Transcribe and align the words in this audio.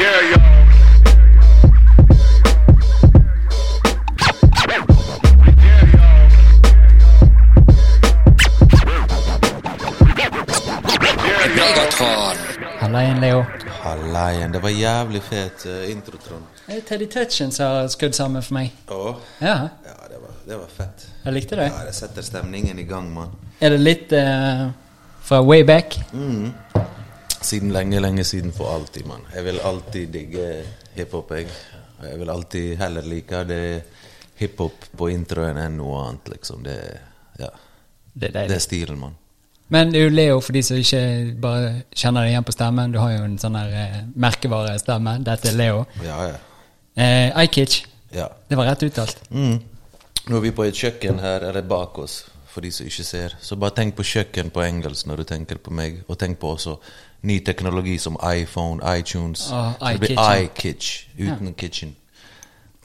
Yeah, 0.00 0.30
y'all. 0.30 1.60
Megatron. 11.56 12.36
Halla 12.78 13.02
igjen, 13.04 13.20
Leo. 13.20 13.44
Hallaien. 13.82 14.52
Det 14.52 14.58
var 14.58 14.68
jævlig 14.70 15.22
fet 15.22 15.66
uh, 15.66 15.90
intro, 15.90 16.16
Trond. 16.18 16.44
Teddy 16.88 17.06
Touchen 17.06 17.50
har 17.58 17.88
skrudd 17.88 18.14
sammen 18.14 18.42
for 18.42 18.54
meg. 18.54 18.72
Å? 18.92 19.14
Ja, 19.40 19.56
Ja, 19.86 19.96
det 20.10 20.20
var, 20.22 20.34
det 20.46 20.58
var 20.60 20.68
fett. 20.76 21.06
jeg 21.24 21.32
likte 21.34 21.56
det. 21.56 21.70
Ja, 21.72 21.84
Det 21.88 21.94
setter 21.96 22.22
stemningen 22.22 22.78
i 22.78 22.84
gang, 22.84 23.10
mann. 23.14 23.32
Er 23.60 23.70
det 23.74 23.80
litt 23.80 24.12
uh, 24.12 24.68
fra 25.22 25.40
way 25.42 25.64
back? 25.64 25.96
Siden 27.40 27.72
lenge, 27.72 28.00
lenge 28.00 28.24
siden 28.24 28.52
for 28.52 28.74
alltid, 28.74 29.06
mann. 29.08 29.24
Jeg 29.34 29.44
vil 29.44 29.60
alltid 29.64 30.12
digge 30.12 30.48
hiphop, 30.96 31.32
jeg. 31.32 31.48
Jeg 32.02 32.18
vil 32.20 32.30
alltid 32.30 32.76
heller 32.80 33.02
like 33.02 33.44
det 33.48 33.64
hiphop 34.40 34.86
på 34.96 35.08
introen 35.12 35.58
enn 35.60 35.78
noe 35.80 36.04
annet, 36.04 36.28
liksom. 36.34 36.62
Det, 36.64 36.76
ja. 37.40 37.50
Det 38.12 38.32
er 38.34 38.48
det 38.48 38.56
er 38.56 38.64
stilen, 38.64 38.98
mann. 39.00 39.16
Men 39.70 39.92
det 39.92 40.00
er 40.00 40.08
jo 40.08 40.14
Leo, 40.14 40.38
for 40.42 40.56
de 40.56 40.62
som 40.66 40.78
ikke 40.80 41.00
bare 41.40 41.66
kjenner 41.94 42.26
deg 42.26 42.32
igjen 42.32 42.46
på 42.46 42.54
stemmen. 42.56 42.90
Du 42.92 42.98
har 42.98 43.12
jo 43.14 43.20
en 43.22 43.36
sånn 43.38 43.54
her 43.54 43.74
eh, 43.84 43.98
merkevarestemme. 44.18 45.20
Dette 45.26 45.52
er 45.52 45.58
Leo. 45.60 45.84
Ja, 46.02 46.16
ja. 46.32 46.40
Eh, 46.98 47.28
Ajkic. 47.38 47.84
ja. 48.12 48.26
Det 48.48 48.58
var 48.58 48.66
rett 48.66 48.82
uttalt. 48.82 49.22
Mm. 49.30 49.60
Nå 50.26 50.36
er 50.36 50.42
vi 50.42 50.52
på 50.56 50.66
et 50.66 50.76
kjøkken 50.76 51.22
her, 51.22 51.46
eller 51.52 51.62
bak 51.62 52.00
oss, 52.02 52.24
for 52.50 52.66
de 52.66 52.72
som 52.74 52.88
ikke 52.90 53.06
ser. 53.06 53.36
Så 53.40 53.56
bare 53.56 53.76
tenk 53.78 53.94
på 53.96 54.06
kjøkken 54.10 54.50
på 54.50 54.64
engelsk 54.66 55.06
når 55.06 55.22
du 55.22 55.28
tenker 55.30 55.62
på 55.62 55.70
meg, 55.70 56.02
og 56.08 56.18
tenk 56.18 56.40
på 56.42 56.50
også 56.56 56.74
ny 57.22 57.40
teknologi 57.44 57.98
som 57.98 58.16
iPhone, 58.24 58.80
iTunes. 58.98 59.48
Ah, 59.52 59.72
så 59.78 59.92
det 59.92 60.00
blir 60.00 60.44
iKitch 60.44 61.06
uten 61.18 61.54
kitchen. 61.54 61.96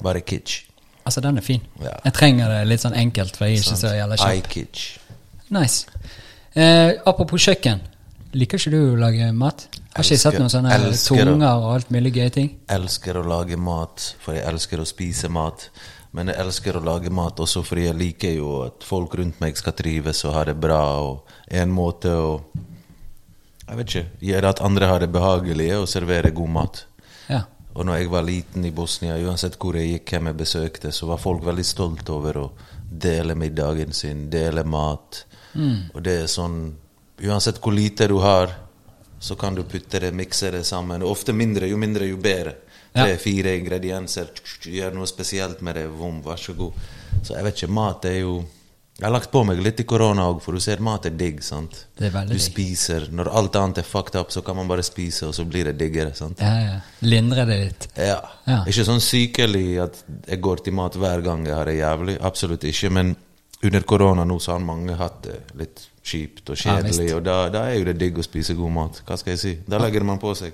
Bare 0.03 0.22
kitch. 0.22 0.64
Altså, 1.05 1.22
den 1.22 1.38
er 1.38 1.41
fin. 1.41 1.61
Ja. 1.81 1.94
Jeg 2.05 2.14
trenger 2.14 2.50
det 2.50 2.67
litt 2.67 2.81
sånn 2.81 2.95
enkelt, 2.97 3.38
for 3.38 3.45
jeg 3.45 3.59
er 3.59 3.63
ikke 3.63 3.80
så 3.80 3.91
jævla 3.95 4.17
kjapp. 4.19 4.38
iKitch. 4.39 4.86
Nice. 5.53 5.86
Eh, 6.56 6.94
apropos 7.06 7.45
kjøkken. 7.45 7.83
Liker 8.36 8.59
ikke 8.59 8.72
du 8.73 8.80
å 8.91 9.00
lage 9.00 9.31
mat? 9.31 9.67
Har 9.95 10.03
ikke 10.03 10.17
jeg 10.17 10.19
sett 10.25 10.39
noen 10.41 10.52
sånne 10.52 10.75
tunger 11.06 11.45
og 11.53 11.69
alt 11.75 11.91
mulig 11.94 12.11
gøye 12.17 12.31
ting? 12.36 12.50
Elsker 12.67 13.22
å 13.22 13.23
lage 13.23 13.56
mat, 13.56 14.16
for 14.19 14.36
jeg 14.36 14.44
elsker 14.50 14.81
å 14.81 14.88
spise 14.89 15.30
mat. 15.31 15.69
Men 16.16 16.31
jeg 16.31 16.39
elsker 16.44 16.75
å 16.80 16.83
lage 16.83 17.11
mat 17.11 17.39
også 17.44 17.61
fordi 17.63 17.86
jeg 17.89 18.00
liker 18.00 18.33
jo 18.38 18.52
at 18.66 18.83
folk 18.88 19.16
rundt 19.19 19.39
meg 19.44 19.58
skal 19.59 19.75
trives 19.75 20.23
og 20.28 20.36
ha 20.36 20.44
det 20.47 20.56
bra. 20.59 20.81
Og 21.03 21.53
en 21.61 21.72
måte 21.75 22.11
å 22.11 22.30
jeg 23.66 23.77
vet 23.80 23.91
ikke, 23.91 24.05
gjøre 24.30 24.53
at 24.53 24.61
andre 24.61 24.89
har 24.91 25.02
det 25.02 25.11
behagelig, 25.13 25.69
og 25.80 25.89
servere 25.89 26.33
god 26.35 26.52
mat. 26.53 26.81
Ja. 27.30 27.41
Og 27.75 27.88
når 27.88 27.99
jeg 27.99 28.11
var 28.13 28.23
liten 28.27 28.66
i 28.66 28.72
Bosnia, 28.72 29.17
uansett 29.19 29.57
hvor 29.59 29.75
jeg 29.75 29.89
gikk, 29.89 30.13
hvem 30.13 30.30
jeg 30.31 30.39
besøkte, 30.39 30.91
så 30.95 31.09
var 31.09 31.19
folk 31.22 31.44
veldig 31.44 31.66
stolt 31.66 32.11
over 32.13 32.38
å 32.39 32.45
dele 32.85 33.35
middagen 33.35 33.91
sin, 33.94 34.30
dele 34.31 34.63
mat. 34.63 35.25
Og 35.94 36.03
det 36.03 36.22
er 36.23 36.31
sånn 36.31 36.59
Uansett 37.16 37.61
hvor 37.63 37.72
lite 37.72 38.09
du 38.11 38.17
har, 38.19 38.52
så 39.23 39.38
kan 39.39 39.55
du 39.55 39.61
putte 39.63 40.02
det, 40.03 40.09
mikse 40.11 40.50
det 40.52 40.66
sammen. 40.67 41.00
Og 41.00 41.13
ofte 41.13 41.31
mindre, 41.31 41.69
jo 41.72 41.77
mindre, 41.79 42.09
jo 42.09 42.17
bedre. 42.19 42.57
Tre-fire 42.91 43.53
ingredienser, 43.55 44.33
gjør 44.67 44.91
noe 44.97 45.07
spesielt 45.07 45.61
med 45.63 45.79
det, 45.79 45.85
vom, 45.95 46.17
vær 46.25 46.39
så 46.39 46.52
god. 46.59 46.75
Så 47.23 47.38
jeg 47.38 47.47
vet 47.47 47.55
ikke, 47.55 47.72
mat 47.72 48.07
er 48.11 48.17
jo 48.19 48.33
Jeg 48.95 49.03
har 49.09 49.11
lagt 49.11 49.27
på 49.31 49.41
meg 49.43 49.59
litt 49.59 49.79
i 49.79 49.83
korona 49.83 50.23
òg, 50.31 50.38
for 50.41 50.55
du 50.55 50.59
ser 50.63 50.79
mat 50.79 51.03
er 51.05 51.11
digg, 51.19 51.41
sant. 51.43 51.81
Det 51.99 52.05
er 52.07 52.13
veldig 52.13 52.31
Du 52.31 52.38
digg. 52.38 52.45
spiser. 52.45 53.07
Når 53.11 53.27
alt 53.35 53.55
annet 53.59 53.77
er 53.81 53.83
fucked 53.83 54.15
up, 54.15 54.29
så 54.31 54.41
kan 54.41 54.55
man 54.55 54.69
bare 54.71 54.83
spise, 54.88 55.27
og 55.27 55.33
så 55.35 55.43
blir 55.43 55.65
det 55.67 55.73
diggere, 55.81 56.13
sant. 56.15 56.39
Ja, 56.39 56.53
ja. 56.63 56.77
Lindre 57.03 57.43
det 57.45 57.57
litt. 57.66 57.88
Ja. 57.97 58.21
Ja. 58.47 58.61
Ikke 58.63 58.85
sånn 58.88 59.01
sykelig 59.03 59.81
at 59.83 59.99
jeg 60.31 60.39
går 60.41 60.63
til 60.63 60.73
mat 60.73 60.95
hver 60.95 61.21
gang 61.25 61.43
jeg 61.45 61.55
har 61.55 61.66
det 61.66 61.75
jævlig. 61.81 62.16
Absolutt 62.21 62.63
ikke. 62.63 62.89
Men 62.91 63.16
under 63.63 63.81
korona 63.81 64.23
nå 64.23 64.39
så 64.39 64.53
har 64.55 64.59
mange 64.63 64.95
hatt 64.95 65.22
det 65.28 65.41
litt 65.59 65.84
kjipt 66.05 66.50
og 66.50 66.55
Ja, 66.55 66.78
kjedelig. 66.78 66.97
visst. 67.03 67.16
og 67.16 67.23
da, 67.23 67.50
da 67.50 67.66
er 67.67 67.75
jo 67.79 67.84
det 67.91 67.97
digg 68.00 68.17
å 68.17 68.23
spise 68.23 68.55
god 68.55 68.72
mat. 68.72 69.01
Hva 69.05 69.17
skal 69.19 69.34
jeg 69.34 69.39
si? 69.39 69.57
Da 69.67 69.78
legger 69.78 70.03
man 70.07 70.19
på 70.19 70.31
seg. 70.38 70.53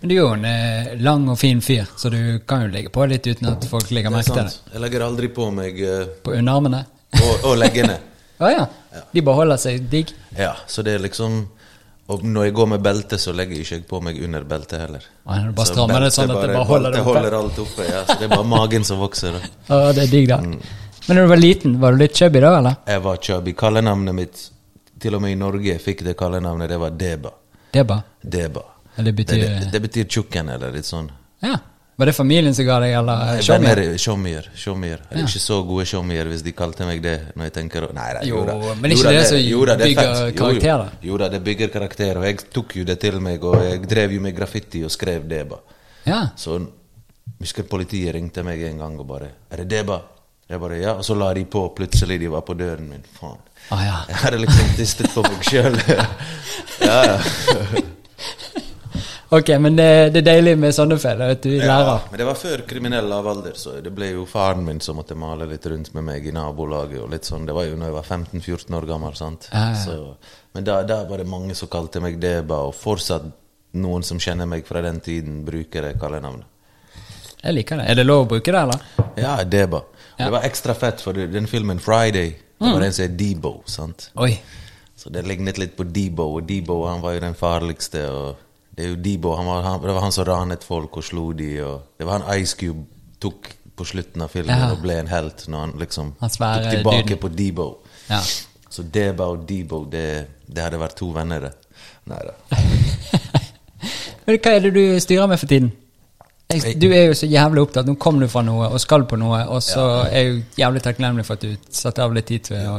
Men 0.00 0.08
du 0.08 0.14
er 0.14 0.20
jo 0.20 0.32
en 0.34 0.44
eh, 0.44 0.94
lang 1.02 1.28
og 1.28 1.36
fin 1.38 1.60
fyr, 1.60 1.86
så 1.98 2.08
du 2.14 2.38
kan 2.46 2.62
jo 2.62 2.68
legge 2.68 2.90
på 2.94 3.08
litt 3.10 3.26
uten 3.26 3.48
at 3.50 3.64
folk 3.66 3.90
legger 3.90 4.10
Det 4.10 4.14
er 4.14 4.18
merke 4.22 4.34
til 4.34 4.42
det. 4.44 4.50
sant. 4.52 4.72
Jeg 4.72 4.80
legger 4.86 5.00
aldri 5.02 5.28
på 5.34 5.50
meg 5.52 5.80
eh, 5.82 6.06
På 6.22 6.30
underarmene. 6.38 6.84
Og, 7.20 7.44
og 7.50 7.56
leggene. 7.60 7.98
Å 8.42 8.48
ja. 8.50 8.64
De 9.12 9.22
bare 9.24 9.38
holder 9.42 9.60
seg 9.60 9.84
digg. 9.92 10.10
Ja, 10.36 10.54
så 10.66 10.82
det 10.84 10.96
er 10.98 11.02
liksom 11.04 11.42
Og 12.12 12.24
når 12.26 12.48
jeg 12.48 12.54
går 12.58 12.66
med 12.72 12.82
belte, 12.84 13.16
så 13.20 13.32
legger 13.32 13.56
jeg 13.60 13.64
ikke 13.68 13.88
på 13.92 14.00
meg 14.04 14.18
under 14.24 14.42
beltet 14.44 14.80
heller. 14.82 15.04
Ah, 15.24 15.38
du 15.38 15.52
bare 15.54 15.66
Så 15.68 15.72
strammer 15.76 16.02
det 16.02 16.10
sånn 16.12 16.32
at 16.34 16.40
det 16.42 16.48
bare 16.56 16.64
holder 16.68 16.92
det 16.96 17.00
oppe. 17.00 17.12
holder 17.14 17.36
alt 17.38 17.60
oppe. 17.62 17.86
Ja, 17.86 18.00
så 18.08 18.16
det 18.18 18.26
er 18.26 18.32
bare 18.34 18.48
magen 18.50 18.84
som 18.84 18.98
vokser. 19.00 19.36
Da. 19.38 19.50
Å, 19.76 19.92
det 19.96 20.02
er 20.08 20.10
digg, 20.10 20.26
da. 20.32 20.40
Mm. 20.42 20.56
Men 21.06 21.16
når 21.18 21.22
du 21.28 21.30
var 21.32 21.40
liten, 21.40 21.76
var 21.80 21.94
du 21.94 22.02
litt 22.02 22.18
chubby 22.18 22.42
da, 22.42 22.50
eller? 22.58 22.76
Jeg 22.90 23.04
var 23.06 23.16
chubby. 23.28 23.54
Kallenavnet 23.62 24.14
mitt, 24.18 24.42
til 25.02 25.16
og 25.16 25.22
med 25.24 25.32
i 25.32 25.38
Norge, 25.40 25.78
fikk 25.82 26.02
det 26.08 26.16
kallenavnet, 26.18 26.68
det 26.74 26.80
var 26.82 26.92
Deba. 26.98 27.32
Deba? 27.72 27.96
Deba. 28.20 28.64
Det 28.98 29.14
betyr- 29.22 29.40
det, 29.40 29.48
det, 29.62 29.70
det 29.72 29.80
betyr 29.86 30.04
tjukken, 30.18 30.50
eller 30.52 30.74
litt 30.74 30.86
sånn. 30.90 31.08
Ja. 31.46 31.54
Var 31.96 32.08
det 32.08 32.12
familien 32.16 32.54
som 32.56 32.64
ga 32.64 32.78
deg, 32.80 32.94
eller 32.96 33.40
Showmier. 33.44 34.48
Showmier. 34.56 35.02
Jeg 35.10 35.18
er 35.20 35.26
ikke 35.26 35.42
så 35.42 35.58
gode 35.68 35.84
showmier 35.86 36.30
hvis 36.30 36.44
de 36.46 36.54
kalte 36.56 36.86
meg 36.88 37.02
det. 37.04 37.18
når 37.36 37.50
jeg 37.50 37.54
tenker... 37.58 37.86
Nei, 37.92 38.06
nei, 38.16 38.22
Jo, 38.30 38.44
da. 38.48 38.54
men 38.80 38.94
ikke 38.94 39.12
det 39.12 39.26
som 39.28 39.36
det 39.36 39.74
er 39.74 39.82
bygger 39.82 40.32
karakterer? 40.38 40.94
Jo, 41.04 41.18
da. 41.20 41.28
Det 41.28 41.42
bygger 41.44 41.74
karakter. 41.74 42.22
Og 42.22 42.24
jeg 42.30 42.38
tok 42.54 42.76
jo 42.80 42.86
det 42.88 42.96
til 43.02 43.20
meg, 43.20 43.44
og 43.44 43.60
jeg 43.60 43.84
drev 43.90 44.16
jo 44.16 44.24
med 44.24 44.36
graffiti 44.36 44.80
og 44.88 44.94
skrev 44.94 45.28
Deba. 45.28 45.60
Ja. 46.08 46.22
Så 46.36 46.56
husker 47.42 47.68
politiet 47.68 48.16
ringte 48.16 48.42
meg 48.46 48.64
en 48.66 48.80
gang 48.82 48.98
og 48.98 49.06
bare 49.06 49.28
'Er 49.50 49.62
det 49.62 49.68
Deba?' 49.68 50.00
Jeg 50.52 50.60
bare 50.60 50.76
ja, 50.82 50.92
og 50.98 51.04
så 51.04 51.14
la 51.16 51.30
de 51.32 51.44
på. 51.48 51.62
Plutselig 51.76 52.18
de 52.20 52.28
var 52.28 52.42
på 52.44 52.54
døren 52.54 52.88
min. 52.88 53.04
Faen. 53.16 53.38
Ah, 53.70 53.84
ja. 53.86 53.94
Jeg 54.08 54.16
hadde 54.20 54.40
liksom 54.42 54.74
tistet 54.76 55.14
på 55.14 55.22
meg 55.24 55.46
sjøl. 55.48 55.78
ja, 56.88 56.98
ja. 57.08 57.16
Ok, 59.32 59.48
men 59.64 59.76
det, 59.78 59.86
det 60.12 60.20
er 60.20 60.26
deilig 60.26 60.52
med 60.60 60.74
sånne 60.76 60.98
feller, 61.00 61.30
at 61.32 61.40
du 61.40 61.48
Ja, 61.54 61.64
lærer. 61.70 62.02
men 62.10 62.18
det 62.20 62.26
var 62.28 62.34
før 62.36 62.62
kriminell 62.68 63.06
lav 63.08 63.26
alder, 63.30 63.54
så 63.56 63.78
det 63.80 63.92
ble 63.96 64.10
jo 64.10 64.26
faren 64.28 64.60
min 64.66 64.80
som 64.84 64.98
måtte 65.00 65.16
male 65.16 65.46
litt 65.48 65.64
rundt 65.72 65.88
med 65.96 66.04
meg 66.04 66.26
i 66.28 66.34
nabolaget. 66.36 67.00
og 67.00 67.10
litt 67.14 67.24
sånn, 67.24 67.46
Det 67.48 67.54
var 67.56 67.64
jo 67.64 67.76
når 67.80 67.86
jeg 67.88 67.94
var 67.96 68.02
15-14 68.10 68.76
år 68.76 68.86
gammel. 68.90 69.14
sant? 69.16 69.48
Ah. 69.52 69.72
Så, 69.74 70.16
men 70.54 70.64
da, 70.64 70.82
da 70.82 71.04
var 71.08 71.16
det 71.22 71.26
mange 71.26 71.54
som 71.56 71.68
kalte 71.72 72.00
meg 72.04 72.20
Deba, 72.20 72.60
og 72.68 72.74
fortsatt 72.74 73.24
noen 73.72 74.02
som 74.04 74.18
kjenner 74.20 74.44
meg 74.46 74.66
fra 74.68 74.82
den 74.82 75.00
tiden, 75.00 75.44
bruker 75.48 75.80
det 75.88 75.94
kallenavnet. 75.98 76.44
Jeg 77.42 77.54
liker 77.56 77.76
det. 77.80 77.88
Er 77.90 77.94
det 77.94 78.04
lov 78.06 78.26
å 78.26 78.28
bruke 78.36 78.52
det, 78.52 78.60
eller? 78.60 78.80
Ja, 79.16 79.38
Deba. 79.44 79.80
Ja. 80.18 80.26
Det 80.26 80.32
var 80.36 80.42
ekstra 80.46 80.74
fett, 80.76 81.00
for 81.00 81.12
den 81.16 81.46
filmen 81.48 81.80
Friday 81.80 82.36
det 82.60 82.68
var 82.76 82.82
en 82.84 82.92
som 82.92 83.02
het 83.08 83.16
Debo. 83.18 83.62
sant? 83.66 84.10
Oi. 84.20 84.36
Så 84.94 85.10
det 85.10 85.24
lignet 85.26 85.56
litt 85.58 85.72
på 85.74 85.82
Debo, 85.90 86.28
og 86.36 86.44
Debo 86.46 86.82
han 86.86 87.00
var 87.00 87.14
jo 87.16 87.20
den 87.24 87.34
farligste. 87.34 88.04
og 88.12 88.36
Det 88.72 88.84
er 88.86 88.88
jo 88.94 88.96
Debo, 89.04 89.34
han 89.36 89.46
var, 89.46 89.62
han, 89.66 89.80
det 89.82 89.92
var 89.94 90.00
han 90.06 90.12
som 90.16 90.24
ranet 90.24 90.64
folk 90.64 90.96
og 90.96 91.04
slo 91.04 91.32
de, 91.36 91.50
og 91.64 91.82
det 92.00 92.06
var 92.08 92.22
han 92.22 92.40
Ice 92.40 92.56
Cube 92.56 92.86
tok 93.20 93.50
på 93.76 93.84
slutten 93.88 94.22
av 94.24 94.28
filmen 94.32 94.56
Ja. 94.58 94.70
og 94.72 94.80
ble 94.84 94.96
en 95.00 95.10
helt 95.12 95.44
når 95.48 95.60
han 95.66 95.74
liksom 95.80 96.14
Han 96.20 96.30
tok 96.30 96.70
tilbake 96.70 97.02
dyden. 97.08 97.18
på 97.20 97.28
Debo. 97.36 97.66
Ja. 98.08 98.20
Så 98.72 98.82
Deba 98.82 99.24
og 99.34 99.44
Debo, 99.48 99.84
det, 99.92 100.06
det 100.48 100.62
hadde 100.64 100.80
vært 100.80 100.96
to 100.96 101.10
venner, 101.12 101.40
det. 101.40 101.52
Nei 102.08 102.18
da. 102.24 102.32
Men 104.26 104.38
hva 104.38 104.52
er 104.56 104.60
det 104.64 104.72
du 104.76 104.82
styrer 105.02 105.26
med 105.30 105.40
for 105.40 105.50
tiden? 105.50 105.72
Du 106.80 106.88
er 106.92 107.06
jo 107.08 107.14
så 107.16 107.26
jævlig 107.26 107.62
opptatt. 107.64 107.86
Nå 107.88 107.94
kom 108.00 108.18
du 108.20 108.26
fra 108.28 108.42
noe 108.44 108.66
og 108.74 108.80
skal 108.82 109.06
på 109.08 109.16
noe, 109.20 109.38
og 109.48 109.62
så 109.64 109.84
er 110.04 110.18
jeg 110.18 110.26
jo 110.28 110.40
jævlig 110.60 110.82
takknemlig 110.84 111.24
for 111.26 111.38
at 111.40 111.46
du 111.46 111.54
satte 111.72 112.04
av 112.04 112.12
litt 112.12 112.28
tid 112.28 112.44
til 112.50 112.66
å 112.68 112.76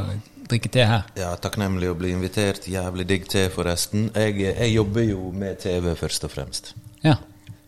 drikke 0.49 0.69
te 0.73 0.83
her. 0.85 1.03
Ja, 1.19 1.31
takknemlig 1.41 1.89
å 1.91 1.95
bli 1.97 2.11
invitert. 2.15 2.67
Jævlig 2.67 3.05
digg 3.09 3.27
te, 3.31 3.45
forresten. 3.53 4.09
Jeg, 4.15 4.37
jeg 4.43 4.73
jobber 4.73 5.05
jo 5.07 5.31
med 5.31 5.59
TV, 5.63 5.93
først 5.99 6.27
og 6.27 6.33
fremst. 6.33 6.73
Ja. 7.03 7.15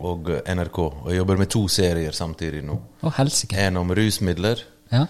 Og 0.06 0.30
eh, 0.34 0.42
NRK. 0.56 0.80
Og 0.80 1.10
jeg 1.12 1.18
jobber 1.22 1.40
med 1.42 1.50
to 1.54 1.64
serier 1.72 2.12
samtidig 2.16 2.64
nå. 2.68 2.76
Å, 3.02 3.14
helsike. 3.20 3.58
En 3.68 3.78
om 3.82 3.94
rusmidler. 3.96 4.62
Ja. 4.92 5.06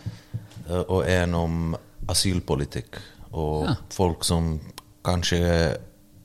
Eh, 0.68 0.84
og 0.86 1.02
en 1.10 1.36
om 1.40 1.76
asylpolitikk. 2.12 3.00
Og 3.36 3.66
Ja. 3.68 3.76
folk 3.92 4.24
som 4.24 4.60
kanskje 5.06 5.78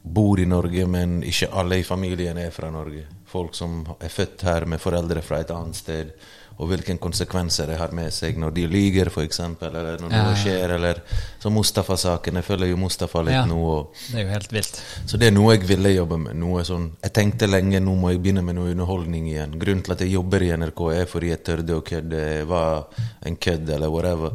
bor 0.02 0.40
i 0.40 0.46
Norge, 0.48 0.86
men 0.88 1.18
ikke 1.26 1.50
alle 1.52 1.80
i 1.80 1.84
familien 1.84 2.38
er 2.40 2.50
fra 2.54 2.70
Norge. 2.72 3.02
Folk 3.28 3.54
som 3.54 3.82
er 4.00 4.08
født 4.08 4.42
her 4.46 4.64
med 4.66 4.80
foreldre 4.80 5.22
fra 5.22 5.40
et 5.42 5.50
annet 5.54 5.76
sted. 5.76 6.12
Og 6.60 6.68
hvilke 6.68 6.92
konsekvenser 7.00 7.70
det 7.70 7.78
har 7.80 7.92
med 7.96 8.12
seg 8.12 8.36
når 8.36 8.50
de 8.52 8.66
lyver, 8.68 9.08
f.eks., 9.08 9.38
eller 9.40 9.96
når 10.02 10.12
Ja, 10.12 10.24
noe 10.26 10.34
skjer. 10.36 10.74
Eller 10.76 10.98
Så 11.40 11.48
Mustafa-saken. 11.50 12.34
Jeg 12.36 12.44
følger 12.44 12.68
jo 12.68 12.76
Mustafa 12.76 13.22
litt 13.24 13.32
Ja. 13.38 13.46
nå. 13.48 13.56
og 13.56 13.94
Det 14.10 14.18
er 14.20 14.24
jo 14.26 14.28
helt 14.34 14.52
vilt. 14.52 14.82
så 15.06 15.16
det 15.18 15.28
er 15.28 15.30
noe 15.32 15.54
jeg 15.56 15.64
ville 15.66 15.94
jobbe 15.94 16.18
med. 16.20 16.36
Noe 16.36 16.60
sånn, 16.68 16.90
jeg 17.02 17.12
tenkte 17.16 17.48
lenge 17.48 17.80
nå 17.80 17.96
må 17.96 18.10
jeg 18.12 18.20
begynne 18.22 18.44
med 18.44 18.54
noe 18.56 18.70
underholdning 18.74 19.26
igjen. 19.32 19.58
Grunnen 19.58 19.82
til 19.82 19.92
at 19.92 20.00
jeg 20.04 20.12
jobber 20.12 20.42
i 20.42 20.50
NRK 20.56 20.80
er 21.00 21.06
fordi 21.06 21.28
jeg 21.32 21.44
tørde 21.44 21.78
å 21.78 21.82
kødde. 21.82 22.20
Jeg 22.36 22.46
var 22.46 22.84
en 23.24 23.36
kødd 23.36 23.70
eller 23.70 23.88
whatever. 23.90 24.32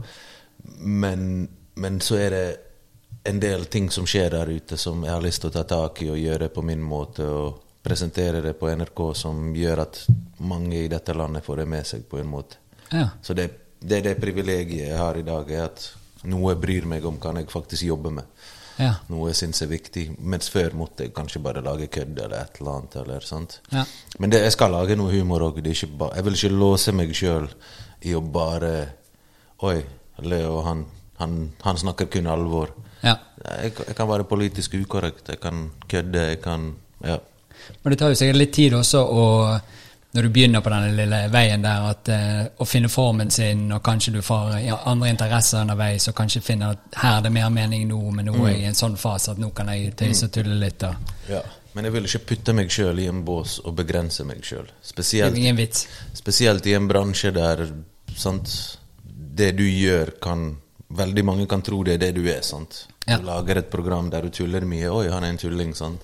Men, 0.79 1.47
men 1.75 1.99
så 2.01 2.17
er 2.17 2.29
det 2.33 2.45
en 3.25 3.39
del 3.41 3.65
ting 3.65 3.89
som 3.93 4.05
skjer 4.05 4.31
der 4.35 4.49
ute 4.53 4.77
som 4.77 5.03
jeg 5.05 5.11
har 5.13 5.21
lyst 5.21 5.41
til 5.41 5.49
å 5.51 5.53
ta 5.53 5.63
tak 5.63 6.01
i 6.05 6.09
og 6.09 6.17
gjøre 6.17 6.49
på 6.53 6.63
min 6.65 6.81
måte. 6.81 7.25
Og 7.25 7.61
presentere 7.85 8.41
det 8.41 8.55
på 8.59 8.69
NRK 8.73 9.01
som 9.17 9.53
gjør 9.53 9.81
at 9.85 9.99
mange 10.37 10.83
i 10.83 10.87
dette 10.91 11.13
landet 11.13 11.45
får 11.45 11.61
det 11.63 11.65
med 11.69 11.85
seg, 11.87 12.03
på 12.09 12.19
en 12.19 12.27
måte. 12.27 12.57
Ja. 12.91 13.07
Så 13.21 13.33
det, 13.33 13.49
det 13.79 13.97
er 13.99 14.09
det 14.09 14.19
privilegiet 14.21 14.89
jeg 14.89 14.97
har 14.99 15.17
i 15.17 15.25
dag, 15.25 15.51
er 15.51 15.69
at 15.69 15.85
noe 16.25 16.55
bryr 16.59 16.85
meg 16.89 17.05
om 17.05 17.19
kan 17.21 17.37
jeg 17.37 17.49
faktisk 17.51 17.85
jobbe 17.87 18.11
med. 18.17 18.25
Ja. 18.75 18.91
Noe 19.07 19.29
jeg 19.29 19.37
syns 19.39 19.61
er 19.63 19.69
viktig. 19.71 20.07
Mens 20.19 20.49
før 20.51 20.73
måtte 20.75 21.05
jeg 21.05 21.13
kanskje 21.15 21.39
bare 21.43 21.61
lage 21.63 21.87
kødd 21.87 22.17
eller 22.19 22.41
et 22.41 22.57
eller 22.59 22.71
annet. 22.73 22.95
Eller, 23.03 23.23
sånt. 23.23 23.59
Ja. 23.71 23.85
Men 24.19 24.33
det, 24.33 24.41
jeg 24.43 24.55
skal 24.57 24.73
lage 24.75 24.97
noe 24.99 25.13
humor 25.13 25.45
òg. 25.47 25.61
Jeg 25.63 26.25
vil 26.25 26.35
ikke 26.35 26.51
låse 26.51 26.91
meg 26.91 27.13
sjøl 27.15 27.47
i 28.03 28.15
å 28.17 28.21
bare 28.21 28.73
Oi, 29.63 29.77
Leo, 30.27 30.57
han, 30.65 30.81
han, 31.21 31.37
han 31.63 31.77
snakker 31.79 32.09
kun 32.11 32.27
alvor. 32.27 32.73
ja. 33.01 33.15
Jeg, 33.45 33.71
jeg 33.87 33.95
kan 33.95 34.07
være 34.09 34.25
politisk 34.27 34.73
ukorrekt, 34.73 35.29
jeg 35.29 35.39
kan 35.39 35.69
kødde, 35.87 36.21
jeg 36.33 36.41
kan 36.41 36.73
Ja. 37.05 37.19
Men 37.83 37.93
det 37.93 37.99
tar 37.99 38.09
jo 38.11 38.17
sikkert 38.19 38.37
litt 38.39 38.53
tid 38.53 38.73
også 38.73 38.99
å 39.05 39.25
når 40.15 40.23
du 40.23 40.29
begynner 40.31 40.63
på 40.63 40.71
denne 40.71 40.93
lille 40.95 41.17
veien 41.33 41.63
der, 41.65 41.89
at, 41.91 42.09
uh, 42.09 42.61
å 42.63 42.67
finne 42.67 42.87
formen 42.91 43.31
sin, 43.33 43.65
og 43.75 43.83
kanskje 43.83 44.13
du 44.15 44.21
får 44.23 44.55
andre 44.87 45.11
interesser 45.11 45.65
underveis, 45.65 46.07
og 46.07 46.15
kanskje 46.15 46.43
finner 46.45 46.77
at 46.77 46.99
her 47.01 47.17
er 47.17 47.27
det 47.27 47.33
mer 47.35 47.51
mening 47.51 47.83
nå, 47.89 47.99
men 48.15 48.29
nå 48.31 48.37
er 48.45 48.53
jeg 48.53 48.63
i 48.63 48.69
en 48.71 48.79
sånn 48.79 48.95
fase 48.99 49.35
at 49.35 49.41
nå 49.41 49.51
kan 49.57 49.73
jeg 49.73 49.91
tøyse 49.99 50.29
og 50.29 50.35
tulle 50.37 50.57
litt. 50.61 50.79
Da. 50.85 50.95
ja. 51.29 51.43
Men 51.75 51.89
jeg 51.89 51.91
vil 51.97 52.05
ikke 52.07 52.27
putte 52.29 52.53
meg 52.55 52.69
sjøl 52.71 52.99
i 53.03 53.09
en 53.11 53.25
bås 53.27 53.57
og 53.67 53.73
begrense 53.75 54.23
meg 54.23 54.45
sjøl. 54.47 54.69
Spesielt. 54.79 55.81
Spesielt 56.15 56.69
i 56.71 56.75
en 56.77 56.87
bransje 56.87 57.33
der 57.35 57.65
sant, 58.15 58.53
det 59.03 59.57
du 59.59 59.65
gjør, 59.67 60.15
kan 60.23 60.53
Veldig 60.95 61.23
mange 61.25 61.45
kan 61.49 61.63
tro 61.65 61.79
det 61.83 61.95
er 61.95 62.01
det 62.03 62.11
du 62.13 62.27
er. 62.29 62.43
sant? 62.45 62.85
Ja. 63.07 63.17
Du 63.17 63.25
lager 63.25 63.57
et 63.57 63.71
program 63.71 64.09
der 64.13 64.21
du 64.21 64.29
tuller 64.29 64.61
mye. 64.61 64.85
'Oi, 64.85 65.09
han 65.09 65.23
er 65.23 65.33
en 65.33 65.37
tulling'. 65.37 65.73
sant? 65.73 66.01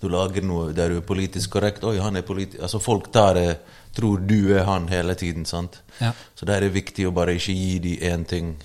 Du 0.00 0.08
lager 0.08 0.42
noe 0.42 0.72
der 0.72 0.88
du 0.88 0.96
er 0.96 1.06
politisk 1.06 1.50
korrekt. 1.50 1.84
'Oi, 1.84 1.98
han 2.00 2.16
er 2.16 2.22
politi-' 2.22 2.62
Altså 2.62 2.78
Folk 2.80 3.12
tar 3.12 3.34
det, 3.34 3.58
tror 3.96 4.16
du 4.16 4.54
er 4.56 4.64
han 4.64 4.88
hele 4.88 5.14
tiden. 5.14 5.44
sant? 5.44 5.82
Ja. 6.00 6.12
Så 6.34 6.46
der 6.46 6.54
er 6.54 6.60
det 6.60 6.74
viktig 6.74 7.06
å 7.06 7.12
bare 7.12 7.34
ikke 7.34 7.52
gi 7.52 7.78
dem 7.78 8.12
én 8.12 8.24
ting. 8.24 8.56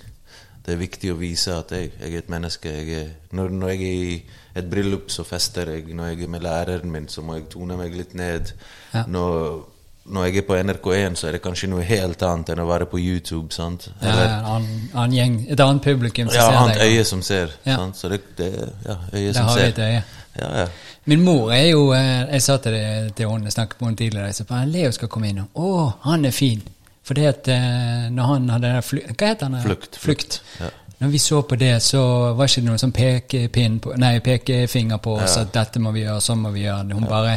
Det 0.66 0.72
er 0.74 0.80
viktig 0.80 1.12
å 1.12 1.18
vise 1.20 1.54
at 1.54 1.70
jeg, 1.70 1.92
jeg 2.00 2.12
er 2.14 2.18
et 2.18 2.28
menneske. 2.28 2.68
Jeg 2.68 2.88
er, 2.98 3.10
når, 3.30 3.48
når 3.54 3.68
jeg 3.68 3.80
er 3.82 4.02
i 4.02 4.24
et 4.56 4.70
bryllup, 4.70 5.10
så 5.10 5.22
fester 5.24 5.70
jeg. 5.70 5.94
Når 5.94 6.08
jeg 6.08 6.22
er 6.22 6.32
med 6.32 6.42
læreren 6.42 6.90
min, 6.90 7.08
så 7.08 7.22
må 7.22 7.36
jeg 7.36 7.48
tone 7.52 7.76
meg 7.78 7.94
litt 7.94 8.14
ned. 8.18 8.50
Ja. 8.94 9.04
Når, 9.06 9.60
når 10.06 10.24
jeg 10.26 10.36
er 10.40 10.46
på 10.48 10.56
NRK1, 10.58 11.14
så 11.20 11.28
er 11.28 11.36
det 11.36 11.42
kanskje 11.44 11.70
noe 11.70 11.86
helt 11.86 12.22
annet 12.26 12.50
enn 12.50 12.64
å 12.64 12.66
være 12.66 12.88
på 12.90 12.98
YouTube. 12.98 13.54
sant? 13.54 13.88
Ja, 14.00 14.08
Eller, 14.10 14.26
en 14.26 14.50
annen, 14.56 14.82
annen 14.94 15.16
gjeng, 15.20 15.38
et 15.54 15.62
annet 15.68 15.86
publikum 15.86 16.28
som 16.32 16.40
ja, 16.40 16.48
ser 16.48 16.60
annet 16.64 16.82
øye 16.82 17.04
som 17.12 17.22
ser. 17.22 17.54
Ja. 17.66 17.76
sant? 17.76 17.96
Så 18.00 18.10
det, 18.10 18.20
det 18.38 18.50
ja, 18.56 18.98
øye 19.12 19.26
Det 19.26 19.34
som 19.36 19.50
har 19.52 19.60
vi 19.60 19.68
et 19.68 19.82
øye. 19.86 20.04
Ja, 20.36 20.50
ja. 20.64 20.66
Min 21.06 21.22
mor 21.22 21.52
er 21.54 21.68
jo 21.68 21.92
eh, 21.94 22.24
Jeg 22.32 22.42
sa 22.42 22.56
til, 22.58 22.74
det, 22.74 23.14
til 23.18 23.30
henne, 23.30 23.46
jeg 23.46 23.54
snakket 23.54 23.80
med 23.80 23.88
henne 23.88 24.00
tidligere, 24.00 24.30
jeg 24.32 24.38
sa 24.40 24.46
bare, 24.48 24.66
Leo 24.70 24.94
skal 24.94 25.10
komme 25.12 25.30
inn. 25.30 25.44
Å, 25.54 25.68
han 26.08 26.26
er 26.26 26.34
fin! 26.34 26.64
For 27.06 27.14
det 27.14 27.28
at 27.30 27.48
eh, 27.54 28.08
når 28.10 28.32
han 28.32 28.48
hadde 28.50 28.72
fly, 28.82 29.04
Hva 29.12 29.28
heter 29.30 29.46
han? 29.46 29.60
Flukt. 29.62 30.00
Flukt. 30.02 30.40
Ja. 30.58 30.72
Når 30.98 31.12
vi 31.12 31.18
så 31.20 31.42
på 31.44 31.58
det, 31.60 31.74
så 31.84 32.00
var 32.34 32.48
ikke 32.48 32.62
det 32.62 32.70
noen 32.70 32.80
sånn 32.80 32.94
pekepinn 32.96 33.74
på, 33.84 33.92
nei, 34.00 34.14
pekefinger 34.24 34.98
på 35.04 35.18
oss 35.20 35.36
at 35.36 35.50
dette 35.52 35.82
må 35.84 35.92
vi 35.92 36.06
gjøre, 36.06 36.22
sånn 36.24 36.40
må 36.40 36.52
vi 36.54 36.64
gjøre. 36.64 36.96
Hun 36.96 37.04
bare 37.10 37.34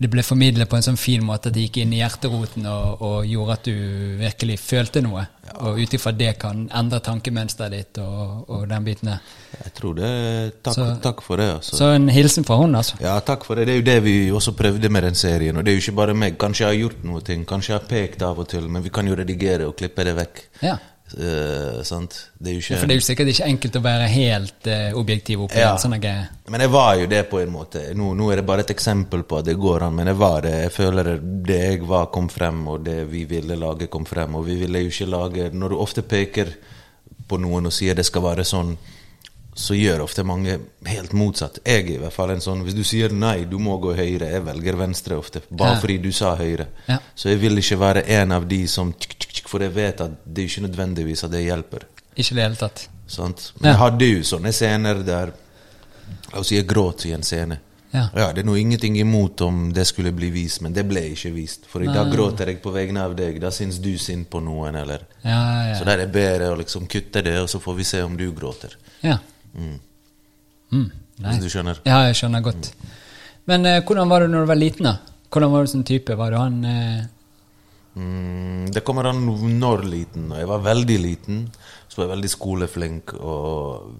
Det 0.00 0.08
ble 0.08 0.22
formidlet 0.24 0.68
på 0.70 0.78
en 0.78 0.82
sånn 0.86 0.96
fin 0.96 1.20
måte 1.22 1.50
at 1.50 1.54
det 1.54 1.66
gikk 1.66 1.76
inn 1.82 1.90
i 1.92 1.98
hjerteroten 2.00 2.64
og, 2.70 3.02
og 3.04 3.26
gjorde 3.28 3.52
at 3.58 3.66
du 3.68 3.74
virkelig 4.22 4.56
følte 4.62 5.02
noe. 5.04 5.26
Og 5.60 5.76
ut 5.82 5.92
ifra 5.98 6.12
det 6.16 6.30
kan 6.40 6.62
endre 6.78 7.00
tankemønsteret 7.04 7.74
ditt 7.74 7.98
og, 8.00 8.46
og 8.48 8.62
den 8.70 8.86
biten 8.86 9.10
der. 9.10 9.18
Jeg 9.60 9.72
tror 9.76 9.98
det 9.98 10.12
Takk, 10.64 10.74
Så- 10.78 10.86
takk 11.04 11.20
for 11.26 11.36
det. 11.36 11.48
altså. 11.58 11.76
Så 11.76 11.90
en 11.98 12.08
hilsen 12.08 12.44
fra 12.48 12.56
hun, 12.56 12.74
altså. 12.80 12.96
Ja, 13.04 13.18
takk 13.20 13.44
for 13.44 13.54
det. 13.60 13.66
Det 13.68 13.74
er 13.74 13.80
jo 13.82 13.88
det 13.90 13.98
vi 14.04 14.14
også 14.32 14.54
prøvde 14.56 14.88
med 14.88 15.02
den 15.04 15.14
serien. 15.14 15.56
Og 15.60 15.64
det 15.66 15.72
er 15.74 15.76
jo 15.76 15.84
ikke 15.84 15.96
bare 16.00 16.14
meg. 16.14 16.38
Kanskje 16.40 16.64
jeg 16.64 16.72
har 16.72 16.80
gjort 16.88 17.04
noe, 17.04 17.20
ting, 17.20 17.44
kanskje 17.44 17.74
jeg 17.74 17.80
har 17.80 17.88
pekt 17.92 18.22
av 18.22 18.38
og 18.40 18.48
til, 18.48 18.68
men 18.72 18.82
vi 18.82 18.88
kan 18.94 19.06
jo 19.06 19.14
redigere 19.20 19.66
og 19.68 19.76
klippe 19.76 20.04
det 20.08 20.16
vekk. 20.16 20.42
Ja. 20.62 20.78
Sant? 21.84 22.16
Det 22.38 22.52
ikke 22.58 22.76
For 22.78 22.86
det 22.86 22.94
er 22.94 23.00
jo 23.00 23.04
sikkert 23.06 23.30
ikke 23.32 23.48
enkelt 23.50 23.76
å 23.76 23.82
være 23.84 24.06
helt 24.12 24.68
uh, 24.70 24.98
objektiv 25.00 25.42
oppi 25.46 25.58
Ja. 25.58 25.72
en 25.74 25.78
sånn 25.82 25.96
greie. 26.00 26.28
Men 26.50 26.60
jeg 26.64 26.70
var 26.70 26.94
jo 27.00 27.06
det 27.10 27.22
på 27.30 27.40
en 27.42 27.50
måte. 27.54 27.82
Nå, 27.94 28.12
nå 28.18 28.30
er 28.32 28.36
det 28.40 28.46
bare 28.46 28.60
et 28.66 28.70
eksempel 28.74 29.22
på 29.24 29.38
at 29.40 29.44
det 29.50 29.56
går 29.58 29.82
an, 29.88 29.94
men 29.94 30.06
jeg 30.12 30.16
var 30.20 30.40
det. 30.46 30.54
Jeg 30.66 30.72
føler 30.76 31.12
det 31.20 31.58
jeg 31.64 31.82
var, 31.88 32.06
kom 32.14 32.28
frem, 32.28 32.62
og 32.68 32.84
det 32.86 33.04
vi 33.10 33.24
ville 33.30 33.56
lage, 33.58 33.88
kom 33.92 34.06
frem. 34.06 34.34
Og 34.38 34.46
vi 34.46 34.56
ville 34.62 34.84
jo 34.86 34.92
ikke 34.94 35.10
lage 35.10 35.50
Når 35.52 35.68
du 35.74 35.76
ofte 35.82 36.02
peker 36.02 36.54
på 37.28 37.38
noen 37.38 37.66
og 37.66 37.72
sier 37.72 37.94
det 37.94 38.06
skal 38.06 38.22
være 38.22 38.44
sånn, 38.44 38.76
så 39.60 39.74
gjør 39.74 40.04
ofte 40.04 40.22
mange 40.24 40.54
helt 40.86 41.12
motsatt. 41.12 41.58
Jeg 41.66 41.88
i 41.90 41.96
hvert 41.98 42.14
fall 42.14 42.30
en 42.30 42.40
sånn 42.40 42.62
Hvis 42.64 42.74
du 42.78 42.84
sier 42.86 43.10
nei, 43.12 43.44
du 43.50 43.58
må 43.58 43.76
gå 43.82 43.92
høyre, 43.98 44.28
jeg 44.30 44.44
velger 44.46 44.76
venstre 44.78 45.16
ofte. 45.18 45.42
Bare 45.50 45.74
Ja. 45.74 45.80
fordi 45.82 45.98
du 45.98 46.12
sa 46.12 46.36
høyre. 46.36 46.66
Ja. 46.88 46.98
Så 47.14 47.28
jeg 47.30 47.40
vil 47.42 47.58
ikke 47.58 47.76
være 47.78 48.04
en 48.08 48.32
av 48.32 48.46
de 48.48 48.66
som 48.68 48.92
tsk, 48.94 49.19
For 49.50 49.62
jeg 49.64 49.74
vet 49.74 50.00
at 50.04 50.12
det 50.24 50.44
er 50.44 50.48
ikke 50.52 50.66
nødvendigvis 50.68 51.24
at 51.26 51.32
det 51.34 51.40
hjelper. 51.44 51.86
Ikke 52.16 52.36
det 52.38 52.44
hele 52.44 52.58
tatt. 52.60 52.84
Sant? 53.10 53.48
Men 53.58 53.66
Ja. 53.66 53.72
jeg 53.74 53.78
hadde 53.80 54.10
jo 54.12 54.20
sånne 54.22 54.52
scener 54.54 55.02
der 55.06 55.32
La 56.32 56.38
oss 56.38 56.48
si 56.50 56.54
jeg 56.56 56.66
gråt 56.70 57.04
i 57.06 57.12
en 57.14 57.22
scene. 57.26 57.56
Ja. 57.92 58.04
det 58.32 58.38
er 58.44 58.46
noe 58.46 58.58
ingenting 58.60 58.96
imot 59.00 59.40
om 59.42 59.72
det 59.74 59.82
skulle 59.88 60.12
bli 60.14 60.28
vist, 60.30 60.60
men 60.62 60.72
det 60.72 60.84
ble 60.86 61.00
ikke 61.10 61.32
vist. 61.34 61.64
For 61.66 61.82
da 61.82 62.04
gråter 62.06 62.46
jeg 62.52 62.60
på 62.62 62.70
vegne 62.70 63.02
av 63.02 63.16
deg. 63.18 63.40
Da 63.42 63.50
syns 63.50 63.80
du 63.82 63.96
synd 63.98 64.28
på 64.30 64.38
noen, 64.42 64.76
eller 64.78 65.00
Ja, 65.24 65.66
ja, 65.72 65.74
Så 65.78 65.84
der 65.84 65.98
er 65.98 66.06
det 66.06 66.12
bedre 66.12 66.52
å 66.52 66.58
liksom 66.58 66.86
kutte 66.86 67.22
det, 67.22 67.34
og 67.40 67.48
så 67.48 67.58
får 67.60 67.76
vi 67.76 67.82
se 67.84 68.02
om 68.02 68.16
du 68.16 68.30
gråter. 68.32 68.76
ja. 69.02 69.18
Mm. 69.58 69.80
Mm. 70.72 70.90
Hvis 71.18 71.42
du 71.42 71.48
skjønner? 71.50 71.80
Ja, 71.84 72.04
jeg 72.06 72.14
skjønner 72.14 72.40
godt. 72.42 72.70
Men 73.46 73.66
eh, 73.66 73.80
hvordan 73.82 74.08
var 74.08 74.20
du 74.20 74.28
når 74.28 74.40
du 74.40 74.46
var 74.46 74.54
liten, 74.60 74.84
da? 74.86 74.98
Hvordan 75.30 75.50
var 75.50 75.64
du 75.66 75.70
som 75.72 75.82
type? 75.84 76.14
Var 76.16 76.30
du 76.30 76.36
han 76.36 76.64
eh, 76.64 77.04
Mm, 77.96 78.70
det 78.70 78.84
kommer 78.86 79.08
an 79.10 79.24
når 79.60 79.82
liten. 79.90 80.30
Jeg 80.36 80.46
var 80.46 80.62
veldig 80.62 80.98
liten, 81.02 81.40
så 81.88 82.00
var 82.00 82.06
jeg 82.08 82.14
veldig 82.16 82.30
skoleflink 82.30 83.14
og 83.18 83.90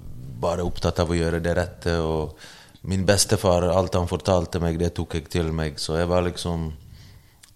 bare 0.40 0.64
opptatt 0.64 1.02
av 1.02 1.10
å 1.10 1.16
gjøre 1.18 1.40
det 1.42 1.56
rette. 1.58 1.96
Og 2.00 2.36
min 2.90 3.02
bestefar, 3.04 3.66
alt 3.74 3.94
han 3.98 4.08
fortalte 4.08 4.60
meg, 4.62 4.78
det 4.80 4.94
tok 4.96 5.18
jeg 5.18 5.26
til 5.32 5.50
meg. 5.52 5.78
Så 5.82 5.98
jeg 6.00 6.08
var 6.08 6.22
liksom 6.28 6.70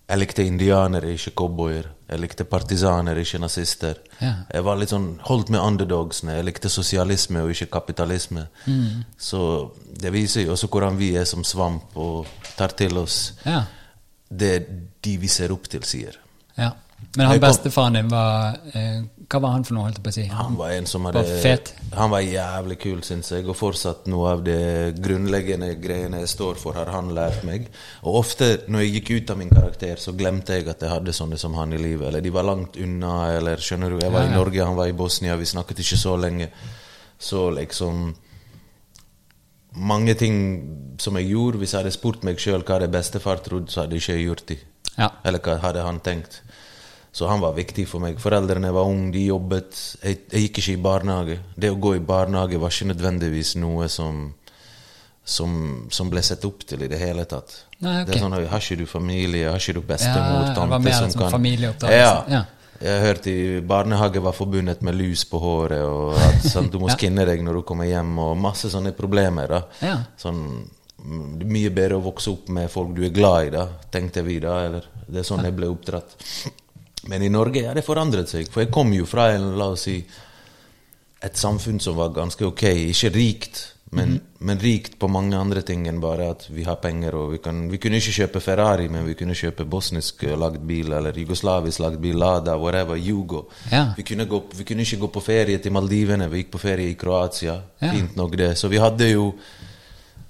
Jeg 0.07 0.19
likte 0.21 0.45
indianere, 0.45 1.15
ikke 1.17 1.31
cowboyer. 1.33 1.87
Jeg 2.11 2.21
likte 2.21 2.45
partisaner, 2.45 3.17
ikke 3.17 3.39
nazister. 3.41 3.95
Ja. 4.21 4.35
Jeg 4.53 4.63
var 4.67 4.77
litt 4.77 4.91
sånn, 4.93 5.07
holdt 5.25 5.49
med 5.49 5.63
underdogsene. 5.65 6.35
Jeg 6.37 6.45
likte 6.45 6.69
sosialisme 6.69 7.41
og 7.41 7.55
ikke 7.55 7.71
kapitalisme. 7.73 8.43
Så 9.17 9.41
det 9.97 10.13
viser 10.13 10.45
jo 10.45 10.53
også 10.53 10.69
hvordan 10.69 10.99
vi 11.01 11.15
er 11.17 11.25
som 11.25 11.41
svamp 11.43 11.97
og 11.97 12.27
tar 12.59 12.77
til 12.77 12.99
oss 13.01 13.33
Ja. 13.47 13.63
det 14.29 14.53
de 15.01 15.17
vi 15.17 15.27
ser 15.29 15.51
opp 15.57 15.69
til, 15.73 15.81
sier. 15.83 16.21
Ja. 16.57 16.73
Men 17.17 17.27
han 17.27 17.41
bestefaren 17.41 17.93
din 17.99 18.09
var 18.11 18.57
eh, 18.73 19.03
Hva 19.31 19.41
var 19.43 19.53
han 19.55 19.65
for 19.67 19.77
noe, 19.77 19.87
holdt 19.87 19.99
jeg 19.99 20.05
på 20.05 20.11
å 20.11 20.15
si? 20.17 20.25
Han 20.35 20.57
var 20.59 20.73
en 20.75 20.87
som 20.89 21.05
Var 21.07 21.17
hadde 21.19 21.37
fet. 21.43 21.73
Han 21.95 22.11
var 22.11 22.25
jævlig 22.25 22.79
kul, 22.83 23.03
syns 23.07 23.31
jeg. 23.33 23.47
Og 23.51 23.57
fortsatt 23.59 24.09
noe 24.11 24.33
av 24.35 24.43
det 24.47 24.97
grunnleggende 25.03 25.73
greiene 25.83 26.23
jeg 26.23 26.33
står 26.33 26.59
for, 26.61 26.77
har 26.79 26.91
han 26.95 27.13
lært 27.17 27.45
meg. 27.47 27.69
Og 28.03 28.19
ofte 28.23 28.49
når 28.67 28.85
jeg 28.85 28.95
gikk 28.97 29.13
ut 29.15 29.35
av 29.35 29.41
min 29.41 29.53
karakter, 29.53 30.01
så 30.03 30.17
glemte 30.17 30.59
jeg 30.59 30.69
at 30.73 30.83
jeg 30.83 30.93
hadde 30.93 31.15
sånne 31.17 31.39
som 31.41 31.55
han 31.59 31.77
i 31.77 31.81
livet. 31.81 32.09
Eller 32.09 32.25
de 32.25 32.35
var 32.35 32.49
langt 32.49 32.79
unna, 32.81 33.15
eller 33.37 33.63
skjønner 33.63 33.95
du. 33.95 34.01
Jeg 34.03 34.15
var 34.15 34.27
Ja, 34.27 34.33
i. 34.33 34.37
Norge, 34.37 34.67
han 34.67 34.79
var 34.81 34.91
i 34.91 34.99
Bosnia, 34.99 35.39
vi 35.41 35.51
snakket 35.51 35.85
ikke 35.85 36.01
så 36.01 36.19
lenge. 36.21 36.51
Så 37.19 37.49
liksom 37.55 38.15
Mange 39.75 40.15
ting 40.15 40.37
som 41.03 41.17
jeg 41.19 41.33
gjorde, 41.33 41.59
hvis 41.59 41.73
jeg 41.75 41.81
hadde 41.83 41.91
spurt 41.91 42.23
meg 42.23 42.39
sjøl 42.39 42.63
hva 42.63 42.77
det 42.79 42.93
bestefar 42.95 43.41
trodde, 43.43 43.73
så 43.73 43.81
hadde 43.83 43.99
ikke 43.99 44.15
jeg 44.15 44.27
gjort 44.29 44.45
det. 44.47 44.59
Ja. 44.97 45.11
Eller 45.25 45.43
hva 45.43 45.59
hadde 45.63 45.83
han 45.85 46.01
tenkt? 46.05 46.41
Så 47.15 47.29
han 47.31 47.41
var 47.41 47.55
viktig 47.55 47.85
for 47.87 48.03
meg. 48.03 48.17
Foreldrene 48.19 48.73
var 48.75 48.89
unge, 48.91 49.13
de 49.15 49.29
jobbet. 49.29 49.77
Jeg, 50.03 50.25
jeg 50.33 50.49
gikk 50.49 50.59
ikke 50.63 50.73
i 50.73 50.81
barnehage. 50.83 51.37
Det 51.55 51.71
å 51.71 51.77
gå 51.79 51.93
i 51.95 52.03
barnehage 52.03 52.59
var 52.59 52.75
ikke 52.75 52.89
nødvendigvis 52.91 53.53
noe 53.63 53.87
som, 53.93 54.25
som, 55.23 55.55
som 55.95 56.11
ble 56.11 56.25
sett 56.27 56.43
opp 56.49 56.67
til 56.67 56.83
i 56.83 56.91
det 56.91 56.99
hele 56.99 57.23
tatt. 57.31 57.55
Nei, 57.79 58.01
okay. 58.01 58.09
Det 58.09 58.19
er 58.19 58.25
sånn, 58.25 58.35
Har 58.51 58.67
ikke 58.67 58.81
du 58.83 58.87
familie? 58.91 59.47
Har 59.47 59.63
ikke 59.63 59.77
du 59.79 59.87
bestemor? 59.87 60.43
Ja, 60.49 60.57
tante 60.59 60.97
som 60.99 61.15
som 61.15 61.31
kan. 61.31 61.47
Ja. 61.95 62.13
Ja. 62.35 62.43
Jeg 62.83 63.01
hørte 63.07 63.31
i 63.31 63.61
barnehage 63.63 64.21
var 64.21 64.35
forbundet 64.35 64.83
med 64.83 64.97
lus 64.99 65.23
på 65.31 65.39
håret, 65.39 65.85
og 65.87 66.19
at 66.19 66.49
sånn, 66.51 66.67
du 66.73 66.81
må 66.83 66.91
skinne 66.93 67.23
deg 67.29 67.45
når 67.47 67.61
du 67.61 67.67
kommer 67.69 67.87
hjem, 67.87 68.11
og 68.19 68.35
masse 68.43 68.69
sånne 68.73 68.91
problemer. 68.99 69.47
da. 69.55 69.61
Ja. 69.87 69.95
Sånn, 70.21 70.43
det 71.05 71.45
er 71.45 71.53
mye 71.53 71.73
bedre 71.75 71.99
å 71.99 72.05
vokse 72.05 72.33
opp 72.33 72.49
med 72.57 72.71
folk 72.73 72.95
du 72.97 73.03
er 73.05 73.13
glad 73.13 73.51
i, 73.51 73.51
da, 73.53 73.67
tenkte 73.93 74.23
vi 74.25 74.39
da. 74.41 74.55
eller 74.69 74.87
Det 75.05 75.21
er 75.21 75.27
sånn 75.29 75.45
jeg 75.45 75.57
ble 75.57 75.69
oppdratt. 75.69 76.17
Men 77.13 77.23
i 77.23 77.29
Norge 77.29 77.67
har 77.67 77.77
det 77.77 77.85
forandret 77.85 78.31
seg. 78.31 78.49
For 78.49 78.65
jeg 78.65 78.73
kom 78.73 78.93
jo 78.97 79.05
fra 79.09 79.29
en, 79.35 79.51
la 79.61 79.69
oss 79.75 79.85
si, 79.85 79.99
et 81.25 81.37
samfunn 81.37 81.81
som 81.81 81.99
var 81.99 82.15
ganske 82.17 82.47
ok. 82.49 82.65
Ikke 82.89 83.11
rikt, 83.13 83.61
men, 83.95 84.17
men 84.39 84.59
rikt 84.59 84.97
på 84.99 85.09
mange 85.13 85.37
andre 85.39 85.61
ting 85.63 85.85
enn 85.87 86.01
bare 86.03 86.31
at 86.33 86.47
vi 86.51 86.65
har 86.67 86.81
penger. 86.83 87.15
og 87.15 87.35
Vi, 87.35 87.41
kan, 87.45 87.61
vi 87.71 87.79
kunne 87.83 88.01
ikke 88.01 88.15
kjøpe 88.17 88.43
Ferrari, 88.43 88.89
men 88.89 89.05
vi 89.07 89.17
kunne 89.19 89.37
kjøpe 89.37 89.69
bosnisk 89.71 90.25
eh, 90.25 90.39
lagd 90.41 90.65
bil 90.67 90.97
eller 90.97 91.21
jugoslavisk 91.21 91.85
lagd 91.85 92.01
bil, 92.03 92.17
Lada, 92.19 92.57
whatever, 92.59 92.97
Jugo. 92.97 93.45
Ja. 93.71 93.91
Vi, 93.99 94.07
kunne 94.09 94.27
gå, 94.31 94.41
vi 94.57 94.67
kunne 94.67 94.89
ikke 94.89 95.03
gå 95.05 95.13
på 95.19 95.25
ferie 95.29 95.61
til 95.63 95.77
Maldivene, 95.77 96.31
vi 96.33 96.43
gikk 96.43 96.57
på 96.57 96.65
ferie 96.65 96.91
i 96.91 96.99
Kroatia. 96.99 97.61
Ja. 97.85 97.93
Fint 97.93 98.17
nok 98.19 98.41
det. 98.41 98.55
Så 98.59 98.73
vi 98.73 98.81
hadde 98.83 99.13
jo 99.13 99.29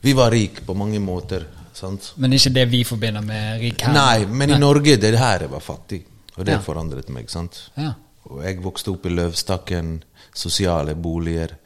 Vi 0.05 0.13
var 0.17 0.31
rike 0.35 0.63
på 0.67 0.75
mange 0.77 1.01
måter. 1.01 1.47
Sant? 1.75 2.13
Men 2.23 2.33
ikke 2.37 2.53
det 2.55 2.65
vi 2.71 2.83
forbinder 2.87 3.25
med 3.25 3.61
rik 3.63 3.81
her? 3.83 3.93
Nei, 3.97 4.27
men 4.31 4.53
i 4.55 4.59
Norge 4.61 4.95
det 5.01 5.15
her 5.19 5.47
var 5.51 5.61
fattig. 5.65 6.03
Og 6.37 6.45
det 6.47 6.55
Ja. 6.55 6.61
forandret 6.63 7.09
meg. 7.11 7.31
sant? 7.31 7.71
Ja. 7.77 7.95
Og 8.31 8.43
jeg 8.45 8.61
vokste 8.63 8.91
opp 8.93 9.07
i 9.07 9.11
Løvstakken, 9.11 10.03
sosiale 10.35 10.95
boliger. 10.95 11.57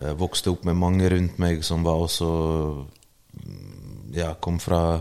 Jeg 0.00 0.16
Vokste 0.18 0.50
opp 0.50 0.64
med 0.64 0.74
mange 0.76 1.08
rundt 1.10 1.38
meg 1.38 1.62
som 1.64 1.82
var 1.84 1.94
også 2.00 2.86
mm, 3.46 4.14
Ja, 4.14 4.34
kom 4.34 4.58
fra 4.60 5.00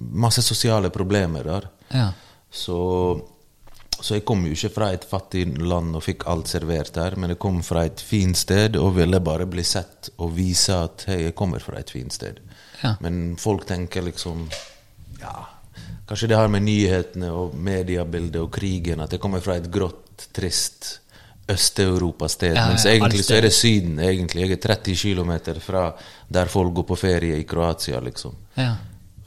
masse 0.00 0.42
sosiale 0.42 0.90
problemer 0.90 1.42
der. 1.44 1.68
Ja. 1.94 2.10
Så, 2.50 3.20
så 4.00 4.18
jeg 4.18 4.24
kom 4.28 4.44
jo 4.46 4.52
ikke 4.52 4.72
fra 4.74 4.90
et 4.92 5.04
fattig 5.08 5.46
land 5.58 5.96
og 5.96 6.04
fikk 6.04 6.26
alt 6.30 6.50
servert 6.50 6.92
der, 6.94 7.16
men 7.16 7.32
jeg 7.32 7.40
kom 7.42 7.62
fra 7.64 7.86
et 7.88 8.00
fint 8.02 8.36
sted 8.36 8.76
og 8.80 8.96
ville 8.98 9.20
bare 9.24 9.48
bli 9.50 9.64
sett 9.64 10.10
og 10.18 10.34
vise 10.36 10.76
at 10.76 11.06
hei, 11.10 11.22
jeg 11.28 11.36
kommer 11.38 11.62
fra 11.64 11.80
et 11.80 11.90
fint 11.90 12.12
sted. 12.12 12.42
Ja. 12.82 12.96
Men 13.00 13.36
folk 13.40 13.64
tenker 13.66 14.04
liksom 14.04 14.50
Ja, 15.20 15.46
kanskje 16.06 16.28
det 16.28 16.36
har 16.36 16.50
med 16.52 16.66
nyhetene 16.66 17.30
og 17.32 17.54
mediebildet 17.56 18.42
og 18.42 18.52
krigen 18.52 19.00
at 19.00 19.16
jeg 19.16 19.22
kommer 19.22 19.40
fra 19.40 19.56
et 19.56 19.70
grått, 19.72 20.28
trist 20.36 20.98
Øst-Europa-sted. 21.46 22.56
Ja, 22.56 22.66
mens 22.68 22.84
egentlig 22.90 23.24
så 23.24 23.36
er 23.36 23.44
det 23.46 23.52
Syden. 23.54 23.98
egentlig. 24.02 24.42
Jeg 24.42 24.52
er 24.56 24.74
30 24.74 24.96
km 24.96 25.60
fra 25.62 25.92
der 26.28 26.46
folk 26.50 26.74
går 26.74 26.82
på 26.82 26.96
ferie 26.98 27.38
i 27.38 27.44
Kroatia, 27.46 28.00
liksom. 28.00 28.34
Ja. 28.56 28.72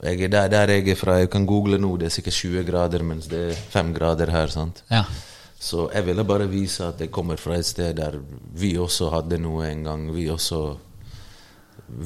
Jeg 0.02 0.22
er 0.22 0.28
der, 0.32 0.48
der 0.48 0.70
jeg 0.72 0.88
er 0.88 0.96
fra, 0.96 1.18
jeg 1.20 1.30
kan 1.30 1.46
google 1.46 1.78
nå, 1.78 1.96
det 2.00 2.06
er 2.06 2.14
sikkert 2.14 2.34
20 2.34 2.64
grader, 2.64 3.02
mens 3.02 3.26
det 3.28 3.40
er 3.50 3.54
5 3.74 3.94
grader 3.94 4.30
her. 4.30 4.46
sant? 4.48 4.82
ja. 4.90 5.04
Så 5.60 5.90
jeg 5.92 6.06
ville 6.06 6.24
bare 6.24 6.46
vise 6.48 6.86
at 6.86 7.00
jeg 7.00 7.10
kommer 7.12 7.36
fra 7.36 7.58
et 7.60 7.66
sted 7.68 7.92
der 7.98 8.14
vi 8.56 8.78
også 8.80 9.10
hadde 9.12 9.36
noe 9.38 9.66
en 9.68 9.82
gang. 9.84 10.14
Vi 10.14 10.30
også 10.30 10.78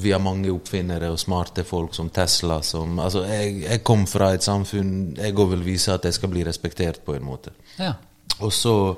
Vi 0.03 0.11
har 0.11 0.19
mange 0.19 0.51
oppfinnere 0.51 1.11
og 1.11 1.19
smarte 1.19 1.63
folk 1.63 1.93
som 1.95 2.09
Tesla 2.09 2.61
som 2.61 2.99
Altså, 2.99 3.23
jeg, 3.23 3.61
jeg 3.63 3.83
kom 3.83 4.05
fra 4.07 4.33
et 4.33 4.43
samfunn 4.43 5.15
Jeg 5.15 5.35
òg 5.35 5.49
vil 5.51 5.63
vise 5.63 5.93
at 5.93 6.03
jeg 6.03 6.13
skal 6.13 6.29
bli 6.29 6.43
respektert 6.43 6.99
på 7.05 7.15
en 7.15 7.23
måte. 7.23 7.51
ja. 7.79 7.93
Og 8.41 8.51
så 8.51 8.97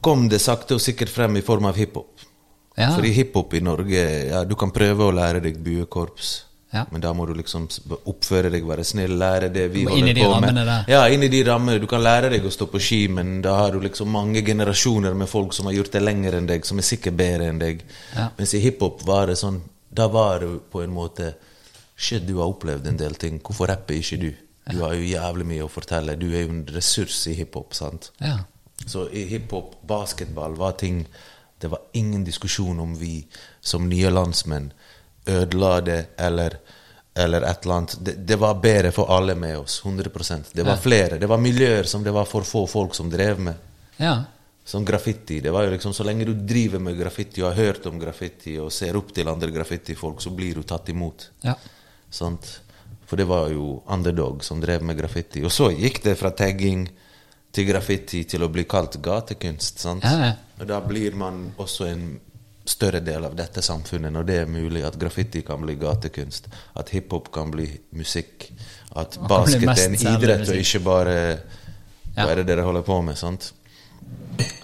kom 0.00 0.28
det 0.28 0.40
sakte 0.40 0.76
og 0.76 0.80
sikkert 0.80 1.10
frem 1.10 1.36
i 1.36 1.42
form 1.42 1.64
av 1.66 1.76
hiphop. 1.76 2.20
Ja. 2.76 2.92
Fordi 2.94 3.10
hiphop 3.16 3.54
i 3.56 3.60
Norge 3.64 4.02
ja, 4.28 4.44
Du 4.44 4.54
kan 4.54 4.70
prøve 4.70 5.08
å 5.08 5.14
lære 5.16 5.40
deg 5.40 5.58
buekorps, 5.64 6.45
Ja. 6.76 6.82
men 6.92 7.00
da 7.00 7.12
må 7.16 7.24
du 7.28 7.32
liksom 7.38 7.66
oppføre 8.12 8.50
deg, 8.52 8.66
være 8.68 8.84
snill, 8.84 9.14
lære 9.18 9.48
det 9.54 9.66
vi 9.72 9.84
holder 9.88 10.12
de 10.14 10.24
på 10.26 10.40
med. 10.44 10.58
der. 10.60 10.84
Ja, 10.92 11.02
inn 11.12 11.24
i 11.24 11.30
de 11.32 11.42
rammene. 11.48 11.78
Du 11.80 11.86
kan 11.90 12.02
lære 12.04 12.30
deg 12.34 12.44
å 12.44 12.52
stå 12.52 12.68
på 12.70 12.80
ski, 12.82 13.00
men 13.08 13.40
da 13.44 13.54
har 13.62 13.72
du 13.72 13.80
liksom 13.80 14.10
mange 14.12 14.42
generasjoner 14.44 15.16
med 15.16 15.30
folk 15.30 15.56
som 15.56 15.70
har 15.70 15.76
gjort 15.78 15.92
det 15.96 16.02
lenger 16.04 16.36
enn 16.38 16.48
deg, 16.50 16.66
som 16.68 16.78
er 16.78 16.86
sikkert 16.88 17.16
bedre 17.18 17.48
enn 17.50 17.60
deg. 17.62 17.84
Ja. 18.14 18.28
Mens 18.38 18.54
i 18.54 18.60
hiphop 18.64 19.02
var 19.08 19.32
det 19.32 19.38
sånn 19.40 19.62
Da 19.96 20.08
var 20.12 20.40
det 20.42 20.48
på 20.70 20.82
en 20.84 20.92
måte 20.92 21.34
Shit, 21.96 22.26
du 22.28 22.34
har 22.36 22.50
opplevd 22.50 22.86
en 22.90 22.98
del 23.00 23.14
ting. 23.16 23.38
Hvorfor 23.40 23.70
rapper 23.72 23.96
ikke 23.96 24.18
du? 24.20 24.28
Du 24.68 24.82
har 24.82 24.92
jo 24.98 25.06
jævlig 25.06 25.46
mye 25.48 25.64
å 25.64 25.70
fortelle. 25.72 26.18
Du 26.20 26.26
er 26.34 26.42
jo 26.42 26.50
en 26.52 26.66
ressurs 26.74 27.22
i 27.30 27.32
hiphop, 27.38 27.72
sant? 27.74 28.10
ja. 28.20 28.36
Så 28.86 29.06
i 29.08 29.22
hiphop, 29.30 29.78
basketball, 29.88 30.52
var 30.54 30.74
ting 30.76 31.06
Det 31.58 31.70
var 31.72 31.80
ingen 31.96 32.24
diskusjon 32.24 32.80
om 32.80 32.90
vi 33.00 33.24
som 33.64 33.88
nye 33.88 34.10
landsmenn 34.12 34.66
ødela 35.26 35.80
det 35.80 36.06
eller, 36.18 36.58
eller 37.16 37.42
et 37.48 37.62
eller 37.64 37.74
annet. 37.74 37.96
Det, 38.04 38.14
det 38.26 38.36
var 38.38 38.54
bedre 38.60 38.90
for 38.92 39.10
alle 39.16 39.34
med 39.34 39.58
oss. 39.58 39.80
100% 39.84 40.52
Det 40.52 40.62
var 40.66 40.72
Ja. 40.76 40.82
flere. 40.82 41.18
Det 41.18 41.26
var 41.28 41.38
miljøer 41.38 41.84
som 41.88 42.02
det 42.04 42.12
var 42.12 42.24
for 42.28 42.42
få 42.44 42.66
folk 42.68 42.94
som 42.94 43.10
drev 43.10 43.38
med. 43.40 43.54
ja. 43.98 44.24
Som 44.66 44.84
graffiti. 44.84 45.40
Det 45.40 45.50
var 45.54 45.62
jo 45.64 45.70
liksom 45.70 45.92
Så 45.94 46.02
lenge 46.04 46.24
du 46.26 46.32
driver 46.34 46.80
med 46.82 46.96
graffiti 46.98 47.40
og 47.42 47.54
har 47.54 47.64
hørt 47.64 47.86
om 47.86 48.00
graffiti 48.00 48.56
og 48.58 48.72
ser 48.72 48.96
opp 48.96 49.12
til 49.14 49.28
andre 49.28 49.50
graffitifolk, 49.54 50.20
så 50.20 50.30
blir 50.34 50.54
du 50.54 50.62
tatt 50.62 50.88
imot. 50.88 51.28
ja. 51.44 51.54
Sant? 52.10 52.60
For 53.06 53.16
det 53.16 53.26
var 53.28 53.48
jo 53.50 53.82
underdog 53.86 54.42
som 54.44 54.60
drev 54.60 54.82
med 54.82 54.96
graffiti. 54.98 55.44
Og 55.44 55.50
så 55.52 55.70
gikk 55.70 56.02
det 56.02 56.16
fra 56.18 56.30
tagging 56.30 56.88
til 57.52 57.64
graffiti 57.68 58.24
til 58.24 58.42
å 58.42 58.48
bli 58.50 58.64
kalt 58.64 58.98
gatekunst. 59.00 59.78
Sant? 59.78 60.02
Ja, 60.02 60.18
ja. 60.26 60.32
Og 60.60 60.66
da 60.66 60.80
blir 60.80 61.14
man 61.14 61.52
også 61.58 61.86
en 61.86 62.20
større 62.66 63.00
del 63.00 63.24
av 63.28 63.34
dette 63.38 63.62
samfunnet 63.62 64.12
når 64.12 64.26
det 64.26 64.38
er 64.42 64.50
mulig 64.50 64.82
at 64.86 64.96
graffiti 64.98 65.42
kan 65.46 65.60
bli 65.62 65.76
gatekunst, 65.80 66.48
at 66.74 66.90
hiphop 66.94 67.30
kan 67.34 67.50
bli 67.50 67.68
musikk, 67.98 68.48
at 68.96 69.18
basket 69.28 69.68
er 69.70 69.84
en 69.84 69.94
idrett 70.14 70.48
og 70.48 70.62
ikke 70.62 70.82
bare 70.84 71.14
Ja. 72.16 72.24
Hva 72.24 72.32
er 72.32 72.38
det 72.40 72.46
dere 72.48 72.62
holder 72.64 72.80
på 72.80 72.94
med? 73.04 73.16
sant? 73.20 73.50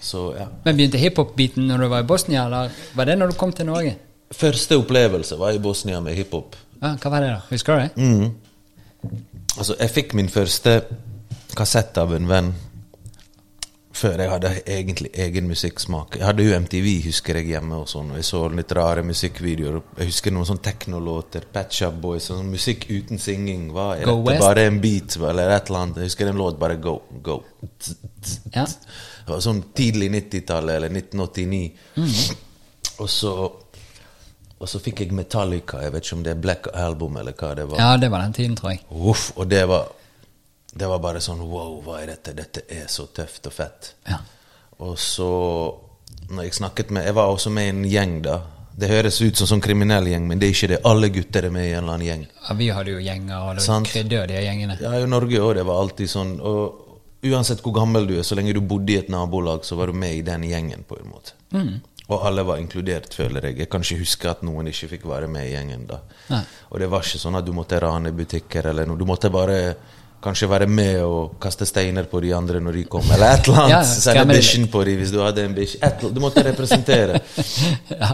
Så 0.01 0.35
ja. 0.39 0.47
Men 0.65 0.77
begynte 0.77 0.97
hiphop-biten 0.97 1.67
når 1.69 1.79
du 1.85 1.89
var 1.93 2.01
i 2.01 2.07
Bosnia, 2.09 2.47
eller 2.47 2.71
var 2.97 3.05
det 3.05 3.19
når 3.19 3.33
du 3.33 3.37
kom 3.37 3.53
til 3.53 3.67
Norge? 3.69 3.93
Første 4.33 4.79
opplevelse 4.81 5.37
var 5.37 5.53
i 5.53 5.59
Bosnia 5.61 6.01
med 6.01 6.17
hiphop. 6.17 6.57
Ja, 6.81 6.95
hva 6.97 7.11
var 7.13 7.21
det, 7.21 7.29
da? 7.29 7.41
Husker 7.51 7.77
du 7.77 7.83
det? 7.83 7.91
Mm. 7.97 9.13
Altså, 9.59 9.77
jeg 9.79 9.93
fikk 9.93 10.15
min 10.17 10.31
første 10.33 10.79
kassett 11.57 11.99
av 12.01 12.15
en 12.17 12.29
venn 12.31 12.55
før 14.03 14.23
jeg 14.23 14.31
hadde 14.33 14.51
egentlig 14.67 15.11
egen 15.25 15.49
musikksmak. 15.51 16.17
Jeg 16.19 16.27
hadde 16.27 16.47
jo 16.47 16.59
MTV, 16.65 16.89
husker 17.07 17.39
jeg, 17.39 17.49
hjemme 17.55 17.79
og 17.83 17.89
sånn, 17.91 18.11
og 18.13 18.19
jeg 18.21 18.27
så 18.27 18.43
litt 18.53 18.75
rare 18.77 19.05
musikkvideoer. 19.07 19.79
Jeg 20.01 20.11
husker 20.11 20.35
noen 20.35 20.49
sånne 20.49 20.65
teknolåter, 20.67 21.47
Patch 21.55 21.85
Up 21.87 21.99
Boys, 22.03 22.29
sånn 22.31 22.51
musikk 22.51 22.89
uten 22.91 23.23
synging. 23.23 23.69
Hva 23.75 23.93
er 23.97 24.11
dette? 24.11 24.37
Bare 24.43 24.67
en 24.71 24.83
beat, 24.83 25.17
eller 25.21 25.55
et 25.57 25.71
eller 25.71 25.87
annet. 25.87 26.03
Jeg 26.03 26.13
husker 26.13 26.33
en 26.33 26.43
låt, 26.43 26.61
bare 26.61 26.79
go, 26.83 26.99
go. 27.23 27.41
Ja. 28.55 28.67
Det 28.67 29.31
var 29.31 29.43
sånn 29.45 29.65
tidlig 29.77 30.11
90-tallet, 30.17 30.81
eller 30.81 30.97
1989. 31.03 31.65
Og 33.03 33.11
så 33.11 33.35
og 34.63 34.69
så 34.71 34.79
fikk 34.79 35.01
jeg 35.03 35.15
Metallica, 35.19 35.81
jeg 35.83 35.91
vet 35.91 36.05
ikke 36.07 36.17
om 36.21 36.21
det 36.23 36.31
er 36.37 36.39
Black 36.39 36.69
Album 36.79 37.17
eller 37.19 37.35
hva 37.35 37.49
det 37.59 37.65
var. 37.67 37.81
ja, 37.83 37.97
det 37.99 38.13
var 38.13 38.23
den 38.23 38.35
tiden, 38.37 38.55
tror 38.55 38.71
jeg. 38.71 38.85
Uff, 38.95 39.33
og 39.35 39.49
det 39.51 39.65
var 39.67 39.89
Det 40.73 40.89
var 40.89 41.03
bare 41.05 41.21
sånn 41.21 41.43
Wow, 41.45 41.81
hva 41.85 42.01
er 42.01 42.15
dette? 42.15 42.33
Dette 42.37 42.65
er 42.73 42.87
så 42.89 43.07
tøft 43.13 43.47
og 43.51 43.53
fett. 43.53 43.95
Ja. 44.09 44.19
Og 44.83 44.99
så 44.99 45.29
når 46.33 46.49
jeg 46.49 46.55
snakket 46.57 46.91
med 46.91 47.07
Jeg 47.07 47.15
var 47.15 47.33
også 47.33 47.51
med 47.53 47.67
i 47.67 47.73
en 47.75 47.85
gjeng, 47.89 48.21
da. 48.25 48.41
Det 48.73 48.89
høres 48.89 49.21
ut 49.21 49.37
som 49.37 49.51
sånn 49.51 49.61
kriminell 49.61 50.07
gjeng, 50.09 50.25
men 50.31 50.41
det 50.41 50.49
er 50.49 50.55
ikke 50.57 50.71
det. 50.71 50.79
Alle 50.89 51.11
gutter 51.13 51.45
er 51.45 51.53
med 51.53 51.67
i 51.67 51.75
en 51.75 51.83
eller 51.83 51.93
annen 51.99 52.07
gjeng. 52.07 52.23
ja 52.49 52.55
vi 52.57 52.69
hadde 52.73 52.95
jo 52.95 53.03
gjenger, 53.05 53.37
og 53.37 53.59
det 53.59 53.65
de 54.31 54.41
gjengene. 54.47 54.79
Ja, 54.81 54.95
i 54.97 55.07
Norge 55.07 55.43
òg. 55.45 55.55
Det 55.59 55.67
var 55.69 55.83
alltid 55.83 56.09
sånn. 56.11 56.33
Og 56.41 57.29
uansett 57.29 57.61
hvor 57.63 57.77
gammel 57.77 58.09
du 58.09 58.17
er, 58.17 58.25
så 58.25 58.39
lenge 58.39 58.55
du 58.57 58.63
bodde 58.65 58.95
i 58.95 58.97
et 59.03 59.13
nabolag, 59.13 59.67
så 59.69 59.77
var 59.77 59.93
du 59.93 59.99
med 60.01 60.17
i 60.17 60.25
den 60.27 60.49
gjengen, 60.49 60.87
på 60.89 60.97
en 60.99 61.13
måte. 61.13 61.37
Og 62.09 62.25
alle 62.27 62.43
var 62.49 62.59
inkludert, 62.59 63.13
føler 63.15 63.51
jeg. 63.51 63.61
Jeg 63.63 63.71
kan 63.71 63.85
ikke 63.85 64.01
huske 64.01 64.31
at 64.33 64.43
noen 64.45 64.73
ikke 64.73 64.89
fikk 64.97 65.05
være 65.09 65.29
med 65.31 65.47
i 65.47 65.53
gjengen 65.53 65.85
da. 65.89 66.01
Nei. 66.33 66.43
Og 66.73 66.81
det 66.81 66.89
var 66.91 67.05
ikke 67.05 67.21
sånn 67.23 67.39
at 67.39 67.47
du 67.47 67.53
måtte 67.57 67.79
rane 67.81 68.13
butikker 68.17 68.73
eller 68.73 68.89
noe. 68.89 68.99
Du 68.99 69.07
måtte 69.09 69.31
bare 69.33 69.61
kanskje 70.23 70.49
være 70.51 70.67
med 70.71 71.01
og 71.05 71.37
kaste 71.43 71.67
steiner 71.69 72.07
på 72.11 72.21
de 72.25 72.33
andre 72.37 72.61
når 72.63 72.79
de 72.81 72.85
kom, 72.91 73.07
eller 73.15 73.35
et 73.37 73.49
eller 73.49 73.63
annet. 73.65 73.75
Ja, 73.75 73.83
Sende 73.85 74.27
bikkjen 74.35 74.69
på 74.73 74.85
dem 74.89 75.01
hvis 75.03 75.13
du 75.15 75.19
hadde 75.23 75.45
en 75.49 75.57
bikkje. 75.57 75.91
Du 76.15 76.21
måtte 76.23 76.45
representere. 76.47 77.21
ja. 77.91 78.13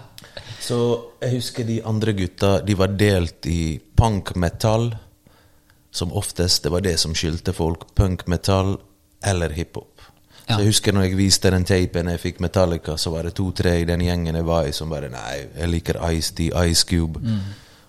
Så 0.69 0.79
jeg 1.23 1.35
husker 1.39 1.65
de 1.69 1.79
andre 1.89 2.13
gutta, 2.13 2.59
de 2.65 2.75
var 2.77 2.93
delt 3.01 3.47
i 3.49 3.79
punk-metall, 3.97 4.91
som 5.91 6.13
oftest. 6.13 6.63
Det 6.67 6.73
var 6.73 6.85
det 6.85 6.99
som 7.01 7.15
skilte 7.17 7.55
folk. 7.57 7.87
Punk-metall 7.97 8.75
eller 9.25 9.55
hiphop. 9.57 9.95
Ja. 10.49 10.55
Så 10.57 10.61
jeg 10.63 10.71
husker 10.71 10.95
når 10.97 11.09
jeg 11.09 11.17
viste 11.19 11.51
den 11.53 11.65
tapen 11.69 12.09
jeg 12.09 12.21
fikk 12.23 12.39
Metallica, 12.41 12.95
så 12.97 13.11
var 13.13 13.27
det 13.29 13.35
to-tre 13.37 13.75
i 13.83 13.87
den 13.89 14.01
gjengen 14.01 14.37
jeg 14.39 14.47
var 14.49 14.69
i, 14.69 14.73
som 14.73 14.89
bare 14.89 15.11
Nei, 15.13 15.43
jeg 15.59 15.69
liker 15.69 15.99
Ice-D, 16.09 16.47
Ice 16.71 16.87
Cube. 16.89 17.21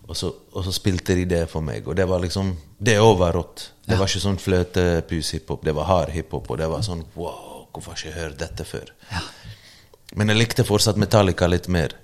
Og, 0.10 0.16
så, 0.18 0.32
og 0.52 0.66
så 0.66 0.74
spilte 0.76 1.16
de 1.16 1.24
det 1.30 1.44
for 1.52 1.64
meg, 1.64 1.88
og 1.88 1.96
det 1.96 2.08
var 2.10 2.20
liksom 2.24 2.50
Det 2.80 2.98
òg 3.00 3.16
var 3.22 3.36
rått. 3.38 3.68
Det 3.90 3.98
var 3.98 4.10
ikke 4.10 4.22
sånn 4.22 4.38
fløtepus-hiphop, 4.42 5.64
det 5.66 5.74
var 5.78 5.88
hard 5.90 6.14
hiphop, 6.14 6.50
og 6.52 6.60
det 6.62 6.68
var 6.70 6.84
sånn 6.86 7.02
Wow, 7.18 7.66
hvorfor 7.74 7.96
har 7.96 8.04
jeg 8.04 8.12
ikke 8.12 8.22
hørt 8.22 8.38
dette 8.42 8.68
før? 8.68 8.92
Ja. 9.10 9.24
Men 10.18 10.32
jeg 10.32 10.40
likte 10.40 10.66
fortsatt 10.66 11.00
Metallica 11.02 11.50
litt 11.50 11.68
mer. 11.70 11.96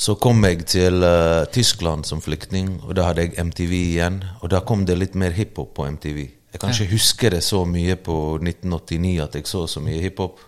Så 0.00 0.14
kom 0.16 0.40
jeg 0.46 0.64
til 0.70 1.04
uh, 1.04 1.44
Tyskland 1.52 2.06
som 2.08 2.22
flyktning, 2.24 2.78
og 2.86 2.94
da 2.96 3.10
hadde 3.10 3.26
jeg 3.26 3.34
MTV 3.50 3.72
igjen. 3.76 4.20
Og 4.40 4.50
da 4.54 4.62
kom 4.64 4.86
det 4.88 4.96
litt 4.96 5.18
mer 5.18 5.34
hiphop 5.36 5.74
på 5.76 5.86
MTV. 5.98 6.20
Jeg 6.50 6.62
kan 6.62 6.72
ikke 6.72 6.94
huske 6.94 7.30
det 7.30 7.42
så 7.46 7.62
mye 7.68 7.94
på 8.00 8.14
1989 8.40 9.12
at 9.22 9.36
jeg 9.38 9.50
så 9.50 9.66
så 9.70 9.82
mye 9.84 10.00
hiphop. 10.02 10.40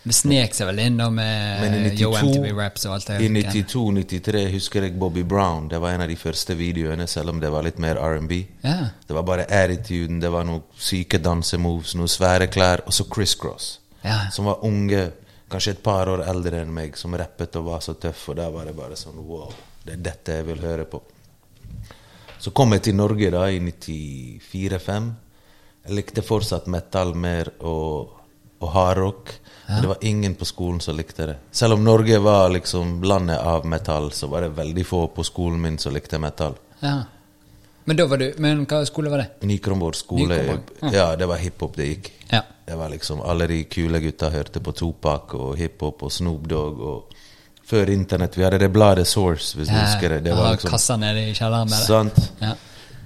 Det 0.00 0.14
snek 0.16 0.54
seg 0.56 0.68
vel 0.70 0.78
inn 0.80 0.96
da 0.96 1.10
med 1.12 1.60
92, 1.60 1.98
Yo 2.00 2.10
MTV 2.16 2.46
Raps 2.56 2.86
og 2.88 2.94
alt 2.94 3.10
det. 3.10 3.18
i 3.20 3.28
92-93 3.28 4.44
husker 4.54 4.86
jeg 4.86 4.94
Bobby 4.98 5.24
Brown. 5.28 5.66
Det 5.68 5.80
var 5.82 5.92
en 5.92 6.04
av 6.06 6.08
de 6.08 6.16
første 6.16 6.54
videoene, 6.56 7.04
selv 7.10 7.34
om 7.34 7.40
det 7.42 7.50
var 7.52 7.66
litt 7.66 7.80
mer 7.82 8.00
R&B. 8.00 8.38
Ja. 8.64 8.78
Det 9.06 9.16
var 9.16 9.26
bare 9.28 9.44
attituden, 9.44 10.22
det 10.22 10.30
var 10.32 10.46
noen 10.48 10.62
syke 10.80 11.20
dansemoves, 11.20 11.92
noen 12.00 12.08
svære 12.08 12.48
klær, 12.48 12.80
og 12.86 12.96
så 12.96 13.04
Criss 13.12 13.36
Cross. 13.36 13.66
Ja. 14.00 14.22
Som 14.32 14.48
var 14.48 14.64
unge, 14.64 15.02
kanskje 15.52 15.74
et 15.76 15.82
par 15.84 16.08
år 16.08 16.24
eldre 16.32 16.62
enn 16.64 16.72
meg, 16.72 16.96
som 16.96 17.16
rappet 17.20 17.58
og 17.60 17.66
var 17.68 17.84
så 17.84 17.92
tøff, 18.00 18.30
og 18.32 18.38
da 18.40 18.48
var 18.54 18.70
det 18.70 18.76
bare 18.78 18.96
sånn 18.96 19.18
wow, 19.20 19.50
det 19.84 19.98
er 19.98 20.06
dette 20.06 20.38
jeg 20.38 20.46
vil 20.48 20.62
høre 20.64 20.86
på. 20.88 21.02
Så 22.40 22.54
kom 22.56 22.72
jeg 22.72 22.86
til 22.86 22.96
Norge 22.96 23.28
da 23.34 23.44
i 23.52 23.60
94-5. 23.60 25.12
Jeg 25.84 25.98
likte 25.98 26.24
fortsatt 26.24 26.72
metal 26.72 27.12
mer, 27.12 27.52
og 27.60 28.16
og 28.60 28.72
hardrock. 28.74 29.32
Men 29.72 29.82
det 29.82 29.88
var 29.88 29.98
ingen 30.00 30.34
på 30.34 30.44
skolen 30.44 30.80
som 30.80 30.96
likte 30.96 31.26
det. 31.26 31.36
Selv 31.50 31.74
om 31.74 31.84
Norge 31.84 32.18
var 32.18 32.50
liksom 32.50 33.02
landet 33.02 33.38
av 33.38 33.66
metall, 33.66 34.12
så 34.12 34.26
var 34.26 34.40
det 34.46 34.48
veldig 34.48 34.86
få 34.86 35.06
på 35.14 35.24
skolen 35.24 35.60
min 35.60 35.78
som 35.78 35.94
likte 35.94 36.18
metall. 36.18 36.54
Ja. 36.80 37.02
Men 37.84 37.96
da 37.96 38.06
var 38.06 38.20
du 38.20 38.34
Men 38.38 38.66
hva 38.66 38.84
skole 38.86 39.10
var 39.10 39.18
det? 39.18 39.46
Nykronborg 39.46 39.96
skole, 39.96 40.36
Nykronborg, 40.36 40.94
ja, 40.94 41.16
det 41.16 41.26
var 41.26 41.40
hiphop 41.40 41.76
det 41.76 41.86
gikk. 41.86 42.12
Ja. 42.30 42.42
Det 42.66 42.76
var 42.76 42.88
liksom 42.92 43.22
Alle 43.22 43.46
de 43.46 43.64
kule 43.64 43.98
gutta 44.00 44.30
hørte 44.30 44.60
på 44.60 44.72
Topak 44.72 45.34
og 45.34 45.56
hiphop 45.58 46.02
og 46.06 46.12
Snoop 46.12 46.46
Dogg 46.48 46.80
og 46.80 47.16
Før 47.70 47.90
internett. 47.90 48.34
Vi 48.34 48.42
hadde 48.42 48.58
det 48.58 48.68
bladet 48.74 49.06
Source, 49.06 49.54
hvis 49.58 49.68
du 49.68 49.74
husker 49.76 50.08
det. 50.16 50.24
Det 50.24 50.32
var 50.34 50.56
liksom 50.56 50.72
kassa 50.72 50.96
nede 50.98 51.28
i 51.30 51.34
kjelleren 51.34 51.68
med 51.70 51.76
det. 51.78 51.84
Sant? 51.86 52.16
Ja. 52.40 52.54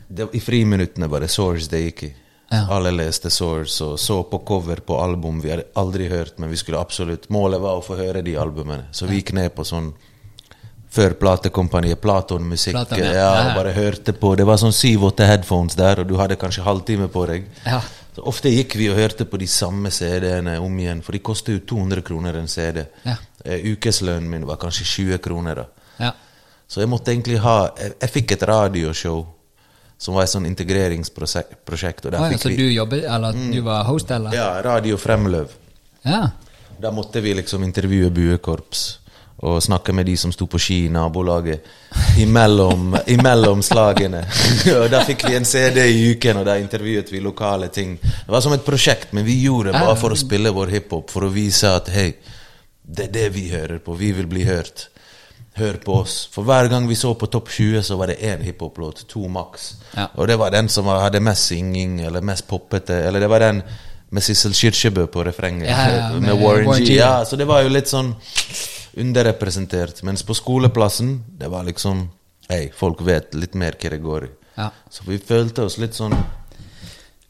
Det, 0.08 0.28
I 0.32 0.40
friminuttene 0.40 1.08
var 1.12 1.20
det 1.20 1.28
Source 1.28 1.68
det 1.68 1.82
gikk 1.82 2.02
i. 2.06 2.10
Ja. 2.50 2.66
Alle 2.76 2.90
leste 2.94 3.30
Source 3.30 3.84
og 3.84 3.98
så 3.98 4.22
på 4.30 4.38
cover 4.46 4.80
på 4.84 4.98
album 5.02 5.40
vi 5.42 5.50
hadde 5.50 5.64
aldri 5.80 6.08
hørt, 6.08 6.38
men 6.38 6.50
vi 6.52 6.56
skulle 6.60 6.78
absolutt 6.78 7.28
Målet 7.32 7.60
var 7.62 7.78
å 7.78 7.82
få 7.84 7.96
høre 7.98 8.22
de 8.22 8.36
albumene. 8.38 8.84
Så 8.92 9.08
vi 9.08 9.20
gikk 9.22 9.32
ned 9.34 9.54
på 9.56 9.64
sånn 9.66 9.92
før 10.94 11.16
platekompaniet, 11.18 11.98
Platon-musikk, 12.00 12.76
Platon, 12.76 13.00
ja, 13.02 13.12
ja. 13.16 13.30
Og 13.48 13.56
bare 13.56 13.72
hørte 13.74 14.12
på. 14.14 14.34
Det 14.38 14.44
var 14.46 14.60
sånn 14.62 14.74
syv-åtte 14.76 15.26
headphones 15.26 15.74
der, 15.74 16.04
og 16.04 16.06
du 16.06 16.14
hadde 16.20 16.36
kanskje 16.38 16.62
halvtime 16.62 17.08
på 17.10 17.24
deg. 17.26 17.48
Ja. 17.66 17.80
Så 18.14 18.22
ofte 18.30 18.52
gikk 18.52 18.76
vi 18.78 18.86
og 18.92 19.00
hørte 19.00 19.26
på 19.26 19.40
de 19.42 19.48
samme 19.50 19.90
CD-ene 19.90 20.60
om 20.62 20.76
igjen, 20.78 21.00
for 21.02 21.16
de 21.16 21.22
koster 21.26 21.56
jo 21.56 21.64
200 21.74 22.04
kroner 22.06 22.38
en 22.38 22.46
CD. 22.48 22.84
Ja. 23.02 23.16
Eh, 23.42 23.66
Ukeslønnen 23.72 24.30
min 24.30 24.46
var 24.46 24.60
kanskje 24.62 24.86
20 24.92 25.18
kroner. 25.24 25.64
da. 25.64 25.88
ja. 26.04 26.12
Så 26.66 26.80
jeg 26.80 26.88
måtte 26.88 27.12
egentlig 27.12 27.36
ha 27.44 27.68
Jeg, 27.76 27.92
jeg 28.00 28.10
fikk 28.10 28.32
et 28.32 28.42
radioshow 28.48 29.18
som 29.98 30.16
var 30.16 30.26
et 30.26 30.32
sånn 30.32 30.48
integreringsprosjekt. 30.48 32.06
Og 32.06 32.12
der 32.12 32.34
fikk 32.34 32.42
så 32.42 32.52
vi 32.52 32.58
du 32.58 32.66
jobbet, 32.72 33.06
eller 33.08 33.36
du 33.52 33.60
var 33.66 33.86
host, 33.88 34.10
eller? 34.14 34.34
Ja, 34.36 34.50
Radio 34.64 34.98
Fremløv. 35.00 35.54
Ja. 36.04 36.26
Da 36.80 36.90
måtte 36.92 37.22
vi 37.24 37.34
liksom 37.38 37.64
intervjue 37.64 38.10
buekorps 38.12 38.84
og 39.44 39.58
snakke 39.62 39.92
med 39.92 40.06
de 40.06 40.14
som 40.16 40.32
sto 40.32 40.46
på 40.48 40.58
ski 40.62 40.76
i 40.86 40.90
nabolaget 40.92 41.66
imellom, 42.22 42.94
imellom 43.16 43.62
slagene. 43.62 44.22
og 44.78 44.86
Da 44.92 45.02
fikk 45.04 45.26
vi 45.28 45.36
en 45.36 45.48
CD 45.48 45.82
i 45.90 46.06
uken, 46.14 46.40
og 46.40 46.46
da 46.48 46.56
intervjuet 46.60 47.12
vi 47.12 47.20
lokale 47.24 47.68
ting. 47.74 47.96
Det 48.00 48.30
var 48.32 48.44
som 48.44 48.54
et 48.56 48.64
prosjekt, 48.64 49.12
men 49.12 49.26
vi 49.26 49.42
gjorde 49.42 49.72
det 49.72 49.82
bare 49.82 49.98
for 50.00 50.14
å 50.14 50.18
spille 50.18 50.54
vår 50.54 50.72
hiphop, 50.78 51.12
for 51.12 51.26
å 51.26 51.32
vise 51.34 51.74
at 51.76 51.90
hei, 51.92 52.08
det 52.84 53.08
er 53.08 53.14
det 53.18 53.28
vi 53.34 53.48
hører 53.50 53.82
på, 53.84 53.96
vi 53.98 54.12
vil 54.16 54.28
bli 54.30 54.46
hørt. 54.48 54.88
Hør 55.54 55.76
på 55.84 56.00
oss. 56.00 56.16
For 56.34 56.42
hver 56.46 56.66
gang 56.72 56.88
vi 56.90 56.96
så 56.98 57.12
på 57.14 57.28
Topp 57.30 57.48
20, 57.54 57.82
så 57.86 57.96
var 57.96 58.10
det 58.10 58.16
én 58.26 58.42
hiphop-låt, 58.42 59.04
to 59.08 59.28
maks. 59.30 59.74
Ja. 59.94 60.08
Og 60.18 60.26
det 60.28 60.38
var 60.40 60.50
den 60.50 60.68
som 60.68 60.88
hadde 60.90 61.20
mest 61.22 61.46
synging, 61.52 62.00
eller 62.02 62.24
mest 62.26 62.48
poppete, 62.50 62.96
eller 63.06 63.22
det 63.22 63.28
var 63.30 63.44
den 63.44 63.62
med 64.14 64.22
Sissel 64.22 64.54
Kyrkjebø 64.54 65.06
på 65.06 65.24
refrenget. 65.26 65.68
Ja, 65.70 65.84
ja, 65.90 66.08
med, 66.12 66.22
med 66.22 66.42
Warren, 66.42 66.66
Warren 66.66 66.82
G. 66.82 66.94
G. 66.94 66.98
Ja, 66.98 67.24
så 67.24 67.38
det 67.38 67.46
var 67.46 67.62
jo 67.62 67.70
litt 67.70 67.90
sånn 67.90 68.12
underrepresentert. 68.98 70.02
Mens 70.06 70.26
på 70.26 70.34
skoleplassen, 70.34 71.20
det 71.38 71.50
var 71.50 71.66
liksom 71.70 72.08
Hei, 72.44 72.66
folk 72.76 72.98
vet 73.00 73.32
litt 73.40 73.54
mer 73.56 73.72
hva 73.80 73.90
det 73.94 73.98
går 74.04 74.24
i. 74.26 74.28
Ja. 74.58 74.66
Så 74.92 75.06
vi 75.06 75.16
følte 75.16 75.64
oss 75.64 75.78
litt 75.80 75.96
sånn 75.96 76.12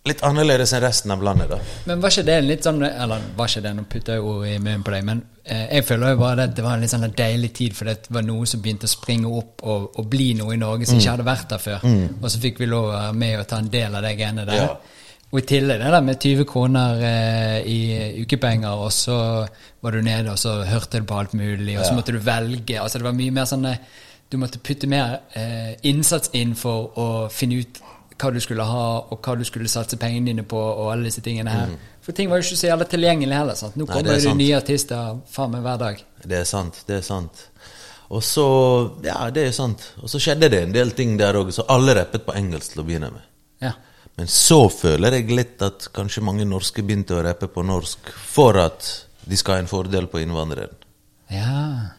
Litt 0.05 0.21
annerledes 0.21 0.73
enn 0.77 0.83
resten 0.85 1.11
av 1.15 1.23
landet, 1.25 1.49
da. 1.49 1.57
Men 1.89 2.01
var 2.03 2.13
ikke 2.13 2.27
det 2.27 2.35
en 2.37 2.49
litt 2.51 2.67
sånn 2.67 2.83
Eller 2.85 3.23
var 3.39 3.49
ikke 3.49 3.63
det, 3.65 3.71
nå 3.79 3.85
putter 3.89 4.19
jeg 4.19 4.25
ord 4.29 4.43
i 4.51 4.59
munnen 4.59 4.83
på 4.85 4.93
deg, 4.93 5.05
men 5.09 5.23
eh, 5.45 5.63
jeg 5.79 5.87
føler 5.89 6.13
jo 6.13 6.19
bare 6.21 6.45
at 6.45 6.53
det 6.59 6.65
var 6.67 6.75
en 6.77 6.85
litt 6.85 6.93
sånn 6.93 7.07
deilig 7.17 7.53
tid, 7.57 7.73
for 7.79 7.89
det 7.89 8.11
var 8.13 8.27
noe 8.27 8.45
som 8.51 8.61
begynte 8.61 8.85
å 8.85 8.93
springe 8.93 9.31
opp 9.33 9.65
og, 9.65 9.87
og 9.97 10.11
bli 10.13 10.35
noe 10.37 10.53
i 10.53 10.61
Norge 10.61 10.85
som 10.91 10.99
ikke 11.01 11.15
hadde 11.15 11.25
vært 11.31 11.49
der 11.55 11.63
før. 11.65 11.87
Og 12.21 12.27
så 12.35 12.43
fikk 12.43 12.61
vi 12.61 12.69
lov 12.69 12.91
å 12.91 12.93
være 12.99 13.15
med 13.23 13.39
og 13.41 13.47
ta 13.49 13.63
en 13.65 13.71
del 13.73 13.97
av 13.97 14.05
de 14.05 14.13
greiene 14.19 14.45
der. 14.51 14.61
Ja. 14.61 14.69
Og 15.33 15.41
i 15.41 15.47
tillegg 15.55 15.81
det 15.83 15.89
der 15.97 16.05
med 16.07 16.21
20 16.23 16.45
kroner 16.53 17.01
eh, 17.09 17.57
i 17.67 17.81
ukepenger, 18.27 18.77
og 18.85 18.93
så 18.95 19.17
var 19.83 19.97
du 19.97 20.03
nede 20.05 20.31
og 20.31 20.39
så 20.39 20.59
hørte 20.69 21.01
du 21.01 21.09
på 21.09 21.17
alt 21.23 21.33
mulig, 21.35 21.79
og 21.79 21.87
så 21.89 21.95
Ja. 21.95 21.97
måtte 21.97 22.13
du 22.13 22.21
velge. 22.21 22.77
altså 22.79 23.01
Det 23.01 23.09
var 23.09 23.17
mye 23.17 23.33
mer 23.41 23.49
sånn 23.49 23.65
eh, 23.73 23.81
Du 24.31 24.37
måtte 24.41 24.59
putte 24.61 24.87
mer 24.89 25.21
eh, 25.37 25.75
innsats 25.89 26.31
inn 26.37 26.55
for 26.59 26.93
å 26.99 27.09
finne 27.31 27.61
ut 27.65 27.81
hva 28.21 28.31
du 28.35 28.41
skulle 28.41 28.65
ha, 28.67 28.85
og 29.11 29.19
hva 29.25 29.35
du 29.39 29.45
skulle 29.45 29.69
satse 29.69 29.97
pengene 30.01 30.31
dine 30.31 30.45
på, 30.47 30.59
og 30.59 30.93
alle 30.93 31.09
disse 31.09 31.23
tingene 31.25 31.51
her. 31.51 31.73
For 32.05 32.13
ting 32.17 32.31
var 32.31 32.41
jo 32.41 32.47
ikke 32.47 32.61
så 32.61 32.69
jævla 32.71 32.87
tilgjengelig 32.91 33.37
heller. 33.37 33.55
sant? 33.59 33.77
Nå 33.77 33.87
kommer 33.87 34.03
Nei, 34.03 34.19
det 34.19 34.25
er 34.25 34.29
det 34.29 34.37
nye 34.39 34.59
artister 34.59 35.17
faen 35.31 35.51
meg 35.55 35.65
hver 35.65 35.81
dag. 35.81 36.05
Det 36.25 36.39
er 36.39 36.45
sant, 36.49 36.83
det 36.87 36.99
er 37.01 37.07
sant. 37.07 37.49
Og 38.15 38.23
så 38.23 38.47
Ja, 39.05 39.31
det 39.31 39.49
er 39.49 39.57
sant. 39.57 39.83
Og 40.03 40.11
så 40.13 40.21
skjedde 40.21 40.51
det 40.53 40.63
en 40.63 40.73
del 40.77 40.93
ting 40.95 41.17
der 41.19 41.35
òg, 41.41 41.51
så 41.53 41.65
alle 41.69 41.97
rappet 41.97 42.27
på 42.27 42.37
engelsk 42.37 42.75
til 42.75 42.85
å 42.85 42.87
begynne 42.87 43.11
med. 43.15 43.25
Ja. 43.65 43.73
Men 44.17 44.31
så 44.31 44.69
føler 44.71 45.17
jeg 45.17 45.33
litt 45.35 45.63
at 45.63 45.89
kanskje 45.97 46.23
mange 46.23 46.45
norske 46.47 46.85
begynte 46.87 47.17
å 47.17 47.25
rappe 47.25 47.49
på 47.51 47.65
norsk 47.67 48.13
for 48.15 48.61
at 48.63 48.87
de 49.25 49.37
skal 49.37 49.57
ha 49.57 49.65
en 49.65 49.71
fordel 49.71 50.07
på 50.07 50.23
innvandreren. 50.23 50.77
ja. 51.31 51.91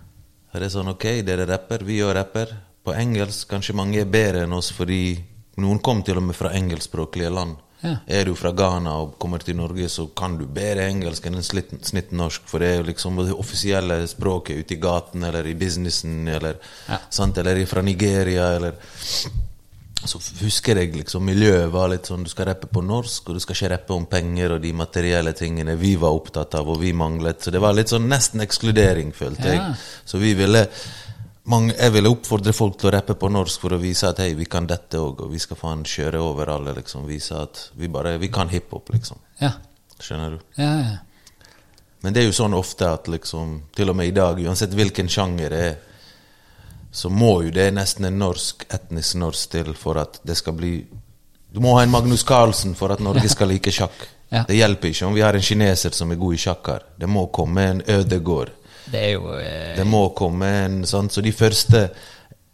Er 0.56 0.62
det 0.64 0.70
sånn 0.72 0.88
ok, 0.88 1.04
dere 1.28 1.44
rapper, 1.50 1.82
vi 1.84 1.98
òg 2.00 2.14
rapper. 2.16 2.54
På 2.86 2.94
engelsk 2.96 3.50
kanskje 3.52 3.74
mange 3.76 3.98
er 4.00 4.06
bedre 4.08 4.46
enn 4.46 4.54
oss 4.56 4.70
fordi 4.72 5.18
noen 5.58 5.80
kom 5.80 6.02
til 6.04 6.18
og 6.18 6.24
med 6.24 6.36
fra 6.36 6.52
engelskspråklige 6.58 7.30
land. 7.34 7.56
Ja. 7.86 7.98
Er 8.08 8.26
du 8.26 8.34
fra 8.36 8.50
Ghana 8.56 8.96
og 9.04 9.18
kommer 9.22 9.38
til 9.44 9.56
Norge, 9.60 9.88
så 9.90 10.08
kan 10.18 10.38
du 10.40 10.46
bedre 10.50 10.88
engelsk 10.90 11.26
enn 11.30 11.36
en 11.38 11.44
snitt 11.46 12.12
norsk, 12.16 12.42
for 12.50 12.60
det 12.64 12.68
er 12.72 12.78
jo 12.80 12.88
liksom 12.88 13.20
det 13.28 13.36
offisielle 13.36 14.00
språket 14.10 14.64
ute 14.64 14.74
i 14.74 14.80
gaten 14.82 15.24
eller 15.28 15.46
i 15.46 15.54
businessen 15.60 16.28
eller, 16.28 16.56
Ja. 16.90 16.98
sant, 17.10 17.38
eller 17.38 17.64
fra 17.66 17.82
Nigeria 17.82 18.56
eller 18.56 18.74
så 20.06 20.20
husker 20.44 20.78
jeg 20.78 20.92
liksom 20.94 21.24
miljøet 21.26 21.72
var 21.74 21.88
litt 21.90 22.06
sånn 22.06 22.24
Du 22.24 22.30
skal 22.30 22.46
rappe 22.52 22.68
på 22.70 22.82
norsk, 22.86 23.30
og 23.30 23.36
du 23.36 23.40
skal 23.42 23.56
ikke 23.56 23.70
rappe 23.72 23.96
om 23.96 24.06
penger 24.06 24.52
og 24.54 24.62
de 24.62 24.72
materielle 24.74 25.34
tingene 25.34 25.76
vi 25.82 25.96
var 25.96 26.14
opptatt 26.14 26.54
av, 26.60 26.70
og 26.70 26.80
vi 26.84 26.92
manglet. 26.94 27.42
Så 27.42 27.52
det 27.52 27.62
var 27.64 27.74
litt 27.74 27.90
sånn 27.90 28.06
nesten 28.08 28.42
ekskludering, 28.46 29.14
følte 29.14 29.46
Ja. 29.46 29.54
jeg. 29.54 29.76
Så 30.06 30.20
vi 30.22 30.34
ville 30.38 30.68
mange, 31.52 31.74
Jeg 31.78 31.94
ville 31.94 32.10
oppfordre 32.10 32.54
folk 32.54 32.78
til 32.80 32.90
å 32.90 32.94
rappe 32.96 33.16
på 33.20 33.30
norsk 33.30 33.62
for 33.62 33.76
å 33.76 33.82
vise 33.82 34.10
at 34.10 34.22
hei, 34.24 34.34
vi 34.38 34.46
kan 34.50 34.68
dette 34.68 35.00
òg, 35.00 35.26
og 35.26 35.34
vi 35.34 35.40
skal 35.40 35.60
faen 35.60 35.84
kjøre 35.86 36.22
over 36.22 36.52
alle, 36.56 36.76
liksom. 36.78 37.06
Vise 37.10 37.38
at 37.38 37.70
vi 37.76 37.88
bare 37.88 38.18
Vi 38.18 38.32
kan 38.34 38.50
hiphop, 38.50 38.90
liksom. 38.94 39.18
Ja. 39.40 39.52
Skjønner 40.00 40.32
du? 40.32 40.40
Ja, 40.62 40.72
ja. 40.80 40.98
Men 42.02 42.14
det 42.14 42.22
er 42.22 42.28
jo 42.28 42.36
sånn 42.38 42.54
ofte 42.54 42.90
at 42.92 43.08
liksom 43.10 43.62
Til 43.74 43.90
og 43.90 43.96
med 43.98 44.12
i 44.12 44.16
dag, 44.16 44.38
uansett 44.38 44.74
hvilken 44.78 45.08
sjanger 45.10 45.50
det 45.50 45.62
er, 45.70 45.78
så 46.96 47.10
må 47.10 47.42
jo 47.44 47.52
det 47.52 47.72
nesten 47.76 48.06
en 48.08 48.20
norsk, 48.20 48.68
etnisk 48.72 49.18
norsk 49.20 49.50
til 49.52 49.74
for 49.76 50.00
at 50.00 50.22
det 50.24 50.38
skal 50.40 50.56
bli 50.56 50.76
Du 51.52 51.60
må 51.64 51.74
ha 51.76 51.82
en 51.84 51.92
Magnus 51.92 52.24
Carlsen 52.24 52.76
for 52.76 52.94
at 52.94 53.02
Norge 53.04 53.28
skal 53.32 53.50
like 53.52 53.72
sjakk. 53.72 53.96
Ja. 54.30 54.44
Det 54.48 54.56
hjelper 54.56 54.92
ikke 54.92 55.08
om 55.08 55.16
vi 55.16 55.24
har 55.24 55.36
en 55.36 55.44
kineser 55.44 55.92
som 55.96 56.12
er 56.12 56.20
god 56.20 56.36
i 56.36 56.40
sjakk 56.40 56.70
her. 56.72 56.86
Det 57.00 57.08
må 57.08 57.28
komme 57.36 57.64
en 57.64 57.82
Ødegård. 57.88 58.52
Det 58.92 59.02
er 59.02 59.12
jo 59.16 59.34
eh, 59.40 59.74
Det 59.78 59.86
må 59.90 60.10
komme 60.18 60.48
en 60.66 60.76
sånn 60.86 61.08
Så 61.10 61.24
de 61.26 61.32
første 61.34 61.80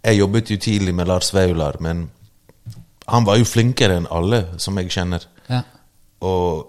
Jeg 0.06 0.18
jobbet 0.18 0.52
jo 0.54 0.58
tidlig 0.62 0.94
med 0.96 1.10
Lars 1.10 1.34
Vaular, 1.36 1.76
men 1.84 2.10
han 3.12 3.26
var 3.28 3.38
jo 3.42 3.46
flinkere 3.46 3.98
enn 4.00 4.08
alle 4.10 4.46
som 4.62 4.78
jeg 4.80 4.92
kjenner. 4.94 5.26
ja. 5.50 5.64
Og, 6.22 6.68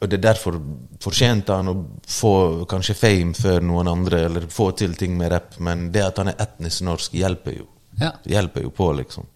og 0.00 0.08
det 0.08 0.16
er 0.16 0.22
derfor 0.24 0.56
fortjente 1.02 1.52
han 1.52 1.68
å 1.68 1.74
få 2.08 2.64
kanskje 2.70 2.94
fame 2.96 3.34
før 3.36 3.60
noen 3.66 3.90
andre, 3.90 4.22
eller 4.28 4.46
få 4.48 4.70
til 4.78 4.94
ting 4.96 5.16
med 5.18 5.32
rapp, 5.34 5.58
men 5.58 5.90
det 5.92 6.04
at 6.06 6.20
han 6.22 6.30
er 6.32 6.38
etnisk 6.40 6.86
norsk, 6.86 7.18
hjelper 7.18 7.58
jo. 7.58 7.66
Ja. 8.00 8.12
Hjelper 8.24 8.64
jo 8.64 8.70
på, 8.72 8.88
liksom. 9.02 9.26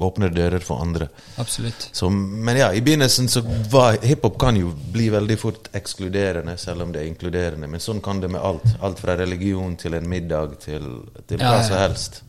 Åpner 0.00 0.30
dører 0.32 0.60
for 0.64 0.80
andre. 0.80 1.08
Absolutt. 1.36 1.88
Så, 1.92 2.08
men 2.10 2.56
ja, 2.56 2.70
i 2.72 2.80
begynnelsen 2.80 3.26
så 3.28 3.42
var 3.70 3.98
hiphop 4.02 4.38
kan 4.40 4.56
jo 4.56 4.70
bli 4.92 5.10
veldig 5.12 5.36
fort 5.38 5.68
ekskluderende, 5.76 6.54
selv 6.58 6.82
om 6.86 6.92
det 6.94 7.02
er 7.02 7.10
inkluderende. 7.10 7.68
Men 7.68 7.80
sånn 7.84 8.00
kan 8.00 8.20
det 8.22 8.30
med 8.32 8.40
alt. 8.40 8.64
Alt 8.80 9.02
fra 9.04 9.16
religion 9.20 9.76
til 9.76 9.94
en 9.98 10.08
middag 10.08 10.56
til, 10.64 10.86
til 11.28 11.40
Ja, 11.44 11.50
hva 11.52 11.58
ja. 11.60 11.66
som 11.68 11.76
helst. 11.76 12.22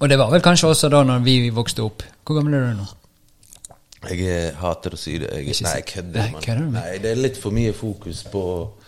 Og 0.00 0.08
det 0.12 0.18
var 0.20 0.28
vel 0.34 0.44
kanskje 0.44 0.68
også 0.74 0.90
da 0.92 1.00
når 1.08 1.24
vi 1.24 1.38
vokste 1.56 1.82
opp. 1.86 2.02
Hvor 2.26 2.36
gammel 2.42 2.58
er 2.58 2.66
du 2.74 2.82
nå? 2.82 2.86
Jeg 4.10 4.20
er- 4.28 4.54
hater 4.60 4.92
å 4.92 4.98
si 5.00 5.16
det. 5.18 5.30
Jeg, 5.32 5.56
nei, 5.64 5.74
jeg 5.80 5.86
kødder. 5.88 6.66
Nei, 6.68 6.98
det 7.00 7.10
er 7.14 7.16
litt 7.16 7.38
for 7.40 7.50
mye 7.56 7.72
fokus 7.72 8.20
på 8.28 8.42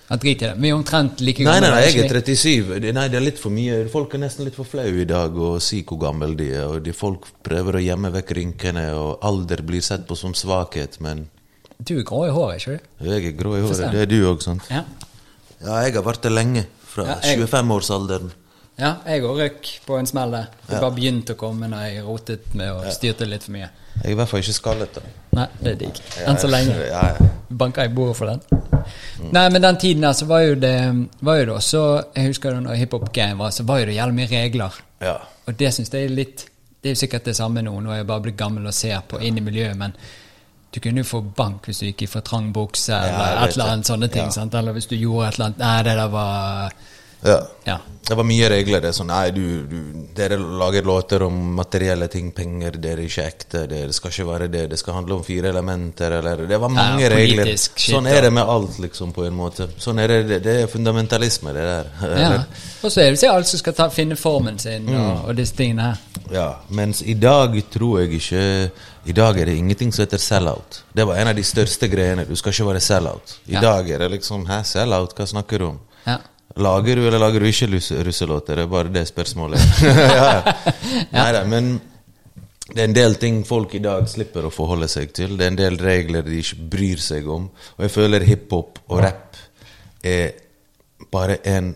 Ja, 0.08 0.16
driter 0.16 0.46
i 0.46 0.50
det. 0.52 0.60
Vi 0.62 0.68
er 0.70 0.74
omtrent 0.76 1.20
like 1.20 1.42
Nei, 1.42 1.58
nei, 1.60 1.70
nei, 1.70 1.80
jeg 1.90 2.04
er 2.04 2.08
37. 2.20 2.80
Det- 2.80 2.94
Nei, 2.94 3.08
det 3.08 3.16
er 3.18 3.24
litt 3.24 3.38
for 3.42 3.50
mye. 3.50 3.88
Folk 3.90 4.14
er 4.14 4.18
nesten 4.22 4.44
litt 4.44 4.54
for 4.54 4.64
flaue 4.64 5.00
i 5.02 5.04
dag 5.04 5.32
å 5.34 5.60
si 5.60 5.82
hvor 5.82 5.98
gammel 5.98 6.36
de 6.36 6.52
er. 6.52 6.64
Og 6.68 6.82
de 6.84 6.92
folk 6.92 7.26
prøver 7.42 7.74
å 7.80 7.82
gjemme 7.82 8.12
vekk 8.14 8.30
rynkene, 8.38 8.84
og 8.94 9.18
alder 9.22 9.62
blir 9.66 9.80
sett 9.82 10.06
på 10.06 10.16
som 10.16 10.32
svakhet. 10.32 11.00
Men 11.00 11.28
Du 11.82 11.98
er 11.98 12.04
grå 12.04 12.26
i 12.28 12.30
håret, 12.30 12.62
ikke 12.62 12.78
du? 12.78 13.10
jeg 13.10 13.24
er 13.26 13.32
grå 13.42 13.56
i 13.58 13.60
håret. 13.66 13.90
Det 13.92 14.00
er 14.02 14.06
du 14.06 14.20
òg, 14.32 14.42
sant? 14.42 14.62
Ja. 14.70 14.84
Ja, 15.60 15.82
jeg 15.82 15.94
har 15.94 16.02
vært 16.02 16.22
det 16.22 16.32
lenge. 16.32 16.66
Fra 16.86 17.04
Ja, 17.04 17.18
jeg- 17.22 17.38
25-årsalderen. 17.40 18.30
Ja 18.78 18.90
jeg 19.06 19.22
òg 19.24 19.38
røk 19.40 19.68
på 19.86 19.96
en 19.98 20.06
smell 20.08 20.34
der. 20.36 20.48
Det 20.66 20.80
bare 20.82 20.94
begynte 20.96 21.32
å 21.36 21.40
komme 21.40 21.68
når 21.72 21.86
jeg 21.88 22.04
rotet 22.04 22.54
med 22.54 22.72
og 22.74 22.88
styrte 22.92 23.28
litt 23.28 23.46
for 23.46 23.54
mye. 23.56 23.70
Jeg 23.96 24.10
er 24.10 24.12
i 24.12 24.16
hvert 24.18 24.28
fall 24.28 24.42
ikke 24.42 24.52
skallet, 24.58 24.98
da. 24.98 25.02
Nei, 25.36 25.46
det 25.60 25.70
er 25.70 25.78
digg. 25.80 26.00
Enn 26.28 26.36
så 26.40 26.48
lenge. 26.52 26.74
Ja, 26.90 27.02
ja. 27.16 27.28
Banka 27.48 27.84
i 27.86 27.92
bordet 27.92 28.16
for 28.18 28.28
den. 28.28 28.42
Nei, 29.32 29.46
men 29.50 29.62
den 29.64 29.78
tiden 29.80 30.04
der 30.04 30.12
så 30.16 30.26
var 30.28 30.42
jo 30.44 30.54
det 30.60 30.74
var 31.24 31.38
jo 31.40 31.46
det 31.48 31.54
også 31.56 31.80
Jeg 32.14 32.28
husker 32.28 32.52
da 32.54 32.60
når 32.62 32.76
hiphop-game 32.82 33.38
var, 33.40 33.50
så 33.50 33.64
var 33.66 33.80
jo 33.80 33.86
det 33.88 33.96
jævlig 33.96 34.14
mye 34.20 34.28
regler. 34.34 34.76
ja. 35.00 35.16
Og 35.46 35.54
det 35.54 35.68
syns 35.74 35.92
jeg 35.94 36.08
er 36.08 36.10
litt 36.10 36.40
Det 36.82 36.90
er 36.90 36.94
jo 36.96 36.98
sikkert 36.98 37.24
det 37.28 37.36
samme 37.38 37.62
nå. 37.62 37.72
Nå 37.80 37.90
er 37.92 38.00
jeg 38.00 38.06
bare 38.08 38.20
blitt 38.24 38.36
gammel 38.36 38.66
og 38.66 38.74
ser 38.74 38.98
på 39.08 39.20
inn 39.22 39.38
i 39.38 39.44
miljøet, 39.46 39.76
men 39.78 39.92
Du 40.74 40.80
kunne 40.80 41.00
jo 41.00 41.04
få 41.08 41.20
bank 41.22 41.64
hvis 41.66 41.78
du 41.80 41.86
gikk 41.86 42.02
i 42.02 42.06
for 42.10 42.20
trang 42.26 42.52
bukse, 42.52 42.92
eller 42.92 43.30
ja, 43.30 43.44
et 43.46 43.54
eller 43.54 43.70
annet 43.72 43.86
sånne 43.86 44.08
ting. 44.12 44.26
Ja. 44.34 44.44
Eller 44.58 44.72
hvis 44.76 44.86
du 44.90 44.96
gjorde 44.96 45.28
et 45.28 45.34
eller 45.38 45.46
annet 45.46 45.58
Nei, 45.62 45.82
det 45.86 45.94
der 45.96 46.08
var 46.12 46.72
Ja. 47.24 47.40
Ja. 47.64 47.78
Det 48.06 48.14
var 48.14 48.22
mye 48.24 48.48
regler. 48.48 48.80
Det 48.80 48.88
er 48.92 48.94
sånn, 48.94 49.08
nei, 49.10 49.30
du, 49.34 49.42
du, 49.66 49.78
Dere 50.14 50.36
lager 50.38 50.84
låter 50.86 51.22
om 51.26 51.34
materielle 51.56 52.06
ting, 52.08 52.28
penger, 52.32 52.76
dere 52.78 53.00
er 53.02 53.08
ikke 53.08 53.24
ekte, 53.26 53.62
det 53.68 53.80
skal 53.96 54.12
ikke 54.12 54.26
være 54.28 54.46
det, 54.52 54.60
det 54.70 54.78
skal 54.78 54.94
handle 54.94 55.16
om 55.18 55.24
fire 55.26 55.48
elementer, 55.50 56.14
eller 56.20 56.44
Det 56.46 56.60
var 56.62 56.68
mange 56.70 57.02
Ja, 57.02 57.08
regler. 57.10 57.50
shit, 57.56 57.82
Sånn 57.90 58.06
er 58.06 58.20
det 58.22 58.30
med 58.32 58.44
alt, 58.46 58.78
liksom, 58.78 59.10
på 59.12 59.24
en 59.26 59.34
måte. 59.34 59.66
Sånn 59.82 59.98
er 59.98 60.06
det, 60.22 60.38
det, 60.44 60.54
er 60.62 60.70
fundamentalisme, 60.70 61.52
det 61.56 61.64
der. 61.66 61.90
ja. 62.22 62.30
Og 62.86 62.92
så 62.94 63.00
er 63.02 63.10
det 63.16 63.26
alt 63.32 63.50
som 63.50 63.58
skal 63.58 63.74
ta, 63.74 63.88
finne 63.90 64.16
formen 64.16 64.58
sin, 64.62 64.86
Mm. 64.86 64.94
og, 65.00 65.24
og 65.30 65.36
disse 65.36 65.56
tingene 65.58 65.82
her. 65.90 65.98
Ja, 66.30 66.46
mens 66.70 67.02
i 67.02 67.14
dag 67.14 67.58
tror 67.70 68.00
jeg 68.00 68.14
ikke 68.20 68.70
I 69.06 69.12
dag 69.14 69.36
er 69.38 69.46
det 69.46 69.54
ingenting 69.58 69.92
som 69.94 70.02
heter 70.06 70.18
sell-out. 70.18 70.80
Det 70.94 71.04
var 71.06 71.16
en 71.18 71.28
av 71.28 71.34
de 71.38 71.42
største 71.46 71.86
greiene. 71.90 72.24
Du 72.26 72.34
skal 72.36 72.52
ikke 72.54 72.66
være 72.70 72.80
sell-out. 72.80 73.36
I 73.48 73.54
Ja. 73.54 73.60
dag 73.60 73.90
er 73.90 73.98
det 73.98 74.10
liksom 74.20 74.46
Hæ, 74.46 74.62
sell-out? 74.64 75.14
Hva 75.14 75.26
snakker 75.26 75.58
du 75.58 75.66
om? 75.72 75.78
Ja. 76.06 76.18
Lager 76.56 76.96
du 76.96 77.02
eller 77.06 77.20
lager 77.20 77.40
du 77.42 77.46
ikke 77.50 77.68
russelåter? 78.06 78.56
Det 78.56 78.64
er 78.64 78.70
bare 78.72 78.92
det 78.92 79.02
spørsmålet. 79.10 79.60
ja. 80.18 80.54
Neida, 81.12 81.42
men 81.44 81.74
det 82.72 82.80
er 82.80 82.88
en 82.88 82.96
del 82.96 83.14
ting 83.20 83.42
folk 83.46 83.74
i 83.76 83.82
dag 83.84 84.06
slipper 84.08 84.46
å 84.48 84.52
forholde 84.54 84.88
seg 84.90 85.12
til. 85.14 85.36
Det 85.36 85.44
er 85.46 85.52
en 85.52 85.58
del 85.58 85.76
regler 85.78 86.24
de 86.26 86.38
ikke 86.40 86.56
bryr 86.72 87.02
seg 87.02 87.28
om. 87.30 87.50
Og 87.76 87.84
jeg 87.84 87.92
føler 87.94 88.24
hiphop 88.26 88.80
og 88.88 89.02
rap 89.04 89.36
er 90.06 90.32
bare 91.12 91.40
en 91.44 91.74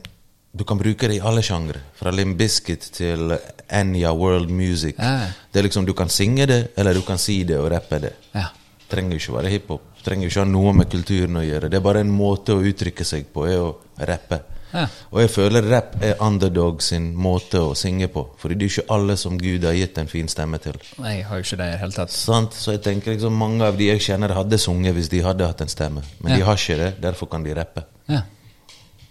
Du 0.52 0.64
kan 0.66 0.78
bruke 0.80 1.06
det 1.06 1.14
i 1.14 1.20
alle 1.22 1.44
sjangre. 1.46 1.78
Fra 1.94 2.10
Limp 2.10 2.34
Bizkit 2.40 2.88
til 2.96 3.30
Enya 3.70 4.10
World 4.18 4.50
Music. 4.50 4.96
Ja. 4.98 5.28
Det 5.52 5.60
er 5.60 5.68
liksom 5.68 5.84
Du 5.86 5.92
kan 5.94 6.08
synge 6.10 6.46
det, 6.50 6.72
eller 6.76 6.94
du 6.94 7.02
kan 7.06 7.18
si 7.22 7.44
det 7.46 7.58
og 7.60 7.68
rappe 7.70 8.00
det. 8.02 8.14
ja. 8.34 8.48
Trenger 8.90 9.14
ikke 9.20 9.36
være 9.36 9.50
hiphop. 9.52 9.82
Trenger 10.02 10.26
ikke 10.26 10.40
ha 10.42 10.48
noe 10.50 10.72
med 10.74 10.88
kulturen 10.90 11.36
å 11.38 11.44
gjøre. 11.46 11.68
Det 11.70 11.78
er 11.78 11.84
bare 11.84 12.00
en 12.02 12.10
måte 12.10 12.56
å 12.56 12.64
uttrykke 12.66 13.04
seg 13.06 13.28
på, 13.30 13.44
er 13.46 13.60
å 13.62 13.68
rappe. 14.08 14.40
Ja. 14.72 14.84
Og 15.10 15.20
jeg 15.20 15.30
føler 15.34 15.66
rap 15.70 15.96
er 16.02 16.14
underdog 16.22 16.82
sin 16.82 17.08
måte 17.16 17.58
å 17.58 17.72
synge 17.74 18.08
på. 18.12 18.26
Fordi 18.38 18.54
det 18.54 18.66
er 18.68 18.74
ikke 18.74 18.94
alle 18.96 19.16
som 19.18 19.38
Gud 19.38 19.64
har 19.66 19.72
gitt 19.74 19.98
en 19.98 20.06
fin 20.10 20.28
stemme 20.30 20.58
til. 20.62 20.76
Nei, 21.02 21.16
jeg 21.18 21.26
har 21.26 21.40
jo 21.40 21.46
ikke 21.48 21.58
det 21.62 21.70
i 21.74 21.78
hele 21.80 21.92
tatt. 21.96 22.12
Sant? 22.14 22.54
Så 22.54 22.76
jeg 22.76 22.82
tenker 22.86 23.16
liksom 23.16 23.34
mange 23.34 23.66
av 23.66 23.76
de 23.80 23.88
jeg 23.90 24.00
kjenner, 24.06 24.34
hadde 24.36 24.58
sunget 24.62 24.94
hvis 24.94 25.10
de 25.10 25.22
hadde 25.26 25.46
hatt 25.50 25.60
en 25.66 25.68
stemme. 25.72 26.02
Men 26.20 26.32
Ja. 26.32 26.36
de 26.38 26.44
har 26.50 26.56
ikke 26.56 26.76
det, 26.84 26.92
derfor 27.02 27.26
kan 27.30 27.42
de 27.42 27.54
rappe. 27.54 27.84
Ja. 28.08 28.22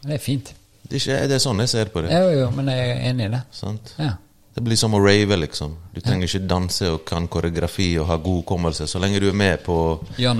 Det 0.05 0.13
er 0.15 0.23
fint. 0.23 0.53
Det 0.89 0.95
er, 0.95 1.03
ikke, 1.03 1.27
det 1.27 1.35
er 1.35 1.43
sånn 1.43 1.59
jeg 1.59 1.69
ser 1.69 1.85
på 1.93 2.01
det. 2.01 2.09
Jo, 2.15 2.29
jo, 2.39 2.49
men 2.55 2.67
jeg 2.71 2.89
er 2.89 3.09
enig 3.11 3.25
i 3.27 3.31
det. 3.35 3.41
Sant? 3.51 3.93
Ja. 3.99 4.13
Det 4.55 4.63
blir 4.65 4.75
som 4.79 4.95
å 4.97 4.99
rave, 4.99 5.35
liksom. 5.37 5.75
Du 5.93 5.99
trenger 6.01 6.25
ikke 6.27 6.47
danse 6.49 6.87
og 6.89 7.03
kan 7.05 7.27
koreografi 7.31 7.91
og 8.01 8.07
ha 8.09 8.15
god 8.17 8.39
hukommelse. 8.41 8.87
Så 8.89 8.99
lenge 8.99 9.19
du 9.21 9.27
er 9.29 9.37
med 9.37 9.61
på 9.63 9.75
å 9.99 10.09
gjøre 10.17 10.35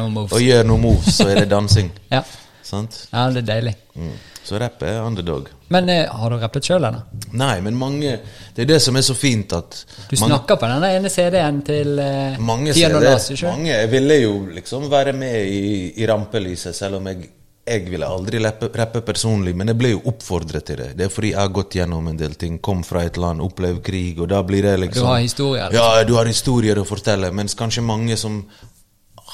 noe 0.66 0.80
moves, 0.82 1.16
så 1.20 1.28
er 1.30 1.44
det 1.44 1.50
dansing. 1.56 1.92
Ja. 2.12 2.24
Sant? 2.64 3.08
ja, 3.14 3.28
det 3.30 3.44
er 3.44 3.48
deilig. 3.54 3.76
Mm. 3.96 4.12
Så 4.50 4.58
rapper 4.58 4.90
jeg 4.90 5.06
underdog. 5.06 5.50
Men 5.70 5.90
eh, 5.94 6.08
har 6.10 6.34
du 6.34 6.40
rappet 6.42 6.66
sjøl, 6.66 6.82
eller? 6.90 7.04
Nei, 7.38 7.60
men 7.62 7.76
mange 7.78 8.16
Det 8.56 8.64
er 8.64 8.70
det 8.72 8.80
som 8.82 8.96
er 8.98 9.04
så 9.06 9.14
fint 9.14 9.54
at 9.54 9.84
Du 10.10 10.16
mange, 10.18 10.32
snakker 10.32 10.58
på 10.58 10.70
den 10.72 10.86
ene 10.88 11.12
CD-en 11.14 11.60
til 11.68 12.00
eh, 12.02 12.40
mange, 12.42 12.74
Tian 12.74 12.96
og 12.98 13.04
CD 13.04 13.12
Lars, 13.12 13.44
mange 13.46 13.76
Jeg 13.76 13.92
ville 13.92 14.18
jo 14.24 14.32
liksom 14.56 14.88
være 14.90 15.14
med 15.14 15.52
i, 15.54 15.68
i 16.02 16.08
rampelyset, 16.10 16.74
selv 16.76 16.98
om 16.98 17.12
jeg 17.12 17.30
jeg 17.70 17.86
ville 17.86 18.08
aldri 18.08 18.40
rappe, 18.42 18.72
rappe 18.74 19.02
personlig, 19.06 19.52
men 19.54 19.70
jeg 19.70 19.78
ble 19.78 19.92
jo 19.92 20.00
oppfordret 20.10 20.66
til 20.66 20.80
det. 20.82 20.88
Det 20.98 21.06
er 21.06 21.12
fordi 21.14 21.30
jeg 21.36 21.38
har 21.38 21.52
gått 21.54 21.76
gjennom 21.78 22.08
en 22.10 22.18
del 22.18 22.34
ting. 22.40 22.56
Kom 22.66 22.82
fra 22.88 23.04
et 23.06 23.20
land, 23.22 23.44
opplevd 23.46 23.84
krig, 23.86 24.18
og 24.24 24.32
da 24.32 24.40
blir 24.48 24.66
det 24.66 24.74
liksom 24.88 25.06
Du 25.06 25.10
har 25.12 25.22
historier, 25.22 25.70
liksom. 25.70 26.00
Ja, 26.00 26.08
du 26.08 26.16
har 26.18 26.30
historier 26.30 26.82
å 26.82 26.88
fortelle, 26.90 27.30
mens 27.36 27.54
kanskje 27.60 27.86
mange 27.86 28.18
som 28.18 28.42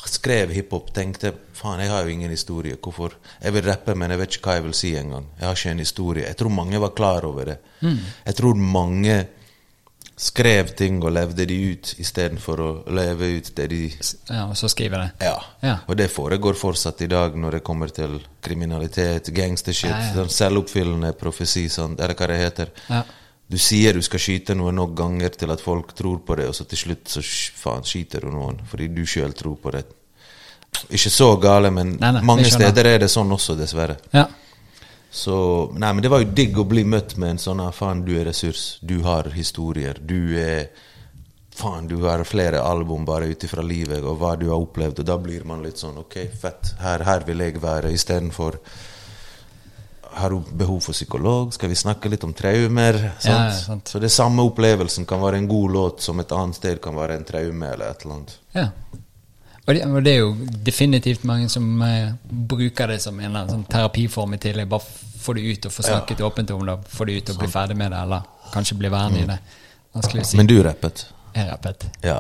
skrev 0.10 0.52
hiphop, 0.56 0.92
tenkte 0.94 1.32
faen, 1.54 1.80
jeg 1.80 1.90
har 1.90 2.04
jo 2.04 2.10
ingen 2.14 2.30
historie. 2.32 2.76
Hvorfor? 2.82 3.16
Jeg 3.44 3.54
vil 3.54 3.64
rappe, 3.66 3.96
men 3.96 4.12
jeg 4.12 4.20
vet 4.20 4.36
ikke 4.38 4.50
hva 4.50 4.56
jeg 4.60 4.64
vil 4.68 4.74
si 4.78 4.92
engang. 5.00 5.26
Jeg 5.40 5.48
har 5.48 5.56
ikke 5.56 5.72
en 5.72 5.80
historie. 5.86 6.26
Jeg 6.28 6.38
tror 6.38 6.50
mange 6.54 6.80
var 6.82 6.94
klar 6.98 7.26
over 7.26 7.46
det. 7.46 7.58
Mm. 7.82 7.98
Jeg 8.26 8.36
tror 8.36 8.56
mange 8.56 9.18
skrev 10.18 10.70
ting 10.80 11.02
og 11.04 11.12
levde 11.12 11.44
de 11.50 11.56
ut 11.74 11.90
istedenfor 12.00 12.62
å 12.64 12.68
leve 12.96 13.28
ut 13.36 13.50
det 13.58 13.66
de 13.68 13.80
Ja, 14.30 14.46
og 14.48 14.56
så 14.56 14.70
skriver 14.72 15.02
jeg 15.02 15.10
det. 15.20 15.26
ja. 15.28 15.36
Ja. 15.62 15.74
Og 15.90 15.98
det 16.00 16.08
foregår 16.14 16.56
fortsatt 16.56 17.02
i 17.04 17.08
dag 17.12 17.36
når 17.36 17.58
det 17.58 17.64
kommer 17.68 17.92
til 17.92 18.22
kriminalitet, 18.42 19.28
gangstershit, 19.36 19.90
Ja, 19.92 20.00
ja. 20.00 20.14
sånn 20.16 20.32
selvoppfyllende 20.32 21.12
profesi, 21.20 21.66
sånn, 21.70 21.98
eller 22.00 22.16
hva 22.16 22.28
det 22.32 22.38
heter. 22.40 22.72
Ja. 22.90 23.04
Du 23.48 23.58
sier 23.62 23.94
du 23.94 24.02
skal 24.02 24.22
skyte 24.22 24.56
noe 24.58 24.72
nok 24.74 24.96
ganger 24.98 25.36
til 25.38 25.52
at 25.54 25.62
folk 25.62 25.94
tror 25.98 26.24
på 26.26 26.38
det, 26.40 26.48
og 26.50 26.56
så 26.58 26.66
til 26.66 26.82
slutt 26.82 27.12
så 27.14 27.22
faen 27.60 27.86
skyter 27.86 28.26
du 28.26 28.34
noen 28.34 28.58
fordi 28.66 28.90
du 28.94 29.04
sjøl 29.06 29.36
tror 29.38 29.60
på 29.62 29.74
det. 29.76 29.84
Ikke 30.90 31.12
så 31.14 31.30
gale, 31.42 31.70
men 31.72 31.94
Nei, 32.02 32.12
nei, 32.18 32.24
mange 32.26 32.50
steder 32.52 32.90
er 32.90 33.06
det 33.06 33.12
sånn 33.12 33.32
også, 33.32 33.56
dessverre. 33.58 34.00
Ja. 34.12 34.26
Så 35.16 35.38
Nei, 35.78 35.94
men 35.94 36.04
det 36.04 36.12
var 36.12 36.24
jo 36.24 36.34
digg 36.36 36.58
å 36.60 36.66
bli 36.68 36.84
møtt 36.84 37.16
med 37.22 37.36
en 37.36 37.40
sånn 37.40 37.62
ah, 37.64 37.72
faen, 37.72 38.04
du 38.04 38.16
er 38.18 38.28
ressurs, 38.28 38.80
du 38.82 38.98
har 39.06 39.32
historier, 39.36 40.02
du 40.02 40.36
er 40.42 40.68
Faen, 41.56 41.86
du 41.88 42.02
har 42.04 42.20
flere 42.28 42.60
album 42.60 43.06
bare 43.08 43.30
ut 43.32 43.44
ifra 43.48 43.64
livet 43.64 44.04
og 44.04 44.18
hva 44.20 44.34
du 44.36 44.50
har 44.50 44.60
opplevd, 44.60 44.98
og 45.00 45.06
da 45.08 45.16
blir 45.24 45.46
man 45.48 45.62
litt 45.64 45.80
sånn 45.80 46.02
Ok, 46.02 46.18
fett, 46.42 46.74
her, 46.82 47.06
her 47.08 47.24
vil 47.24 47.46
jeg 47.46 47.62
være, 47.64 47.94
istedenfor 47.96 48.58
har 50.16 50.32
du 50.34 50.40
behov 50.56 50.80
for 50.86 50.96
psykolog? 50.96 51.54
Skal 51.54 51.70
vi 51.72 51.76
snakke 51.76 52.10
litt 52.12 52.24
om 52.24 52.34
traumer? 52.34 52.98
Sant? 53.20 53.26
Ja, 53.30 53.40
ja, 53.50 53.56
sant. 53.58 53.88
Så 53.92 54.00
det 54.00 54.10
samme 54.14 54.46
opplevelsen 54.48 55.06
kan 55.10 55.20
være 55.22 55.42
en 55.42 55.48
god 55.52 55.74
låt 55.76 56.06
som 56.06 56.20
et 56.24 56.32
annet 56.32 56.56
sted 56.60 56.80
kan 56.84 56.96
være 56.96 57.18
en 57.20 57.28
traume 57.28 57.72
eller 57.74 57.92
et 57.92 58.06
eller 58.06 58.20
annet. 58.20 58.38
ja. 58.56 58.70
Og 59.66 59.74
det, 59.74 59.82
og 59.90 60.04
det 60.06 60.12
er 60.14 60.20
jo 60.20 60.34
definitivt 60.62 61.24
mange 61.26 61.48
som 61.50 61.82
eh, 61.82 62.12
bruker 62.30 62.92
det 62.92 63.00
som 63.02 63.16
en 63.18 63.26
eller 63.26 63.40
annen 63.40 63.50
sånn 63.56 63.64
terapiform 63.66 64.36
i 64.38 64.38
tillegg. 64.38 64.68
Bare 64.70 64.86
få 65.24 65.34
det 65.34 65.42
ut 65.42 65.66
og 65.66 65.74
få 65.74 65.86
snakket 65.88 66.22
åpent 66.22 66.52
om 66.54 66.62
det, 66.70 66.76
få 66.94 67.08
det 67.10 67.16
ut 67.18 67.32
og 67.34 67.40
bli 67.42 67.50
ferdig 67.50 67.78
med 67.80 67.90
det, 67.90 68.04
eller 68.06 68.28
kanskje 68.54 68.78
bli 68.78 68.92
værende 68.94 69.24
i 69.24 69.26
det. 69.32 69.40
Vanskelig 69.98 70.22
å 70.22 70.28
si. 70.30 70.38
Men 70.38 70.52
du 70.52 70.60
rappet? 70.68 71.08
Jeg 71.34 71.50
rappet. 71.50 71.88
Ja. 72.06 72.20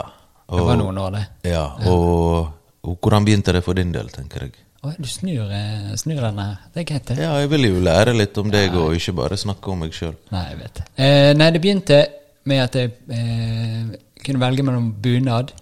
Det 0.49 0.65
var 0.71 0.81
noen 0.81 0.97
år, 0.97 1.19
det. 1.19 1.51
Ja, 1.51 1.67
og, 1.85 2.49
og 2.81 2.97
hvordan 2.97 3.29
begynte 3.29 3.53
det 3.53 3.61
for 3.65 3.77
din 3.77 3.93
del, 3.93 4.09
tenker 4.09 4.47
jeg? 4.47 4.57
Oi, 4.85 4.93
du 5.01 5.07
snur, 5.09 5.49
eh, 5.49 5.93
snur 5.97 6.19
den 6.21 6.37
her. 6.37 6.57
Det 6.73 6.81
er 6.83 6.87
greit, 6.91 7.07
det. 7.07 7.17
Ja, 7.17 7.31
jeg 7.41 7.49
vil 7.49 7.63
jo 7.71 7.79
lære 7.81 8.13
litt 8.13 8.37
om 8.37 8.51
deg, 8.53 8.75
og 8.77 8.93
ikke 8.93 9.15
bare 9.17 9.37
snakke 9.39 9.71
om 9.71 9.79
meg 9.81 9.95
sjøl. 9.97 10.13
Nei, 10.33 10.43
jeg 10.51 10.59
vet 10.59 10.81
det. 10.81 10.85
Eh, 11.01 11.29
nei, 11.33 11.47
det 11.55 11.61
begynte 11.63 11.97
med 12.45 12.61
at 12.61 12.77
jeg 12.77 12.91
eh, 13.09 13.95
kunne 14.25 14.43
velge 14.43 14.65
mellom 14.67 14.91
bunad 15.01 15.55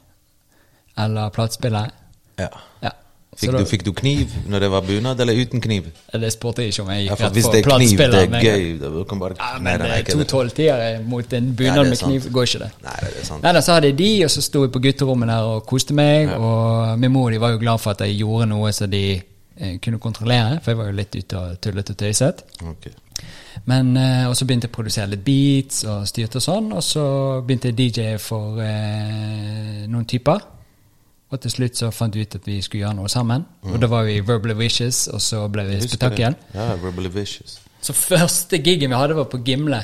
eller 1.00 1.32
platespiller. 1.36 1.94
Ja. 2.42 2.50
Ja. 2.84 2.92
Fikk, 3.40 3.52
du, 3.56 3.66
fikk 3.66 3.84
du 3.88 3.92
kniv 3.98 4.34
når 4.50 4.66
det 4.66 4.70
var 4.74 4.86
bunad, 4.86 5.20
eller 5.24 5.40
uten 5.40 5.62
kniv? 5.64 5.90
Det 6.14 6.30
spurte 6.34 6.64
jeg 6.64 6.74
ikke 6.74 6.84
om 6.86 6.92
jeg 6.94 7.00
Ja, 7.00 7.04
gikk 7.08 7.18
for 7.18 7.26
rett 7.26 7.38
Hvis 7.38 7.50
det 7.50 7.60
er 7.60 7.68
kniv, 7.68 7.98
det 7.98 8.22
er 8.22 8.46
gøy. 8.48 9.04
Kan 9.10 9.22
bare 9.22 9.38
Ja, 9.40 9.52
men 9.60 9.82
nei, 9.82 9.90
nei, 9.90 10.00
to 10.08 10.28
tolvtiere 10.30 10.90
mot 11.08 11.34
en 11.34 11.52
bunad 11.58 11.84
er 11.86 11.90
med 11.90 12.04
kniv 12.04 12.30
går 12.34 12.50
ikke 12.50 12.64
det. 12.66 12.72
Nei, 12.86 12.96
det 13.02 13.12
er 13.24 13.30
sant. 13.30 13.44
Nei, 13.44 13.54
da, 13.58 13.62
så 13.66 13.78
hadde 13.78 13.92
jeg 13.92 13.98
de, 14.00 14.12
og 14.28 14.34
så 14.34 14.46
sto 14.46 14.64
jeg 14.68 14.74
på 14.74 14.84
gutterommet 14.84 15.34
der 15.34 15.52
og 15.54 15.66
koste 15.70 15.98
meg. 15.98 16.34
Og 16.38 17.00
min 17.02 17.14
mor 17.14 17.32
de 17.34 17.42
var 17.42 17.56
jo 17.56 17.62
glad 17.62 17.82
for 17.84 17.96
at 17.96 18.06
jeg 18.06 18.20
gjorde 18.22 18.50
noe 18.54 18.74
så 18.76 18.90
de 18.92 19.06
eh, 19.18 19.78
kunne 19.84 20.02
kontrollere, 20.04 20.60
for 20.62 20.74
jeg 20.74 20.82
var 20.82 20.92
jo 20.92 20.98
litt 21.02 21.18
ute 21.18 21.42
og 21.42 21.62
tullet 21.64 21.94
og 21.96 22.00
tøyset. 22.04 22.46
Okay. 22.76 22.94
Men, 23.70 23.96
eh, 23.98 24.26
og 24.28 24.36
så 24.38 24.46
begynte 24.46 24.68
jeg 24.68 24.74
å 24.74 24.78
produsere 24.78 25.12
litt 25.14 25.26
beats 25.26 25.84
og 25.90 26.08
styrte 26.10 26.42
og 26.42 26.46
sånn, 26.46 26.72
og 26.74 26.84
så 26.86 27.06
begynte 27.46 27.72
jeg 27.72 27.78
DJ 27.80 28.16
for 28.22 28.62
eh, 28.64 29.86
noen 29.88 30.10
typer. 30.10 30.50
Og 31.34 31.42
til 31.42 31.50
slutt 31.50 31.80
så 31.80 31.90
fant 31.90 32.14
vi 32.14 32.22
ut 32.28 32.36
at 32.38 32.46
vi 32.46 32.60
skulle 32.62 32.84
gjøre 32.84 32.98
noe 33.00 33.10
sammen. 33.10 33.46
Og 33.66 33.80
da 33.82 33.90
var 33.90 34.06
vi 34.06 34.20
Verbally 34.22 34.54
Wishes, 34.60 35.08
og 35.10 35.22
så 35.24 35.48
ble 35.50 35.66
vi 35.72 35.80
Spetakkel. 35.82 36.36
Ja, 36.54 36.76
Verbally 36.78 37.10
Vicious. 37.10 37.58
Så 37.82 37.96
første 37.98 38.60
gigen 38.62 38.94
vi 38.94 39.00
hadde, 39.00 39.18
var 39.18 39.26
på 39.32 39.42
Gimle. 39.44 39.82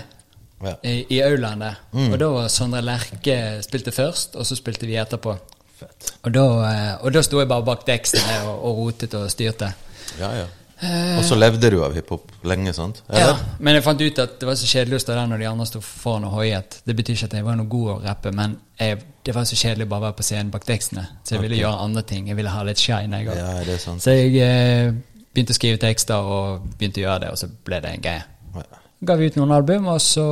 Ja. 0.63 0.75
I, 0.83 1.05
i 1.09 1.21
aulaen 1.23 1.63
der. 1.63 1.79
Og 1.95 2.19
da 2.19 2.27
var 2.35 2.51
Sondre 2.51 2.83
Lerche 2.83 3.39
spilte 3.65 3.91
først, 3.95 4.35
og 4.35 4.45
så 4.45 4.57
spilte 4.59 4.85
vi 4.85 4.99
etterpå. 4.99 5.33
Fett. 5.79 6.13
Og 6.27 6.33
da, 6.35 6.45
eh, 6.67 6.93
og 7.07 7.13
da 7.15 7.23
sto 7.23 7.39
jeg 7.39 7.47
bare 7.49 7.65
bak 7.65 7.85
deksten 7.88 8.21
og, 8.45 8.51
og 8.67 8.81
rotet 8.83 9.13
og 9.15 9.29
styrte. 9.31 9.71
Ja, 10.19 10.33
ja. 10.41 10.47
Og 10.79 11.25
så 11.27 11.35
levde 11.35 11.69
du 11.73 11.81
av 11.83 11.95
hiphop 11.95 12.31
lenge, 12.47 12.71
sant? 12.75 13.01
Ja, 13.11 13.33
Men 13.59 13.75
jeg 13.75 13.83
fant 13.83 13.99
ut 13.99 14.21
at 14.23 14.37
det 14.39 14.47
var 14.47 14.55
så 14.55 14.67
kjedelig 14.69 14.99
å 14.99 15.03
stå 15.03 15.17
der 15.17 15.27
når 15.27 15.41
de 15.41 15.47
andre 15.49 15.67
sto 15.67 15.81
foran 15.83 16.27
og 16.29 16.37
hoiet. 16.37 16.79
Det 16.87 16.95
betyr 16.95 17.17
ikke 17.17 17.27
at 17.27 17.35
jeg 17.39 17.47
var 17.47 17.57
noe 17.59 17.67
god 17.71 17.89
å 17.91 17.97
rappe, 18.05 18.31
men 18.35 18.55
jeg, 18.79 19.01
det 19.27 19.35
var 19.35 19.47
så 19.49 19.59
kjedelig 19.59 19.89
å 19.89 19.91
bare 19.91 20.05
være 20.07 20.17
på 20.21 20.27
scenen 20.29 20.53
bak 20.53 20.67
tekstene. 20.67 21.03
Så 21.27 21.35
jeg 21.35 21.43
ville 21.43 21.59
gjøre 21.59 21.83
andre 21.83 22.03
ting. 22.07 22.29
Jeg 22.31 22.39
ville 22.39 22.53
ha 22.53 22.63
litt 22.67 22.79
shine. 22.79 23.19
Jeg, 23.19 23.27
òg. 23.27 23.41
Ja. 23.67 23.79
Så 23.99 24.15
jeg 24.15 24.37
eh, 24.45 24.93
begynte 25.33 25.55
å 25.55 25.59
skrive 25.59 25.81
tekster 25.81 26.31
og 26.35 26.69
begynte 26.77 27.03
å 27.03 27.05
gjøre 27.07 27.25
det, 27.25 27.33
og 27.33 27.41
så 27.41 27.51
ble 27.51 27.81
det 27.83 27.91
en 27.97 28.05
greie. 28.05 28.23
Ja. 28.55 28.83
Ga 29.09 29.19
vi 29.19 29.27
ut 29.27 29.39
noen 29.39 29.51
album, 29.55 29.91
og 29.91 29.99
så 30.03 30.29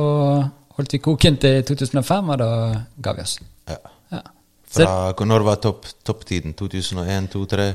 holdt 0.78 0.96
vi 0.96 1.02
koken 1.04 1.36
til 1.42 1.60
2005, 1.68 2.32
og 2.32 2.40
da 2.40 2.50
ga 3.04 3.14
vi 3.18 3.24
oss. 3.26 3.36
Ja. 3.68 3.78
Ja. 4.16 4.24
Fra 4.68 5.26
når 5.28 5.44
var 5.44 5.60
topptiden? 5.60 6.04
topptiden? 6.08 6.56
2001, 6.56 7.30
2003? 7.36 7.68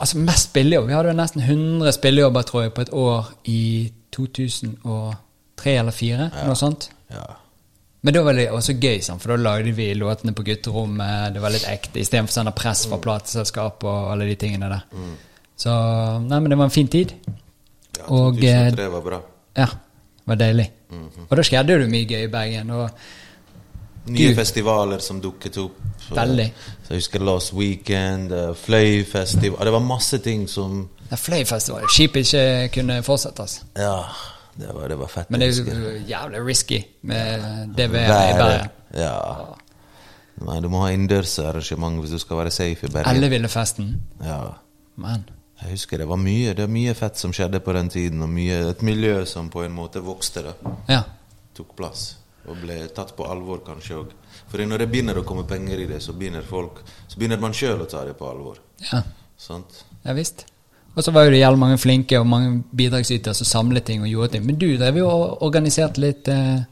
Altså 0.00 0.18
mest 0.18 0.48
spillejobber. 0.50 0.88
Vi 0.88 0.96
hadde 0.96 1.12
jo 1.12 1.18
nesten 1.18 1.42
100 1.44 1.92
spillejobber, 1.96 2.46
tror 2.48 2.62
jeg, 2.64 2.72
på 2.76 2.84
et 2.86 2.92
år 2.96 3.30
i 3.52 3.60
2003 4.16 5.76
eller 5.76 5.94
2004, 5.94 6.30
noe 6.48 6.58
sånt. 6.58 6.88
Ja. 7.12 7.26
Men 8.00 8.16
da 8.16 8.22
var 8.24 8.36
det 8.38 8.46
også 8.48 8.78
gøy, 8.80 9.02
sant? 9.04 9.20
for 9.20 9.34
da 9.34 9.36
lagde 9.36 9.74
vi 9.76 9.90
låtene 9.98 10.32
på 10.36 10.44
gutterommet. 10.46 11.34
Det 11.34 11.42
var 11.42 11.52
litt 11.52 11.66
ekte, 11.68 12.00
istedenfor 12.00 12.32
sånn 12.38 12.52
press 12.56 12.86
fra 12.88 12.98
plateselskap 13.02 13.84
og 13.84 14.12
alle 14.14 14.28
de 14.30 14.38
tingene 14.40 14.70
der. 14.72 14.86
Så 15.60 15.72
nei, 16.24 16.38
men 16.40 16.48
det 16.48 16.56
var 16.56 16.70
en 16.70 16.74
fin 16.78 16.88
tid. 16.88 17.12
Ja, 17.98 18.06
Og, 18.08 18.38
eh, 18.40 18.70
2003 18.72 18.88
var 18.94 19.02
bra. 19.04 19.18
Ja, 19.58 19.66
det 19.66 20.32
var 20.32 20.40
deilig. 20.40 20.70
Og 21.28 21.36
da 21.36 21.42
skjedde 21.44 21.76
det 21.82 21.90
mye 21.92 22.08
gøy 22.08 22.24
i 22.24 22.32
Bergen. 22.32 22.70
Og 22.70 22.90
Nye 24.10 24.30
Gud. 24.30 24.36
festivaler 24.36 24.98
som 25.04 25.20
dukket 25.22 25.56
opp. 25.62 25.78
Veldig. 26.10 26.46
Så 26.82 26.94
jeg 26.94 27.02
husker 27.04 27.22
Last 27.22 27.54
Weekend, 27.54 28.32
uh, 28.32 28.50
Fløy-festival 28.58 29.66
Det 29.66 29.72
var 29.72 29.84
masse 29.84 30.18
ting 30.18 30.48
som 30.50 30.88
er 31.10 31.16
Fløyfestival. 31.16 31.88
Skipet 31.90 32.20
ikke 32.20 32.68
kunne 32.74 33.02
fortsette. 33.02 33.42
Altså. 33.42 33.62
Ja, 33.76 33.96
det 34.58 34.74
var, 34.74 34.88
det 34.88 34.98
var 34.98 35.06
fett. 35.06 35.30
Men 35.30 35.40
det 35.40 35.48
er 35.48 35.98
jævlig 36.08 36.46
risky 36.46 36.82
med 37.02 37.74
det 37.76 37.92
været 37.92 38.30
i 38.30 38.38
Bergen. 38.38 38.68
Ja. 38.94 39.16
Nei, 40.40 40.60
du 40.60 40.70
må 40.72 40.84
ha 40.84 40.92
innendørsarrangement 40.94 42.00
hvis 42.00 42.14
du 42.14 42.18
skal 42.18 42.36
være 42.36 42.50
safe 42.54 42.86
i 42.86 42.90
Bergen. 42.90 43.16
Ellevillefesten. 43.16 43.94
Ja. 44.24 44.40
Men 44.96 45.28
Jeg 45.62 45.70
husker 45.70 45.98
det 45.98 46.08
var 46.08 46.16
mye 46.16 46.54
Det 46.54 46.64
var 46.64 46.72
mye 46.72 46.94
fett 46.94 47.18
som 47.18 47.32
skjedde 47.32 47.60
på 47.60 47.72
den 47.72 47.88
tiden, 47.88 48.22
og 48.22 48.28
mye, 48.28 48.70
et 48.70 48.82
miljø 48.82 49.24
som 49.24 49.50
på 49.50 49.62
en 49.62 49.72
måte 49.72 50.00
vokste. 50.00 50.42
da 50.42 50.52
ja. 50.88 51.02
tok 51.54 51.76
plass 51.76 52.19
og 52.48 52.56
ble 52.62 52.78
tatt 52.96 53.12
på 53.16 53.26
alvor, 53.28 53.60
kanskje 53.66 53.98
òg. 54.00 54.12
For 54.50 54.62
når 54.64 54.84
det 54.84 54.90
begynner 54.92 55.20
å 55.20 55.24
komme 55.26 55.44
penger 55.48 55.82
i 55.82 55.88
det, 55.90 56.00
så 56.02 56.14
begynner 56.16 56.46
folk 56.46 56.80
Så 57.08 57.18
begynner 57.18 57.40
man 57.40 57.52
sjøl 57.54 57.82
å 57.82 57.88
ta 57.90 58.04
det 58.04 58.16
på 58.18 58.28
alvor. 58.30 58.60
ja. 58.92 59.02
Sant? 59.40 59.84
Ja 60.04 60.12
visst. 60.12 60.44
Og 60.96 61.04
så 61.04 61.12
var 61.14 61.24
jo 61.24 61.30
det 61.32 61.40
jævlig 61.40 61.60
mange 61.62 61.78
flinke 61.78 62.18
og 62.20 62.26
mange 62.28 62.62
bidragsytere 62.76 63.34
som 63.34 63.46
samlet 63.46 63.86
ting 63.86 64.02
og 64.02 64.10
gjorde 64.10 64.34
ting. 64.34 64.46
Men 64.46 64.58
du 64.60 64.66
drev 64.76 64.98
jo 65.00 65.08
og 65.08 65.42
organiserte 65.46 66.02
litt 66.02 66.28
eh, 66.28 66.64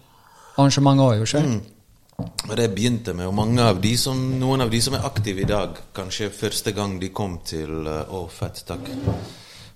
arrangementer 0.56 1.04
òg, 1.04 1.20
jo 1.20 1.28
sjøl? 1.32 1.50
Og 2.18 2.54
det 2.58 2.66
begynte 2.74 3.14
med, 3.14 3.30
og 3.30 3.60
av 3.62 3.78
de 3.80 3.92
som, 3.96 4.18
noen 4.40 4.64
av 4.64 4.72
de 4.72 4.80
som 4.82 4.96
er 4.98 5.06
aktive 5.06 5.44
i 5.44 5.46
dag, 5.46 5.76
kanskje 5.94 6.32
første 6.34 6.72
gang 6.74 6.96
de 6.98 7.12
kom 7.14 7.38
til 7.46 7.86
eh, 7.86 8.10
Å, 8.10 8.24
fett, 8.28 8.64
takk. 8.66 8.90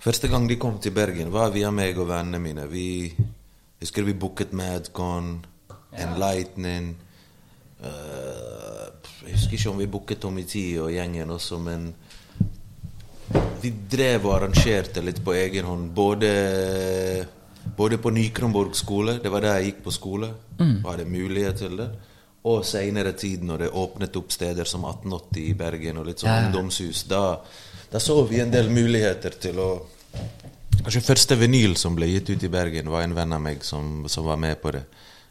Første 0.02 0.28
gang 0.28 0.48
de 0.50 0.59
kom 0.59 0.81
til 0.83 0.92
Bergen, 0.92 1.31
var 1.31 1.55
via 1.55 1.70
meg 1.70 1.98
og 2.02 2.11
vennene 2.11 2.42
mine. 2.42 2.66
Vi 2.66 3.12
husker 3.81 4.02
vi 4.02 4.16
booket 4.18 4.52
Madcon, 4.52 5.37
Enlightening 5.98 6.94
Uh, 7.83 8.90
Jeg 9.26 9.37
husker 9.37 9.57
ikke 9.57 9.70
om 9.72 9.81
vi 9.83 9.90
booket 9.90 10.20
Tommy 10.22 10.44
T 10.46 10.61
og 10.83 10.90
gjengen 10.94 11.31
også, 11.35 11.59
men 11.62 11.88
vi 13.62 13.70
drev 13.90 14.26
og 14.26 14.35
arrangerte 14.37 15.02
litt 15.02 15.20
på 15.22 15.35
egen 15.38 15.66
hånd. 15.66 15.90
Både, 15.94 16.31
både 17.78 17.98
på 18.02 18.11
Nykronborg 18.14 18.74
skole, 18.78 19.16
det 19.22 19.31
var 19.31 19.44
der 19.44 19.61
jeg 19.61 19.70
gikk 19.70 19.85
på 19.87 19.94
skole, 19.94 20.31
var 20.83 20.98
det 20.98 21.07
mulighet 21.11 21.62
til 21.62 21.78
det. 21.78 21.88
Og 22.50 22.64
seinere 22.66 23.12
tid, 23.18 23.44
når 23.46 23.62
det 23.62 23.70
åpnet 23.78 24.18
opp 24.18 24.35
steder 24.35 24.66
som 24.66 24.83
1880 24.88 25.46
i 25.46 25.55
Bergen 25.59 26.02
og 26.02 26.09
litt 26.11 26.22
sånn 26.22 26.33
ja. 26.33 26.48
ungdomshus, 26.48 27.05
da, 27.11 27.22
da 27.92 28.02
så 28.02 28.18
vi 28.26 28.42
en 28.42 28.50
del 28.50 28.70
muligheter 28.74 29.38
til 29.42 29.62
å 29.62 29.70
Kanskje 30.83 31.05
første 31.05 31.37
vinyl 31.38 31.76
som 31.78 31.94
ble 31.94 32.09
gitt 32.11 32.33
ut 32.33 32.42
i 32.42 32.50
Bergen, 32.50 32.88
var 32.90 33.05
en 33.05 33.14
venn 33.14 33.35
av 33.37 33.42
meg 33.44 33.62
som, 33.62 34.02
som 34.11 34.26
var 34.26 34.40
med 34.40 34.59
på 34.59 34.72
det. 34.74 34.81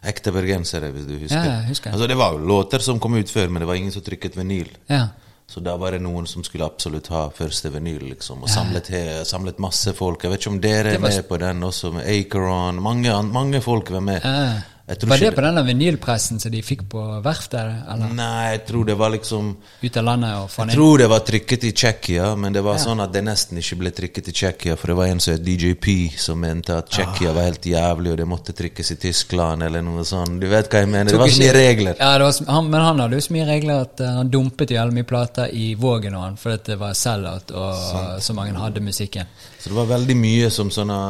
Ekte 0.01 0.31
bergensere, 0.33 0.89
hvis 0.95 1.05
du 1.05 1.13
husker. 1.19 1.45
Ja, 1.45 1.59
husker. 1.67 1.93
Altså, 1.93 2.07
det 2.09 2.17
var 2.17 2.33
jo 2.33 2.45
låter 2.49 2.81
som 2.81 2.99
kom 2.99 3.19
ut 3.19 3.29
før, 3.29 3.51
men 3.53 3.61
det 3.61 3.67
var 3.69 3.77
ingen 3.77 3.93
som 3.93 4.01
trykket 4.01 4.37
vinyl. 4.39 4.71
Ja. 4.89 5.07
Så 5.51 5.59
da 5.59 5.75
var 5.77 5.91
det 5.91 5.99
noen 6.01 6.25
som 6.31 6.45
skulle 6.47 6.65
absolutt 6.65 7.09
ha 7.11 7.25
første 7.35 7.69
vinyl, 7.73 8.05
liksom. 8.13 8.41
Og 8.41 8.49
samlet, 8.49 8.87
samlet 9.27 9.59
masse 9.59 9.91
folk. 9.93 10.23
Jeg 10.23 10.31
vet 10.31 10.41
ikke 10.41 10.53
om 10.53 10.61
dere 10.63 10.93
er 10.95 11.03
med 11.03 11.17
på 11.27 11.37
den 11.41 11.61
også, 11.67 11.91
med 11.97 12.07
Akeron. 12.07 12.79
Mange, 12.81 13.17
mange 13.29 13.59
folk 13.61 13.91
var 13.91 14.05
med. 14.05 14.23
Ja. 14.23 14.61
Var 14.91 15.17
det 15.17 15.31
på 15.31 15.43
denne 15.43 15.61
vinylpressen 15.63 16.39
som 16.41 16.51
de 16.51 16.61
fikk 16.65 16.83
på 16.91 17.01
verftet? 17.23 17.83
Eller 17.91 18.11
Nei, 18.15 18.51
jeg 18.55 18.63
tror 18.67 18.87
det 18.89 18.95
var 18.99 19.13
liksom 19.13 19.51
ut 19.81 19.97
av 19.97 20.05
landet 20.07 20.35
og 20.39 20.49
faen 20.51 20.71
Jeg 20.71 20.79
tror 20.79 21.01
det 21.01 21.07
var 21.11 21.23
trykket 21.27 21.67
i 21.69 21.71
Tsjekkia, 21.71 22.31
men 22.35 22.55
det 22.55 22.63
var 22.65 22.79
sånn 22.81 23.03
at 23.03 23.13
det 23.13 23.23
nesten 23.25 23.61
ikke 23.61 23.79
ble 23.83 23.93
trykket 23.95 24.31
i 24.31 24.35
Tsjekkia, 24.35 24.75
for 24.79 24.91
det 24.91 24.97
var 24.99 25.13
en 25.13 25.23
som 25.23 25.35
het 25.35 25.45
DJP, 25.45 25.87
som 26.19 26.41
mente 26.43 26.75
at 26.75 26.91
Tsjekkia 26.91 27.33
var 27.37 27.47
helt 27.47 27.69
jævlig, 27.71 28.11
og 28.13 28.19
det 28.21 28.27
måtte 28.29 28.55
trykkes 28.57 28.93
i 28.95 28.99
Tyskland, 29.05 29.63
eller 29.67 29.85
noe 29.85 30.05
sånt. 30.07 30.39
Du 30.41 30.49
vet 30.51 30.67
hva 30.71 30.83
jeg 30.83 30.91
mener? 30.91 31.13
Det 31.13 31.23
var 31.23 31.31
så 31.31 31.45
mye 31.45 31.55
regler. 31.55 31.95
Ja, 31.95 32.11
det 32.17 32.27
var, 32.27 32.53
han, 32.57 32.69
men 32.75 32.85
han 32.89 33.03
hadde 33.05 33.19
jo 33.19 33.27
så 33.27 33.37
mye 33.37 33.49
regler 33.49 33.87
at 33.87 34.03
uh, 34.03 34.11
han 34.19 34.31
dumpet 34.33 34.75
jævlig 34.75 34.99
mye 34.99 35.09
plater 35.13 35.55
i 35.55 35.71
Vågen 35.79 36.19
og 36.19 36.27
han, 36.27 36.39
fordi 36.41 36.73
det 36.73 36.79
var 36.81 36.97
sell-out, 36.97 37.55
og 37.55 38.21
så 38.21 38.37
mange 38.37 38.59
hadde 38.59 38.83
musikken. 38.83 39.29
Så 39.57 39.69
det 39.71 39.77
var 39.77 39.91
veldig 39.95 40.17
mye 40.19 40.49
som 40.53 40.71
sånne 40.73 41.01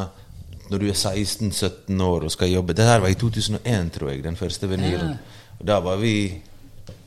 Når 0.72 0.80
du 0.80 0.88
er 0.88 0.96
16-17 0.96 2.04
år 2.06 2.26
og 2.26 2.32
skal 2.32 2.54
jobbe 2.54 2.76
Det 2.78 2.88
her 2.88 3.02
var 3.04 3.12
i 3.12 3.18
2001, 3.20 3.92
tror 3.92 4.12
jeg, 4.14 4.24
den 4.24 4.40
første 4.40 4.70
vinylen. 4.72 5.18
Og 5.60 5.68
da 5.68 5.82
var 5.84 6.00
vi 6.00 6.14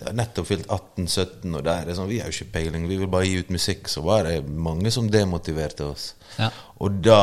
ja, 0.05 0.13
nettopp 0.13 0.51
fylt 0.51 0.69
18-17, 0.69 1.49
og 1.55 1.65
der 1.65 1.89
er 1.89 1.97
sånn 1.97 2.11
Vi 2.11 2.21
har 2.21 2.29
jo 2.29 2.37
ikke 2.37 2.59
peiling, 2.59 2.87
vi 2.91 3.01
vil 3.01 3.11
bare 3.11 3.29
gi 3.29 3.41
ut 3.41 3.53
musikk. 3.55 3.89
Så 3.91 4.05
var 4.05 4.29
det 4.29 4.45
mange 4.45 4.93
som 4.95 5.09
demotiverte 5.11 5.89
oss. 5.89 6.13
Ja. 6.39 6.53
Og 6.85 7.03
da 7.05 7.21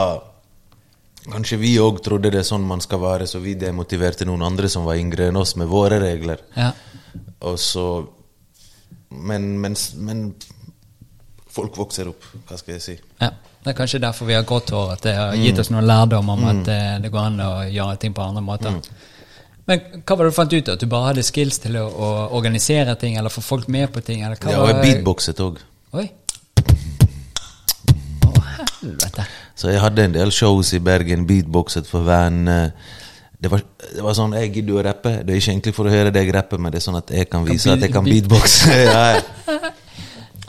Kanskje 1.22 1.60
vi 1.62 1.76
òg 1.78 2.00
trodde 2.02 2.32
det 2.34 2.40
er 2.40 2.48
sånn 2.48 2.64
man 2.66 2.82
skal 2.82 2.98
være, 3.04 3.28
så 3.30 3.38
vi 3.44 3.54
demotiverte 3.54 4.26
noen 4.26 4.42
andre 4.42 4.66
som 4.74 4.88
var 4.88 4.98
yngre 4.98 5.28
enn 5.30 5.38
oss, 5.38 5.54
med 5.54 5.70
våre 5.70 6.00
regler. 6.02 6.42
Ja. 6.56 6.72
Og 7.46 7.60
så 7.62 7.86
Men, 9.12 9.60
men, 9.60 9.76
men 10.00 10.20
folk 11.52 11.76
vokser 11.78 12.08
opp, 12.12 12.24
hva 12.50 12.58
skal 12.60 12.78
jeg 12.78 12.82
si. 12.90 12.98
ja. 13.22 13.32
Det 13.62 13.70
er 13.70 13.76
kanskje 13.78 14.00
derfor 14.02 14.26
vi 14.26 14.34
har 14.34 14.42
grått 14.50 14.72
hår, 14.74 14.88
at 14.96 15.04
det 15.06 15.12
har 15.14 15.36
gitt 15.38 15.60
oss 15.62 15.68
noen 15.70 15.86
lærdom 15.86 16.30
om 16.34 16.46
at 16.50 16.62
det, 16.66 16.78
det 17.04 17.12
går 17.14 17.26
an 17.28 17.36
å 17.46 17.50
gjøre 17.70 17.98
ting 18.02 18.14
på 18.18 18.24
andre 18.26 18.42
måter. 18.42 18.80
Men 19.70 19.84
hva 20.02 20.16
var 20.18 20.26
det 20.26 20.32
du 20.32 20.38
fant 20.40 20.56
ut? 20.56 20.72
At 20.74 20.82
du 20.82 20.88
bare 20.90 21.12
hadde 21.12 21.22
skills 21.28 21.60
til 21.62 21.78
å, 21.78 21.84
å 21.86 22.08
organisere 22.40 22.96
ting, 22.98 23.20
eller 23.22 23.30
få 23.30 23.44
folk 23.46 23.68
med 23.70 23.92
på 23.94 24.02
ting? 24.08 24.24
Eller 24.26 24.40
hva 24.42 24.56
Ja, 24.56 24.64
og 24.64 24.72
jeg 24.72 24.82
beatboxet 24.88 25.44
òg. 25.46 25.60
Oi. 25.94 26.08
Å, 28.26 28.32
helvete. 28.82 29.28
Så 29.62 29.70
jeg 29.72 29.82
hadde 29.84 30.08
en 30.08 30.16
del 30.18 30.34
shows 30.34 30.74
i 30.74 30.82
Bergen, 30.82 31.28
beatboxet 31.30 31.86
for 31.90 32.06
venner. 32.08 32.72
Det 33.42 33.50
var, 33.50 33.62
det 33.94 34.02
var 34.06 34.14
sånn, 34.18 34.34
Jeg 34.38 34.52
gidder 34.58 34.80
å 34.80 34.84
rappe. 34.90 35.14
Det 35.26 35.34
er 35.34 35.40
ikke 35.42 35.54
egentlig 35.56 35.76
for 35.78 35.90
å 35.90 35.94
høre 35.94 36.12
deg 36.14 36.34
rappe, 36.34 36.58
men 36.62 36.74
det 36.74 36.82
er 36.82 36.88
sånn 36.90 36.98
at 37.00 37.14
jeg 37.14 37.30
kan 37.30 37.46
vise 37.46 37.70
Kan 37.70 37.78
at 37.78 37.86
jeg 37.88 37.94
kan 37.94 38.06
beat- 38.10 38.26
beatboxe. 38.30 38.82
ja, 38.90 39.06
ja. 39.20 39.72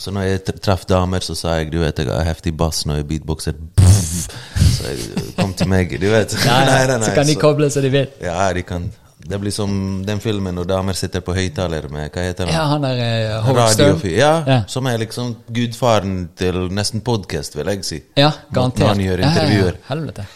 Så 0.03 0.11
når 0.11 0.25
jeg 0.27 0.41
tr- 0.49 0.59
traff 0.65 0.83
damer, 0.91 1.23
så 1.23 1.37
sa 1.39 1.53
jeg 1.61 1.69
du 1.71 1.79
vet, 1.79 1.99
jeg 2.03 2.11
har 2.11 2.27
heftig 2.27 2.57
bass 2.59 2.83
når 2.89 2.97
jeg 3.03 3.07
beatboxer. 3.13 3.55
Så 3.79 4.89
jeg, 4.89 5.05
kom 5.37 5.53
til 5.55 5.71
meg, 5.71 5.95
du 6.03 6.09
vet. 6.11 6.35
Ja, 6.49 6.57
ja. 6.67 6.99
så 7.05 7.13
kan 7.15 7.29
de 7.29 7.37
koble 7.39 7.69
så 7.71 7.81
de 7.85 7.93
vil. 7.95 8.09
Ja, 8.23 8.49
de 8.57 8.65
kan. 8.67 8.89
Det 9.23 9.39
blir 9.39 9.55
som 9.55 9.71
den 10.03 10.19
filmen 10.19 10.57
når 10.59 10.67
damer 10.67 10.97
sitter 10.99 11.23
på 11.23 11.35
høyttaler 11.37 11.85
med 11.95 12.09
Hva 12.11 12.25
heter 12.27 12.49
han? 12.51 12.57
Ja, 12.57 12.65
han 12.73 12.87
er 12.89 13.03
uh, 13.39 13.45
Howard 13.47 14.03
ja, 14.11 14.33
Ja. 14.49 14.57
som 14.67 14.89
er 14.91 14.99
liksom 15.05 15.37
gudfaren 15.55 16.17
til 16.35 16.59
nesten 16.75 17.05
podkast, 17.07 17.55
vil 17.55 17.71
jeg 17.71 17.85
si. 17.87 18.01
Ja, 18.19 18.33
garantert. 18.51 18.83
Når 18.83 18.91
han 18.97 19.05
gjør 19.07 19.23
Ja, 19.23 19.29
ja, 19.29 19.31
intervjuer. 19.31 19.79
Helvete. 19.93 20.27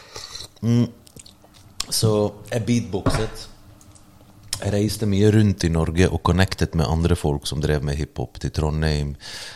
Så 1.90 2.12
jeg 2.52 2.64
beatboxet. 2.70 3.48
Jeg 4.56 4.72
reiste 4.72 5.06
mye 5.06 5.28
rundt 5.34 5.66
i 5.66 5.70
Norge 5.70 6.06
og 6.08 6.22
connectet 6.24 6.74
med 6.78 6.88
andre 6.88 7.16
folk 7.18 7.46
som 7.46 7.60
drev 7.60 7.84
med 7.84 7.98
hiphop 7.98 8.38
til 8.40 8.52
Trondheim. 8.56 9.10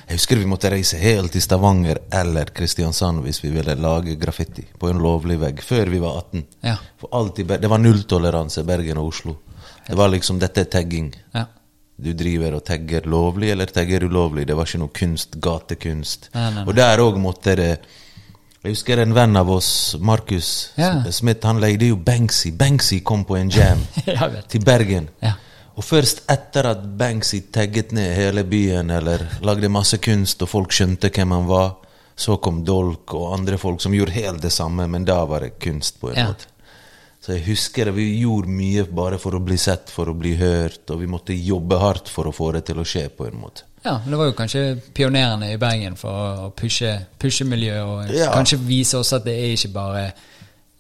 Jeg 0.07 0.19
husker 0.19 0.39
vi 0.39 0.49
måtte 0.51 0.71
reise 0.73 1.01
helt 1.01 1.33
til 1.33 1.43
Stavanger 1.45 2.03
eller 2.21 2.53
Kristiansand 2.55 3.23
hvis 3.25 3.41
vi 3.45 3.53
ville 3.55 3.75
lage 3.81 4.19
graffiti 4.21 4.67
på 4.79 4.91
en 4.91 5.01
lovlig 5.01 5.39
vegg, 5.41 5.63
før 5.65 5.89
vi 5.93 6.03
var 6.03 6.21
18. 6.21 6.45
Ja. 6.69 6.77
For 7.01 7.17
alltid, 7.17 7.55
det 7.63 7.71
var 7.73 7.81
nulltoleranse 7.81 8.67
Bergen 8.69 9.01
og 9.01 9.09
Oslo. 9.15 9.39
Det 9.87 9.97
var 9.99 10.13
liksom, 10.13 10.39
dette 10.39 10.67
er 10.67 10.71
tagging. 10.71 11.09
Ja. 11.35 11.47
Du 12.01 12.13
driver 12.17 12.57
og 12.57 12.65
tagger 12.65 13.09
lovlig 13.09 13.51
eller 13.55 13.73
tagger 13.73 14.05
ulovlig. 14.05 14.47
Det 14.49 14.57
var 14.57 14.69
ikke 14.69 14.85
noe 14.85 14.95
kunst, 14.97 15.41
gatekunst. 15.41 16.31
Nei, 16.35 16.45
nei, 16.45 16.55
nei. 16.61 16.69
Og 16.69 16.77
der 16.77 17.03
òg 17.03 17.19
måtte 17.21 17.57
det 17.59 17.73
Jeg 18.61 18.75
husker 18.75 19.01
en 19.01 19.15
venn 19.17 19.37
av 19.41 19.49
oss, 19.51 19.97
Markus 20.05 20.73
Ja. 20.77 20.91
Smith, 21.17 21.47
han 21.49 21.61
leide 21.63 21.87
jo 21.89 21.97
Banksy. 21.97 22.51
Banksy 22.53 22.99
kom 23.01 23.23
på 23.25 23.39
en 23.39 23.49
jam 23.51 23.81
til 24.53 24.61
Bergen. 24.67 25.09
Ja. 25.25 25.33
Og 25.81 25.85
først 25.87 26.27
etter 26.29 26.67
at 26.75 26.83
Banksy 27.01 27.41
tagget 27.55 27.95
ned 27.97 28.13
hele 28.19 28.45
byen 28.45 28.91
eller 28.93 29.25
lagde 29.41 29.71
masse 29.73 29.97
kunst, 30.03 30.43
og 30.45 30.51
folk 30.53 30.75
skjønte 30.77 31.09
hvem 31.15 31.33
han 31.33 31.47
var, 31.49 31.79
så 32.21 32.37
kom 32.37 32.59
Dolk 32.69 33.15
og 33.17 33.31
andre 33.39 33.57
folk 33.57 33.81
som 33.81 33.95
gjorde 33.97 34.13
helt 34.19 34.43
det 34.45 34.53
samme, 34.53 34.85
men 34.93 35.07
da 35.09 35.23
var 35.25 35.47
det 35.47 35.55
kunst, 35.63 35.97
på 36.03 36.11
en 36.13 36.19
Ja. 36.21 36.27
måte. 36.29 36.45
Så 37.21 37.33
jeg 37.39 37.47
husker 37.47 37.91
vi 37.93 38.11
gjorde 38.23 38.49
mye 38.49 38.85
bare 38.85 39.19
for 39.21 39.33
å 39.37 39.41
bli 39.45 39.57
sett, 39.61 39.89
for 39.93 40.09
å 40.09 40.15
bli 40.17 40.35
hørt, 40.41 40.85
og 40.91 41.01
vi 41.01 41.07
måtte 41.09 41.33
jobbe 41.37 41.79
hardt 41.81 42.09
for 42.13 42.29
å 42.29 42.33
få 42.33 42.53
det 42.53 42.67
til 42.69 42.77
å 42.81 42.85
skje, 42.85 43.09
på 43.09 43.27
en 43.29 43.41
måte. 43.41 43.63
Ja, 43.85 43.95
men 44.03 44.11
det 44.13 44.19
var 44.21 44.27
jo 44.29 44.33
kanskje 44.37 44.65
pionerene 44.95 45.53
i 45.55 45.57
Bergen 45.61 45.95
for 45.97 46.11
å 46.13 46.51
pushe, 46.53 46.99
pushe 47.19 47.45
miljøet, 47.49 47.85
og 47.85 48.11
Ja. 48.15 48.33
kanskje 48.35 48.59
vise 48.59 48.99
oss 48.99 49.13
at 49.13 49.25
det 49.25 49.33
er 49.39 49.55
ikke 49.57 49.73
bare 49.73 50.13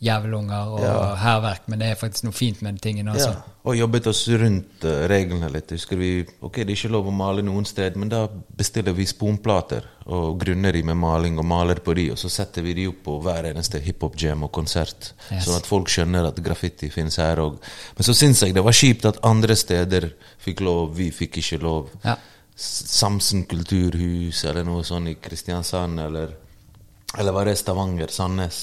jævelunger 0.02 0.68
og 0.72 0.80
Ja. 0.80 1.14
hærverk, 1.16 1.60
men 1.68 1.78
det 1.78 1.88
er 1.90 1.94
faktisk 1.94 2.24
noe 2.24 2.32
fint 2.32 2.62
med 2.62 2.72
den 2.72 2.78
tingen 2.78 3.06
også. 3.08 3.32
Ja, 3.34 3.42
og 3.64 3.76
jobbet 3.76 4.06
oss 4.06 4.28
rundt 4.28 4.84
eh, 4.84 5.08
reglene 5.08 5.50
litt. 5.52 5.68
Husker 5.70 5.96
vi, 5.96 6.24
ok, 6.42 6.54
Det 6.64 6.70
er 6.70 6.76
ikke 6.76 6.90
lov 6.92 7.06
å 7.06 7.12
male 7.12 7.42
noen 7.42 7.66
sted, 7.66 7.96
men 7.96 8.08
da 8.08 8.26
bestiller 8.56 8.94
vi 8.94 9.04
sponplater 9.04 9.82
og 10.06 10.38
grunner 10.40 10.72
de 10.72 10.82
med 10.82 10.96
maling 10.96 11.38
og 11.38 11.44
maler 11.44 11.74
på 11.76 11.94
de, 11.94 12.10
og 12.12 12.16
så 12.16 12.30
setter 12.30 12.62
vi 12.62 12.72
de 12.74 12.86
opp 12.88 13.02
på 13.04 13.22
hver 13.22 13.44
eneste 13.54 13.78
hiphop-jam 13.80 14.42
og 14.42 14.52
konsert. 14.52 15.12
Yes. 15.30 15.44
Sånn 15.46 15.56
at 15.56 15.66
folk 15.66 15.86
skjønner 15.88 16.26
at 16.28 16.36
graffiti 16.42 16.88
finnes 16.90 17.16
her 17.16 17.36
òg. 17.36 17.58
Men 17.96 18.02
så 18.04 18.14
syns 18.14 18.40
jeg 18.40 18.54
det 18.54 18.64
var 18.64 18.72
kjipt 18.72 19.04
at 19.04 19.20
andre 19.22 19.54
steder 19.54 20.12
fikk 20.42 20.60
lov, 20.60 20.94
vi 20.96 21.10
fikk 21.10 21.36
ikke 21.36 21.60
lov. 21.62 21.90
Ja. 22.04 22.16
Samsen 22.60 23.44
kulturhus 23.48 24.44
eller 24.44 24.64
noe 24.68 24.84
sånt 24.84 25.08
i 25.08 25.14
Kristiansand, 25.22 26.00
eller, 26.00 26.34
eller 27.18 27.32
var 27.32 27.48
det 27.48 27.56
Stavanger? 27.56 28.12
Sandnes? 28.12 28.58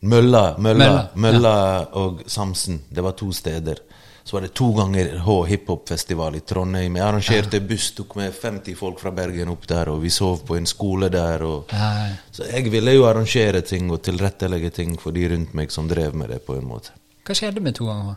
Mølla, 0.00 0.54
Mølla, 0.56 0.86
Mølla, 0.88 1.08
Mølla 1.14 1.54
og 2.00 2.22
Samsen. 2.26 2.78
Det 2.88 3.04
var 3.04 3.12
to 3.20 3.28
steder. 3.36 3.82
Så 4.24 4.36
var 4.36 4.44
det 4.46 4.52
to 4.56 4.70
ganger 4.76 5.18
H 5.24 5.34
hiphop-festival 5.50 6.36
i 6.38 6.40
Trondheim. 6.46 6.96
Jeg 6.96 7.04
arrangerte 7.04 7.60
buss, 7.66 7.90
tok 7.96 8.14
med 8.16 8.32
50 8.36 8.76
folk 8.78 9.00
fra 9.02 9.12
Bergen 9.16 9.52
opp 9.52 9.66
der, 9.68 9.90
og 9.92 10.00
vi 10.04 10.10
sov 10.12 10.40
på 10.48 10.56
en 10.56 10.68
skole 10.68 11.08
der. 11.12 11.44
Og, 11.44 11.72
Ja, 11.72 11.90
ja. 12.06 12.16
så 12.32 12.48
jeg 12.48 12.72
ville 12.72 12.94
jo 12.96 13.04
arrangere 13.08 13.60
ting 13.60 13.90
og 13.92 14.00
tilrettelegge 14.06 14.70
ting 14.76 14.96
for 15.00 15.12
de 15.16 15.28
rundt 15.34 15.52
meg 15.56 15.72
som 15.72 15.88
drev 15.88 16.14
med 16.16 16.32
det, 16.32 16.40
på 16.46 16.56
en 16.56 16.68
måte. 16.68 16.96
Hva 17.26 17.36
skjedde 17.36 17.60
med 17.64 17.74
to 17.76 17.88
ganger? 17.90 18.16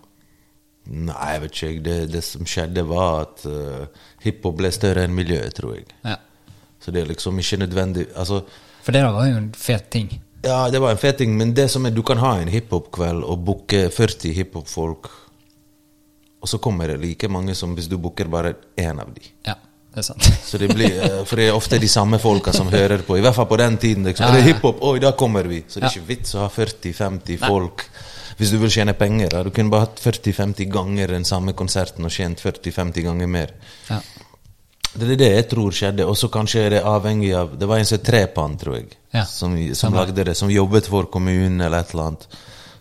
Nei, 0.86 1.30
jeg 1.34 1.42
vet 1.42 1.52
ikke. 1.62 1.84
Det, 1.84 1.98
det 2.12 2.24
som 2.28 2.46
skjedde, 2.46 2.84
var 2.90 3.22
at 3.22 3.46
uh, 3.48 3.86
hiphop 4.26 4.58
ble 4.60 4.72
større 4.76 5.06
enn 5.08 5.14
miljøet, 5.16 5.54
tror 5.56 5.78
jeg. 5.78 5.86
Ja. 6.04 6.18
Så 6.84 6.92
det 6.92 7.02
er 7.06 7.12
liksom 7.14 7.38
ikke 7.40 7.62
nødvendig 7.62 8.08
Altså, 8.20 8.42
For 8.84 8.92
det 8.92 9.04
var 9.08 9.28
jo 9.30 9.38
en 9.40 9.52
fet 9.56 9.86
ting. 9.96 10.10
ja, 10.44 10.70
det 10.70 10.82
var 10.84 10.92
en 10.92 10.98
fet 11.00 11.18
ting, 11.22 11.38
men 11.40 11.54
det 11.56 11.70
som 11.72 11.86
er, 11.88 11.92
du 11.96 12.02
kan 12.04 12.18
ha 12.20 12.34
en 12.42 12.50
hiphop-kveld 12.52 13.24
og 13.24 13.46
booke 13.48 13.86
40 13.96 14.34
hiphop-folk, 14.36 15.08
og 16.44 16.50
så 16.52 16.60
kommer 16.60 16.92
det 16.92 17.00
like 17.00 17.30
mange 17.32 17.56
som 17.56 17.72
hvis 17.78 17.88
du 17.88 17.96
booker 17.98 18.28
bare 18.28 18.52
én 18.76 19.00
av 19.00 19.14
de. 19.16 19.24
Ja, 19.48 19.56
det 19.94 20.02
er 20.04 20.08
sant. 20.10 20.28
Så 20.44 20.60
det 20.60 20.68
blir, 20.76 20.98
eh, 21.00 21.22
For 21.24 21.40
det 21.40 21.48
er 21.48 21.56
ofte 21.56 21.80
de 21.80 21.88
samme 21.88 22.20
folka 22.20 22.52
som 22.52 22.68
hører 22.68 23.06
på. 23.08 23.16
I 23.18 23.22
hvert 23.24 23.36
fall 23.38 23.48
på 23.48 23.58
den 23.62 23.78
tiden. 23.80 24.04
Liksom. 24.04 24.26
Ja, 24.28 24.34
Er 24.34 24.42
det 24.42 24.50
hiphop? 24.52 24.82
Oi, 24.84 24.98
da 25.00 25.14
kommer 25.16 25.48
vi. 25.48 25.62
Så 25.70 25.80
det 25.80 25.86
er 25.88 25.94
Ja. 25.96 26.02
ikke 26.02 26.08
vits 26.12 26.36
å 26.36 26.40
ha 26.44 26.50
40-50 26.50 27.38
folk. 27.40 27.86
Hvis 28.38 28.52
du 28.54 28.58
vil 28.62 28.72
tjene 28.74 28.94
penger. 28.98 29.44
Du 29.44 29.52
kunne 29.54 29.72
bare 29.74 29.88
hatt 29.88 30.02
40-50 30.02 30.70
ganger 30.72 31.08
den 31.16 31.26
samme 31.26 31.54
konserten 31.54 32.06
og 32.06 32.12
tjent 32.12 32.42
40-50 32.44 33.06
ganger 33.06 33.28
mer. 33.28 33.54
Ja. 33.90 34.00
Det 34.94 35.10
er 35.10 35.18
det 35.18 35.30
jeg 35.32 35.46
tror 35.50 35.74
skjedde. 35.74 36.06
Og 36.06 36.18
så 36.18 36.30
kanskje 36.34 36.66
er 36.68 36.76
det 36.76 36.82
avhengig 36.86 37.34
av 37.38 37.56
Det 37.60 37.68
var 37.70 37.82
en 37.82 37.86
som 37.90 37.98
het 37.98 38.06
Trepan, 38.06 38.58
tror 38.62 38.78
jeg, 38.78 38.92
Ja, 39.14 39.26
som, 39.26 39.56
som 39.76 39.94
lagde 39.94 40.24
det. 40.24 40.36
Som 40.38 40.52
jobbet 40.54 40.90
for 40.90 41.10
kommunen 41.10 41.62
eller 41.62 41.80
et 41.80 41.94
eller 41.94 42.12
annet. 42.12 42.28